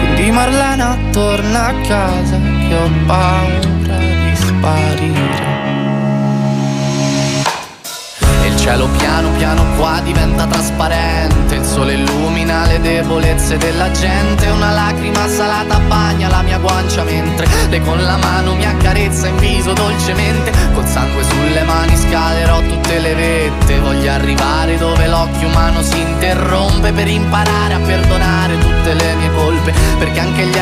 Quindi 0.00 0.32
Marlena 0.32 0.98
torna 1.12 1.66
a 1.66 1.74
casa 1.86 2.36
che 2.68 2.74
ho 2.74 2.90
paura 3.06 3.98
di 3.98 4.34
sparire 4.34 5.55
cielo 8.66 8.88
piano 8.98 9.30
piano 9.36 9.64
qua 9.76 10.00
diventa 10.02 10.44
trasparente. 10.44 11.54
Il 11.54 11.64
sole 11.64 11.94
illumina 11.94 12.66
le 12.66 12.80
debolezze 12.80 13.56
della 13.58 13.92
gente. 13.92 14.48
Una 14.48 14.72
lacrima 14.72 15.28
salata 15.28 15.78
bagna 15.78 16.28
la 16.28 16.42
mia 16.42 16.58
guancia 16.58 17.04
Mentre 17.04 17.46
lei 17.68 17.80
con 17.80 18.02
la 18.02 18.16
mano 18.16 18.56
mi 18.56 18.64
accarezza 18.64 19.28
in 19.28 19.36
viso 19.36 19.72
dolcemente. 19.72 20.50
Col 20.74 20.84
sangue 20.84 21.22
sulle 21.22 21.62
mani 21.62 21.96
scalerò 21.96 22.60
tutte 22.62 22.98
le 22.98 23.14
vette. 23.14 23.78
Voglio 23.78 24.10
arrivare 24.10 24.76
dove 24.78 25.06
l'occhio 25.06 25.46
umano 25.46 25.80
si 25.82 26.00
interrompe 26.00 26.90
Per 26.90 27.06
imparare 27.06 27.74
a 27.74 27.78
perdonare 27.78 28.15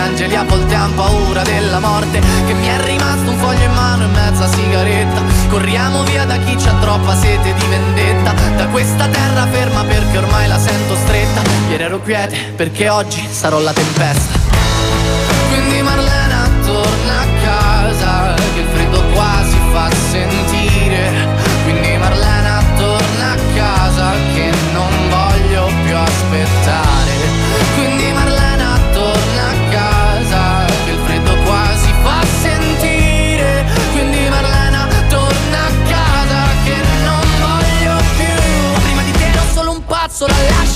angeli 0.04 0.36
a 0.36 0.44
volte 0.44 0.74
hanno 0.74 0.94
paura 0.94 1.42
della 1.42 1.80
morte 1.80 2.20
Che 2.46 2.52
mi 2.52 2.66
è 2.66 2.80
rimasto 2.84 3.30
un 3.30 3.38
foglio 3.38 3.64
in 3.64 3.72
mano 3.72 4.04
e 4.04 4.06
mezza 4.08 4.46
sigaretta 4.46 5.22
Corriamo 5.48 6.02
via 6.04 6.24
da 6.24 6.36
chi 6.38 6.54
c'ha 6.56 6.74
troppa 6.80 7.16
sete 7.16 7.54
di 7.54 7.66
vendetta 7.66 8.32
da 8.56 8.66
questa 8.68 9.06
terra 9.08 9.46
ferma 9.46 9.84
perché 9.84 10.18
ormai 10.18 10.48
la 10.48 10.58
sento 10.58 10.94
stretta. 10.96 11.42
Ieri 11.68 11.82
ero 11.82 12.00
quiete 12.00 12.52
perché 12.56 12.88
oggi 12.88 13.26
sarò 13.30 13.60
la 13.60 13.72
tempesta. 13.72 14.38
Quindi 15.48 15.82
Marlena 15.82 16.50
torna 16.64 17.33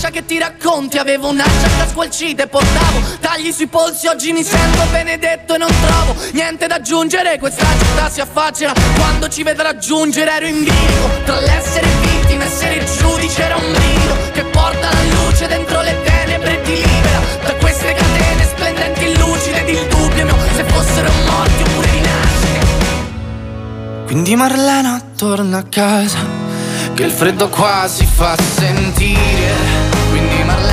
Lascia 0.01 0.11
che 0.13 0.25
ti 0.25 0.39
racconti 0.39 0.97
Avevo 0.97 1.29
una 1.29 1.43
giacca 1.43 1.89
squalcita 1.89 2.45
e 2.45 2.47
portavo 2.47 3.01
Tagli 3.21 3.51
sui 3.51 3.67
polsi 3.67 4.07
Oggi 4.07 4.31
mi 4.31 4.45
sento 4.45 4.85
benedetto 4.93 5.57
e 5.57 5.59
non 5.59 5.75
trovo 5.81 6.15
Niente 6.35 6.69
da 6.69 6.77
aggiungere. 6.77 7.37
Questa 7.41 7.67
città 7.77 8.09
si 8.09 8.21
affaccia 8.21 8.73
Quando 8.95 9.29
ci 9.29 9.43
vedrà 9.43 9.77
giungere 9.77 10.31
ero 10.31 10.47
in 10.47 10.63
bilico 10.63 11.11
Tra 11.25 11.41
l'essere 11.41 11.89
vittima 12.01 12.45
e 12.45 12.47
essere 12.47 12.85
giudice 12.85 13.43
Era 13.43 13.57
un 13.57 13.73
brido 13.73 14.15
Che 14.35 14.45
porta 14.45 14.89
la 14.89 15.03
luce 15.03 15.49
dentro 15.49 15.81
le 15.81 16.01
tenebre 16.05 16.61
e 16.61 16.63
ti 16.63 16.75
libera 16.75 17.21
Da 17.43 17.55
queste 17.55 17.93
catene 17.93 18.45
splendenti 18.45 19.05
e 19.05 19.19
lucide 19.19 19.61
Ed 19.63 19.69
il 19.69 19.87
dubbio 19.89 20.25
mio 20.27 20.37
Se 20.55 20.63
fossero 20.63 21.11
morti 21.27 21.63
oppure 21.63 21.91
rinascite 21.91 22.67
Quindi 24.07 24.37
Marlena 24.37 25.03
torna 25.17 25.59
a 25.59 25.65
casa 25.65 26.19
Che 26.95 27.03
il 27.03 27.11
freddo 27.11 27.49
qua 27.49 27.89
si 27.89 28.07
fa 28.07 28.37
sentire 28.37 29.88
Quindi 30.19 30.43
Marlena 30.43 30.68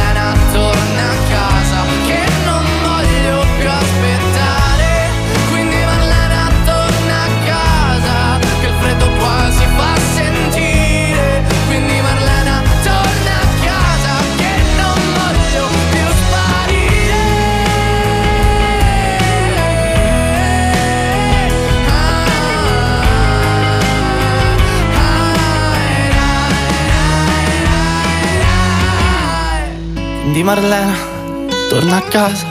Quindi 30.26 30.42
Marlena 30.42 30.96
torna 31.70 31.98
a 31.98 32.02
casa 32.02 32.48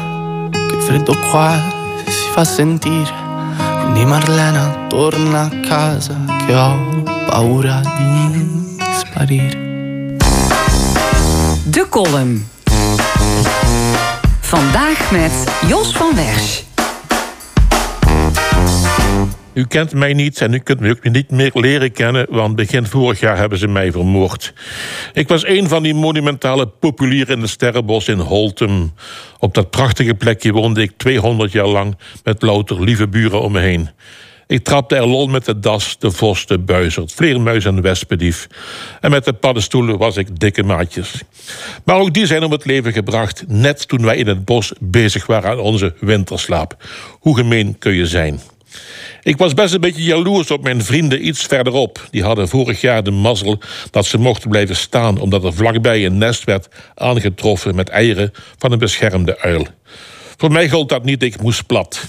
Che 0.49 0.77
freddo 0.79 1.13
qua 1.29 1.61
si 2.07 2.31
fa 2.31 2.45
sentire 2.45 3.13
Quindi 3.83 4.05
Marlena 4.05 4.87
torna 4.89 5.41
a 5.41 5.61
casa 5.61 6.15
Che 6.47 6.55
ho 6.55 7.03
paura 7.27 7.81
di 7.97 8.79
sparire 8.97 10.17
De 11.65 11.85
column. 11.89 12.47
Vandaag 14.41 15.11
met 15.11 15.33
Jos 15.67 15.97
van 15.97 16.15
Wersch. 16.15 16.74
U 19.55 19.67
kent 19.67 19.93
mij 19.93 20.13
niet 20.13 20.41
en 20.41 20.55
u 20.55 20.59
kunt 20.59 20.81
me 20.81 20.91
ook 20.91 21.11
niet 21.11 21.31
meer 21.31 21.51
leren 21.55 21.93
kennen... 21.93 22.27
want 22.31 22.57
begin 22.57 22.87
vorig 22.87 23.21
jaar 23.21 23.37
hebben 23.37 23.59
ze 23.59 23.69
mij 23.69 23.93
vermoord. 23.93 24.53
Ik 25.13 25.29
was 25.29 25.47
een 25.47 25.69
van 25.69 25.83
die 25.83 25.95
monumentale 25.95 26.67
populieren 26.67 27.37
in 27.37 27.41
het 27.41 27.51
Sterrenbos 27.51 28.09
in 28.09 28.19
Holtum. 28.19 28.93
Op 29.39 29.55
dat 29.55 29.71
prachtige 29.71 30.15
plekje 30.15 30.53
woonde 30.53 30.83
ik 30.83 30.93
200 30.97 31.53
jaar 31.53 31.67
lang... 31.67 31.97
met 32.25 32.43
louter 32.43 32.83
lieve 32.83 33.09
buren 33.09 33.41
om 33.41 33.53
me 33.53 33.61
heen. 33.61 33.89
Ik 34.47 34.65
trapte 34.65 34.97
er 34.97 35.07
lol 35.07 35.27
met 35.27 35.45
de 35.45 35.59
das, 35.59 35.99
de 35.99 36.11
vos, 36.11 36.47
de 36.47 36.59
buizerd, 36.59 37.13
vleermuis 37.13 37.65
en 37.65 37.83
wespendief. 37.83 38.47
En 39.01 39.11
met 39.11 39.25
de 39.25 39.33
paddenstoelen 39.33 39.99
was 39.99 40.17
ik 40.17 40.41
dikke 40.41 40.63
maatjes. 40.63 41.23
Maar 41.85 41.97
ook 41.97 42.15
die 42.15 42.27
zijn 42.27 42.45
om 42.45 42.53
het 42.53 42.65
leven 42.65 42.93
gebracht... 42.93 43.45
net 43.49 43.89
toen 43.89 44.05
wij 44.05 44.17
in 44.17 44.27
het 44.27 44.45
bos 44.45 44.73
bezig 44.81 45.27
waren 45.27 45.51
aan 45.51 45.59
onze 45.59 45.95
winterslaap. 46.01 46.77
Hoe 47.21 47.37
gemeen 47.37 47.79
kun 47.79 47.93
je 47.93 48.07
zijn? 48.07 48.41
Ik 49.23 49.37
was 49.37 49.55
best 49.55 49.75
een 49.75 49.81
beetje 49.81 50.03
jaloers 50.03 50.51
op 50.51 50.63
mijn 50.63 50.85
vrienden 50.85 51.27
iets 51.27 51.43
verderop. 51.43 52.09
Die 52.11 52.23
hadden 52.23 52.49
vorig 52.49 52.81
jaar 52.81 53.03
de 53.03 53.11
mazzel 53.11 53.61
dat 53.91 54.07
ze 54.07 54.19
mochten 54.19 54.51
blijven 54.51 54.77
staan... 54.77 55.21
omdat 55.21 55.45
er 55.45 55.55
vlakbij 55.55 56.05
een 56.05 56.19
nest 56.19 56.45
werd 56.45 56.69
aangetroffen 56.95 57.75
met 57.75 57.89
eieren 57.89 58.33
van 58.59 58.73
een 58.73 58.79
beschermde 58.79 59.41
uil. 59.41 59.67
Voor 60.37 60.53
mij 60.53 60.69
gold 60.69 60.89
dat 60.89 61.05
niet, 61.05 61.23
ik 61.23 61.43
moest 61.43 61.67
plat. 61.67 62.07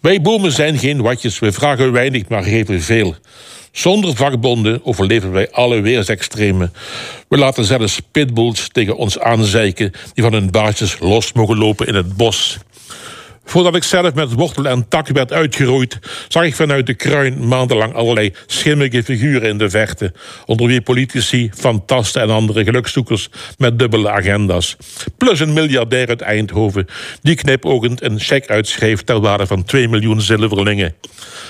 Wij 0.00 0.20
bomen 0.20 0.52
zijn 0.52 0.78
geen 0.78 1.02
watjes, 1.02 1.38
we 1.38 1.52
vragen 1.52 1.92
weinig, 1.92 2.28
maar 2.28 2.42
geven 2.42 2.82
veel. 2.82 3.14
Zonder 3.72 4.16
vakbonden 4.16 4.80
overleven 4.84 5.32
wij 5.32 5.50
alle 5.50 5.80
weersextremen. 5.80 6.72
We 7.28 7.36
laten 7.36 7.64
zelfs 7.64 8.00
pitbulls 8.10 8.68
tegen 8.68 8.96
ons 8.96 9.18
aanzeiken... 9.18 9.92
die 10.14 10.24
van 10.24 10.32
hun 10.32 10.50
baasjes 10.50 10.96
los 11.00 11.32
mogen 11.32 11.58
lopen 11.58 11.86
in 11.86 11.94
het 11.94 12.16
bos. 12.16 12.58
Voordat 13.44 13.76
ik 13.76 13.84
zelf 13.84 14.14
met 14.14 14.32
wortel 14.32 14.66
en 14.66 14.88
tak 14.88 15.08
werd 15.08 15.32
uitgeroeid... 15.32 15.98
zag 16.28 16.44
ik 16.44 16.54
vanuit 16.54 16.86
de 16.86 16.94
kruin 16.94 17.48
maandenlang 17.48 17.94
allerlei 17.94 18.32
schimmige 18.46 19.02
figuren 19.02 19.48
in 19.48 19.58
de 19.58 19.70
vechten... 19.70 20.14
onder 20.46 20.66
wie 20.66 20.80
politici, 20.80 21.50
fantasten 21.54 22.22
en 22.22 22.30
andere 22.30 22.64
gelukzoekers 22.64 23.28
met 23.58 23.78
dubbele 23.78 24.10
agenda's. 24.10 24.76
Plus 25.16 25.40
een 25.40 25.52
miljardair 25.52 26.08
uit 26.08 26.20
Eindhoven... 26.20 26.86
die 27.22 27.34
knipoogend 27.34 28.02
een 28.02 28.20
cheque 28.20 28.54
uitschreef 28.54 29.02
ter 29.02 29.20
waarde 29.20 29.46
van 29.46 29.64
2 29.64 29.88
miljoen 29.88 30.20
zilverlingen. 30.20 30.94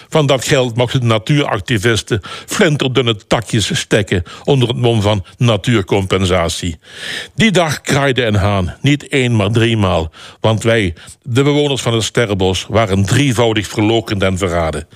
Van 0.08 0.26
dat 0.26 0.44
geld 0.44 0.76
mochten 0.76 1.00
de 1.00 1.06
natuuractivisten 1.06 2.20
flinterdunne 2.46 3.16
takjes 3.26 3.78
stekken... 3.78 4.22
onder 4.44 4.68
het 4.68 4.76
mom 4.76 5.02
van 5.02 5.24
natuurcompensatie. 5.38 6.78
Die 7.34 7.50
dag 7.50 7.80
kraaide 7.80 8.24
een 8.24 8.34
haan, 8.34 8.76
niet 8.80 9.08
één, 9.08 9.36
maar 9.36 9.50
driemaal. 9.50 10.12
Want 10.40 10.62
wij, 10.62 10.94
de 11.22 11.42
bewoners 11.42 11.82
van 11.84 11.94
het 11.94 12.02
Sterrenbos 12.02 12.66
waren 12.68 13.04
drievoudig 13.04 13.66
verlokend 13.66 14.22
en 14.22 14.38
verraden. 14.38 14.88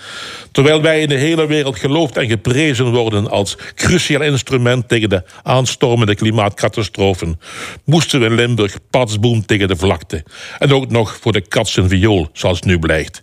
Terwijl 0.53 0.83
wij 0.83 1.01
in 1.01 1.09
de 1.09 1.15
hele 1.15 1.47
wereld 1.47 1.79
geloofd 1.79 2.17
en 2.17 2.29
geprezen 2.29 2.93
worden 2.93 3.31
als 3.31 3.57
cruciaal 3.75 4.23
instrument 4.23 4.89
tegen 4.89 5.09
de 5.09 5.23
aanstormende 5.43 6.15
klimaatcatastrofen, 6.15 7.41
moesten 7.85 8.21
we 8.21 8.27
in 8.27 8.35
Limburg 8.35 8.77
patsboom 8.91 9.47
tegen 9.47 9.69
de 9.69 9.77
vlakte. 9.77 10.25
En 10.59 10.73
ook 10.73 10.91
nog 10.91 11.19
voor 11.21 11.33
de 11.33 11.49
katsen 11.49 11.89
viool, 11.89 12.29
zoals 12.33 12.63
nu 12.63 12.79
blijkt. 12.79 13.23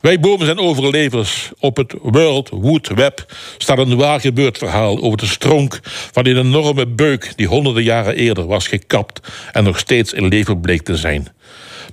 Wij 0.00 0.20
bomen 0.20 0.46
zijn 0.46 0.58
overlevers. 0.58 1.50
Op 1.58 1.76
het 1.76 1.94
World 2.02 2.48
Wood 2.48 2.88
Web 2.88 3.32
staat 3.58 3.78
een 3.78 3.96
waar 3.96 4.20
gebeurd 4.20 4.58
verhaal 4.58 5.02
over 5.02 5.18
de 5.18 5.26
stronk 5.26 5.80
van 5.82 6.26
een 6.26 6.36
enorme 6.36 6.86
beuk 6.86 7.32
die 7.36 7.46
honderden 7.46 7.82
jaren 7.82 8.16
eerder 8.16 8.46
was 8.46 8.68
gekapt 8.68 9.28
en 9.52 9.64
nog 9.64 9.78
steeds 9.78 10.12
in 10.12 10.28
leven 10.28 10.60
bleek 10.60 10.82
te 10.82 10.96
zijn. 10.96 11.28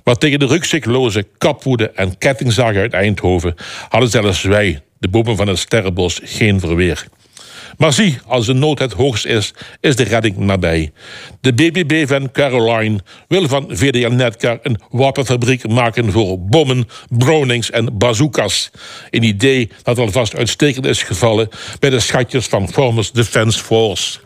Maar 0.04 0.16
tegen 0.16 0.38
de 0.38 0.46
rukzichtloze 0.46 1.26
kapwoede 1.38 1.90
en 1.90 2.18
kettingzagen 2.18 2.80
uit 2.80 2.92
Eindhoven 2.92 3.54
hadden 3.88 4.10
zelfs 4.10 4.42
wij, 4.42 4.82
de 4.98 5.08
bomen 5.08 5.36
van 5.36 5.48
het 5.48 5.58
Sterrenbos, 5.58 6.20
geen 6.22 6.60
verweer. 6.60 7.06
Maar 7.78 7.92
zie, 7.92 8.18
als 8.26 8.46
de 8.46 8.52
nood 8.52 8.78
het 8.78 8.92
hoogst 8.92 9.26
is, 9.26 9.54
is 9.80 9.96
de 9.96 10.02
redding 10.02 10.36
nabij. 10.36 10.92
De 11.40 11.54
BBB 11.54 12.08
van 12.08 12.30
Caroline 12.30 13.00
wil 13.28 13.48
van 13.48 13.66
VDL 13.68 14.08
Netcar 14.08 14.58
een 14.62 14.80
wapenfabriek 14.90 15.68
maken 15.68 16.12
voor 16.12 16.40
bommen, 16.40 16.88
Brownings 17.08 17.70
en 17.70 17.98
bazookas. 17.98 18.70
Een 19.10 19.22
idee 19.22 19.70
dat 19.82 19.98
alvast 19.98 20.36
uitstekend 20.36 20.86
is 20.86 21.02
gevallen 21.02 21.48
bij 21.78 21.90
de 21.90 22.00
schatjes 22.00 22.46
van 22.46 22.68
Farmers 22.68 23.12
Defence 23.12 23.62
Force. 23.62 24.18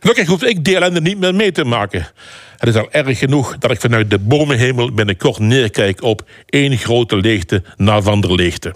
Gelukkig 0.00 0.26
hoef 0.26 0.42
ik 0.42 0.64
die 0.64 0.76
ellende 0.76 1.00
niet 1.00 1.18
meer 1.18 1.34
mee 1.34 1.52
te 1.52 1.64
maken. 1.64 2.08
Het 2.60 2.68
is 2.68 2.76
al 2.76 2.88
erg 2.90 3.18
genoeg 3.18 3.58
dat 3.58 3.70
ik 3.70 3.80
vanuit 3.80 4.10
de 4.10 4.18
bomenhemel 4.18 4.92
binnenkort 4.92 5.38
neerkijk 5.38 6.02
op 6.02 6.28
één 6.46 6.78
grote 6.78 7.16
leegte 7.16 7.62
na 7.76 8.02
van 8.02 8.20
der 8.20 8.34
leegte. 8.34 8.74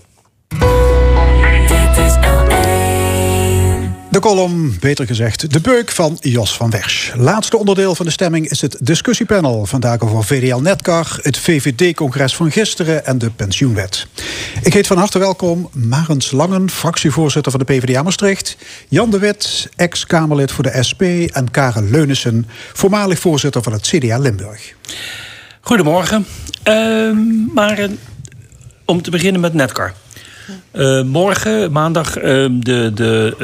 De 4.15 4.20
column, 4.20 4.77
beter 4.81 5.07
gezegd 5.07 5.53
de 5.53 5.61
beuk 5.61 5.91
van 5.91 6.16
Jos 6.20 6.57
van 6.57 6.70
Wersch. 6.70 7.15
Laatste 7.15 7.59
onderdeel 7.59 7.95
van 7.95 8.07
de 8.07 8.12
stemming 8.12 8.49
is 8.49 8.61
het 8.61 8.77
discussiepanel. 8.81 9.66
Vandaag 9.66 10.01
over 10.01 10.24
VDL 10.24 10.57
Netcar, 10.57 11.19
het 11.23 11.39
VVD-congres 11.39 12.36
van 12.36 12.51
gisteren 12.51 13.07
en 13.07 13.19
de 13.19 13.31
pensioenwet. 13.31 14.07
Ik 14.62 14.73
heet 14.73 14.86
van 14.86 14.97
harte 14.97 15.19
welkom 15.19 15.69
Marens 15.73 16.31
Langen, 16.31 16.70
fractievoorzitter 16.70 17.53
van 17.53 17.61
de 17.61 17.73
PvdA 17.73 18.03
Maastricht. 18.03 18.57
Jan 18.89 19.11
de 19.11 19.19
Wit, 19.19 19.69
ex-Kamerlid 19.77 20.53
voor 20.53 20.65
de 20.65 20.82
SP. 20.89 21.03
En 21.32 21.51
Karen 21.51 21.91
Leunissen, 21.91 22.47
voormalig 22.73 23.19
voorzitter 23.19 23.62
van 23.62 23.73
het 23.73 23.86
CDA 23.86 24.19
Limburg. 24.19 24.74
Goedemorgen. 25.61 26.27
Uh, 26.69 27.16
maar 27.55 27.78
uh, 27.78 27.89
om 28.85 29.03
te 29.03 29.11
beginnen 29.11 29.41
met 29.41 29.55
Netcar. 29.55 29.95
Uh, 30.73 31.03
morgen, 31.03 31.73
maandag, 31.73 32.19
uh, 32.19 32.25
de, 32.51 32.91
de 32.95 33.35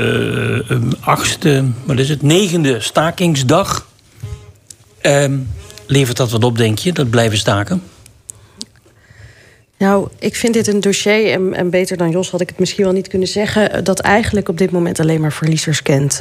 uh, 0.70 0.78
achtste, 1.00 1.64
wat 1.84 1.98
is 1.98 2.08
het, 2.08 2.22
negende 2.22 2.80
stakingsdag. 2.80 3.88
Ehm, 5.00 5.38
levert 5.86 6.16
dat 6.16 6.30
wat 6.30 6.44
op, 6.44 6.56
denk 6.56 6.78
je, 6.78 6.92
dat 6.92 7.10
blijven 7.10 7.38
staken? 7.38 7.82
Nou, 9.78 10.08
ik 10.18 10.36
vind 10.36 10.54
dit 10.54 10.66
een 10.66 10.80
dossier, 10.80 11.52
en, 11.52 11.70
beter 11.70 11.96
dan 11.96 12.10
Jos 12.10 12.30
had 12.30 12.40
ik 12.40 12.48
het 12.48 12.58
misschien 12.58 12.84
wel 12.84 12.92
niet 12.92 13.08
kunnen 13.08 13.28
zeggen... 13.28 13.84
dat 13.84 14.00
eigenlijk 14.00 14.48
op 14.48 14.58
dit 14.58 14.70
moment 14.70 15.00
alleen 15.00 15.20
maar 15.20 15.32
verliezers 15.32 15.82
kent. 15.82 16.20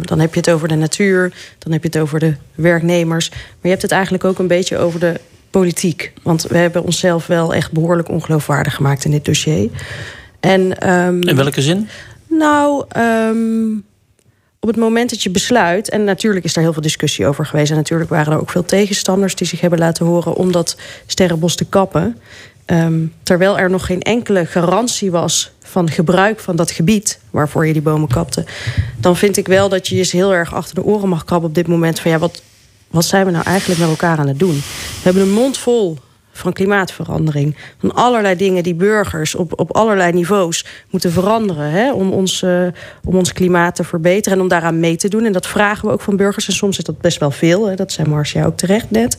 Dan 0.00 0.18
heb 0.18 0.34
je 0.34 0.40
het 0.40 0.50
over 0.50 0.68
de 0.68 0.74
natuur, 0.74 1.32
dan 1.58 1.72
heb 1.72 1.82
je 1.82 1.88
het 1.88 1.98
over 1.98 2.18
de 2.18 2.34
werknemers... 2.54 3.30
maar 3.30 3.38
je 3.62 3.68
hebt 3.68 3.82
het 3.82 3.92
eigenlijk 3.92 4.24
ook 4.24 4.38
een 4.38 4.46
beetje 4.46 4.78
over 4.78 5.00
de 5.00 5.20
politiek. 5.52 6.12
Want 6.22 6.42
we 6.42 6.56
hebben 6.56 6.84
onszelf 6.84 7.26
wel 7.26 7.54
echt 7.54 7.72
behoorlijk 7.72 8.08
ongeloofwaardig 8.08 8.74
gemaakt 8.74 9.04
in 9.04 9.10
dit 9.10 9.24
dossier. 9.24 9.70
En, 10.40 10.90
um, 10.92 11.22
in 11.22 11.36
welke 11.36 11.62
zin? 11.62 11.88
Nou, 12.26 12.84
um, 12.96 13.84
op 14.60 14.68
het 14.68 14.76
moment 14.76 15.10
dat 15.10 15.22
je 15.22 15.30
besluit, 15.30 15.88
en 15.88 16.04
natuurlijk 16.04 16.44
is 16.44 16.52
daar 16.52 16.64
heel 16.64 16.72
veel 16.72 16.82
discussie 16.82 17.26
over 17.26 17.46
geweest, 17.46 17.70
en 17.70 17.76
natuurlijk 17.76 18.10
waren 18.10 18.32
er 18.32 18.40
ook 18.40 18.50
veel 18.50 18.64
tegenstanders 18.64 19.34
die 19.34 19.46
zich 19.46 19.60
hebben 19.60 19.78
laten 19.78 20.06
horen 20.06 20.34
om 20.34 20.52
dat 20.52 20.76
sterrenbos 21.06 21.54
te 21.54 21.64
kappen. 21.64 22.18
Ehm, 22.64 23.06
terwijl 23.22 23.58
er 23.58 23.70
nog 23.70 23.86
geen 23.86 24.02
enkele 24.02 24.46
garantie 24.46 25.10
was 25.10 25.52
van 25.62 25.90
gebruik 25.90 26.40
van 26.40 26.56
dat 26.56 26.70
gebied 26.70 27.20
waarvoor 27.30 27.66
je 27.66 27.72
die 27.72 27.82
bomen 27.82 28.08
kapte, 28.08 28.44
dan 28.96 29.16
vind 29.16 29.36
ik 29.36 29.46
wel 29.46 29.68
dat 29.68 29.88
je 29.88 29.96
je 29.96 30.08
heel 30.10 30.34
erg 30.34 30.54
achter 30.54 30.74
de 30.74 30.84
oren 30.84 31.08
mag 31.08 31.24
krabben 31.24 31.48
op 31.48 31.54
dit 31.54 31.66
moment 31.66 32.00
van 32.00 32.10
ja, 32.10 32.18
wat, 32.18 32.42
wat 32.92 33.04
zijn 33.04 33.24
we 33.26 33.30
nou 33.30 33.44
eigenlijk 33.44 33.80
met 33.80 33.88
elkaar 33.88 34.18
aan 34.18 34.28
het 34.28 34.38
doen? 34.38 34.54
We 34.54 35.02
hebben 35.02 35.22
een 35.22 35.32
mond 35.32 35.58
vol 35.58 35.98
van 36.32 36.52
klimaatverandering. 36.52 37.56
Van 37.78 37.94
allerlei 37.94 38.36
dingen 38.36 38.62
die 38.62 38.74
burgers 38.74 39.34
op, 39.34 39.60
op 39.60 39.76
allerlei 39.76 40.12
niveaus 40.12 40.66
moeten 40.90 41.12
veranderen. 41.12 41.70
Hè, 41.70 41.92
om, 41.92 42.12
ons, 42.12 42.42
uh, 42.42 42.66
om 43.04 43.16
ons 43.16 43.32
klimaat 43.32 43.74
te 43.74 43.84
verbeteren 43.84 44.38
en 44.38 44.42
om 44.42 44.48
daaraan 44.48 44.80
mee 44.80 44.96
te 44.96 45.08
doen. 45.08 45.24
En 45.24 45.32
dat 45.32 45.46
vragen 45.46 45.86
we 45.86 45.92
ook 45.92 46.00
van 46.00 46.16
burgers. 46.16 46.46
En 46.46 46.52
soms 46.52 46.78
is 46.78 46.84
dat 46.84 47.00
best 47.00 47.18
wel 47.18 47.30
veel. 47.30 47.68
Hè, 47.68 47.74
dat 47.74 47.92
zei 47.92 48.08
Marcia 48.08 48.44
ook 48.44 48.56
terecht 48.56 48.90
net. 48.90 49.18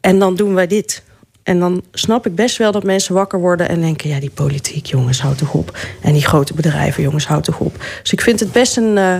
En 0.00 0.18
dan 0.18 0.34
doen 0.34 0.54
wij 0.54 0.66
dit. 0.66 1.02
En 1.42 1.58
dan 1.58 1.82
snap 1.92 2.26
ik 2.26 2.34
best 2.34 2.56
wel 2.56 2.72
dat 2.72 2.84
mensen 2.84 3.14
wakker 3.14 3.40
worden 3.40 3.68
en 3.68 3.80
denken: 3.80 4.08
ja, 4.08 4.20
die 4.20 4.30
politiek, 4.30 4.86
jongens, 4.86 5.20
houd 5.20 5.38
toch 5.38 5.52
op. 5.54 5.78
En 6.02 6.12
die 6.12 6.24
grote 6.24 6.54
bedrijven, 6.54 7.02
jongens, 7.02 7.26
houd 7.26 7.44
toch 7.44 7.58
op. 7.58 7.84
Dus 8.02 8.12
ik 8.12 8.20
vind 8.20 8.40
het 8.40 8.52
best 8.52 8.76
een, 8.76 8.96
uh, 8.96 9.16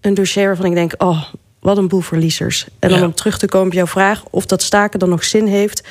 een 0.00 0.14
dossier 0.14 0.46
waarvan 0.46 0.66
ik 0.66 0.74
denk: 0.74 0.94
oh, 0.98 1.24
wat 1.60 1.76
een 1.78 1.88
boel 1.88 2.00
verliezers. 2.00 2.66
En 2.78 2.88
dan 2.88 3.02
om 3.04 3.14
terug 3.14 3.38
te 3.38 3.46
komen 3.48 3.66
op 3.66 3.72
jouw 3.72 3.86
vraag 3.86 4.22
of 4.30 4.46
dat 4.46 4.62
staken 4.62 4.98
dan 4.98 5.08
nog 5.08 5.24
zin 5.24 5.46
heeft. 5.46 5.82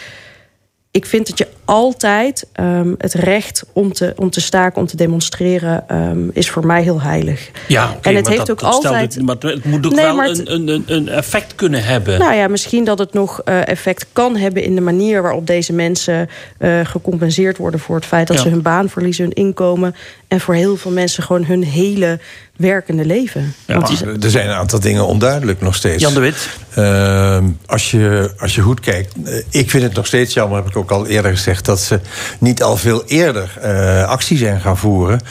Ik 0.91 1.05
vind 1.05 1.27
dat 1.27 1.37
je 1.37 1.47
altijd 1.65 2.47
um, 2.59 2.95
het 2.97 3.13
recht 3.13 3.63
om 3.73 3.93
te, 3.93 4.13
om 4.15 4.29
te 4.29 4.41
staken, 4.41 4.81
om 4.81 4.87
te 4.87 4.95
demonstreren, 4.97 5.85
um, 5.91 6.29
is 6.33 6.49
voor 6.49 6.65
mij 6.65 6.83
heel 6.83 7.01
heilig. 7.01 7.49
Ja, 7.67 7.83
okay, 7.97 8.11
en 8.11 8.15
het 8.15 8.27
heeft 8.27 8.39
dat, 8.39 8.49
ook 8.51 8.59
dat 8.59 8.73
altijd. 8.73 9.15
Het, 9.15 9.23
maar 9.25 9.35
het 9.39 9.65
moet 9.65 9.85
ook 9.85 9.93
Nee, 9.93 10.05
wel 10.05 10.21
het- 10.21 10.47
een, 10.49 10.67
een, 10.67 10.83
een 10.87 11.07
effect 11.09 11.55
kunnen 11.55 11.83
hebben. 11.83 12.19
Nou 12.19 12.33
ja, 12.35 12.47
misschien 12.47 12.83
dat 12.83 12.99
het 12.99 13.13
nog 13.13 13.41
eh, 13.41 13.67
effect 13.67 14.05
kan 14.13 14.35
hebben 14.35 14.63
in 14.63 14.75
de 14.75 14.81
manier 14.81 15.21
waarop 15.21 15.47
deze 15.47 15.73
mensen 15.73 16.29
eh, 16.57 16.79
gecompenseerd 16.83 17.57
worden 17.57 17.79
voor 17.79 17.95
het 17.95 18.05
feit 18.05 18.27
dat 18.27 18.37
Ja. 18.37 18.43
ze 18.43 18.49
hun 18.49 18.61
baan 18.61 18.89
verliezen, 18.89 19.23
hun 19.23 19.33
inkomen. 19.33 19.95
En 20.27 20.39
voor 20.39 20.53
heel 20.53 20.77
veel 20.77 20.91
mensen 20.91 21.23
gewoon 21.23 21.45
hun 21.45 21.63
hele 21.63 22.19
werkende 22.57 23.05
leven. 23.05 23.53
Want 23.65 24.23
er 24.23 24.29
zijn 24.29 24.49
een 24.49 24.55
aantal 24.55 24.79
dingen 24.79 25.07
onduidelijk 25.07 25.61
nog 25.61 25.75
steeds. 25.75 26.03
Jan 26.03 26.13
de 26.13 26.19
Wit. 26.19 26.49
Ehm, 26.73 27.45
als, 27.65 27.91
je, 27.91 28.31
als 28.39 28.55
je 28.55 28.61
goed 28.61 28.79
kijkt, 28.79 29.13
eh, 29.25 29.37
ik 29.49 29.69
vind 29.69 29.83
het 29.83 29.93
nog 29.93 30.05
steeds 30.05 30.33
jammer, 30.33 30.57
heb 30.57 30.67
ik 30.67 30.77
ook 30.77 30.91
al 30.91 31.07
eerder 31.07 31.31
gezegd, 31.31 31.65
dat 31.65 31.79
ze 31.79 31.99
niet 32.39 32.63
al 32.63 32.77
veel 32.77 33.03
eerder 33.05 33.57
eh, 33.61 34.03
actie 34.03 34.37
zijn 34.37 34.61
gaan 34.61 34.77
voeren 34.77 35.21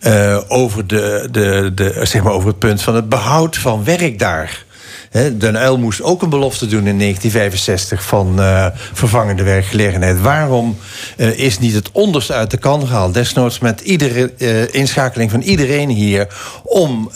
eh, 0.00 0.38
over, 0.48 0.86
de, 0.86 1.28
de, 1.30 1.72
de, 1.74 2.00
zeg 2.02 2.22
maar 2.22 2.32
over 2.32 2.48
het 2.48 2.58
punt 2.58 2.82
van 2.82 2.94
het 2.94 3.08
behoud 3.08 3.56
van 3.56 3.84
werk 3.84 4.18
daar. 4.18 4.64
Den 5.12 5.54
Uyl 5.54 5.78
moest 5.78 6.02
ook 6.02 6.22
een 6.22 6.30
belofte 6.30 6.66
doen 6.66 6.86
in 6.86 6.98
1965 6.98 8.04
van 8.04 8.40
eh, 8.40 8.66
vervangende 8.92 9.42
werkgelegenheid. 9.42 10.20
Waarom 10.20 10.76
eh, 11.16 11.38
is 11.38 11.58
niet 11.58 11.74
het 11.74 11.90
onderste 11.92 12.32
uit 12.32 12.50
de 12.50 12.56
kan 12.56 12.86
gehaald? 12.86 13.14
Desnoods 13.14 13.58
met 13.58 13.80
iedere 13.80 14.32
eh, 14.38 14.74
inschakeling 14.74 15.30
van 15.30 15.40
iedereen 15.40 15.88
hier 15.88 16.26
om 16.62 17.10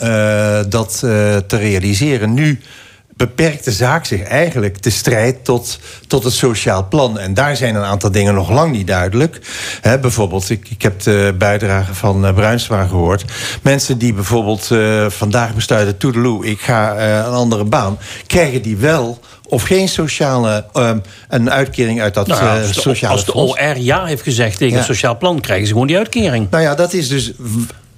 dat 0.69 0.97
te 1.47 1.57
realiseren. 1.57 2.33
Nu 2.33 2.59
beperkt 3.17 3.65
de 3.65 3.71
zaak 3.71 4.05
zich 4.05 4.23
eigenlijk 4.23 4.83
de 4.83 4.89
strijd 4.89 5.45
tot, 5.45 5.79
tot 6.07 6.23
het 6.23 6.33
sociaal 6.33 6.87
plan. 6.87 7.19
En 7.19 7.33
daar 7.33 7.55
zijn 7.55 7.75
een 7.75 7.83
aantal 7.83 8.11
dingen 8.11 8.33
nog 8.33 8.49
lang 8.49 8.71
niet 8.71 8.87
duidelijk. 8.87 9.39
Bijvoorbeeld, 10.01 10.49
ik, 10.49 10.69
ik 10.69 10.81
heb 10.81 10.99
de 10.99 11.35
bijdrage 11.37 11.93
van 11.93 12.25
uh, 12.25 12.33
Bruinsma 12.33 12.85
gehoord. 12.85 13.25
Mensen 13.61 13.97
die 13.97 14.13
bijvoorbeeld 14.13 14.71
eh, 14.71 15.05
vandaag 15.09 15.53
besluiten... 15.53 15.97
toedeloe, 15.97 16.45
ik 16.45 16.59
ga 16.59 16.95
eh, 16.95 17.15
een 17.15 17.33
andere 17.33 17.63
baan... 17.63 17.97
krijgen 18.27 18.61
die 18.61 18.77
wel 18.77 19.19
of 19.49 19.63
geen 19.63 19.87
sociale... 19.89 20.65
een 21.29 21.51
uitkering 21.51 22.01
uit 22.01 22.13
dat 22.13 22.27
Nou 22.27 22.43
ja, 22.43 22.59
als, 22.59 22.73
de, 22.73 22.81
sociale 22.81 23.13
als 23.15 23.25
de. 23.25 23.33
OR 23.33 23.77
ja 23.77 24.05
heeft 24.05 24.21
gezegd 24.21 24.57
tegen 24.57 24.73
Ja. 24.73 24.77
het 24.77 24.87
sociaal 24.87 25.17
plan, 25.17 25.39
krijgen 25.41 25.67
ze 25.67 25.71
gewoon 25.71 25.87
die 25.87 25.97
uitkering. 25.97 26.47
Nou 26.49 26.63
ja, 26.63 26.75
dat 26.75 26.93
is 26.93 27.07
dus, 27.07 27.31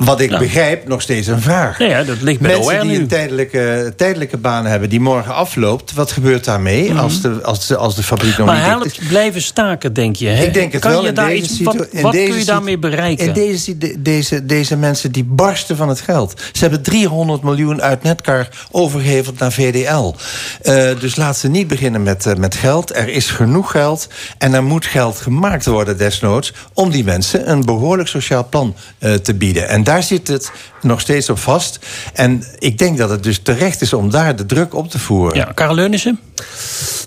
wat 0.06 0.20
ik 0.20 0.38
begrijp, 0.38 0.88
nog 0.88 1.02
steeds 1.02 1.28
een 1.28 1.42
vraag. 1.42 1.80
Nee, 1.80 1.90
ja, 1.90 2.04
dat 2.04 2.22
ligt 2.22 2.40
bij 2.40 2.52
de 2.52 2.58
Mensen 2.58 2.82
OR 2.82 2.88
die 2.88 3.00
een 3.00 3.08
tijdelijke, 3.08 3.94
tijdelijke 3.96 4.38
baan 4.38 4.66
hebben 4.66 4.90
die 4.90 5.00
morgen 5.00 5.34
afloopt... 5.34 5.94
wat 5.94 6.12
gebeurt 6.12 6.46
daarmee 6.46 6.94
als, 6.94 7.22
de, 7.22 7.40
als, 7.44 7.68
de, 7.68 7.76
als 7.76 7.96
de 7.96 8.04
fabriek 8.04 8.38
nog 8.38 8.48
Mhm. 8.50 8.58
Maar 8.58 8.76
niet 8.76 8.96
helpt 8.96 9.08
blijven 9.08 9.42
staken, 9.42 9.94
denk 9.94 10.16
je? 10.16 10.28
Hè? 10.28 10.44
Ik 10.44 10.54
denk 10.54 10.72
het 10.72 10.82
kan 10.82 10.92
wel. 10.92 11.06
Je 11.06 11.12
daar 11.12 11.34
iets, 11.34 11.62
wat 11.62 11.88
in 11.90 12.02
wat 12.02 12.12
deze 12.12 12.30
kun 12.30 12.40
je 12.40 12.46
daarmee 12.46 12.78
bereiken? 12.78 13.26
In 13.26 13.34
deze, 13.34 14.00
deze, 14.00 14.46
deze 14.46 14.78
mensen 14.78 15.12
die 15.12 15.24
barsten 15.24 15.78
van 15.78 15.90
het 15.90 16.02
geld. 16.02 16.42
Ze 16.52 16.60
hebben 16.60 16.82
300 16.82 17.44
miljoen 17.44 17.82
uit 17.82 18.04
Netcar 18.04 18.48
overgeheveld 18.72 19.40
naar 19.40 19.52
VDL. 19.52 20.16
Eh, 20.62 21.00
dus 21.00 21.16
laat 21.16 21.38
ze 21.38 21.48
niet 21.48 21.68
beginnen 21.68 22.04
met, 22.04 22.26
eh, 22.26 22.36
met 22.36 22.56
geld. 22.56 22.96
Er 22.96 23.10
is 23.10 23.30
genoeg 23.30 23.72
geld. 23.72 24.08
En 24.38 24.54
er 24.54 24.64
moet 24.64 24.86
geld 24.86 25.18
gemaakt 25.18 25.66
worden 25.66 25.98
desnoods... 25.98 26.54
om 26.74 26.90
die 26.92 27.04
mensen 27.04 27.50
een 27.50 27.66
behoorlijk 27.66 28.10
sociaal 28.10 28.48
plan 28.50 28.76
eh, 29.00 29.14
te 29.14 29.34
bieden. 29.34 29.68
En 29.68 29.84
daar 29.90 30.03
zit 30.03 30.28
het 30.28 30.52
nog 30.82 31.02
steeds 31.02 31.30
op 31.30 31.40
vast. 31.40 31.80
En 32.14 32.44
ik 32.60 32.78
denk 32.78 32.98
dat 32.98 33.10
het 33.10 33.24
dus 33.24 33.40
terecht 33.44 33.82
is 33.82 33.94
om 33.94 34.10
daar 34.10 34.36
de 34.36 34.45
druk 34.45 34.74
op 34.76 34.90
te 34.90 34.99
voeren. 34.99 35.38
Ja, 35.38 35.52
Karel 35.53 35.76
Leunissen? 35.76 36.20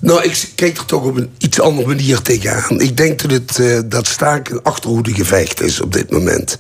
Nou, 0.01 0.23
ik 0.23 0.49
kijk 0.55 0.79
er 0.79 0.85
toch 0.85 1.03
op 1.05 1.17
een 1.17 1.31
iets 1.39 1.61
andere 1.61 1.87
manier 1.89 2.23
tegenaan. 2.23 2.81
Ik 2.81 2.97
denk 2.97 3.21
dat, 3.23 3.31
het, 3.31 3.59
eh, 3.59 3.79
dat 3.85 4.07
staken 4.07 4.55
een 4.55 4.63
achterhoedegevecht 4.63 5.61
is 5.61 5.81
op 5.81 5.93
dit 5.93 6.11
moment. 6.11 6.59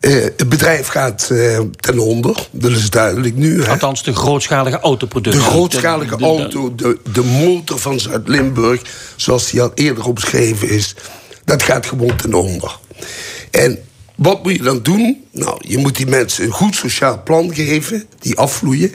Eh, 0.00 0.12
het 0.14 0.48
bedrijf 0.48 0.86
gaat 0.86 1.28
eh, 1.30 1.60
ten 1.80 1.98
onder, 1.98 2.48
dat 2.50 2.70
is 2.70 2.90
duidelijk 2.90 3.34
nu. 3.36 3.62
Hè? 3.62 3.70
Althans, 3.70 4.02
de 4.02 4.14
grootschalige 4.14 4.78
autoproductie. 4.80 5.42
De 5.42 5.48
grootschalige 5.48 6.10
De- 6.10 6.16
de- 6.16 6.24
auto, 6.24 6.74
de, 6.74 6.98
de 7.12 7.22
motor 7.22 7.78
van 7.78 8.00
Zuid-Limburg, 8.00 8.80
zoals 9.16 9.50
die 9.50 9.62
al 9.62 9.70
eerder 9.74 10.04
omschreven 10.04 10.68
is, 10.68 10.94
dat 11.44 11.62
gaat 11.62 11.86
gewoon 11.86 12.16
ten 12.16 12.34
onder. 12.34 12.78
En 13.50 13.78
wat 14.16 14.42
moet 14.42 14.52
je 14.52 14.62
dan 14.62 14.82
doen? 14.82 15.24
Nou, 15.30 15.56
je 15.60 15.78
moet 15.78 15.96
die 15.96 16.06
mensen 16.06 16.44
een 16.44 16.50
goed 16.50 16.74
sociaal 16.74 17.22
plan 17.22 17.54
geven, 17.54 18.04
die 18.18 18.36
afvloeien. 18.36 18.92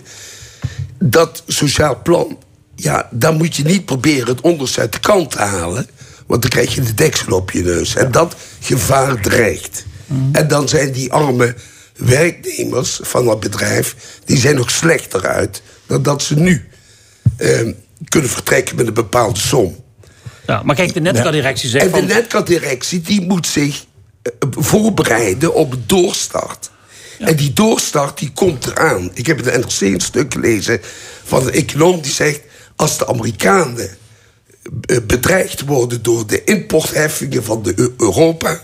Dat 0.99 1.43
sociaal 1.47 2.01
plan, 2.01 2.37
ja, 2.75 3.09
dan 3.11 3.37
moet 3.37 3.55
je 3.55 3.63
niet 3.63 3.85
proberen 3.85 4.27
het 4.27 4.41
onderste 4.41 4.79
uit 4.79 4.93
de 4.93 4.99
kant 4.99 5.31
te 5.31 5.39
halen, 5.39 5.87
want 6.27 6.41
dan 6.41 6.51
krijg 6.51 6.75
je 6.75 6.81
de 6.81 6.93
deksel 6.93 7.33
op 7.33 7.51
je 7.51 7.63
neus. 7.63 7.95
En 7.95 8.11
dat 8.11 8.35
gevaar 8.59 9.21
dreigt. 9.21 9.85
En 10.31 10.47
dan 10.47 10.69
zijn 10.69 10.91
die 10.91 11.11
arme 11.11 11.55
werknemers 11.95 12.99
van 13.03 13.25
dat 13.25 13.39
bedrijf... 13.39 13.95
die 14.25 14.37
zijn 14.37 14.55
nog 14.55 14.71
slechter 14.71 15.27
uit 15.27 15.61
dan 15.85 16.03
dat 16.03 16.21
ze 16.21 16.35
nu 16.35 16.67
eh, 17.37 17.67
kunnen 18.07 18.29
vertrekken 18.29 18.75
met 18.75 18.87
een 18.87 18.93
bepaalde 18.93 19.39
som. 19.39 19.75
Ja, 20.45 20.63
maar 20.63 20.75
kijk, 20.75 20.93
de 20.93 20.99
Netcar-directie 20.99 21.69
zegt... 21.69 21.85
En 21.85 21.91
de 21.91 21.97
van- 21.97 22.07
Netcar-directie 22.07 23.01
die 23.01 23.21
moet 23.21 23.47
zich 23.47 23.85
voorbereiden 24.49 25.53
op 25.53 25.71
een 25.71 25.83
doorstart. 25.85 26.69
En 27.19 27.35
die 27.35 27.53
doorstart 27.53 28.17
die 28.19 28.31
komt 28.31 28.65
eraan. 28.65 29.11
Ik 29.13 29.25
heb 29.25 29.37
in 29.37 29.43
de 29.43 29.57
NRC 29.57 29.81
een 29.81 30.01
stuk 30.01 30.33
gelezen 30.33 30.79
van 31.23 31.47
een 31.47 31.53
econoom 31.53 32.01
die 32.01 32.11
zegt... 32.11 32.41
als 32.75 32.97
de 32.97 33.07
Amerikanen 33.07 33.89
eh, 34.85 34.97
bedreigd 35.07 35.65
worden 35.65 36.01
door 36.01 36.27
de 36.27 36.43
importheffingen 36.43 37.43
van 37.43 37.63
de 37.63 37.73
Eu- 37.75 37.93
Europa... 37.97 38.63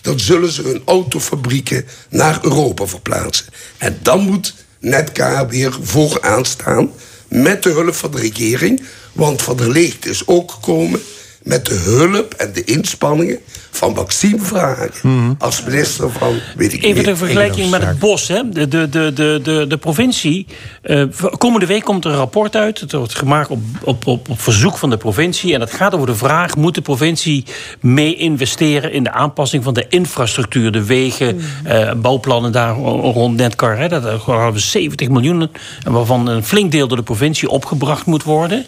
dan 0.00 0.20
zullen 0.20 0.50
ze 0.50 0.62
hun 0.62 0.82
autofabrieken 0.84 1.86
naar 2.10 2.38
Europa 2.42 2.86
verplaatsen. 2.86 3.46
En 3.78 3.98
dan 4.02 4.20
moet 4.20 4.54
Netcar 4.80 5.48
weer 5.48 5.76
vooraan 5.82 6.44
staan 6.44 6.90
met 7.28 7.62
de 7.62 7.70
hulp 7.70 7.94
van 7.94 8.10
de 8.10 8.18
regering. 8.18 8.82
Want 9.12 9.42
Van 9.42 9.56
der 9.56 9.70
Leegte 9.70 10.08
is 10.08 10.26
ook 10.26 10.50
gekomen 10.50 11.00
met 11.46 11.66
de 11.66 11.74
hulp 11.74 12.34
en 12.34 12.52
de 12.52 12.64
inspanningen 12.64 13.38
van 13.70 13.92
Maxime 13.92 14.38
Vragen... 14.38 14.90
als 15.38 15.62
minister 15.64 16.10
van, 16.10 16.34
weet 16.56 16.72
ik 16.72 16.82
Even 16.82 17.04
de 17.04 17.16
vergelijking 17.16 17.70
met 17.70 17.82
het 17.82 17.98
bos. 17.98 18.28
Hè. 18.28 18.48
De, 18.48 18.68
de, 18.68 18.88
de, 18.88 19.12
de, 19.14 19.40
de, 19.42 19.64
de 19.68 19.76
provincie. 19.76 20.46
eh, 20.82 21.02
komende 21.38 21.66
week 21.66 21.82
komt 21.82 22.04
er 22.04 22.10
een 22.10 22.16
rapport 22.16 22.56
uit. 22.56 22.80
Het 22.80 22.92
wordt 22.92 23.14
gemaakt 23.14 23.48
op, 23.48 23.60
op, 23.82 24.06
op, 24.06 24.28
op 24.28 24.40
verzoek 24.40 24.78
van 24.78 24.90
de 24.90 24.96
provincie. 24.96 25.54
En 25.54 25.60
dat 25.60 25.72
gaat 25.72 25.94
over 25.94 26.06
de 26.06 26.14
vraag: 26.14 26.56
moet 26.56 26.74
de 26.74 26.80
provincie 26.80 27.44
mee 27.80 28.14
investeren 28.14 28.92
in 28.92 29.04
de 29.04 29.12
aanpassing 29.12 29.64
van 29.64 29.74
de 29.74 29.86
infrastructuur, 29.88 30.72
de 30.72 30.84
wegen, 30.84 31.40
eh, 31.64 31.92
bouwplannen 31.92 32.52
daar 32.52 32.76
rond 32.76 33.36
Netcar? 33.36 33.78
Hè. 33.78 33.88
Dat 33.88 34.04
hadden 34.22 34.52
we 34.52 34.58
70 34.58 35.08
miljoen, 35.08 35.50
en 35.84 35.92
waarvan 35.92 36.26
een 36.26 36.44
flink 36.44 36.72
deel 36.72 36.88
door 36.88 36.96
de 36.96 37.02
provincie 37.02 37.48
opgebracht 37.48 38.06
moet 38.06 38.22
worden. 38.22 38.66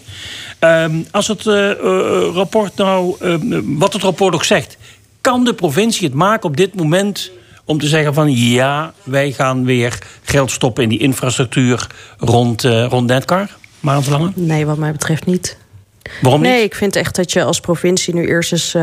Ehm, 0.59 1.03
als 1.11 1.29
het 1.29 1.47
eh, 1.47 1.71
eh, 1.71 1.79
rapport 2.35 2.77
nou, 2.77 3.17
eh, 3.21 3.35
wat 3.65 3.93
het 3.93 4.03
rapport 4.03 4.35
ook 4.35 4.45
zegt, 4.45 4.77
kan 5.21 5.45
de 5.45 5.55
provincie 5.55 6.07
het 6.07 6.17
maken 6.17 6.49
op 6.49 6.57
dit 6.57 6.75
moment 6.75 7.31
om 7.65 7.79
te 7.79 7.87
zeggen 7.87 8.15
van 8.15 8.33
ja, 8.33 8.93
wij 9.03 9.33
gaan 9.33 9.65
weer 9.65 9.99
geld 10.23 10.51
stoppen 10.51 10.83
in 10.83 10.89
die 10.89 10.99
infrastructuur 10.99 11.87
rond, 12.19 12.65
eh 12.65 12.87
rond 12.89 13.07
Netcar? 13.07 13.57
Maar 13.81 14.03
Verlangen? 14.03 14.33
Nee, 14.35 14.67
wat 14.67 14.77
mij 14.77 14.93
betreft 14.93 15.27
niet. 15.27 15.57
Waarom 16.21 16.41
niet? 16.41 16.51
Nee, 16.51 16.63
ik 16.63 16.75
vind 16.75 16.97
echt 16.97 17.17
dat 17.17 17.33
je 17.33 17.45
als 17.45 17.61
provincie 17.61 18.15
nu 18.15 18.27
eerst 18.27 18.53
eens 18.53 18.77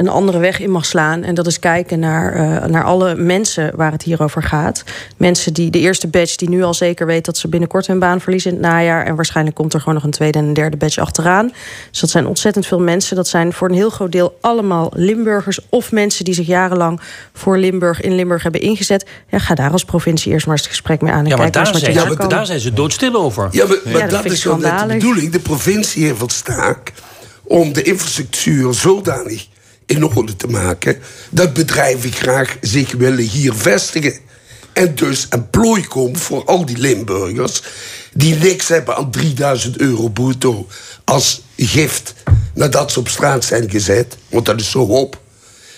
een 0.00 0.08
andere 0.08 0.38
weg 0.38 0.60
in 0.60 0.70
mag 0.70 0.86
slaan. 0.86 1.22
En 1.22 1.34
dat 1.34 1.46
is 1.46 1.58
kijken 1.58 1.98
naar, 1.98 2.36
uh, 2.36 2.64
naar 2.64 2.84
alle 2.84 3.14
mensen 3.14 3.72
waar 3.76 3.92
het 3.92 4.02
hier 4.02 4.22
over 4.22 4.42
gaat. 4.42 4.84
Mensen 5.16 5.52
die 5.52 5.70
de 5.70 5.78
eerste 5.78 6.08
batch 6.08 6.36
die 6.36 6.48
nu 6.48 6.62
al 6.62 6.74
zeker 6.74 7.06
weet 7.06 7.24
dat 7.24 7.36
ze 7.36 7.48
binnenkort 7.48 7.86
hun 7.86 7.98
baan 7.98 8.20
verliezen 8.20 8.50
in 8.50 8.56
het 8.56 8.66
najaar. 8.66 9.06
En 9.06 9.14
waarschijnlijk 9.14 9.56
komt 9.56 9.74
er 9.74 9.78
gewoon 9.78 9.94
nog 9.94 10.04
een 10.04 10.10
tweede 10.10 10.38
en 10.38 10.44
een 10.44 10.52
derde 10.52 10.76
batch 10.76 10.98
achteraan. 10.98 11.52
Dus 11.90 12.00
dat 12.00 12.10
zijn 12.10 12.26
ontzettend 12.26 12.66
veel 12.66 12.80
mensen. 12.80 13.16
Dat 13.16 13.28
zijn 13.28 13.52
voor 13.52 13.68
een 13.68 13.74
heel 13.74 13.90
groot 13.90 14.12
deel 14.12 14.38
allemaal 14.40 14.90
Limburgers 14.94 15.58
of 15.68 15.92
mensen 15.92 16.24
die 16.24 16.34
zich 16.34 16.46
jarenlang 16.46 17.00
voor 17.32 17.58
Limburg 17.58 18.00
in 18.00 18.14
Limburg 18.14 18.42
hebben 18.42 18.60
ingezet. 18.60 19.06
Ja, 19.28 19.38
ga 19.38 19.54
daar 19.54 19.70
als 19.70 19.84
provincie 19.84 20.32
eerst 20.32 20.46
maar 20.46 20.54
eens 20.54 20.64
het 20.64 20.72
gesprek 20.72 21.00
mee 21.00 21.12
aan. 21.12 21.18
En 21.18 21.24
ja, 21.24 21.36
maar 21.36 21.50
kijk 21.50 21.52
daar, 21.52 21.74
eens 21.74 21.84
zijn, 21.84 22.16
ze, 22.16 22.26
daar 22.28 22.46
zijn 22.46 22.60
ze 22.60 22.72
doodstil 22.72 23.14
over. 23.14 23.48
Ja, 23.50 23.66
maar, 23.66 23.78
maar 23.84 23.92
Ja, 23.92 24.06
dat 24.06 24.22
dat, 24.22 24.32
is 24.32 24.44
wel 24.44 24.56
net 24.56 24.78
de 24.78 24.86
bedoeling. 24.86 25.32
De 25.32 25.40
provincie 25.40 26.04
heeft 26.04 26.18
wat 26.18 26.32
staak 26.32 26.92
om 27.42 27.72
de 27.72 27.82
infrastructuur 27.82 28.74
zodanig 28.74 29.48
in 29.90 30.04
orde 30.04 30.36
te 30.36 30.46
maken... 30.46 30.98
dat 31.30 31.52
bedrijven 31.52 32.12
graag 32.12 32.56
zich 32.60 32.92
willen 32.92 33.24
hier 33.24 33.54
vestigen. 33.54 34.14
En 34.72 34.94
dus 34.94 35.26
een 35.30 35.50
plooi 35.50 35.86
komt 35.86 36.20
voor 36.20 36.44
al 36.44 36.66
die 36.66 36.78
Limburgers... 36.78 37.62
die 38.12 38.34
niks 38.34 38.68
hebben 38.68 38.96
aan 38.96 39.10
3000 39.10 39.78
euro 39.78 40.08
bruto 40.08 40.66
als 41.04 41.42
gift... 41.56 42.14
nadat 42.54 42.92
ze 42.92 42.98
op 42.98 43.08
straat 43.08 43.44
zijn 43.44 43.70
gezet, 43.70 44.16
want 44.28 44.46
dat 44.46 44.60
is 44.60 44.70
zo 44.70 44.80
op... 44.82 45.18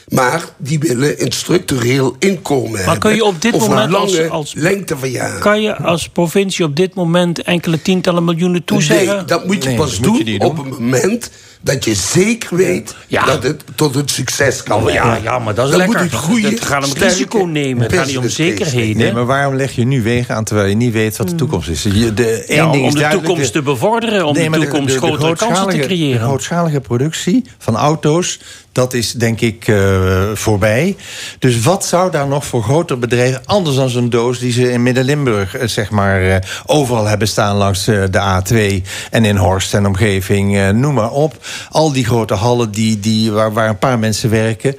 Maar 0.08 0.44
die 0.58 0.78
willen 0.78 1.22
een 1.24 1.32
structureel 1.32 2.16
inkomen 2.18 2.78
hebben. 2.78 2.98
kun 2.98 3.14
je 3.14 3.24
op 3.24 3.42
dit 3.42 3.52
moment 3.58 3.80
een 3.88 3.94
als- 3.94 4.12
lange 4.16 4.28
als- 4.28 4.54
lengte 4.56 4.96
van 4.96 5.10
jaren. 5.10 5.40
Kan 5.40 5.62
je 5.62 5.76
als 5.76 6.08
provincie 6.08 6.64
op 6.64 6.76
dit 6.76 6.94
moment 6.94 7.42
enkele 7.42 7.82
tientallen 7.82 8.24
miljoenen 8.24 8.64
toezeggen? 8.64 9.16
Nee, 9.16 9.24
dat 9.24 9.46
moet 9.46 9.62
je 9.62 9.68
Nee, 9.68 9.76
pas 9.78 9.98
moet 9.98 10.04
doen, 10.04 10.16
je 10.32 10.38
doen. 10.38 10.48
op 10.48 10.56
het 10.56 10.78
moment 10.78 11.30
dat 11.62 11.84
je 11.84 11.94
zeker 11.94 12.56
weet 12.56 12.94
Ja. 13.06 13.24
dat 13.24 13.42
het 13.42 13.64
tot 13.74 13.94
het 13.94 14.10
succes 14.10 14.62
kan 14.62 14.82
Oh, 14.82 14.90
ja, 14.90 15.04
leiden. 15.04 15.22
ja, 15.22 15.38
maar 15.38 15.54
dat 15.54 15.64
is 15.64 15.70
Dan 15.70 15.80
lekker. 15.80 16.00
Moet 16.02 16.10
het 16.10 16.20
goede, 16.20 16.48
Het 16.48 16.60
gaat 16.64 16.84
om 16.84 16.92
risico 17.02 17.38
nemen. 17.38 17.82
Het 17.82 17.92
gaat 17.92 18.06
niet 18.06 18.18
om 18.18 18.28
zekerheden. 18.28 18.96
Nee, 18.96 19.12
maar 19.12 19.26
waarom 19.26 19.54
leg 19.54 19.72
je 19.74 19.84
nu 19.84 20.02
wegen 20.02 20.34
aan 20.34 20.44
terwijl 20.44 20.68
je 20.68 20.74
niet 20.74 20.92
weet 20.92 21.16
wat 21.16 21.28
de 21.28 21.34
toekomst 21.34 21.68
is? 21.68 21.82
Je, 21.82 22.14
de, 22.14 22.44
één 22.44 22.64
Ja, 22.64 22.70
ding 22.70 22.82
om 22.82 22.88
is 22.88 22.94
de 22.94 23.08
toekomst 23.10 23.52
te 23.52 23.62
bevorderen, 23.62 24.26
om 24.26 24.34
de 24.34 24.50
toekomst 24.50 24.96
grotere 24.96 25.36
kansen 25.36 25.68
te 25.68 25.78
creëren. 25.78 26.18
De 26.20 26.24
grootschalige 26.26 26.80
productie 26.80 27.44
van 27.58 27.76
auto's, 27.76 28.40
dat 28.72 28.94
is 28.94 29.12
denk 29.12 29.40
ik 29.40 29.68
eh, 29.68 30.22
voorbij. 30.34 30.96
Dus 31.38 31.60
wat 31.60 31.84
zou 31.86 32.10
daar 32.10 32.26
nog 32.26 32.46
voor 32.46 32.62
groter 32.62 32.98
bedrijven, 32.98 33.40
anders 33.44 33.76
dan 33.76 33.88
zo'n 33.88 34.10
doos 34.10 34.38
die 34.38 34.52
ze 34.52 34.72
in 34.72 34.82
Midden-Limburg 34.82 35.56
eh, 35.56 35.68
zeg 35.68 35.90
maar 35.90 36.22
eh, 36.22 36.36
overal 36.66 37.04
hebben 37.06 37.28
staan 37.28 37.56
langs 37.56 37.84
de 37.84 38.40
A2 38.42 38.86
en 39.10 39.24
in 39.24 39.36
Horst 39.36 39.74
en 39.74 39.86
omgeving, 39.86 40.72
noem 40.72 40.94
maar 40.94 41.10
op. 41.10 41.46
Al 41.70 41.92
die 41.92 42.04
grote 42.04 42.34
hallen 42.34 42.70
die, 42.70 43.00
die, 43.00 43.32
waar, 43.32 43.52
waar 43.52 43.68
een 43.68 43.78
paar 43.78 43.98
mensen 43.98 44.30
werken. 44.30 44.76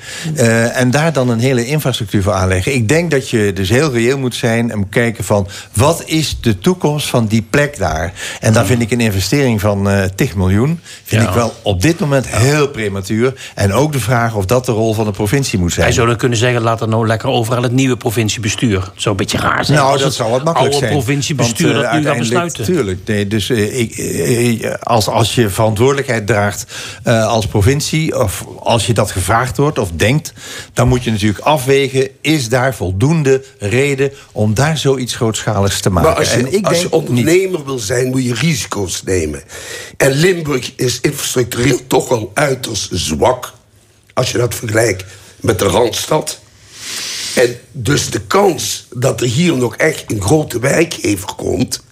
en 0.74 0.92
daar 0.92 1.14
dan 1.14 1.30
een 1.30 1.40
hele 1.40 1.66
infrastructuur 1.66 2.24
voor 2.24 2.34
aanleggen. 2.34 2.74
Ik 2.74 2.88
denk 2.88 3.12
dat 3.12 3.30
je 3.30 3.54
dus 3.54 3.70
heel 3.70 3.92
reëel 3.92 4.18
moet 4.18 4.36
zijn 4.36 4.72
en 4.72 4.78
moet 4.78 4.90
kijken 4.90 5.24
van 5.24 5.48
wat 5.74 6.04
is 6.06 6.38
de 6.42 6.60
toekomst 6.60 7.08
van 7.10 7.26
die 7.26 7.42
plek 7.50 7.78
daar. 7.78 8.14
En 8.40 8.54
daar 8.54 8.66
vind 8.66 8.82
ik 8.82 8.92
een 8.92 9.00
investering 9.02 9.62
van 9.62 9.90
eh 9.90 10.04
10 10.16 10.30
miljoen. 10.36 10.80
Vind 11.04 11.22
Ja. 11.22 11.28
ik 11.28 11.34
wel 11.34 11.54
op 11.62 11.82
dit 11.82 12.00
moment 12.00 12.28
heel 12.28 12.68
prematuur. 12.68 13.34
En 13.56 13.74
ook 13.74 13.83
de 13.92 14.00
vraag 14.00 14.36
of 14.36 14.46
dat 14.46 14.66
de 14.66 14.72
rol 14.72 14.94
van 14.94 15.06
de 15.06 15.12
provincie 15.12 15.60
moet 15.60 15.72
zijn. 15.74 15.86
Wij 15.86 15.96
zouden 15.96 16.18
kunnen 16.18 16.38
zeggen, 16.38 16.62
laat 16.62 16.82
er 16.82 16.88
nou 16.88 17.08
lekker 17.08 17.30
overal 17.30 17.64
het 17.64 17.72
nieuwe 17.72 17.98
provinciebestuur. 17.98 18.82
Het 18.82 18.92
zou 18.96 19.10
een 19.10 19.16
beetje 19.26 19.38
raar 19.38 19.66
zijn 19.66 19.78
Nou, 19.78 19.90
als 19.92 19.98
dat 20.02 20.08
het 20.08 20.18
zou 20.18 20.32
wat 20.32 20.44
makkelijk 20.44 20.74
oude 20.74 20.88
zijn. 20.88 20.98
provinciebestuur 21.04 21.74
Want, 21.74 21.84
eh, 21.86 21.92
dat 21.92 21.94
nu 21.94 21.98
gaat 22.06 22.08
uiteindelijk- 22.16 22.54
besluiten. 22.54 22.76
Tuurlijk. 22.76 23.08
Nee, 23.08 23.28
dus 23.28 23.50
eh, 23.50 23.80
ik, 23.80 23.92
eh, 23.92 24.64
eh, 24.66 24.74
als, 24.84 25.08
als 25.08 25.36
je 25.36 25.50
verantwoordelijkheid 25.50 26.28
draagt 26.28 26.66
eh, 27.04 27.28
als 27.28 27.46
provincie... 27.46 28.20
of 28.20 28.46
als 28.60 28.86
je 28.86 28.94
dat 28.94 29.12
gevraagd 29.12 29.58
wordt 29.58 29.80
of 29.80 29.90
denkt... 29.96 30.34
dan 30.74 30.88
moet 30.88 31.04
je 31.04 31.12
natuurlijk 31.12 31.40
afwegen... 31.44 32.08
is 32.22 32.50
daar 32.50 32.76
voldoende 32.76 33.44
reden 33.60 34.12
om 34.32 34.54
daar 34.54 34.78
zoiets 34.78 35.16
grootschaligs 35.16 35.82
te 35.82 35.90
maken? 35.90 36.10
Maar 36.10 36.20
als 36.20 36.34
je, 36.34 36.40
en 36.40 36.54
ik 36.54 36.66
als 36.66 36.78
denk 36.80 36.90
je 36.90 36.98
ondernemer 36.98 37.66
wil 37.66 37.80
zijn, 37.80 38.08
moet 38.10 38.24
je 38.24 38.34
risico's 38.34 39.02
nemen. 39.06 39.42
En 39.98 40.12
Limburg 40.12 40.74
is 40.76 41.00
infrastructureel 41.02 41.80
toch 41.88 42.10
wel 42.10 42.32
uiterst 42.34 42.90
zwak. 42.92 43.54
Als 44.14 44.32
je 44.32 44.38
dat 44.38 44.56
vergelijkt 44.56 45.06
met 45.40 45.60
de 45.60 45.66
Randstad. 45.66 46.40
En 47.36 47.58
dus 47.72 48.10
de 48.10 48.22
kans 48.22 48.88
dat 48.96 49.22
er 49.22 49.28
hier 49.28 49.58
nog 49.58 49.76
echt 49.76 50.12
een 50.12 50.22
grote 50.22 50.60
wijkgever 50.60 51.36
komt... 51.36 51.84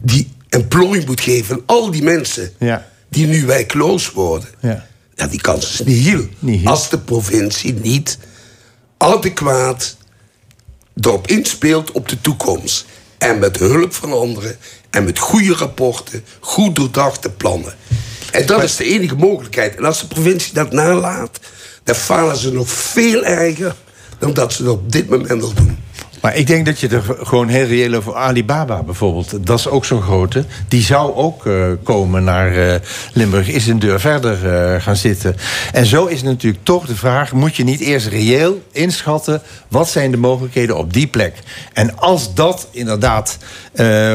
die 0.00 0.32
een 0.48 0.68
plooi 0.68 1.04
moet 1.06 1.20
geven 1.20 1.54
aan 1.54 1.62
al 1.66 1.90
die 1.90 2.02
mensen... 2.02 2.52
Ja. 2.58 2.86
die 3.08 3.26
nu 3.26 3.46
wijkloos 3.46 4.10
worden... 4.10 4.48
Ja. 4.60 4.86
Ja, 5.16 5.26
die 5.26 5.40
kans 5.40 5.72
is 5.72 5.86
niet 5.86 6.04
heel. 6.04 6.26
Als 6.64 6.88
de 6.88 6.98
provincie 6.98 7.74
niet 7.74 8.18
adequaat 8.96 9.96
erop 11.00 11.26
inspeelt 11.26 11.92
op 11.92 12.08
de 12.08 12.20
toekomst. 12.20 12.84
En 13.18 13.38
met 13.38 13.58
hulp 13.58 13.94
van 13.94 14.12
anderen 14.12 14.56
en 14.90 15.04
met 15.04 15.18
goede 15.18 15.54
rapporten, 15.54 16.24
goed 16.40 16.76
doordachte 16.76 17.30
plannen. 17.30 17.74
En 18.32 18.46
dat 18.46 18.62
is 18.62 18.76
de 18.76 18.84
enige 18.84 19.14
mogelijkheid. 19.14 19.76
En 19.76 19.84
als 19.84 20.00
de 20.00 20.06
provincie 20.06 20.54
dat 20.54 20.72
nalaat, 20.72 21.40
dan 21.84 21.94
falen 21.94 22.36
ze 22.36 22.52
nog 22.52 22.68
veel 22.68 23.24
erger 23.24 23.74
dan 24.18 24.32
dat 24.32 24.52
ze 24.52 24.64
dat 24.64 24.72
op 24.72 24.92
dit 24.92 25.08
moment 25.08 25.42
al 25.42 25.54
doen. 25.54 25.78
Maar 26.24 26.36
ik 26.36 26.46
denk 26.46 26.66
dat 26.66 26.80
je 26.80 26.88
er 26.88 27.02
gewoon 27.22 27.48
heel 27.48 27.66
reëel 27.66 27.94
over 27.94 28.14
Alibaba 28.14 28.82
bijvoorbeeld. 28.82 29.46
Dat 29.46 29.58
is 29.58 29.68
ook 29.68 29.84
zo'n 29.84 30.02
grote. 30.02 30.44
Die 30.68 30.82
zou 30.82 31.14
ook 31.14 31.46
eh, 31.46 31.66
komen 31.82 32.24
naar 32.24 32.56
eh, 32.56 32.80
Limburg. 33.12 33.48
Is 33.48 33.66
een 33.66 33.78
deur 33.78 34.00
verder 34.00 34.54
eh, 34.54 34.82
gaan 34.82 34.96
zitten. 34.96 35.36
En 35.72 35.86
zo 35.86 36.06
is 36.06 36.22
natuurlijk 36.22 36.64
toch 36.64 36.86
de 36.86 36.96
vraag: 36.96 37.32
moet 37.32 37.56
je 37.56 37.64
niet 37.64 37.80
eerst 37.80 38.06
reëel 38.06 38.62
inschatten. 38.72 39.42
wat 39.68 39.88
zijn 39.88 40.10
de 40.10 40.16
mogelijkheden 40.16 40.76
op 40.76 40.92
die 40.92 41.06
plek? 41.06 41.34
En 41.72 41.98
als 41.98 42.34
dat 42.34 42.68
inderdaad 42.70 43.38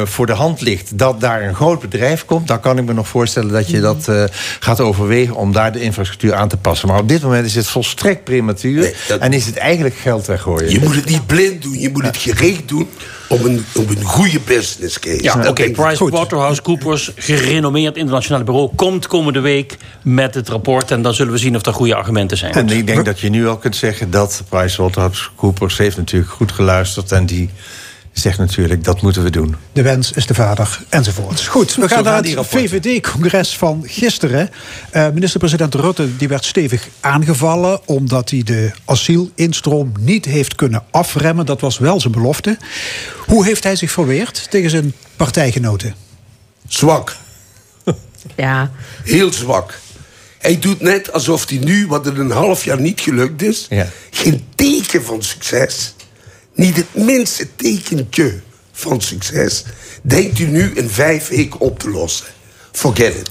voor 0.04 0.26
de 0.26 0.34
hand 0.34 0.62
ligt. 0.62 0.98
dat 0.98 1.22
daar 1.22 1.42
een 1.42 1.56
groot 1.56 1.80
bedrijf 1.80 2.26
komt. 2.26 2.48
dan 2.48 2.60
kan 2.60 2.78
ik 2.78 2.86
me 2.86 2.94
nog 2.94 3.08
voorstellen 3.08 3.52
dat 3.52 3.70
je 3.70 3.80
dat 3.80 4.08
eh, 4.08 4.24
gaat 4.60 4.80
overwegen. 4.80 5.36
om 5.36 5.52
daar 5.52 5.72
de 5.72 5.82
infrastructuur 5.82 6.34
aan 6.34 6.48
te 6.48 6.58
passen. 6.58 6.88
Maar 6.88 7.00
op 7.00 7.10
dit 7.10 7.22
moment 7.22 7.46
is 7.46 7.56
het 7.56 7.68
volstrekt 7.68 8.24
prematuur. 8.24 8.96
En 9.20 9.34
is 9.34 9.46
het 9.46 9.58
eigenlijk 9.58 9.96
geld 9.96 10.26
weggooien. 10.26 10.72
Je 10.72 10.80
moet 10.80 10.96
het 10.96 11.06
niet 11.06 11.26
blind 11.26 11.62
doen, 11.62 11.80
je 11.80 11.90
moet 11.90 11.99
het 12.04 12.18
gericht 12.18 12.68
doen 12.68 12.88
op 13.28 13.44
een, 13.44 13.66
op 13.76 13.90
een 13.90 14.04
goede 14.04 14.40
business 14.40 15.00
case. 15.00 15.24
Ja, 15.24 15.34
oké. 15.34 15.44
denk 15.44 15.60
ik. 15.60 15.74
Price 15.74 16.10
Waterhouse 16.10 16.62
Coopers, 16.62 17.12
gerenommeerd 17.16 17.98
internationaal 17.98 18.44
bureau, 18.44 18.70
komt 18.76 19.08
komende 19.08 19.40
week 19.40 19.78
met 20.04 20.34
het 20.36 20.50
rapport. 20.50 20.92
En 20.92 21.02
dan 21.02 21.14
zullen 21.14 21.34
we 21.34 21.40
zien 21.40 21.56
of 21.56 21.66
er 21.66 21.74
goede 21.74 21.96
argumenten 21.96 22.38
zijn. 22.38 22.54
En 22.54 22.70
ik 22.70 22.88
denk 22.88 23.06
dat 23.06 23.20
je 23.20 23.30
nu 23.30 23.48
al 23.48 23.58
kunt 23.58 23.76
zeggen 23.76 24.12
dat 24.12 24.44
PricewaterhouseCoopers 24.50 25.78
heeft 25.78 25.98
natuurlijk 25.98 26.32
goed 26.32 26.52
geluisterd 26.52 27.12
en 27.12 27.26
die 27.26 27.50
zegt 28.12 28.38
natuurlijk 28.38 28.84
dat 28.84 29.02
moeten 29.02 29.24
we 29.24 29.30
doen. 29.30 29.56
De 29.74 29.82
wens 29.82 30.12
is 30.12 30.26
de 30.26 30.34
vader, 30.34 30.80
enzovoort. 30.90 31.46
Goed, 31.46 31.76
we 31.76 31.88
gaan 31.88 32.04
naar 32.04 32.24
het. 32.24 32.48
VVD-congres 32.48 33.58
van 33.58 33.84
gisteren. 33.86 34.50
Eh, 34.92 35.10
Minister-president 35.10 35.76
Rutte 35.76 36.18
die 36.18 36.28
werd 36.28 36.46
stevig 36.46 36.88
aangevallen... 37.00 37.80
omdat 37.86 38.30
hij 38.30 38.44
de 38.44 38.72
asielinstroom 38.86 39.92
niet 40.00 40.26
heeft 40.26 40.56
kunnen 40.56 40.84
afremmen. 40.92 41.46
Dat 41.46 41.62
was 41.62 41.78
wel 41.78 42.00
zijn 42.00 42.14
belofte. 42.14 42.58
Hoe 43.26 43.46
heeft 43.46 43.64
hij 43.64 43.76
zich 43.76 43.92
verweerd 43.92 44.48
tegen 44.50 44.70
zijn 44.70 44.94
partijgenoten? 45.16 45.96
Zwak. 46.68 47.16
Ja. 48.36 48.72
Heel 49.04 49.34
zwak. 49.34 49.80
Hij 50.38 50.60
doet 50.60 50.82
net 50.82 51.14
alsof 51.14 51.50
hij 51.50 51.58
nu, 51.58 51.88
wat 51.88 52.08
in 52.08 52.16
een 52.16 52.32
half 52.32 52.64
jaar 52.64 52.82
niet 52.82 53.02
gelukt 53.02 53.42
is... 53.42 53.68
geen 54.10 54.46
teken 54.56 55.04
van 55.04 55.24
succes, 55.24 55.94
niet 56.60 56.76
het 56.76 56.94
minste 56.94 57.56
tekentje 57.56 58.40
van 58.72 59.02
succes... 59.02 59.64
denkt 60.02 60.40
u 60.40 60.46
nu 60.46 60.72
in 60.76 60.90
vijf 60.90 61.28
weken 61.28 61.60
op 61.60 61.80
te 61.80 61.90
lossen. 61.90 62.28
Forget 62.72 63.16
it. 63.16 63.30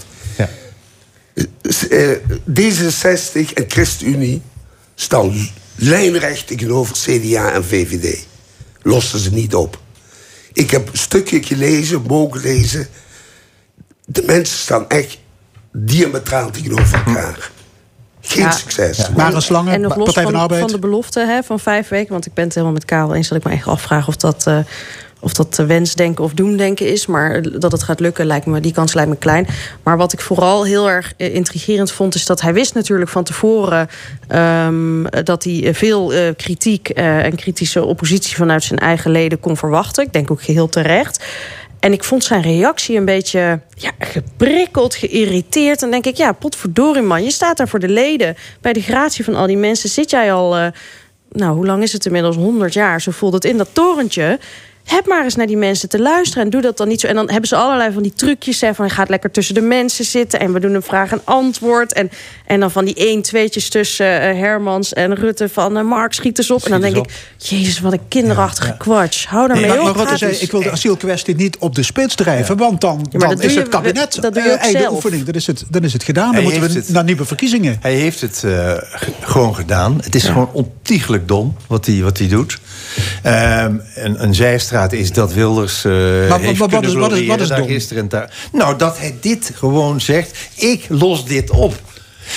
Eh, 1.89 2.11
D66 2.51 3.53
en 3.53 3.65
ChristenUnie 3.67 4.41
staan 4.95 5.49
lijnrecht 5.75 6.47
tegenover 6.47 6.95
CDA 6.95 7.51
en 7.53 7.65
VVD. 7.65 8.25
Lossen 8.81 9.19
ze 9.19 9.33
niet 9.33 9.55
op. 9.55 9.79
Ik 10.53 10.71
heb 10.71 10.87
een 10.87 10.97
stukje 10.97 11.43
gelezen, 11.43 12.01
mogen 12.01 12.41
lezen. 12.41 12.87
De 14.05 14.23
mensen 14.25 14.57
staan 14.57 14.89
echt 14.89 15.17
diametraal 15.71 16.51
tegenover 16.51 17.03
elkaar. 17.05 17.51
Geen 18.29 18.43
Ja. 18.43 18.51
succes. 18.51 18.97
En 18.97 19.81
nog 19.81 19.95
los 19.95 20.13
van, 20.13 20.49
van 20.49 20.67
de 20.67 20.79
belofte 20.79 21.19
hè, 21.19 21.43
van 21.43 21.59
vijf 21.59 21.87
weken. 21.87 22.11
Want 22.11 22.25
ik 22.25 22.33
ben 22.33 22.43
het 22.43 22.53
helemaal 22.53 22.75
met 22.75 22.85
Karel 22.85 23.15
eens 23.15 23.27
dat 23.27 23.37
ik 23.37 23.43
me 23.43 23.51
echt 23.51 23.67
afvraag 23.67 24.07
of 24.07 24.15
dat, 24.15 24.47
eh, 24.47 24.57
of 25.19 25.33
dat 25.33 25.59
eh, 25.59 25.65
wensdenken 25.65 26.23
of 26.23 26.33
doemdenken 26.33 26.87
is. 26.87 27.05
Maar 27.05 27.41
dat 27.59 27.71
het 27.71 27.83
gaat 27.83 27.99
lukken, 27.99 28.25
lijkt 28.25 28.45
me, 28.45 28.59
die 28.59 28.73
kans 28.73 28.93
lijkt 28.93 29.09
me 29.09 29.15
klein. 29.17 29.47
Maar 29.83 29.97
wat 29.97 30.13
ik 30.13 30.19
vooral 30.21 30.63
heel 30.65 30.89
erg 30.89 31.13
eh, 31.17 31.33
intrigerend 31.35 31.91
vond, 31.91 32.15
is 32.15 32.25
dat 32.25 32.41
hij 32.41 32.53
wist 32.53 32.73
natuurlijk 32.73 33.09
van 33.09 33.23
tevoren 33.23 33.87
ehm, 34.27 35.03
dat 35.23 35.43
hij 35.43 35.73
veel 35.73 36.13
eh, 36.13 36.35
kritiek 36.37 36.89
eh, 36.89 37.25
en 37.25 37.35
kritische 37.35 37.83
oppositie 37.85 38.35
vanuit 38.35 38.63
zijn 38.63 38.79
eigen 38.79 39.11
leden 39.11 39.39
kon 39.39 39.57
verwachten. 39.57 40.03
Ik 40.03 40.13
denk 40.13 40.31
ook 40.31 40.41
geheel 40.41 40.69
terecht. 40.69 41.25
En 41.79 41.91
ik 41.91 42.03
vond 42.03 42.23
zijn 42.23 42.41
reactie 42.41 42.97
een 42.97 43.05
beetje 43.05 43.59
ja, 43.75 43.91
geprikkeld, 43.99 44.95
geïrriteerd. 44.95 45.81
En 45.81 45.91
denk 45.91 46.05
ik, 46.05 46.17
ja, 46.17 46.31
potverdorie 46.31 47.01
man, 47.01 47.23
je 47.23 47.31
staat 47.31 47.57
daar 47.57 47.67
voor 47.67 47.79
de 47.79 47.89
leden. 47.89 48.35
Bij 48.61 48.73
de 48.73 48.81
gratie 48.81 49.23
van 49.23 49.35
al 49.35 49.47
die 49.47 49.57
mensen 49.57 49.89
zit 49.89 50.09
jij 50.09 50.33
al... 50.33 50.57
Uh, 50.57 50.67
nou, 51.31 51.55
hoe 51.55 51.65
lang 51.65 51.83
is 51.83 51.93
het 51.93 52.05
inmiddels? 52.05 52.35
100 52.35 52.73
jaar, 52.73 53.01
zo 53.01 53.11
voelt 53.11 53.33
het 53.33 53.45
in 53.45 53.57
dat 53.57 53.69
torentje 53.73 54.39
heb 54.89 55.07
maar 55.07 55.23
eens 55.23 55.35
naar 55.35 55.47
die 55.47 55.57
mensen 55.57 55.89
te 55.89 55.99
luisteren. 55.99 56.43
En 56.43 56.49
doe 56.49 56.61
dat 56.61 56.77
dan 56.77 56.87
niet 56.87 56.99
zo. 56.99 57.07
En 57.07 57.15
dan 57.15 57.29
hebben 57.29 57.47
ze 57.47 57.55
allerlei 57.55 57.93
van 57.93 58.03
die 58.03 58.13
trucjes. 58.13 58.61
Hè, 58.61 58.73
van 58.73 58.85
je 58.85 58.91
gaat 58.91 59.09
lekker 59.09 59.31
tussen 59.31 59.55
de 59.55 59.61
mensen 59.61 60.05
zitten. 60.05 60.39
En 60.39 60.53
we 60.53 60.59
doen 60.59 60.73
een 60.73 60.81
vraag 60.81 61.11
en 61.11 61.21
antwoord. 61.23 61.93
En, 61.93 62.11
en 62.45 62.59
dan 62.59 62.71
van 62.71 62.85
die 62.85 62.95
één, 62.95 63.21
tweetjes 63.21 63.69
tussen 63.69 64.05
uh, 64.05 64.39
Hermans 64.39 64.93
en 64.93 65.15
Rutte. 65.15 65.49
Van 65.49 65.77
uh, 65.77 65.83
Mark, 65.83 66.13
schiet 66.13 66.37
eens 66.37 66.51
op. 66.51 66.63
en 66.63 66.71
dan 66.71 66.81
denk 66.81 66.95
ik, 66.95 67.33
jezus, 67.37 67.79
wat 67.79 67.93
een 67.93 68.07
kinderachtige 68.07 68.67
ja, 68.67 68.73
ja. 68.73 68.77
kwatsch. 68.77 69.25
Hou 69.25 69.47
daarmee 69.47 69.69
nee, 69.69 69.79
op. 69.79 69.85
Maar 69.85 69.95
Rutte 69.95 70.17
zei, 70.17 70.35
ik 70.35 70.51
wil 70.51 70.61
de 70.61 70.71
asielkwestie 70.71 71.35
niet 71.35 71.57
op 71.57 71.75
de 71.75 71.83
spits 71.83 72.15
drijven. 72.15 72.57
Want 72.57 72.81
dan, 72.81 73.05
dan 73.11 73.41
is 73.41 73.55
het 73.55 73.67
kabinet 73.67 74.21
dat 74.21 74.33
doe 74.33 74.43
je 74.43 74.49
uh, 74.49 74.63
einde 74.63 74.91
oefening. 74.91 75.23
Dan 75.23 75.33
is, 75.33 75.47
het, 75.47 75.63
dan 75.69 75.83
is 75.83 75.93
het 75.93 76.03
gedaan. 76.03 76.33
Dan 76.33 76.43
moeten 76.43 76.61
we 76.61 76.73
het, 76.73 76.89
naar 76.89 77.03
nieuwe 77.03 77.25
verkiezingen. 77.25 77.77
Hij 77.81 77.93
heeft 77.93 78.21
het 78.21 78.43
gewoon 79.21 79.55
gedaan. 79.55 79.99
Het 80.03 80.15
is 80.15 80.23
gewoon 80.23 80.49
ontiegelijk 80.51 81.27
dom 81.27 81.55
wat 81.67 81.85
hij 81.85 82.01
wat 82.01 82.17
doet. 82.29 82.59
Um, 83.25 83.81
een, 83.95 84.23
een 84.23 84.35
zijstraat 84.35 84.78
is 84.87 85.11
dat 85.11 85.33
Wilders 85.33 85.85
uh, 85.85 85.93
maar, 86.29 86.39
heeft 86.39 86.59
maar, 86.59 86.69
wat 86.69 86.83
is, 86.83 86.93
wat 86.93 87.11
is, 87.11 87.27
wat 87.27 87.39
is 87.39 87.47
daar 87.47 87.63
gisteren 87.63 88.03
en 88.03 88.09
daar. 88.09 88.49
Nou, 88.51 88.77
dat 88.77 88.97
hij 88.97 89.17
dit 89.21 89.51
gewoon 89.55 90.01
zegt. 90.01 90.37
Ik 90.55 90.85
los 90.89 91.25
dit 91.25 91.49
op. 91.49 91.75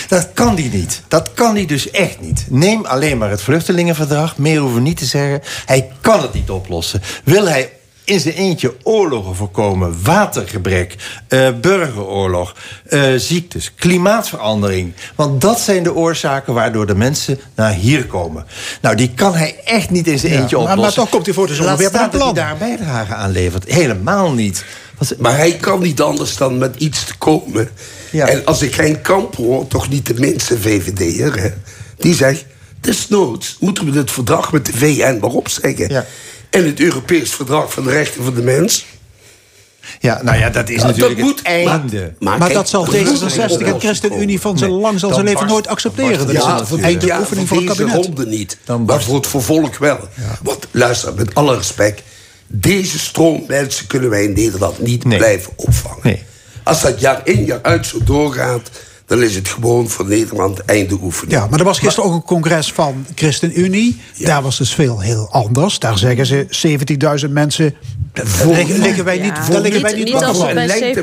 Dat 0.09 0.28
kan 0.35 0.55
hij 0.55 0.70
niet. 0.73 1.02
Dat 1.09 1.32
kan 1.35 1.55
hij 1.55 1.66
dus 1.66 1.90
echt 1.90 2.20
niet. 2.20 2.47
Neem 2.48 2.85
alleen 2.85 3.19
maar 3.19 3.31
het 3.31 3.43
vluchtelingenverdrag. 3.43 4.36
Meer 4.36 4.60
hoeven 4.60 4.77
we 4.77 4.82
niet 4.82 4.97
te 4.97 5.05
zeggen. 5.05 5.40
Hij 5.66 5.90
kan 6.01 6.23
het 6.23 6.32
niet 6.32 6.51
oplossen. 6.51 7.02
Wil 7.24 7.48
hij 7.48 7.70
in 8.05 8.20
zijn 8.20 8.35
eentje 8.35 8.74
oorlogen 8.83 9.35
voorkomen, 9.35 9.97
watergebrek, 10.03 10.97
uh, 11.29 11.49
burgeroorlog, 11.61 12.55
uh, 12.89 13.03
ziektes, 13.16 13.74
klimaatverandering. 13.74 14.93
Want 15.15 15.41
dat 15.41 15.61
zijn 15.61 15.83
de 15.83 15.95
oorzaken 15.95 16.55
waardoor 16.55 16.87
de 16.87 16.95
mensen 16.95 17.39
naar 17.55 17.73
hier 17.73 18.07
komen. 18.07 18.47
Nou, 18.81 18.97
die 18.97 19.11
kan 19.15 19.35
hij 19.35 19.57
echt 19.65 19.91
niet 19.91 20.07
in 20.07 20.19
zijn 20.19 20.33
eentje 20.33 20.59
oplossen. 20.59 20.81
Maar, 20.81 20.93
toch 20.93 21.09
komt 21.09 21.27
hij 21.27 21.35
voor 21.35 21.47
de 21.47 21.55
zomer 21.55 21.77
weer 21.77 21.91
bij 21.91 22.09
dat 22.11 22.23
hij 22.23 22.33
daar 22.33 22.51
een 22.51 22.59
bijdrage 22.59 23.15
aan 23.15 23.31
levert. 23.31 23.73
Helemaal 23.73 24.33
niet. 24.33 24.65
Maar 25.19 25.37
hij 25.37 25.57
kan 25.57 25.81
niet 25.81 26.01
anders 26.01 26.37
dan 26.37 26.59
met 26.59 26.77
iets 26.79 27.05
te 27.05 27.16
komen. 27.19 27.69
Ja. 28.11 28.27
En 28.27 28.45
als 28.45 28.62
ik 28.62 28.74
geen 28.74 29.01
kamp 29.01 29.37
hoor, 29.37 29.66
toch 29.66 29.89
niet 29.89 30.07
de 30.07 30.15
minste 30.15 30.61
VVD'er... 30.61 31.55
die 31.97 32.15
zegt, 32.15 32.45
desnoods 32.81 33.57
moeten 33.61 33.85
we 33.85 33.91
dit 33.91 34.11
verdrag 34.11 34.53
met 34.53 34.66
de 34.66 34.73
VN 34.73 35.19
maar 35.20 35.31
opzeggen. 35.31 35.89
Ja 35.89 36.05
en 36.53 36.66
het 36.66 36.81
Europees 36.81 37.31
Verdrag 37.31 37.73
van 37.73 37.85
de 37.85 37.91
Rechten 37.91 38.24
van 38.24 38.35
de 38.35 38.43
Mens. 38.43 38.87
Ja, 40.01 40.23
nou 40.23 40.39
ja, 40.39 40.51
dat 40.51 40.69
is 40.69 40.83
natuurlijk 40.83 41.16
dat 41.16 41.27
moet, 41.27 41.39
het 41.39 41.47
einde. 41.47 42.15
Maar, 42.19 42.39
maar, 42.39 42.53
dat 42.53 42.69
zal 42.69 42.87
D66 42.87 43.66
en 43.66 43.81
ChristenUnie 43.81 44.41
van 44.41 44.59
zijn 44.59 44.70
lang 44.70 45.01
zal 45.01 45.12
zijn 45.12 45.24
leven 45.24 45.47
nooit 45.47 45.66
accepteren. 45.66 46.27
Dat 46.27 46.37
ja, 46.37 46.62
is 46.62 46.70
het 46.70 46.81
einde 46.81 47.07
ja, 47.07 47.19
oefening 47.19 47.49
van 47.49 47.57
het 47.57 47.66
kabinet. 47.66 47.95
ronde 47.95 48.27
niet, 48.27 48.59
maar 48.87 49.03
voor 49.03 49.15
het 49.15 49.27
vervolg 49.27 49.79
wel. 49.79 49.99
Ja. 50.15 50.39
Want 50.43 50.66
luister, 50.70 51.15
met 51.15 51.35
alle 51.35 51.57
respect... 51.57 52.03
deze 52.47 52.99
stroom 52.99 53.45
mensen 53.49 53.87
kunnen 53.87 54.11
wij 54.11 54.24
in 54.24 54.33
Nederland 54.33 54.79
niet 54.79 55.05
nee. 55.05 55.19
blijven 55.19 55.53
opvangen. 55.57 56.01
Nee. 56.03 56.23
Als 56.62 56.83
dat 56.83 57.01
jaar 57.01 57.20
in 57.24 57.45
jaar 57.45 57.62
uit 57.62 57.87
zo 57.87 57.99
doorgaat 58.05 58.70
dan 59.12 59.22
is 59.22 59.34
het 59.34 59.48
gewoon 59.48 59.89
voor 59.89 60.06
Nederland 60.06 60.64
einde 60.64 60.98
oefening. 61.02 61.32
Ja, 61.32 61.47
maar 61.47 61.59
er 61.59 61.64
was 61.64 61.78
gisteren 61.78 62.10
ook 62.10 62.14
een 62.14 62.22
congres 62.22 62.72
van 62.72 63.06
ChristenUnie. 63.14 64.01
Daar 64.18 64.43
was 64.43 64.59
dus 64.59 64.74
veel 64.74 65.01
heel 65.01 65.28
anders. 65.30 65.78
Daar 65.78 65.98
zeggen 65.98 66.26
ze 66.26 66.47
17.000 67.26 67.30
mensen. 67.30 67.74
Voor, 68.14 68.55
liggen, 68.55 68.78
liggen 68.78 69.05
wij 69.05 69.18
niet, 69.18 69.36
ja. 69.36 69.48
daar 69.48 69.60
liggen 69.60 69.82
wij 69.82 69.94
niet, 69.94 70.05
niet 70.05 70.14
als 70.14 70.43
het 70.43 70.55
bij 70.55 70.94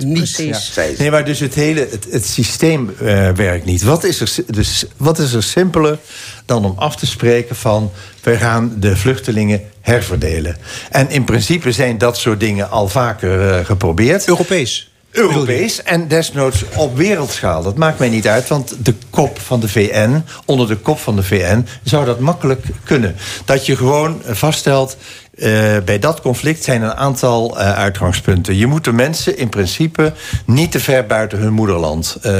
70.000 0.00 0.06
niet. 0.06 0.36
Ja. 0.36 0.58
Nee, 0.98 1.10
maar 1.10 1.24
dus 1.24 1.40
het 1.40 1.54
hele 1.54 1.88
het, 1.90 2.06
het 2.10 2.26
systeem 2.26 2.94
uh, 3.02 3.30
werkt 3.30 3.64
niet. 3.64 3.82
Wat 3.82 4.04
is, 4.04 4.20
er, 4.20 4.44
dus, 4.54 4.84
wat 4.96 5.18
is 5.18 5.32
er 5.32 5.42
simpeler 5.42 5.98
dan 6.44 6.64
om 6.64 6.74
af 6.76 6.96
te 6.96 7.06
spreken 7.06 7.56
van... 7.56 7.90
we 8.22 8.36
gaan 8.36 8.76
de 8.78 8.96
vluchtelingen 8.96 9.60
herverdelen. 9.80 10.56
En 10.90 11.10
in 11.10 11.24
principe 11.24 11.72
zijn 11.72 11.98
dat 11.98 12.18
soort 12.18 12.40
dingen 12.40 12.70
al 12.70 12.88
vaker 12.88 13.58
uh, 13.58 13.64
geprobeerd. 13.64 14.28
Europees? 14.28 14.90
Europees 15.16 15.82
en 15.82 16.08
desnoods 16.08 16.64
op 16.74 16.96
wereldschaal. 16.96 17.62
Dat 17.62 17.76
maakt 17.76 17.98
mij 17.98 18.08
niet 18.08 18.28
uit, 18.28 18.48
want 18.48 18.84
de 18.84 18.94
kop 19.10 19.38
van 19.38 19.60
de 19.60 19.68
VN, 19.68 20.24
onder 20.44 20.68
de 20.68 20.76
kop 20.76 20.98
van 20.98 21.16
de 21.16 21.22
VN, 21.22 21.66
zou 21.82 22.04
dat 22.04 22.20
makkelijk 22.20 22.64
kunnen. 22.84 23.16
Dat 23.44 23.66
je 23.66 23.76
gewoon 23.76 24.22
vaststelt. 24.24 24.96
Uh, 25.36 25.76
bij 25.84 25.98
dat 25.98 26.20
conflict 26.20 26.64
zijn 26.64 26.82
een 26.82 26.94
aantal 26.94 27.58
uh, 27.58 27.72
uitgangspunten. 27.72 28.56
Je 28.56 28.66
moet 28.66 28.84
de 28.84 28.92
mensen 28.92 29.38
in 29.38 29.48
principe 29.48 30.12
niet 30.44 30.72
te 30.72 30.80
ver 30.80 31.06
buiten 31.06 31.38
hun 31.38 31.52
moederland 31.52 32.16
uh, 32.22 32.32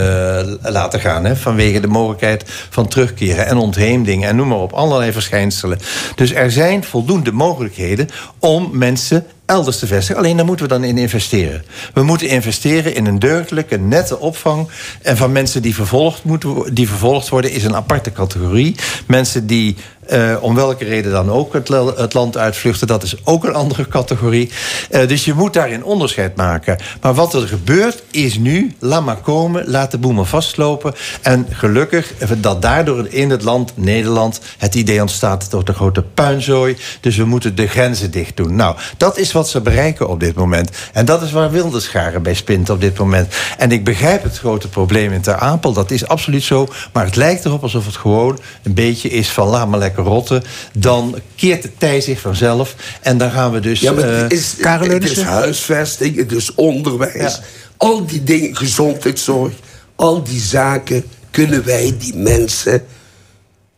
laten 0.62 1.01
gaan. 1.01 1.24
Hè, 1.24 1.36
vanwege 1.36 1.81
de 1.81 1.86
mogelijkheid 1.86 2.44
van 2.70 2.89
terugkeren 2.89 3.47
en 3.47 3.56
ontheemding 3.56 4.24
en 4.24 4.36
noem 4.36 4.48
maar 4.48 4.59
op. 4.59 4.73
Allerlei 4.73 5.12
verschijnselen. 5.12 5.78
Dus 6.14 6.32
er 6.32 6.51
zijn 6.51 6.85
voldoende 6.85 7.32
mogelijkheden 7.32 8.09
om 8.39 8.68
mensen 8.73 9.27
elders 9.47 9.78
te 9.78 9.86
vestigen. 9.86 10.16
Alleen 10.16 10.36
daar 10.36 10.47
moeten 10.47 10.66
we 10.66 10.73
dan 10.73 10.85
in 10.85 10.98
investeren. 10.98 11.64
We 11.94 12.02
moeten 12.02 12.28
investeren 12.28 12.94
in 12.94 13.06
een 13.06 13.18
deugdelijke, 13.18 13.78
nette 13.78 14.18
opvang. 14.18 14.68
En 15.02 15.16
van 15.16 15.32
mensen 15.32 15.62
die 15.62 15.74
vervolgd, 15.74 16.24
moeten, 16.24 16.74
die 16.74 16.89
vervolgd 16.89 17.28
worden 17.28 17.51
is 17.51 17.64
een 17.64 17.77
aparte 17.77 18.12
categorie. 18.12 18.74
Mensen 19.06 19.47
die 19.47 19.77
uh, 20.12 20.36
om 20.40 20.54
welke 20.54 20.84
reden 20.84 21.12
dan 21.12 21.30
ook 21.30 21.52
het, 21.52 22.14
land 22.14 22.36
uitvluchten, 22.36 22.86
dat 22.86 23.02
is 23.02 23.16
ook 23.24 23.44
een 23.44 23.54
andere 23.54 23.88
categorie. 23.88 24.50
Uh, 24.90 25.08
dus 25.08 25.24
je 25.24 25.34
moet 25.34 25.52
daarin 25.52 25.84
onderscheid 25.84 26.36
maken. 26.36 26.78
Maar 27.00 27.14
wat 27.14 27.34
er 27.34 27.48
gebeurt 27.48 28.02
is 28.10 28.38
nu, 28.38 28.74
laat 28.78 29.04
maar 29.04 29.16
komen, 29.16 29.70
laat 29.70 29.90
de 29.90 29.98
boemen 29.98 30.26
vastlopen. 30.26 30.94
En 31.22 31.46
gelukkig 31.50 32.12
dat 32.38 32.62
daardoor 32.62 33.06
in 33.08 33.30
het 33.30 33.42
land 33.42 33.72
Nederland 33.74 34.40
het 34.58 34.74
idee 34.74 35.00
ontstaat 35.00 35.50
tot 35.50 35.68
een 35.68 35.74
grote 35.74 36.02
puinzooi. 36.02 36.76
Dus 37.00 37.16
we 37.16 37.24
moeten 37.24 37.54
de 37.54 37.66
grenzen 37.66 38.10
dicht 38.10 38.36
doen. 38.36 38.54
Nou, 38.54 38.76
dat 38.96 39.18
is 39.18 39.32
wat 39.32 39.48
ze 39.48 39.60
bereiken 39.60 40.08
op 40.08 40.20
dit 40.20 40.34
moment. 40.34 40.70
En 40.92 41.04
dat 41.04 41.22
is 41.22 41.32
waar 41.32 41.50
Wildescharen 41.50 42.22
bij 42.22 42.34
spint 42.34 42.70
op 42.70 42.80
dit 42.80 42.98
moment. 42.98 43.34
En 43.58 43.72
ik 43.72 43.84
begrijp 43.84 44.22
het 44.22 44.38
grote 44.38 44.68
probleem 44.68 45.12
in 45.12 45.20
Ter 45.20 45.36
Apel, 45.36 45.72
dat 45.72 45.90
is 45.90 46.08
absoluut 46.08 46.42
zo. 46.42 46.68
Maar 46.92 47.04
het 47.04 47.16
lijkt 47.16 47.44
erop 47.44 47.62
alsof 47.62 47.86
het 47.86 47.96
gewoon 47.96 48.38
een 48.62 48.74
beetje 48.74 49.08
is 49.08 49.28
van 49.28 49.48
laat 49.48 49.68
maar 49.68 49.78
lekker 49.78 49.95
rotten... 50.02 50.43
dan 50.73 51.18
keert 51.35 51.62
de 51.62 51.70
tij 51.78 52.01
zich 52.01 52.20
vanzelf. 52.20 52.74
En 53.01 53.18
dan 53.18 53.31
gaan 53.31 53.52
we 53.52 53.60
dus... 53.60 53.81
Ja, 53.81 53.93
maar 53.93 54.05
het, 54.05 54.32
is, 54.32 54.55
het 54.59 55.05
is 55.05 55.23
huisvesting, 55.23 56.16
het 56.16 56.32
is 56.32 56.55
onderwijs. 56.55 57.40
Al 57.77 58.06
die 58.06 58.24
dingen, 58.24 58.56
gezondheidszorg, 58.56 59.52
al 59.94 60.23
die 60.23 60.40
zaken... 60.40 61.05
kunnen 61.31 61.64
wij 61.64 61.94
die 61.98 62.14
mensen, 62.14 62.85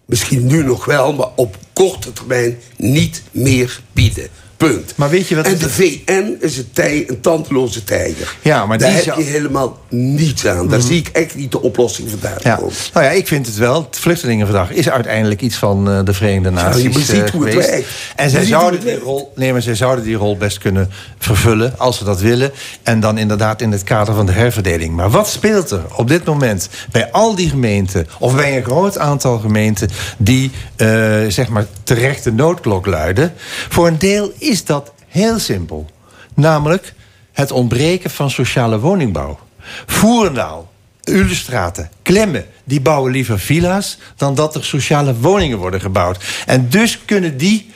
misschien 0.05 0.47
nu 0.47 0.65
nog 0.65 0.85
wel... 0.85 1.12
maar 1.12 1.28
op 1.36 1.57
korte 1.73 2.12
termijn 2.12 2.59
niet 2.77 3.23
meer 3.31 3.81
bieden. 3.93 4.28
Punt. 4.59 4.93
Maar 4.97 5.10
weet 5.10 5.28
je 5.28 5.36
wat 5.36 5.47
en 5.47 5.59
de 5.59 5.70
VN 5.70 6.36
is 6.40 6.56
een, 6.56 6.68
tij, 6.72 7.05
een 7.09 7.20
tandeloze 7.20 7.85
tijger. 7.85 8.36
Ja, 8.43 8.66
maar 8.66 8.78
Daar 8.78 8.93
heb 8.93 9.05
je 9.05 9.22
helemaal 9.22 9.78
niets 9.89 10.47
aan. 10.47 10.68
Daar 10.68 10.78
mhm. 10.78 10.89
zie 10.89 10.98
ik 10.98 11.09
echt 11.09 11.35
niet 11.35 11.52
de 11.52 11.62
oplossing 11.62 12.10
vandaan 12.10 12.39
ja. 12.43 12.55
komen. 12.55 12.74
Nou 12.93 13.06
ja, 13.06 13.10
ik 13.10 13.26
vind 13.26 13.47
het 13.47 13.56
wel. 13.56 13.86
Het 13.90 13.98
Vluchtelingenverdrag 13.98 14.70
is 14.70 14.90
uiteindelijk 14.90 15.40
iets 15.40 15.56
van 15.56 15.90
uh, 15.90 16.01
de 16.05 16.12
Verenigde 16.12 16.51
Naties 16.51 16.82
ja, 16.82 16.89
je 16.89 17.05
ziet 17.05 17.24
uh, 17.24 17.30
hoe 17.30 17.44
het 17.44 17.55
werkt. 17.55 17.89
En 18.16 18.30
zij 18.30 18.44
zouden, 18.44 18.80
die 18.80 18.98
rol, 18.98 19.32
nee, 19.35 19.52
maar 19.52 19.62
zij 19.62 19.74
zouden 19.74 20.05
die 20.05 20.16
rol 20.16 20.36
best 20.36 20.59
kunnen 20.59 20.90
vervullen... 21.18 21.74
als 21.78 21.98
ze 21.98 22.05
dat 22.05 22.20
willen. 22.20 22.51
En 22.82 23.01
dan 23.01 23.18
inderdaad 23.18 23.62
in 23.62 23.72
het 23.72 23.85
kader 23.85 24.14
van 24.14 24.26
de 24.26 24.32
herverdeling. 24.32 24.94
Maar 24.94 25.10
wat 25.10 25.28
speelt 25.28 25.70
er 25.70 25.82
op 25.94 26.09
dit 26.09 26.24
moment 26.24 26.68
bij 26.90 27.10
al 27.12 27.35
die 27.35 27.48
gemeenten... 27.48 28.06
of 28.18 28.35
bij 28.35 28.56
een 28.56 28.64
groot 28.64 28.98
aantal 28.98 29.39
gemeenten... 29.39 29.90
die 30.16 30.51
uh, 30.76 30.89
zeg 31.28 31.48
maar 31.48 31.66
terecht 31.82 32.24
de 32.24 32.32
noodklok 32.32 32.86
luiden... 32.86 33.32
voor 33.68 33.86
een 33.86 33.98
deel 33.98 34.32
is 34.48 34.64
dat 34.64 34.92
heel 35.06 35.38
simpel. 35.38 35.86
Namelijk 36.34 36.94
het 37.32 37.50
ontbreken 37.50 38.10
van 38.10 38.30
sociale 38.30 38.78
woningbouw. 38.78 39.38
Voerendaal, 39.86 40.72
Ulestraten, 41.04 41.90
Klemmen, 42.02 42.46
die 42.64 42.80
bouwen 42.80 43.12
liever 43.12 43.38
villa's 43.38 43.98
dan 44.16 44.34
dat 44.34 44.54
er 44.54 44.64
sociale 44.64 45.14
woningen 45.16 45.58
worden 45.58 45.80
gebouwd. 45.80 46.24
En 46.46 46.68
dus 46.68 47.04
kunnen 47.04 47.36
die, 47.36 47.70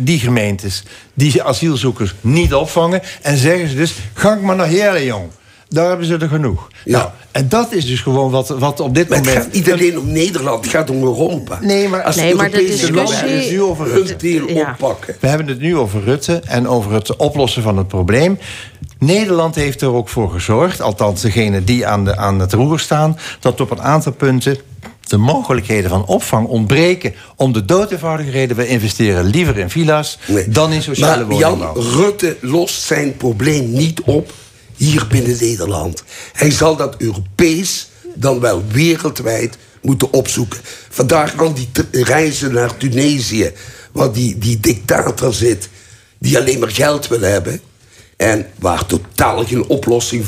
die 0.00 0.18
gemeentes 0.18 0.82
die 1.14 1.42
asielzoekers 1.42 2.14
niet 2.20 2.54
opvangen. 2.54 3.02
En 3.22 3.36
zeggen 3.36 3.68
ze 3.68 3.74
dus: 3.74 3.94
gang 4.14 4.42
maar 4.42 4.56
naar 4.56 4.66
Heerlen, 4.66 5.04
jong. 5.04 5.30
Daar 5.68 5.88
hebben 5.88 6.06
ze 6.06 6.16
er 6.16 6.28
genoeg. 6.28 6.68
Ja. 6.84 6.98
Nou, 6.98 7.10
en 7.30 7.48
dat 7.48 7.72
is 7.72 7.86
dus 7.86 8.00
gewoon 8.00 8.30
wat, 8.30 8.48
wat 8.48 8.80
op 8.80 8.94
dit 8.94 9.08
maar 9.08 9.18
moment... 9.18 9.36
Het 9.36 9.44
gaat 9.44 9.54
niet 9.54 9.72
alleen 9.72 9.98
om 9.98 10.12
Nederland, 10.12 10.64
het 10.64 10.74
gaat 10.74 10.90
om 10.90 11.02
Europa. 11.02 11.58
Nee, 11.60 11.88
maar, 11.88 12.02
als 12.02 12.16
nee, 12.16 12.34
maar 12.34 12.50
de 12.50 12.56
discussie... 12.56 13.50
nu 13.50 13.62
over 13.62 13.86
Rutte. 13.86 14.16
deel 14.16 14.46
oppakken. 14.46 15.16
We 15.20 15.28
hebben 15.28 15.46
het 15.46 15.60
nu 15.60 15.76
over 15.76 16.02
Rutte 16.02 16.40
en 16.44 16.68
over 16.68 16.92
het 16.92 17.16
oplossen 17.16 17.62
van 17.62 17.76
het 17.76 17.88
probleem. 17.88 18.38
Nederland 18.98 19.54
heeft 19.54 19.80
er 19.80 19.92
ook 19.92 20.08
voor 20.08 20.30
gezorgd, 20.30 20.80
althans 20.80 21.20
degene 21.20 21.64
die 21.64 21.86
aan, 21.86 22.04
de, 22.04 22.16
aan 22.16 22.40
het 22.40 22.52
roer 22.52 22.78
staan... 22.78 23.18
dat 23.40 23.60
op 23.60 23.70
een 23.70 23.82
aantal 23.82 24.12
punten 24.12 24.56
de 25.08 25.16
mogelijkheden 25.16 25.90
van 25.90 26.06
opvang 26.06 26.46
ontbreken 26.46 27.14
om 27.36 27.52
de 27.52 27.64
dood 27.64 27.90
eenvoudige 27.90 28.30
reden. 28.30 28.56
We 28.56 28.68
investeren 28.68 29.24
liever 29.24 29.58
in 29.58 29.70
villa's 29.70 30.18
dan 30.46 30.72
in 30.72 30.82
sociale 30.82 31.24
maar 31.24 31.36
Jan. 31.36 31.62
Rutte 31.74 32.36
lost 32.40 32.82
zijn 32.82 33.16
probleem 33.16 33.72
niet 33.72 34.00
op 34.00 34.32
hier 34.78 35.06
binnen 35.06 35.36
Nederland. 35.40 36.02
Hij 36.32 36.50
zal 36.50 36.76
dat 36.76 36.94
Europees 36.98 37.88
dan 38.14 38.40
wel 38.40 38.64
wereldwijd 38.72 39.58
moeten 39.82 40.12
opzoeken. 40.12 40.60
Vandaag 40.88 41.38
al 41.38 41.54
die 41.54 41.68
reizen 41.90 42.52
naar 42.52 42.76
Tunesië... 42.76 43.52
waar 43.92 44.12
die, 44.12 44.38
die 44.38 44.60
dictator 44.60 45.34
zit 45.34 45.68
die 46.18 46.38
alleen 46.38 46.58
maar 46.58 46.70
geld 46.70 47.08
wil 47.08 47.20
hebben... 47.20 47.60
en 48.16 48.46
waar 48.58 48.86
totaal 48.86 49.44
geen 49.44 49.66
oplossing 49.66 50.24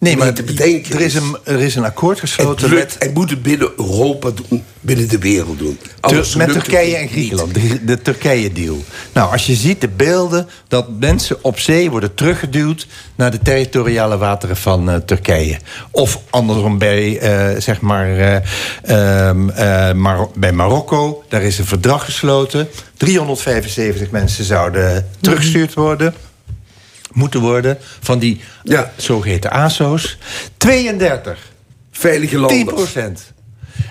Nee, 0.00 0.16
maar 0.16 0.32
te 0.32 0.42
bedenken 0.42 0.94
er 0.94 1.00
is 1.00 1.14
een, 1.14 1.36
er 1.44 1.60
is 1.60 1.74
een 1.74 1.84
akkoord 1.84 2.20
gesloten 2.20 2.64
het 2.68 2.74
lukt, 2.78 2.96
Hij 2.98 3.10
moet 3.14 3.30
het 3.30 3.42
binnen 3.42 3.70
Europa 3.76 4.30
doen, 4.48 4.64
binnen 4.80 5.08
de 5.08 5.18
wereld 5.18 5.58
doen. 5.58 5.78
Tur- 6.00 6.34
met 6.36 6.52
Turkije 6.52 6.96
en 6.96 7.08
Griekenland, 7.08 7.54
de, 7.54 7.84
de 7.84 8.02
Turkije-deal. 8.02 8.84
Nou, 9.12 9.32
als 9.32 9.46
je 9.46 9.54
ziet 9.54 9.80
de 9.80 9.88
beelden 9.88 10.48
dat 10.68 10.86
mensen 10.98 11.36
op 11.44 11.58
zee 11.58 11.90
worden 11.90 12.14
teruggeduwd 12.14 12.86
naar 13.14 13.30
de 13.30 13.38
territoriale 13.38 14.18
wateren 14.18 14.56
van 14.56 14.90
eh, 14.90 14.96
Turkije. 14.96 15.58
Of 15.90 16.20
andersom 16.30 16.78
bij, 16.78 17.18
eh, 17.18 17.60
zeg 17.60 17.80
maar, 17.80 18.16
eh, 18.18 18.36
ehm, 18.82 19.48
eh, 19.50 19.92
Mar- 19.92 20.28
bij 20.34 20.52
Marokko, 20.52 21.24
daar 21.28 21.42
is 21.42 21.58
een 21.58 21.64
verdrag 21.66 22.04
gesloten. 22.04 22.68
375 22.96 24.10
mensen 24.10 24.44
zouden 24.44 25.08
teruggestuurd 25.20 25.74
worden. 25.74 26.14
Moeten 27.12 27.40
worden 27.40 27.78
van 28.00 28.18
die 28.18 28.40
zogeheten 28.96 29.50
ASO's. 29.50 30.18
32. 30.56 31.52
Veilige 31.90 32.38
landen. 32.38 32.56
10 32.56 32.66
procent. 32.66 33.32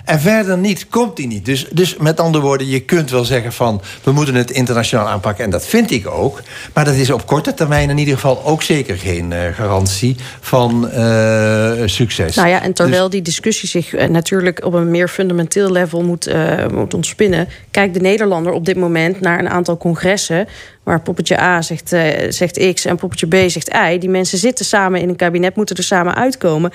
En 0.04 0.20
verder 0.20 0.58
niet, 0.58 0.88
komt 0.88 1.16
die 1.16 1.26
niet. 1.26 1.44
Dus, 1.44 1.66
dus 1.72 1.96
met 1.96 2.20
andere 2.20 2.44
woorden, 2.44 2.66
je 2.66 2.80
kunt 2.80 3.10
wel 3.10 3.24
zeggen 3.24 3.52
van... 3.52 3.80
we 4.02 4.12
moeten 4.12 4.34
het 4.34 4.50
internationaal 4.50 5.08
aanpakken, 5.08 5.44
en 5.44 5.50
dat 5.50 5.66
vind 5.66 5.90
ik 5.90 6.06
ook. 6.06 6.40
Maar 6.74 6.84
dat 6.84 6.94
is 6.94 7.10
op 7.10 7.26
korte 7.26 7.54
termijn 7.54 7.90
in 7.90 7.98
ieder 7.98 8.14
geval 8.14 8.44
ook 8.44 8.62
zeker 8.62 8.96
geen 8.96 9.32
eh, 9.32 9.54
garantie 9.54 10.16
van 10.40 10.90
eh, 10.90 11.72
succes. 11.84 12.36
Nou 12.36 12.48
ja, 12.48 12.62
en 12.62 12.72
terwijl 12.72 13.02
Dus- 13.02 13.10
die 13.12 13.22
discussie 13.22 13.68
zich 13.68 13.94
eh, 13.94 14.08
natuurlijk 14.08 14.64
op 14.64 14.72
een 14.72 14.90
meer 14.90 15.08
fundamenteel 15.08 15.70
level 15.70 16.02
moet, 16.02 16.30
moet 16.72 16.94
ontspinnen, 16.94 17.48
kijkt 17.70 17.94
de 17.94 18.00
Nederlander 18.00 18.52
op 18.52 18.64
dit 18.64 18.76
moment 18.76 19.20
naar 19.20 19.38
een 19.38 19.48
aantal 19.48 19.76
congressen 19.76 20.48
waar 20.82 21.00
poppetje 21.00 21.40
A 21.40 21.62
zegt, 21.62 21.88
zegt 22.28 22.72
X 22.74 22.84
en 22.84 22.96
poppetje 22.96 23.26
B 23.26 23.50
zegt 23.50 23.74
Y. 23.74 23.98
Die 23.98 24.08
mensen 24.08 24.38
zitten 24.38 24.64
samen 24.64 25.00
in 25.00 25.08
een 25.08 25.16
kabinet, 25.16 25.56
moeten 25.56 25.76
er 25.76 25.82
samen 25.82 26.14
uitkomen. 26.14 26.72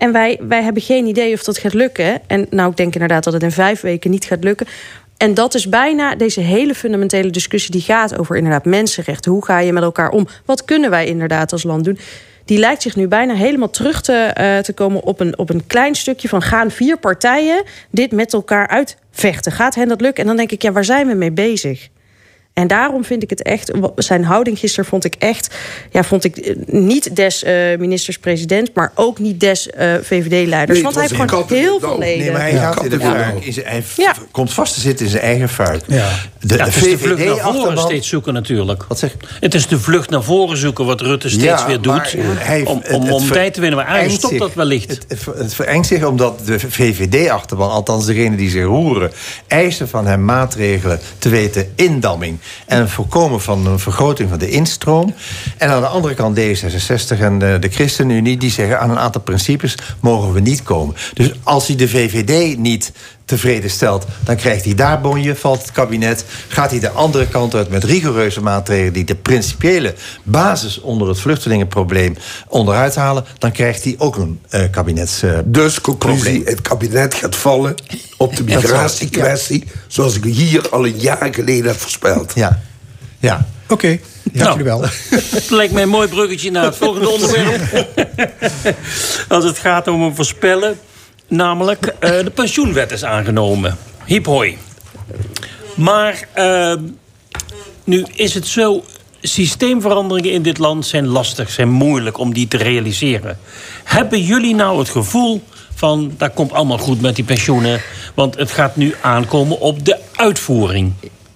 En 0.00 0.12
wij, 0.12 0.38
wij 0.40 0.62
hebben 0.62 0.82
geen 0.82 1.06
idee 1.06 1.34
of 1.34 1.42
dat 1.42 1.58
gaat 1.58 1.74
lukken. 1.74 2.20
En 2.26 2.46
nou, 2.50 2.70
ik 2.70 2.76
denk 2.76 2.92
inderdaad 2.92 3.24
dat 3.24 3.32
het 3.32 3.42
in 3.42 3.50
vijf 3.50 3.80
weken 3.80 4.10
niet 4.10 4.24
gaat 4.24 4.44
lukken. 4.44 4.66
En 5.16 5.34
dat 5.34 5.54
is 5.54 5.68
bijna 5.68 6.14
deze 6.14 6.40
hele 6.40 6.74
fundamentele 6.74 7.30
discussie 7.30 7.70
die 7.70 7.80
gaat 7.80 8.18
over 8.18 8.36
inderdaad 8.36 8.64
mensenrechten. 8.64 9.32
Hoe 9.32 9.44
ga 9.44 9.58
je 9.58 9.72
met 9.72 9.82
elkaar 9.82 10.10
om? 10.10 10.28
Wat 10.44 10.64
kunnen 10.64 10.90
wij 10.90 11.06
inderdaad 11.06 11.52
als 11.52 11.62
land 11.62 11.84
doen? 11.84 11.98
Die 12.44 12.58
lijkt 12.58 12.82
zich 12.82 12.96
nu 12.96 13.08
bijna 13.08 13.34
helemaal 13.34 13.70
terug 13.70 14.00
te, 14.00 14.12
eh, 14.12 14.58
te 14.58 14.72
komen 14.72 15.02
op 15.02 15.20
een, 15.20 15.38
op 15.38 15.50
een 15.50 15.66
klein 15.66 15.94
stukje 15.94 16.28
van 16.28 16.42
gaan 16.42 16.70
vier 16.70 16.98
partijen 16.98 17.62
dit 17.90 18.12
met 18.12 18.32
elkaar 18.32 18.68
uitvechten. 18.68 19.52
Gaat 19.52 19.74
hen 19.74 19.88
dat 19.88 20.00
lukken? 20.00 20.22
En 20.22 20.28
dan 20.28 20.36
denk 20.36 20.50
ik, 20.50 20.62
ja, 20.62 20.72
waar 20.72 20.84
zijn 20.84 21.06
we 21.06 21.14
mee 21.14 21.32
bezig? 21.32 21.88
En 22.52 22.66
daarom 22.66 23.04
vind 23.04 23.22
ik 23.22 23.30
het 23.30 23.42
echt, 23.42 23.70
zijn 23.96 24.24
houding 24.24 24.58
gisteren 24.58 24.84
vond 24.84 25.04
ik 25.04 25.14
echt, 25.18 25.54
ja, 25.90 26.02
vond 26.04 26.24
ik 26.24 26.36
eh, 26.36 26.56
niet 26.66 27.16
des 27.16 27.42
eh, 27.42 27.54
ministers-president, 27.78 28.70
maar 28.74 28.92
ook 28.94 29.18
niet 29.18 29.40
des 29.40 29.70
eh, 29.70 29.92
VVD-leiders. 30.02 30.72
Nee, 30.72 30.82
Want 30.82 30.94
hij 30.94 31.04
het 31.04 31.16
heeft 31.16 31.30
gewoon 31.30 31.44
heel 31.48 31.80
veel 31.80 31.98
leden. 31.98 32.18
Nee, 32.24 32.32
maar 32.32 32.40
hij, 32.40 32.52
gaat 32.52 32.84
in 32.84 32.90
de 32.90 33.00
fuik. 33.00 33.44
In 33.44 33.52
zijn- 33.52 33.66
hij 33.66 33.82
Ja. 33.96 34.14
komt 34.30 34.52
vast 34.52 34.74
te 34.74 34.80
zitten 34.80 35.04
in 35.04 35.10
zijn 35.10 35.22
eigen. 35.22 35.48
De, 35.86 35.94
Ja, 35.94 36.08
de 36.40 36.54
het 36.62 36.76
is 36.76 36.82
de 36.82 36.98
vlucht 36.98 37.18
naar 37.18 37.26
voren 37.26 37.38
VVD-achterban 37.38 37.78
steeds 37.84 38.08
zoeken 38.08 38.32
natuurlijk. 38.34 38.84
Wat 38.88 38.98
zeg 38.98 39.14
Het 39.40 39.54
is 39.54 39.66
de 39.66 39.78
vlucht 39.80 40.10
naar 40.10 40.22
voren 40.22 40.56
zoeken 40.56 40.84
wat 40.86 41.00
Rutte 41.00 41.28
steeds 41.28 41.44
Ja, 41.44 41.66
weer 41.66 41.80
maar 41.80 42.02
doet. 42.12 42.16
hij- 42.38 42.64
om 42.64 42.78
het- 42.82 42.92
om, 42.92 43.02
het 43.04 43.12
om 43.12 43.22
ver- 43.24 43.32
tijd 43.34 43.54
te 43.54 43.60
winnen. 43.60 43.78
Maar 43.78 43.88
eigenlijk 43.88 44.18
stopt 44.24 44.38
dat 44.38 44.54
wellicht. 44.54 44.88
Het, 44.90 45.04
het, 45.08 45.24
het 45.38 45.54
verengt 45.54 45.86
zich 45.86 46.04
omdat 46.04 46.40
de 46.46 46.58
VVD-achterban, 46.60 47.70
althans 47.70 48.06
degenen 48.06 48.36
die 48.38 48.50
zich 48.50 48.64
roeren... 48.64 49.12
eisen 49.46 49.88
van 49.88 50.06
hem 50.06 50.24
maatregelen 50.24 51.00
te 51.18 51.28
weten 51.28 51.72
indamming... 51.74 52.38
en 52.66 52.80
het 52.80 52.90
voorkomen 52.90 53.40
van 53.40 53.66
een 53.66 53.78
vergroting 53.78 54.28
van 54.28 54.38
de 54.38 54.50
instroom. 54.50 55.14
En 55.56 55.68
aan 55.68 55.80
de 55.80 55.86
andere 55.86 56.14
kant 56.14 56.38
D66 56.38 57.20
en 57.20 57.38
de, 57.38 57.68
ChristenUnie... 57.70 58.36
die 58.36 58.50
zeggen 58.50 58.80
aan 58.80 58.90
een 58.90 58.98
aantal 58.98 59.20
principes 59.20 59.74
mogen 60.00 60.32
we 60.32 60.40
niet 60.40 60.62
komen. 60.62 60.94
Dus 61.14 61.32
als 61.42 61.66
hij 61.66 61.76
de 61.76 61.88
VVD 61.88 62.58
niet 62.58 62.92
tevreden 63.24 63.70
stelt, 63.70 64.06
dan 64.24 64.36
krijgt 64.36 64.64
hij 64.64 64.74
daar 64.74 65.00
bonje, 65.00 65.36
valt 65.36 65.62
het 65.62 65.72
kabinet. 65.72 66.24
Gaat 66.48 66.70
hij 66.70 66.80
de 66.80 66.90
andere 66.90 67.28
kant 67.28 67.54
uit 67.54 67.70
met 67.70 67.84
rigoureuze 67.84 68.40
maatregelen... 68.42 68.92
die 68.92 69.04
de 69.04 69.14
principiële 69.14 69.94
basis 70.22 70.80
onder 70.80 71.08
het 71.08 71.18
vluchtelingenprobleem 71.20 72.16
onderuit 72.48 72.94
halen... 72.94 73.24
dan 73.38 73.52
krijgt 73.52 73.84
hij 73.84 73.94
ook 73.98 74.16
een 74.16 74.40
eh 74.48 74.62
kabinets... 74.70 75.22
eh, 75.22 75.38
Dus 75.44 75.80
conclusie, 75.80 76.42
het 76.44 76.60
kabinet 76.60 77.14
gaat 77.14 77.36
vallen 77.36 77.74
op 78.16 78.36
de 78.36 78.44
migratiekwestie... 78.44 79.64
zoals 79.86 80.16
ik 80.16 80.24
hier 80.24 80.68
al 80.68 80.86
een 80.86 80.98
jaar 80.98 81.28
geleden 81.34 81.66
heb 81.70 81.80
voorspeld. 81.80 82.32
Ja. 82.34 82.60
ja. 83.18 83.46
Oké, 83.68 83.98
dank 84.22 84.34
Nou. 84.36 84.48
jullie 84.50 84.64
wel. 84.64 84.80
Het 85.40 85.50
lijkt 85.50 85.72
mij 85.72 85.82
een 85.82 85.88
mooi 85.88 86.08
bruggetje 86.08 86.50
naar 86.50 86.64
het 86.64 86.76
volgende 86.76 87.08
onderwerp. 87.08 87.86
Als 89.28 89.44
het 89.44 89.58
gaat 89.58 89.88
om 89.88 90.02
een 90.02 90.14
voorspellen. 90.14 90.78
Namelijk, 91.30 91.86
eh, 91.98 92.10
de 92.10 92.30
pensioenwet 92.30 92.90
is 92.90 93.04
aangenomen. 93.04 93.78
Hip 94.04 94.26
hoi. 94.26 94.58
Maar 95.74 96.28
eh, 96.32 96.74
nu 97.84 98.06
is 98.14 98.34
het 98.34 98.46
zo... 98.46 98.84
Systeemveranderingen 99.22 100.32
in 100.32 100.42
dit 100.42 100.58
land 100.58 100.86
zijn 100.86 101.06
lastig, 101.06 101.50
zijn 101.50 101.68
moeilijk 101.68 102.18
om 102.18 102.34
die 102.34 102.48
te 102.48 102.56
realiseren. 102.56 103.38
Hebben 103.84 104.22
jullie 104.22 104.54
nou 104.54 104.78
het 104.78 104.88
gevoel 104.88 105.42
van... 105.74 106.12
dat 106.16 106.34
komt 106.34 106.52
allemaal 106.52 106.78
goed 106.78 107.00
met 107.00 107.16
die 107.16 107.24
pensioenen... 107.24 107.80
want 108.14 108.36
het 108.36 108.50
gaat 108.50 108.76
nu 108.76 108.94
aankomen 109.00 109.60
op 109.60 109.84
de 109.84 109.98
uitvoering? 110.14 110.92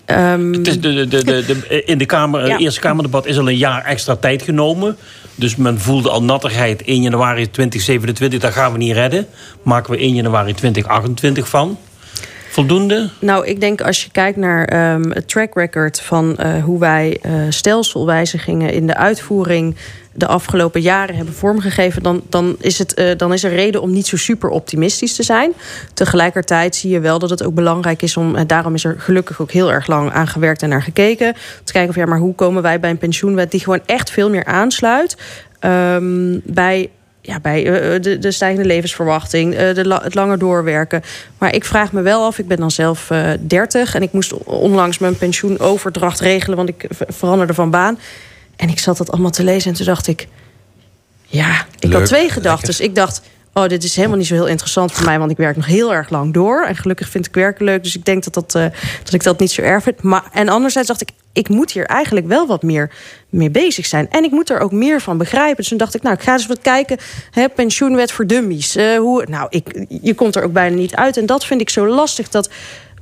Het 0.06 0.66
is 0.66 0.80
de, 0.80 0.92
de, 0.94 1.06
de, 1.06 1.24
de, 1.24 1.44
de- 1.46 1.84
in 1.84 1.98
de 1.98 2.06
kamer, 2.06 2.46
Ja. 2.46 2.58
Eerste 2.58 2.80
Kamerdebat 2.80 3.26
is 3.26 3.38
al 3.38 3.48
een 3.48 3.56
jaar 3.56 3.84
extra 3.84 4.16
tijd 4.16 4.42
genomen. 4.42 4.96
Dus 5.34 5.56
men 5.56 5.80
voelde 5.80 6.10
al 6.10 6.22
nattigheid 6.22 6.82
1 6.84 7.02
januari 7.02 7.50
2027, 7.50 8.40
dat 8.40 8.52
gaan 8.52 8.72
we 8.72 8.78
niet 8.78 8.92
redden. 8.92 9.26
Maken 9.62 9.92
we 9.92 9.98
1 9.98 10.14
januari 10.14 10.54
2028 10.54 11.48
van. 11.48 11.78
Voldoende? 12.54 13.08
Nou, 13.18 13.46
ik 13.46 13.60
denk 13.60 13.80
als 13.80 14.04
je 14.04 14.10
kijkt 14.10 14.36
naar 14.36 14.64
ehm, 14.64 15.10
het 15.10 15.28
track 15.28 15.54
record 15.54 16.00
van 16.00 16.36
eh, 16.36 16.64
hoe 16.64 16.78
wij 16.78 17.18
eh, 17.22 17.32
stelselwijzigingen 17.48 18.72
in 18.72 18.86
de 18.86 18.96
uitvoering 18.96 19.76
de 20.12 20.26
afgelopen 20.26 20.80
jaren 20.80 21.16
hebben 21.16 21.34
vormgegeven, 21.34 22.02
dan, 22.02 22.22
dan, 22.28 22.56
is 22.60 22.78
het, 22.78 22.94
eh, 22.94 23.16
dan 23.16 23.32
is 23.32 23.44
er 23.44 23.54
reden 23.54 23.82
om 23.82 23.92
niet 23.92 24.06
zo 24.06 24.16
super 24.16 24.48
optimistisch 24.48 25.14
te 25.14 25.22
zijn. 25.22 25.52
Tegelijkertijd 25.94 26.76
zie 26.76 26.90
je 26.90 27.00
wel 27.00 27.18
dat 27.18 27.30
het 27.30 27.44
ook 27.44 27.54
belangrijk 27.54 28.02
is 28.02 28.16
om, 28.16 28.36
en 28.36 28.46
daarom 28.46 28.74
is 28.74 28.84
er 28.84 28.96
gelukkig 28.98 29.40
ook 29.40 29.50
heel 29.50 29.72
erg 29.72 29.86
lang 29.86 30.12
aan 30.12 30.28
gewerkt 30.28 30.62
en 30.62 30.68
naar 30.68 30.82
gekeken. 30.82 31.34
Te 31.64 31.72
kijken 31.72 31.90
of 31.90 31.96
ja, 31.96 32.06
maar 32.06 32.18
hoe 32.18 32.34
komen 32.34 32.62
wij 32.62 32.80
bij 32.80 32.90
een 32.90 32.98
pensioenwet 32.98 33.50
die 33.50 33.60
gewoon 33.60 33.82
echt 33.86 34.10
veel 34.10 34.30
meer 34.30 34.44
aansluit 34.44 35.16
ehm, 35.58 36.38
bij 36.44 36.90
ja, 37.26 37.40
bij 37.40 37.66
eh, 37.94 38.00
de, 38.02 38.18
de 38.18 38.30
stijgende 38.30 38.66
levensverwachting, 38.66 39.54
eh, 39.54 39.74
de, 39.74 39.86
la- 39.86 40.02
het 40.02 40.14
langer 40.14 40.38
doorwerken. 40.38 41.02
Maar 41.38 41.54
ik 41.54 41.64
vraag 41.64 41.92
me 41.92 42.02
wel 42.02 42.24
af, 42.24 42.38
ik 42.38 42.48
ben 42.48 42.56
dan 42.58 42.70
zelf 42.70 43.10
eh 43.10 43.30
30 43.40 43.94
en 43.94 44.02
ik 44.02 44.12
moest 44.12 44.32
onlangs 44.44 44.98
mijn 44.98 45.16
pensioenoverdracht 45.16 46.20
regelen, 46.20 46.56
want 46.56 46.68
ik 46.68 46.84
ver- 46.88 47.06
veranderde 47.10 47.54
van 47.54 47.70
baan. 47.70 47.98
En 48.56 48.68
ik 48.68 48.78
zat 48.78 48.96
dat 48.96 49.10
allemaal 49.10 49.30
te 49.30 49.44
lezen 49.44 49.70
en 49.70 49.76
toen 49.76 49.86
dacht 49.86 50.06
ik, 50.06 50.26
ja, 51.26 51.66
ik 51.78 51.88
Leuk, 51.88 51.92
had 51.98 52.06
twee 52.06 52.28
gedachten. 52.30 52.66
Dus 52.66 52.80
ik 52.80 52.94
dacht, 52.94 53.20
oh, 53.54 53.66
dit 53.66 53.84
is 53.84 53.96
helemaal 53.96 54.16
niet 54.16 54.26
zo 54.26 54.34
heel 54.34 54.46
interessant 54.46 54.92
voor 54.92 55.04
mij, 55.04 55.18
want 55.18 55.30
ik 55.30 55.36
werk 55.36 55.56
nog 55.56 55.66
heel 55.66 55.94
erg 55.94 56.10
lang 56.10 56.32
door. 56.32 56.64
En 56.64 56.76
gelukkig 56.76 57.08
vind 57.08 57.26
ik 57.26 57.34
werken 57.34 57.64
leuk, 57.64 57.82
dus 57.82 57.96
ik 57.96 58.04
denk 58.04 58.24
dat, 58.24 58.34
dat, 58.34 58.54
eh, 58.54 58.66
dat 59.04 59.12
ik 59.12 59.22
dat 59.22 59.38
niet 59.38 59.50
zo 59.50 59.62
erg 59.62 59.82
vind. 59.82 60.02
Maar, 60.02 60.24
en 60.32 60.48
anderzijds 60.48 60.88
dacht 60.88 61.00
ik, 61.00 61.08
ik 61.32 61.48
moet 61.48 61.72
hier 61.72 61.86
eigenlijk 61.86 62.26
wel 62.26 62.46
wat 62.46 62.62
meer 62.62 62.90
mee 63.28 63.50
bezig 63.50 63.86
zijn. 63.86 64.10
En 64.10 64.24
ik 64.24 64.30
moet 64.30 64.50
er 64.50 64.60
ook 64.60 64.72
meer 64.72 65.00
van 65.00 65.18
begrijpen. 65.18 65.56
Dus 65.56 65.68
toen 65.68 65.78
dacht 65.78 65.94
ik, 65.94 66.02
nou, 66.02 66.14
ik 66.14 66.22
ga 66.22 66.32
eens 66.32 66.46
wat 66.46 66.60
kijken. 66.60 66.98
Hè, 67.30 67.48
pensioenwet 67.48 68.12
voor 68.12 68.26
dummies. 68.26 68.76
Eh, 68.76 68.96
hoe, 68.96 69.26
nou, 69.28 69.46
ik, 69.50 69.86
je 69.88 70.14
komt 70.14 70.36
er 70.36 70.42
ook 70.42 70.52
bijna 70.52 70.76
niet 70.76 70.94
uit. 70.94 71.16
En 71.16 71.26
dat 71.26 71.44
vind 71.44 71.60
ik 71.60 71.70
zo 71.70 71.86
lastig 71.86 72.28
dat 72.28 72.50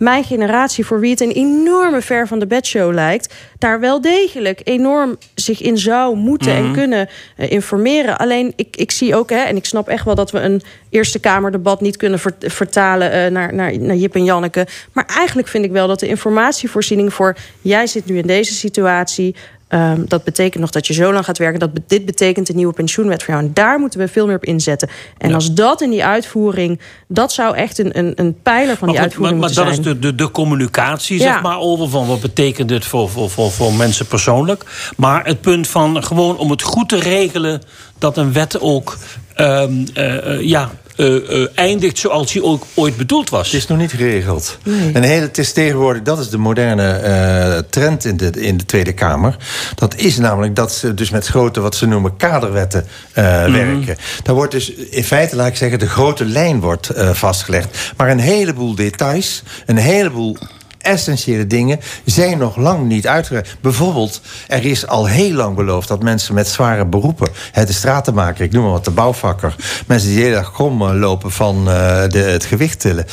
mijn 0.02 0.24
generatie, 0.24 0.86
voor 0.86 1.00
wie 1.00 1.10
het 1.10 1.20
een 1.20 1.30
enorme 1.32 2.00
ver 2.00 2.26
van 2.26 2.38
de 2.38 2.46
bedshow 2.46 2.92
lijkt, 2.92 3.34
daar 3.58 3.80
wel 3.80 4.00
degelijk 4.00 4.60
enorm 4.64 5.16
zich 5.34 5.60
in 5.60 5.78
zou 5.78 6.16
moeten 6.16 6.52
en 6.52 6.64
Mhm. 6.64 6.72
kunnen 6.72 7.08
eh, 7.36 7.50
informeren. 7.50 8.18
Alleen 8.18 8.52
ik, 8.56 8.76
ik 8.76 8.90
zie 8.90 9.14
ook, 9.16 9.30
hè, 9.30 9.36
en 9.36 9.56
ik 9.56 9.64
snap 9.64 9.88
echt 9.88 10.04
wel 10.04 10.14
dat 10.14 10.30
we 10.30 10.40
een 10.40 10.62
Eerste 10.90 11.18
Kamerdebat 11.18 11.80
niet 11.80 11.96
kunnen 11.96 12.18
ver- 12.18 12.34
vertalen 12.38 13.10
eh, 13.12 13.30
naar, 13.30 13.54
naar, 13.54 13.78
naar 13.78 13.96
Jip 13.96 14.14
en 14.14 14.24
Janneke. 14.24 14.66
Maar 14.92 15.06
eigenlijk 15.16 15.48
vind 15.48 15.64
ik 15.64 15.70
wel 15.70 15.86
dat 15.86 16.00
de 16.00 16.08
informatievoorziening 16.08 17.12
voor 17.14 17.36
jij 17.60 17.86
zit 17.86 18.06
nu 18.06 18.18
in 18.18 18.26
deze 18.26 18.54
situatie. 18.54 19.34
Ehm, 19.72 20.00
dat 20.08 20.24
betekent 20.24 20.60
nog 20.60 20.70
dat 20.70 20.86
je 20.86 20.92
zo 20.92 21.12
lang 21.12 21.24
gaat 21.24 21.38
werken. 21.38 21.60
Dat 21.60 21.72
be- 21.72 21.82
dit 21.86 22.04
betekent 22.06 22.48
een 22.48 22.56
nieuwe 22.56 22.72
pensioenwet 22.72 23.22
voor 23.22 23.34
jou. 23.34 23.46
En 23.46 23.50
daar 23.54 23.78
moeten 23.78 23.98
we 24.00 24.08
veel 24.08 24.26
meer 24.26 24.36
op 24.36 24.44
inzetten. 24.44 24.88
En 25.18 25.34
als 25.34 25.52
dat 25.54 25.80
in 25.80 25.90
die 25.90 26.04
uitvoering... 26.04 26.80
dat 27.08 27.32
zou 27.32 27.56
echt 27.56 27.78
een, 27.78 27.98
een, 27.98 28.12
een 28.16 28.36
pijler 28.42 28.76
van 28.76 28.88
die 28.88 28.98
Maar, 28.98 29.10
goed, 29.10 29.18
maar, 29.20 29.30
uitvoering 29.30 29.40
maar 29.40 29.48
moeten 29.48 29.64
dat 29.64 29.74
zijn. 29.74 29.96
is 29.96 30.00
de, 30.00 30.06
de, 30.16 30.24
de 30.24 30.30
communicatie, 30.30 31.18
Ja. 31.18 31.32
zeg 31.32 31.42
maar, 31.42 31.58
over 31.58 31.88
van 31.88 32.06
wat 32.06 32.20
betekent 32.20 32.68
dit 32.68 32.84
voor, 32.84 33.08
voor, 33.10 33.30
voor, 33.30 33.50
voor 33.50 33.72
mensen 33.74 34.06
persoonlijk. 34.06 34.64
Maar 34.96 35.24
het 35.26 35.40
punt 35.40 35.68
van 35.68 36.04
gewoon 36.04 36.38
om 36.38 36.50
het 36.50 36.62
goed 36.62 36.88
te 36.88 36.98
regelen 36.98 37.62
dat 37.98 38.16
een 38.16 38.32
wet 38.32 38.60
ook 38.60 38.96
ehm, 39.34 39.72
eh, 39.94 40.26
eh, 40.34 40.40
ja, 40.40 40.70
eh, 40.96 41.42
eh, 41.42 41.48
eindigt 41.54 41.98
zoals 41.98 42.32
hij 42.32 42.42
ook 42.42 42.66
ooit 42.74 42.96
bedoeld 42.96 43.30
was. 43.30 43.46
Het 43.46 43.60
is 43.60 43.66
nog 43.66 43.78
niet 43.78 43.90
geregeld. 43.90 44.58
En 44.92 45.02
heel, 45.02 45.20
het 45.20 45.38
is 45.38 45.52
tegenwoordig, 45.52 46.02
dat 46.02 46.18
is 46.18 46.28
de 46.28 46.38
moderne 46.38 46.92
eh, 46.92 47.58
trend 47.70 48.04
in 48.04 48.16
de, 48.16 48.30
in 48.30 48.56
de 48.56 48.64
Tweede 48.64 48.92
Kamer. 48.92 49.36
Dat 49.74 49.96
is 49.96 50.18
namelijk 50.18 50.56
dat 50.56 50.72
ze 50.72 50.94
dus 50.94 51.10
met 51.10 51.26
grote, 51.26 51.60
wat 51.60 51.74
ze 51.74 51.86
noemen, 51.86 52.16
kaderwetten 52.16 52.86
eh, 53.12 53.24
werken. 53.52 53.96
Daar 54.22 54.34
wordt 54.34 54.52
dus 54.52 54.70
in 54.70 55.04
feite, 55.04 55.36
laat 55.36 55.46
ik 55.46 55.56
zeggen, 55.56 55.78
de 55.78 55.88
grote 55.88 56.24
lijn 56.24 56.60
wordt 56.60 56.88
eh, 56.88 57.10
vastgelegd. 57.10 57.92
Maar 57.96 58.10
een 58.10 58.18
heleboel 58.18 58.74
details, 58.74 59.42
een 59.66 59.76
heleboel 59.76 60.36
essentiële 60.82 61.46
dingen 61.46 61.80
zijn 62.04 62.38
nog 62.38 62.56
lang 62.56 62.88
niet 62.88 63.06
uitgewerkt. 63.06 63.56
Bijvoorbeeld, 63.60 64.20
er 64.48 64.64
is 64.64 64.86
al 64.86 65.06
heel 65.06 65.32
lang 65.32 65.56
beloofd 65.56 65.88
dat 65.88 66.02
mensen 66.02 66.34
met 66.34 66.48
zware 66.48 66.86
beroepen, 66.86 67.28
hè, 67.52 67.64
de 67.64 67.72
stratenmaker, 67.72 68.44
ik 68.44 68.52
noem 68.52 68.62
maar 68.62 68.72
wat, 68.72 68.84
de 68.84 68.90
bouwvakker, 68.90 69.54
mensen 69.86 70.08
die 70.08 70.16
de 70.16 70.22
hele 70.24 70.34
dag 70.34 70.52
krom 70.52 70.82
eh, 70.82 70.94
lopen 70.94 71.30
van 71.32 71.56
eh, 71.68 72.08
de, 72.08 72.18
het 72.18 72.44
gewicht 72.44 72.80
tillen, 72.80 73.06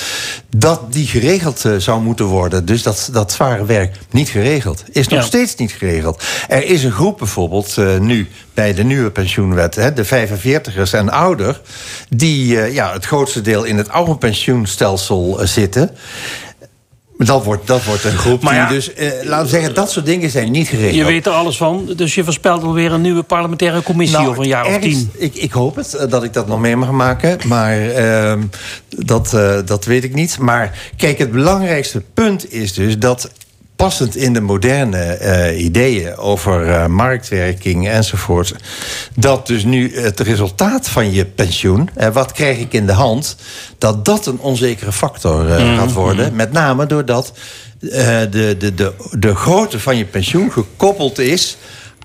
dat 0.55 0.93
die 0.93 1.07
geregeld 1.07 1.65
eh, 1.65 1.75
zou 1.77 2.01
moeten 2.01 2.25
worden. 2.25 2.65
Dus 2.65 2.83
dat, 2.83 3.09
dat 3.11 3.31
zware 3.31 3.65
werk 3.65 3.95
niet 4.11 4.29
geregeld. 4.29 4.83
Is 4.91 5.07
nog 5.07 5.19
Ja. 5.19 5.25
steeds 5.25 5.55
niet 5.55 5.71
geregeld. 5.71 6.23
Er 6.47 6.65
is 6.65 6.83
een 6.83 6.91
groep 6.91 7.17
bijvoorbeeld 7.17 7.77
nu 7.99 8.27
bij 8.53 8.73
de 8.73 8.83
nieuwe 8.83 9.11
pensioenwet, 9.11 9.75
hè, 9.75 9.93
de 9.93 10.05
45ers 10.05 10.91
en 10.91 11.09
ouder, 11.09 11.61
die 12.09 12.55
ja, 12.73 12.93
het 12.93 13.05
grootste 13.05 13.41
deel 13.41 13.63
in 13.63 13.77
het 13.77 13.89
oude 13.89 14.15
pensioenstelsel 14.17 15.39
zitten. 15.43 15.89
Dat 17.25 17.43
wordt, 17.43 17.67
dat 17.67 17.83
wordt 17.83 18.03
een 18.03 18.17
groep 18.17 18.41
Maar 18.41 18.55
ja, 18.55 18.67
die 18.67 18.75
dus, 18.75 18.93
eh, 18.93 19.09
laten 19.23 19.45
we 19.45 19.51
zeggen, 19.51 19.73
dat 19.73 19.91
soort 19.91 20.05
dingen 20.05 20.29
zijn 20.29 20.51
niet 20.51 20.67
geregeld. 20.67 20.95
Je 20.95 21.05
weet 21.05 21.25
er 21.25 21.31
alles 21.31 21.57
van, 21.57 21.93
dus 21.95 22.15
je 22.15 22.23
voorspelt 22.23 22.63
alweer 22.63 22.91
een 22.91 23.01
nieuwe 23.01 23.23
parlementaire 23.23 23.83
commissie 23.83 24.17
Nou, 24.17 24.29
over 24.29 24.43
een 24.43 24.49
jaar 24.49 24.65
of 24.65 24.77
tien. 24.77 25.11
Ik, 25.17 25.35
ik 25.35 25.51
hoop 25.51 25.75
het, 25.75 25.93
eh, 25.93 26.09
dat 26.09 26.23
ik 26.23 26.33
dat 26.33 26.47
nog 26.47 26.59
mee 26.59 26.75
mag 26.75 26.91
maken. 26.91 27.37
Maar 27.47 27.89
ehm, 27.89 28.41
dat, 28.89 29.33
eh, 29.33 29.57
dat 29.65 29.85
weet 29.85 30.03
ik 30.03 30.13
niet. 30.13 30.37
Maar 30.37 30.91
kijk, 30.95 31.17
het 31.17 31.31
belangrijkste 31.31 32.03
punt 32.13 32.53
is 32.53 32.73
dus 32.73 32.97
dat 32.99 33.29
passend 33.79 34.15
in 34.15 34.33
de 34.33 34.41
moderne 34.41 35.03
eh, 35.03 35.63
ideeën 35.63 36.17
over 36.17 36.69
eh, 36.69 36.85
marktwerking 36.85 37.89
enzovoort... 37.89 38.55
dat 39.15 39.47
dus 39.47 39.63
nu 39.63 39.99
het 39.99 40.19
resultaat 40.19 40.89
van 40.89 41.11
je 41.13 41.25
pensioen, 41.25 41.89
eh, 41.95 42.09
wat 42.09 42.31
krijg 42.31 42.59
ik 42.59 42.73
in 42.73 42.85
de 42.85 42.91
hand... 42.91 43.35
dat 43.77 44.05
dat 44.05 44.25
een 44.25 44.39
onzekere 44.39 44.91
factor 44.91 45.43
Mhm. 45.43 45.77
gaat 45.77 45.93
worden. 45.93 46.35
Met 46.35 46.51
name 46.51 46.85
doordat 46.85 47.33
de, 47.79 48.27
de, 48.29 48.73
de, 48.75 48.93
de 49.11 49.35
grootte 49.35 49.79
van 49.79 49.97
je 49.97 50.05
pensioen 50.05 50.51
gekoppeld 50.51 51.19
is 51.19 51.57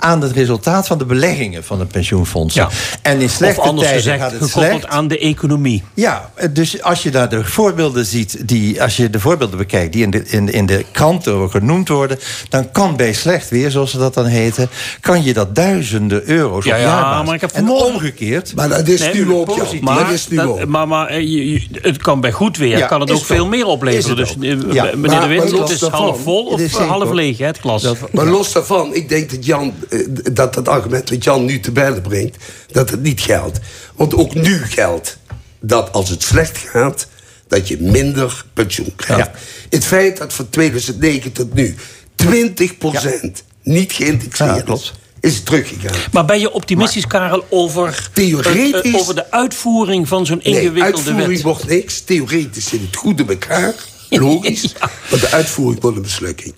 aan 0.04 0.20
het 0.20 0.32
resultaat 0.32 0.86
van 0.86 0.98
de 0.98 1.04
beleggingen 1.04 1.64
van 1.64 1.78
de 1.78 1.84
pensioenfondsen. 1.84 2.62
Ja. 2.62 2.68
En 3.02 3.20
in 3.20 3.30
slechte 3.30 3.60
Of 3.60 3.66
anders 3.66 3.86
tijden 3.88 4.02
gezegd, 4.02 4.22
gaat 4.22 4.32
het 4.40 4.42
gekoppeld 4.50 4.80
slecht. 4.80 4.94
aan 4.94 5.08
de 5.08 5.18
economie. 5.18 5.82
Ja, 5.94 6.30
dus 6.50 6.82
als 6.82 7.02
je 7.02 7.10
daar 7.10 7.28
de 7.28 7.44
voorbeelden 7.44 8.06
ziet, 8.06 8.48
die, 8.48 8.82
als 8.82 8.96
je 8.96 9.10
de 9.10 9.20
voorbeelden 9.20 9.58
bekijkt 9.58 9.92
die 9.92 10.02
in 10.02 10.10
de, 10.10 10.22
in, 10.26 10.52
in 10.52 10.66
de 10.66 10.84
kranten 10.92 11.50
genoemd 11.50 11.88
worden, 11.88 12.18
dan 12.48 12.70
kan 12.70 12.96
bij 12.96 13.12
slecht 13.12 13.48
weer, 13.50 13.70
zoals 13.70 13.90
ze 13.90 13.98
dat 13.98 14.14
dan 14.14 14.24
heten, 14.26 14.68
kan 15.00 15.22
je 15.24 15.32
dat 15.32 15.54
duizenden 15.54 16.22
euro's 16.28 16.64
Ja, 16.64 16.74
op 16.74 16.80
ja, 16.80 17.22
maar 17.22 17.34
ik 17.34 17.40
heb 17.40 17.50
en 17.50 17.70
omgekeerd. 17.70 18.54
Maar 18.54 18.68
dat 18.68 18.88
is 18.88 19.00
Nee, 19.00 19.14
nu. 19.14 19.26
Jan. 19.26 19.46
Maar, 19.80 19.98
Dat 20.04 20.12
is 20.12 20.28
nu 20.28 20.36
dat- 20.36 20.64
maar, 20.66 20.88
maar 20.88 21.06
eh, 21.08 21.20
je- 21.20 21.50
je- 21.52 21.62
het 21.82 21.96
kan 21.96 22.20
bij 22.20 22.32
goed 22.32 22.56
weer, 22.56 22.78
Ja, 22.78 22.86
kan 22.86 23.00
het 23.00 23.10
ook 23.10 23.24
veel 23.24 23.46
meer 23.46 23.66
opleveren. 23.66 24.16
Dus 24.16 24.28
het 24.28 24.38
eh, 24.42 24.48
meneer 24.56 24.90
de 24.92 24.96
maar 25.06 25.20
het 25.60 25.70
is 25.70 25.78
daarvan, 25.78 26.00
half 26.00 26.22
vol 26.22 26.44
of 26.46 26.76
half 26.76 27.10
leeg, 27.12 27.38
hè, 27.38 27.46
het 27.46 27.58
glas. 27.58 27.82
Dat- 27.82 27.96
Maar 28.12 28.26
los 28.26 28.52
daarvan, 28.52 28.94
ik 28.94 29.08
denk 29.08 29.30
dat 29.30 29.46
Jan, 29.46 29.72
eh, 29.94 30.06
dat 30.32 30.54
het 30.54 30.68
argument 30.68 31.10
wat 31.10 31.24
Jan 31.24 31.44
nu 31.44 31.60
te 31.60 31.72
bellen 31.72 32.02
brengt, 32.02 32.36
dat 32.72 32.90
het 32.90 33.02
niet 33.02 33.20
geldt. 33.20 33.58
Want 33.96 34.14
ook 34.14 34.34
nu 34.34 34.58
geldt 34.64 35.18
dat 35.60 35.92
als 35.92 36.08
het 36.10 36.22
slecht 36.22 36.58
gaat, 36.58 37.06
dat 37.48 37.68
je 37.68 37.80
minder 37.80 38.44
pensioen 38.52 38.92
krijgt. 38.96 39.30
Het 39.70 39.84
feit 39.84 40.16
dat 40.16 40.32
van 40.32 40.48
2009 40.48 41.32
tot 41.32 41.54
nu 41.54 41.74
20% 42.16 43.44
niet 43.62 43.92
geïndexeerd 43.92 44.66
Ja, 44.66 44.74
is, 44.74 44.92
is 45.20 45.42
teruggegaan. 45.42 45.96
Maar 46.12 46.24
ben 46.24 46.40
je 46.40 46.52
optimistisch, 46.52 47.06
Karel, 47.06 47.44
over, 47.50 48.08
Theoretisch- 48.12 48.72
eh, 48.82 48.92
eh, 48.92 48.94
over 49.00 49.14
de 49.14 49.30
uitvoering 49.30 50.08
van 50.08 50.26
zo'n 50.26 50.40
Nee, 50.44 50.54
ingewikkelde 50.54 50.84
uitvoering 50.84 51.28
wet? 51.32 51.42
wordt 51.42 51.66
niks. 51.68 52.00
Theoretisch 52.00 52.68
zit 52.68 52.80
het 52.80 52.96
goed 52.96 53.20
in 53.20 53.28
elkaar. 53.28 53.74
Logisch. 54.08 54.72
Maar 55.10 55.20
de 55.20 55.30
uitvoering 55.30 55.80
wordt 55.82 55.96
een 55.96 56.02
mislukking. 56.02 56.54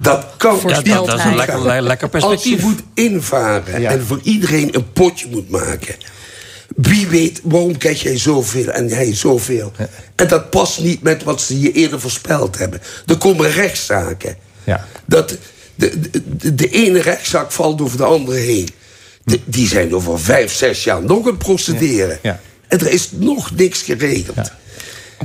Dat 0.00 0.26
kan 0.36 0.58
Ja, 0.66 0.80
dat- 0.80 1.06
dat 1.06 1.18
is 1.18 1.24
een 1.24 1.36
lekker- 1.36 1.62
le- 1.62 1.80
lekker 1.80 2.08
perspectief. 2.08 2.52
Als 2.52 2.60
je 2.62 2.66
moet 2.66 2.82
invaren 2.94 3.80
Ja. 3.80 3.90
en 3.90 4.06
voor 4.06 4.20
iedereen 4.22 4.74
een 4.74 4.92
potje 4.92 5.26
moet 5.30 5.50
maken. 5.50 5.94
Wie 6.76 7.06
weet, 7.06 7.40
waarom 7.42 7.76
krijg 7.78 8.02
jij 8.02 8.18
zoveel 8.18 8.68
en 8.68 8.88
hij 8.88 9.14
zoveel? 9.14 9.72
En 10.14 10.28
dat 10.28 10.50
past 10.50 10.80
niet 10.80 11.02
met 11.02 11.22
wat 11.22 11.40
ze 11.40 11.60
je 11.60 11.72
eerder 11.72 12.00
voorspeld 12.00 12.58
hebben. 12.58 12.80
Er 13.06 13.16
komen 13.18 13.50
rechtszaken. 13.50 14.36
Ja. 14.64 14.86
Dat 15.06 15.36
de, 15.74 16.00
de, 16.26 16.54
de 16.54 16.68
ene 16.70 17.00
rechtszaak 17.00 17.52
valt 17.52 17.80
over 17.80 17.96
de 17.96 18.04
andere 18.04 18.38
heen. 18.38 18.68
De- 19.24 19.40
die 19.44 19.68
zijn 19.68 19.94
over 19.94 20.20
vijf, 20.20 20.52
zes 20.52 20.84
jaar 20.84 21.02
nog 21.02 21.18
aan 21.18 21.26
het 21.26 21.38
procederen. 21.38 22.18
Ja. 22.22 22.40
En 22.68 22.78
er 22.78 22.90
is 22.90 23.08
nog 23.12 23.50
niks 23.56 23.82
geregeld. 23.82 24.50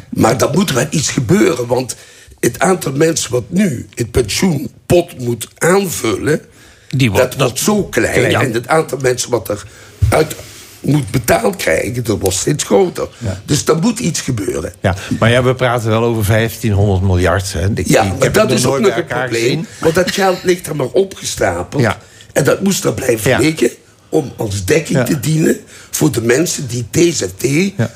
Maar 0.10 0.38
dan 0.38 0.52
moet 0.54 0.70
er 0.70 0.76
wel 0.76 0.88
iets 0.90 1.10
gebeuren. 1.10 1.68
Want 1.68 1.96
het 2.42 2.60
aantal 2.60 2.92
mensen 2.92 3.32
wat 3.32 3.44
nu 3.48 3.88
het 3.96 4.12
pensioenpot 4.12 5.20
moet 5.20 5.48
aanvullen... 5.58 6.42
Die 6.90 7.12
wordt- 7.12 7.32
dat 7.32 7.40
wordt 7.42 7.60
zo 7.60 7.84
klein. 7.84 8.14
Klein, 8.14 8.32
ja. 8.32 8.42
En 8.42 8.54
het 8.54 8.68
aantal 8.68 8.98
mensen 9.02 9.30
wat 9.30 9.50
er 9.50 9.64
uit 10.10 10.36
moet 10.80 11.12
betaald 11.12 11.56
krijgen... 11.56 12.04
dat 12.04 12.20
wordt 12.20 12.36
steeds 12.38 12.64
groter. 12.64 13.08
Dus 13.46 13.66
dan 13.66 13.80
moet 13.80 14.00
iets 14.00 14.22
gebeuren. 14.22 14.74
Ja, 14.82 14.96
maar 15.20 15.30
ja, 15.32 15.44
we 15.44 15.56
praten 15.56 15.90
wel 15.90 16.04
over 16.04 16.26
1500 16.26 17.02
miljard. 17.02 17.54
Hè. 17.54 17.70
Ik, 17.76 17.88
Ja, 17.88 18.04
maar 18.20 18.32
dat 18.32 18.52
is 18.52 18.66
ook 18.66 18.80
nog 18.80 18.96
een 18.98 19.06
probleem. 19.06 19.30
gezien. 19.42 19.66
Want 19.80 19.96
dat 19.96 20.12
geld 20.12 20.44
ligt 20.44 20.68
er 20.68 20.76
maar 20.76 20.88
opgestapeld. 20.88 21.82
Ja. 21.82 21.98
En 22.34 22.44
dat 22.44 22.62
moest 22.62 22.84
er 22.84 22.94
blijven 22.94 23.30
Ja. 23.32 23.38
liggen... 23.40 23.70
om 24.10 24.32
als 24.38 24.66
dekking 24.66 24.98
Ja. 24.98 25.04
te 25.04 25.20
dienen 25.20 25.60
voor 25.92 26.12
de 26.12 26.22
mensen 26.22 26.68
die 26.68 26.86
TZT 26.92 27.48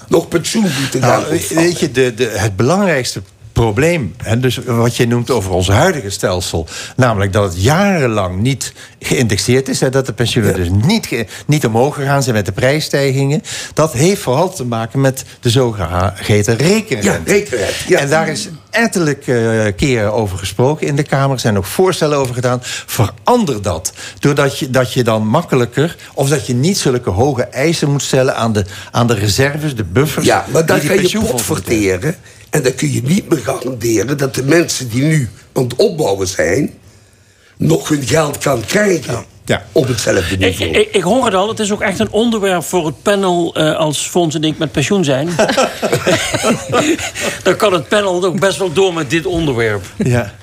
nog 0.08 0.28
pensioen 0.28 0.68
moeten 0.82 1.02
gaan 1.02 1.22
Nou, 1.22 1.40
weet 1.56 1.80
je, 1.80 1.92
de, 1.92 2.14
de, 2.14 2.26
het 2.36 2.56
belangrijkste 2.56 3.22
probleem, 3.56 4.16
hè, 4.24 4.40
dus 4.40 4.60
wat 4.66 4.96
je 4.96 5.08
noemt 5.08 5.32
over 5.32 5.52
ons 5.52 5.68
huidige 5.68 6.10
stelsel, 6.10 6.68
namelijk 6.96 7.34
dat 7.34 7.44
het 7.54 7.64
jarenlang 7.64 8.40
niet 8.42 8.74
geïndexeerd 9.00 9.68
is, 9.70 9.80
hè, 9.80 9.90
dat 9.90 10.06
de 10.06 10.14
pensioenen 10.14 10.56
dus 10.56 10.68
niet, 10.86 11.06
ge- 11.06 11.26
niet 11.46 11.66
omhoog 11.66 11.96
gegaan 11.96 12.24
zijn 12.24 12.36
met 12.36 12.46
de 12.46 12.52
prijsstijgingen, 12.52 13.42
dat 13.74 13.94
heeft 13.94 14.22
vooral 14.22 14.54
te 14.54 14.66
maken 14.66 15.02
met 15.02 15.24
de 15.40 15.50
zogeheten 15.50 16.58
rekenrente. 16.58 17.32
Ja, 17.32 17.34
rekenrente, 17.34 17.74
ja. 17.88 18.00
En 18.00 18.10
daar 18.10 18.28
is 18.28 18.50
ettelijk 18.70 19.28
eh, 19.28 19.66
keren 19.76 20.14
over 20.14 20.38
gesproken 20.38 20.88
in 20.88 20.96
de 20.96 21.04
Kamer. 21.04 21.32
Er 21.36 21.40
zijn 21.40 21.58
ook 21.58 21.66
voorstellen 21.66 22.18
over 22.18 22.34
gedaan. 22.34 22.60
Verander 22.86 23.62
dat. 23.62 23.94
Doordat 24.20 24.60
je, 24.60 24.70
dat 24.70 24.94
je 24.94 25.04
dan 25.04 25.28
makkelijker... 25.28 25.96
of 26.14 26.30
dat 26.30 26.48
je 26.48 26.54
niet 26.54 26.78
zulke 26.78 27.10
hoge 27.10 27.44
eisen 27.44 27.92
moet 27.92 28.02
stellen 28.02 28.36
aan 28.36 28.54
de, 28.54 28.66
aan 28.92 29.08
de 29.08 29.14
reserves, 29.14 29.76
de 29.76 29.84
buffers... 29.84 30.26
Ja, 30.26 30.46
maar 30.52 30.64
ga 30.66 30.74
die 30.74 30.82
je 30.84 30.88
pot 30.88 30.98
pensioenfondsen 30.98 31.54
moeten 31.54 31.66
verteren. 31.74 32.16
En 32.56 32.64
dan 32.64 32.76
kun 32.76 32.92
je 32.92 33.02
niet 33.04 33.30
meer 33.30 33.40
garanderen 33.40 34.18
dat 34.18 34.36
de 34.36 34.44
mensen 34.44 34.90
die 34.90 35.04
nu 35.04 35.30
aan 35.54 35.64
het 35.64 35.76
opbouwen 35.76 36.28
zijn. 36.28 36.74
nog 37.58 37.90
hun 37.90 38.04
geld 38.04 38.38
kan 38.38 38.66
krijgen. 38.66 39.26
Ja. 39.46 39.66
Op 39.72 39.88
hetzelfde 39.88 40.34
Ik, 40.34 40.40
niveau. 40.40 40.72
ik, 40.72 40.90
ik 40.92 41.02
hoor 41.02 41.26
het 41.26 41.34
al, 41.34 41.50
het 41.50 41.60
is 41.60 41.72
ook 41.72 41.82
echt 41.82 42.00
een 42.00 42.12
onderwerp 42.12 42.64
voor 42.64 42.86
het 42.86 43.02
panel 43.02 43.56
eh, 43.56 43.76
als 43.76 44.08
Fons 44.08 44.36
en 44.36 44.44
ik 44.44 44.58
met 44.58 44.72
pensioen 44.72 45.04
zijn. 45.04 45.28
Dan 47.44 47.56
kan 47.56 47.74
het 47.74 47.88
panel 47.88 48.26
ook 48.26 48.40
best 48.40 48.58
wel 48.58 48.74
door 48.74 48.94
met 48.94 49.10
dit 49.10 49.26
onderwerp. 49.26 49.86
Ja. 49.98 50.34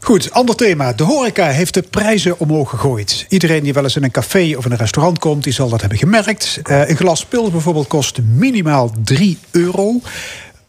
Goed, 0.00 0.32
ander 0.32 0.56
thema. 0.56 0.92
De 0.92 1.04
horeca 1.04 1.46
heeft 1.46 1.74
de 1.74 1.82
prijzen 1.82 2.38
omhoog 2.38 2.70
gegooid. 2.70 3.26
Iedereen 3.28 3.62
die 3.62 3.72
wel 3.72 3.82
eens 3.82 3.96
in 3.96 4.04
een 4.04 4.10
café 4.10 4.54
of 4.56 4.64
in 4.64 4.70
een 4.70 4.76
restaurant 4.78 5.18
komt, 5.18 5.44
die 5.44 5.52
zal 5.52 5.68
dat 5.68 5.80
hebben 5.80 5.98
gemerkt. 5.98 6.60
Eh, 6.62 6.88
een 6.88 6.96
glas 6.96 7.24
pils 7.24 7.50
bijvoorbeeld 7.50 7.86
kost 7.86 8.18
minimaal 8.22 8.92
3 9.04 9.38
euro. 9.50 10.00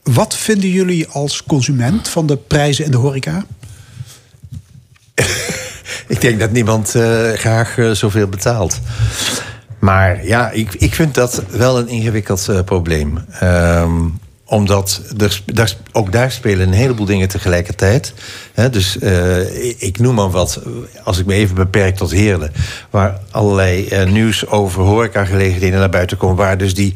Wat 0.04 0.36
vinden 0.36 0.70
jullie 0.70 1.08
als 1.08 1.44
consument 1.44 2.08
van 2.08 2.28
de 2.28 2.38
prijzen 2.38 2.86
in 2.86 2.92
de 2.92 2.98
horeca? 2.98 3.46
Ik 6.08 6.22
denk 6.22 6.40
dat 6.40 6.52
niemand 6.52 6.96
eh, 6.96 7.32
graag 7.32 7.78
eh, 7.78 7.92
zoveel 7.92 8.28
betaalt. 8.28 8.80
Maar 9.80 10.26
ja, 10.26 10.50
ik, 10.50 10.74
ik 10.74 10.96
vind 10.96 11.16
dat 11.16 11.44
wel 11.50 11.80
een 11.80 11.88
ingewikkeld 11.88 12.48
eh, 12.48 12.60
probleem. 12.64 13.26
Ehm, 13.40 14.08
omdat 14.46 15.02
er, 15.18 15.42
daar, 15.46 15.76
ook 15.92 16.12
daar 16.12 16.32
spelen 16.32 16.68
een 16.68 16.74
heleboel 16.74 17.06
dingen 17.06 17.28
tegelijkertijd. 17.28 18.14
Dus 18.72 18.98
ik 19.78 20.00
noem 20.00 20.16
maar 20.16 20.30
wat, 20.30 20.62
als 21.04 21.18
ik 21.18 21.26
me 21.26 21.34
even 21.34 21.56
beperk 21.56 21.96
tot 21.96 22.12
Heerlen... 22.12 22.52
waar 22.90 23.20
allerlei 23.32 24.06
nieuws 24.06 24.48
over 24.48 24.82
horecagelegenheden 24.82 25.80
naar 25.80 25.90
buiten 25.90 26.18
komen... 26.18 26.36
waar 26.36 26.58
dus 26.58 26.74
die 26.74 26.94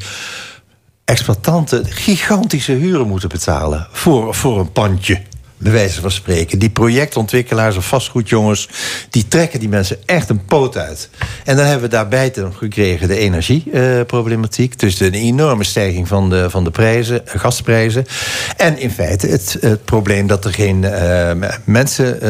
exploitanten 1.04 1.86
gigantische 1.86 2.72
huren 2.72 3.06
moeten 3.06 3.28
betalen 3.28 3.88
voor, 3.92 4.34
voor 4.34 4.58
een 4.60 4.72
pandje 4.72 5.20
bij 5.58 5.72
wijze 5.72 6.00
van 6.00 6.10
spreken. 6.10 6.58
Die 6.58 6.70
projectontwikkelaars 6.70 7.76
of 7.76 7.86
vastgoedjongens... 7.88 8.68
die 9.10 9.28
trekken 9.28 9.60
die 9.60 9.68
mensen 9.68 9.96
echt 10.06 10.28
een 10.28 10.44
poot 10.44 10.76
uit. 10.76 11.08
En 11.44 11.56
dan 11.56 11.64
hebben 11.64 11.84
we 11.84 11.94
daarbij 11.94 12.32
gekregen 12.58 13.08
de 13.08 13.16
energieproblematiek. 13.18 14.78
dus 14.78 14.96
de 14.96 15.10
enorme 15.10 15.64
stijging 15.64 16.08
van 16.08 16.30
de, 16.30 16.50
van 16.50 16.64
de 16.64 16.70
prijzen, 16.70 17.22
gasprijzen. 17.24 18.04
En 18.56 18.78
in 18.78 18.90
feite 18.90 19.26
het, 19.26 19.56
het 19.60 19.84
probleem 19.84 20.26
dat 20.26 20.44
er 20.44 20.52
geen 20.52 20.82
uh, 20.82 21.30
mensen 21.64 22.14
uh, 22.14 22.20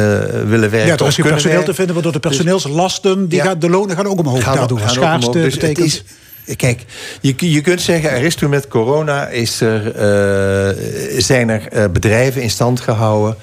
willen 0.48 0.70
werken. 0.70 0.86
Ja, 0.86 0.96
er 0.96 1.06
is 1.06 1.14
geen 1.14 1.24
personeel 1.24 1.56
werken. 1.56 1.64
te 1.64 1.74
vinden... 1.74 1.94
waardoor 1.94 2.12
de 2.12 2.20
personeelslasten, 2.28 3.28
die 3.28 3.38
Ja. 3.38 3.44
gaan, 3.44 3.59
de 3.59 3.70
lonen 3.70 3.96
gaan 3.96 4.06
ook 4.06 4.18
omhoog. 4.18 4.42
Gaan- 4.42 4.56
daardoor. 4.56 4.78
gaan 4.78 4.88
ook 4.88 4.94
Schaarste 4.94 5.30
omhoog. 5.30 5.44
Dus 5.52 5.68
het 5.68 5.78
is- 5.78 6.05
Kijk, 6.56 6.84
je, 7.20 7.50
je 7.50 7.60
kunt 7.60 7.80
zeggen, 7.80 8.10
er 8.10 8.22
is 8.22 8.34
toen 8.34 8.50
met 8.50 8.68
corona 8.68 9.28
is 9.28 9.60
er, 9.60 9.94
eh, 9.94 10.74
zijn 11.18 11.48
er 11.48 11.68
eh, 11.68 11.84
bedrijven 11.90 12.42
in 12.42 12.50
stand 12.50 12.80
gehouden 12.80 13.36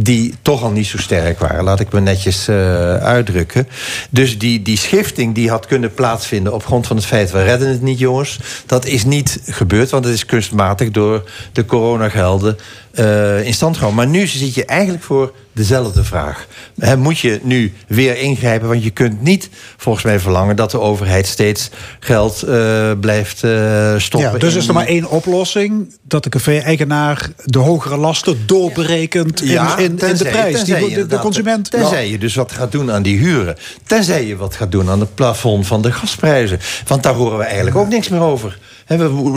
die 0.00 0.34
toch 0.42 0.62
al 0.62 0.70
niet 0.70 0.86
zo 0.86 0.98
sterk 0.98 1.38
waren. 1.38 1.64
Laat 1.64 1.80
ik 1.80 1.92
me 1.92 2.00
netjes 2.00 2.48
eh, 2.48 2.96
uitdrukken. 2.96 3.68
Dus 4.10 4.38
die, 4.38 4.62
die 4.62 4.76
schifting 4.76 5.34
die 5.34 5.50
had 5.50 5.66
kunnen 5.66 5.94
plaatsvinden 5.94 6.54
op 6.54 6.64
grond 6.64 6.86
van 6.86 6.96
het 6.96 7.04
feit... 7.04 7.30
we 7.30 7.42
redden 7.42 7.68
het 7.68 7.82
niet, 7.82 7.98
jongens. 7.98 8.38
Dat 8.66 8.86
is 8.86 9.04
niet 9.04 9.40
gebeurd, 9.46 9.90
want 9.90 10.04
het 10.04 10.14
is 10.14 10.26
kunstmatig... 10.26 10.90
door 10.90 11.30
de 11.52 11.64
coronagelden 11.64 12.58
eh, 12.90 13.46
in 13.46 13.54
stand 13.54 13.76
gehouden. 13.76 14.04
Maar 14.04 14.12
nu 14.14 14.26
zit 14.26 14.54
je 14.54 14.64
eigenlijk 14.64 15.04
voor 15.04 15.32
dezelfde 15.52 16.04
vraag. 16.04 16.46
Moet 16.98 17.18
je 17.18 17.40
nu 17.42 17.72
weer 17.86 18.18
ingrijpen? 18.18 18.68
Want 18.68 18.84
je 18.84 18.90
kunt 18.90 19.22
niet, 19.22 19.48
volgens 19.76 20.04
mij, 20.04 20.20
verlangen... 20.20 20.56
dat 20.56 20.70
de 20.70 20.80
overheid 20.80 21.26
steeds 21.26 21.70
geld 22.00 22.42
eh, 22.42 22.90
blijft 23.00 23.44
eh, 23.44 23.94
stoppen. 23.98 24.32
Ja, 24.32 24.38
dus 24.38 24.52
in 24.52 24.58
is 24.58 24.68
er 24.68 24.74
maar 24.74 24.86
één 24.86 25.10
oplossing: 25.10 25.94
dat 26.02 26.22
de 26.22 26.28
café-eigenaar 26.28 27.30
de 27.44 27.58
hogere 27.58 27.96
lasten 27.96 28.46
doorberekent 28.46 29.42
in, 29.42 29.60
in, 29.76 29.98
in 29.98 30.16
de 30.16 30.24
prijs. 30.30 30.64
Die, 30.64 30.94
de, 30.94 31.06
de 31.06 31.18
consument. 31.18 31.70
Tenzij 31.70 32.10
je 32.10 32.18
dus 32.18 32.34
wat 32.34 32.52
gaat 32.52 32.72
doen 32.72 32.92
aan 32.92 33.02
die 33.02 33.18
huren. 33.18 33.56
Tenzij 33.86 34.26
je 34.26 34.36
wat 34.36 34.54
gaat 34.54 34.72
doen 34.72 34.90
aan 34.90 35.00
het 35.00 35.14
plafond 35.14 35.66
van 35.66 35.82
de 35.82 35.92
gasprijzen. 35.92 36.60
Want 36.86 37.02
daar 37.02 37.14
horen 37.14 37.38
we 37.38 37.44
eigenlijk 37.44 37.76
ook 37.76 37.88
niks 37.88 38.08
meer 38.08 38.20
over. 38.20 38.58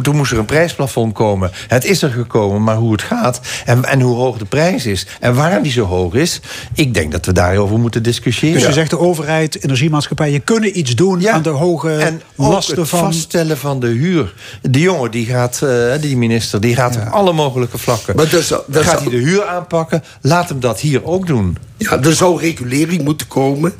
Toen 0.01 0.15
moest 0.15 0.31
er 0.31 0.37
een 0.37 0.45
prijsplafond 0.45 1.13
komen. 1.13 1.51
Het 1.67 1.85
is 1.85 2.01
er 2.01 2.09
gekomen, 2.09 2.63
maar 2.63 2.75
hoe 2.75 2.91
het 2.91 3.01
gaat... 3.01 3.41
en, 3.65 3.85
en 3.85 4.01
hoe 4.01 4.15
hoog 4.15 4.37
de 4.37 4.45
prijs 4.45 4.85
is 4.85 5.07
en 5.19 5.35
waarom 5.35 5.63
die 5.63 5.71
zo 5.71 5.85
hoog 5.85 6.13
is... 6.13 6.39
ik 6.73 6.93
denk 6.93 7.11
dat 7.11 7.25
we 7.25 7.31
daarover 7.31 7.79
moeten 7.79 8.03
discussiëren. 8.03 8.57
Dus 8.57 8.67
je 8.67 8.73
zegt 8.73 8.89
de 8.89 8.99
overheid, 8.99 9.63
energiemaatschappijen 9.63 10.43
kunnen 10.43 10.79
iets 10.79 10.95
doen 10.95 11.29
aan 11.29 11.41
de 11.41 11.49
hoge 11.49 11.95
en 11.95 12.21
ook 12.35 12.47
lasten 12.47 12.79
het 12.79 12.89
van. 12.89 12.99
vaststellen 12.99 13.57
van 13.57 13.79
de 13.79 13.87
huur. 13.87 14.33
De 14.61 14.79
jongen, 14.79 15.11
die 15.11 15.25
gaat, 15.25 15.61
eh, 15.61 16.01
die 16.01 16.17
minister, 16.17 16.61
die 16.61 16.75
gaat 16.75 16.95
op 16.95 17.07
alle 17.11 17.33
mogelijke 17.33 17.77
vlakken. 17.77 18.15
Maar 18.15 18.29
dat 18.29 18.85
gaat 18.85 19.01
hij 19.01 19.09
de 19.09 19.17
huur 19.17 19.45
aanpakken? 19.45 20.03
Laat 20.21 20.49
hem 20.49 20.59
dat 20.59 20.79
hier 20.79 21.05
ook 21.05 21.27
doen. 21.27 21.57
Ja, 21.77 22.01
er 22.01 22.13
zou 22.13 22.39
regulering 22.39 23.03
moeten 23.03 23.27
komen 23.27 23.73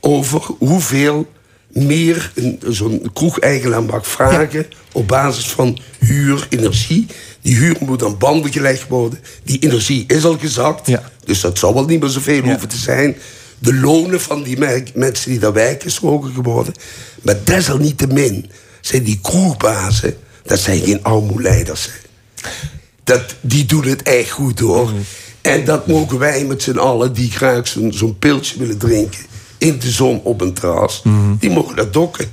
over 0.00 0.42
hoeveel 0.58 1.26
meer 1.72 2.32
zo'n 2.68 3.10
kroegeigenaar 3.12 3.82
mag 3.82 4.06
vragen 4.06 4.66
op 4.92 5.08
basis 5.08 5.46
van 5.46 5.78
huur, 5.98 6.46
energie. 6.48 7.06
Die 7.40 7.56
huur 7.56 7.76
moet 7.80 8.04
aan 8.04 8.18
banden 8.18 8.52
gelegd 8.52 8.88
worden. 8.88 9.18
Die 9.44 9.58
energie 9.58 10.04
is 10.06 10.24
al 10.24 10.38
gezakt, 10.38 10.90
dus 11.24 11.40
dat 11.40 11.58
zal 11.58 11.74
wel 11.74 11.84
niet 11.84 12.00
meer 12.00 12.08
zoveel 12.08 12.42
hoeven 12.42 12.68
te 12.68 12.76
zijn. 12.76 13.16
De 13.58 13.74
lonen 13.74 14.20
van 14.20 14.42
die 14.42 14.58
mensen 14.94 15.30
die 15.30 15.38
daar 15.38 15.52
werken 15.52 15.86
is 15.86 15.96
hoger 15.96 16.30
geworden. 16.30 16.74
Maar 17.22 17.36
desalniettemin 17.44 18.50
zijn 18.80 19.02
die 19.02 19.18
kroegbazen, 19.22 20.16
dat 20.42 20.58
zijn 20.58 20.80
geen 20.80 21.02
armoeleiders. 21.02 21.88
Dat, 23.04 23.34
die 23.40 23.64
doen 23.64 23.84
het 23.84 24.02
echt 24.02 24.30
goed 24.30 24.58
hoor. 24.58 24.92
En 25.40 25.64
dat 25.64 25.86
mogen 25.86 26.18
wij 26.18 26.44
met 26.44 26.62
z'n 26.62 26.78
allen 26.78 27.12
die 27.12 27.30
graag 27.30 27.68
zo'n 27.68 27.92
zo'n 27.92 28.18
pilsje 28.18 28.58
willen 28.58 28.78
drinken 28.78 29.31
in 29.62 29.78
de 29.78 29.90
zon 29.90 30.20
op 30.22 30.40
een 30.40 30.52
terras, 30.52 31.02
die 31.38 31.50
mogen 31.50 31.76
dat 31.76 31.92
dokken. 31.92 32.26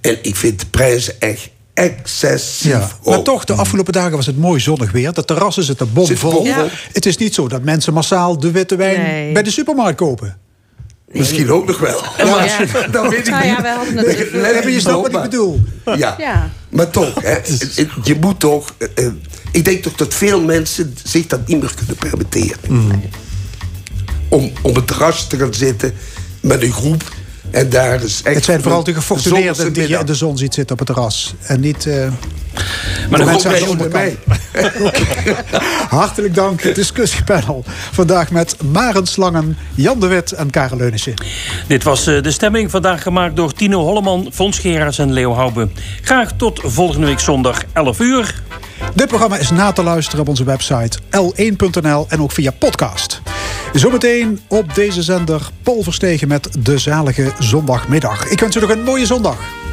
En 0.00 0.18
ik 0.22 0.36
vind 0.36 0.60
de 0.60 0.66
prijzen 0.66 1.14
echt 1.20 1.48
excessief 1.74 2.70
Ja, 2.72 2.88
maar 3.04 3.22
toch, 3.22 3.44
de 3.44 3.52
afgelopen 3.52 3.92
dagen 3.92 4.16
was 4.16 4.26
het 4.26 4.38
mooi 4.38 4.60
zonnig 4.60 4.92
weer. 4.92 5.12
De 5.12 5.24
terrassen 5.24 5.62
zitten 5.62 5.92
bomvol. 5.92 6.44
Ja. 6.44 6.66
Het 6.92 7.06
is 7.06 7.16
niet 7.16 7.34
zo 7.34 7.48
dat 7.48 7.62
mensen 7.62 7.92
massaal 7.92 8.38
de 8.38 8.50
witte 8.50 8.76
wijn 8.76 9.00
Nee. 9.02 9.32
bij 9.32 9.42
de 9.42 9.50
supermarkt 9.50 9.96
kopen. 9.96 10.36
Misschien 11.12 11.50
ook 11.50 11.66
nog 11.66 11.78
wel. 11.78 12.02
Ja, 12.16 12.24
Maar 12.72 12.88
dat 12.90 13.08
weet 13.08 13.18
ik 13.18 13.30
Nou 13.30 13.46
niet. 13.46 13.56
ja, 13.56 13.74
hadden 13.76 13.96
het 13.96 14.32
maar 14.32 14.70
je 14.70 14.80
snapt 14.80 15.12
wat 15.12 15.24
ik 15.24 15.30
bedoel. 15.30 15.60
Ja. 15.96 16.14
Ja. 16.18 16.50
Maar 16.68 16.90
toch, 16.90 17.14
hè, 17.22 17.28
het- 17.50 17.72
het- 17.76 17.90
je 18.02 18.16
moet 18.20 18.40
toch... 18.40 18.74
eh, 18.78 19.06
eh, 19.06 19.12
ik 19.52 19.64
denk 19.64 19.82
toch 19.82 19.94
dat 19.94 20.14
veel 20.14 20.40
mensen 20.40 20.96
zich 21.04 21.26
dat 21.26 21.46
niet 21.46 21.60
meer 21.60 21.74
kunnen 21.74 21.96
permitteren. 21.96 22.58
Mm. 22.68 23.02
Om 24.28 24.52
op 24.62 24.76
een 24.76 24.84
terrasje 24.84 25.26
te 25.26 25.36
gaan 25.38 25.54
zitten 25.54 25.94
met 26.46 26.62
een 26.62 26.72
groep... 26.72 27.02
en 27.50 27.68
daar 27.70 28.02
is 28.02 28.20
echt... 28.22 28.34
Het 28.34 28.44
zijn 28.44 28.62
vooral 28.62 28.84
de 28.84 28.94
gefortuneerden 28.94 29.72
die 29.72 29.88
je 29.88 29.98
in 29.98 30.06
de 30.06 30.14
zon 30.14 30.38
ziet 30.38 30.54
zitten 30.54 30.72
op 30.72 30.86
het 30.86 30.94
terras. 30.96 31.34
En 31.42 31.60
niet. 31.60 31.86
eh, 31.86 32.08
Maar 33.10 33.18
de 33.18 33.24
mensen 33.24 33.50
Bij 33.50 33.60
aan 33.60 33.64
de 33.66 33.70
onder 33.70 33.90
mij. 33.90 34.16
onderkant. 34.78 34.96
Hartelijk 35.88 36.34
dank, 36.34 36.74
discussiepanel. 36.74 37.64
Vandaag 37.92 38.30
met 38.30 38.62
Maren 38.62 39.06
Slangen, 39.06 39.56
Jan 39.74 40.00
de 40.00 40.06
Wit 40.06 40.32
en 40.32 40.50
Karel 40.50 40.76
Leunissen. 40.76 41.14
Dit 41.66 41.82
was 41.82 42.06
eh, 42.06 42.22
de 42.22 42.30
stemming 42.30 42.70
vandaag 42.70 43.02
gemaakt 43.02 43.36
door 43.36 43.52
Tino 43.52 43.80
Holleman, 43.84 44.30
Fons 44.32 44.58
Geraerts 44.58 44.98
en 44.98 45.12
Leo 45.12 45.32
Hoube. 45.34 45.68
Graag 46.02 46.32
tot 46.36 46.60
volgende 46.64 47.06
week 47.06 47.20
zondag 47.20 47.62
11 47.72 48.00
uur. 48.00 48.42
Dit 48.94 49.08
programma 49.08 49.36
is 49.36 49.50
na 49.50 49.72
te 49.72 49.82
luisteren 49.82 50.20
op 50.20 50.28
onze 50.28 50.44
website 50.44 50.98
l1.nl 50.98 52.06
en 52.08 52.20
ook 52.20 52.32
via 52.32 52.50
podcast. 52.50 53.20
Zometeen 53.72 54.40
op 54.48 54.74
deze 54.74 55.02
zender 55.02 55.50
Paul 55.62 55.82
Verstegen 55.82 56.28
met 56.28 56.48
de 56.64 56.78
zalige 56.78 57.32
zondagmiddag. 57.38 58.26
Ik 58.26 58.40
wens 58.40 58.56
u 58.56 58.60
nog 58.60 58.70
een 58.70 58.82
mooie 58.82 59.06
zondag. 59.06 59.65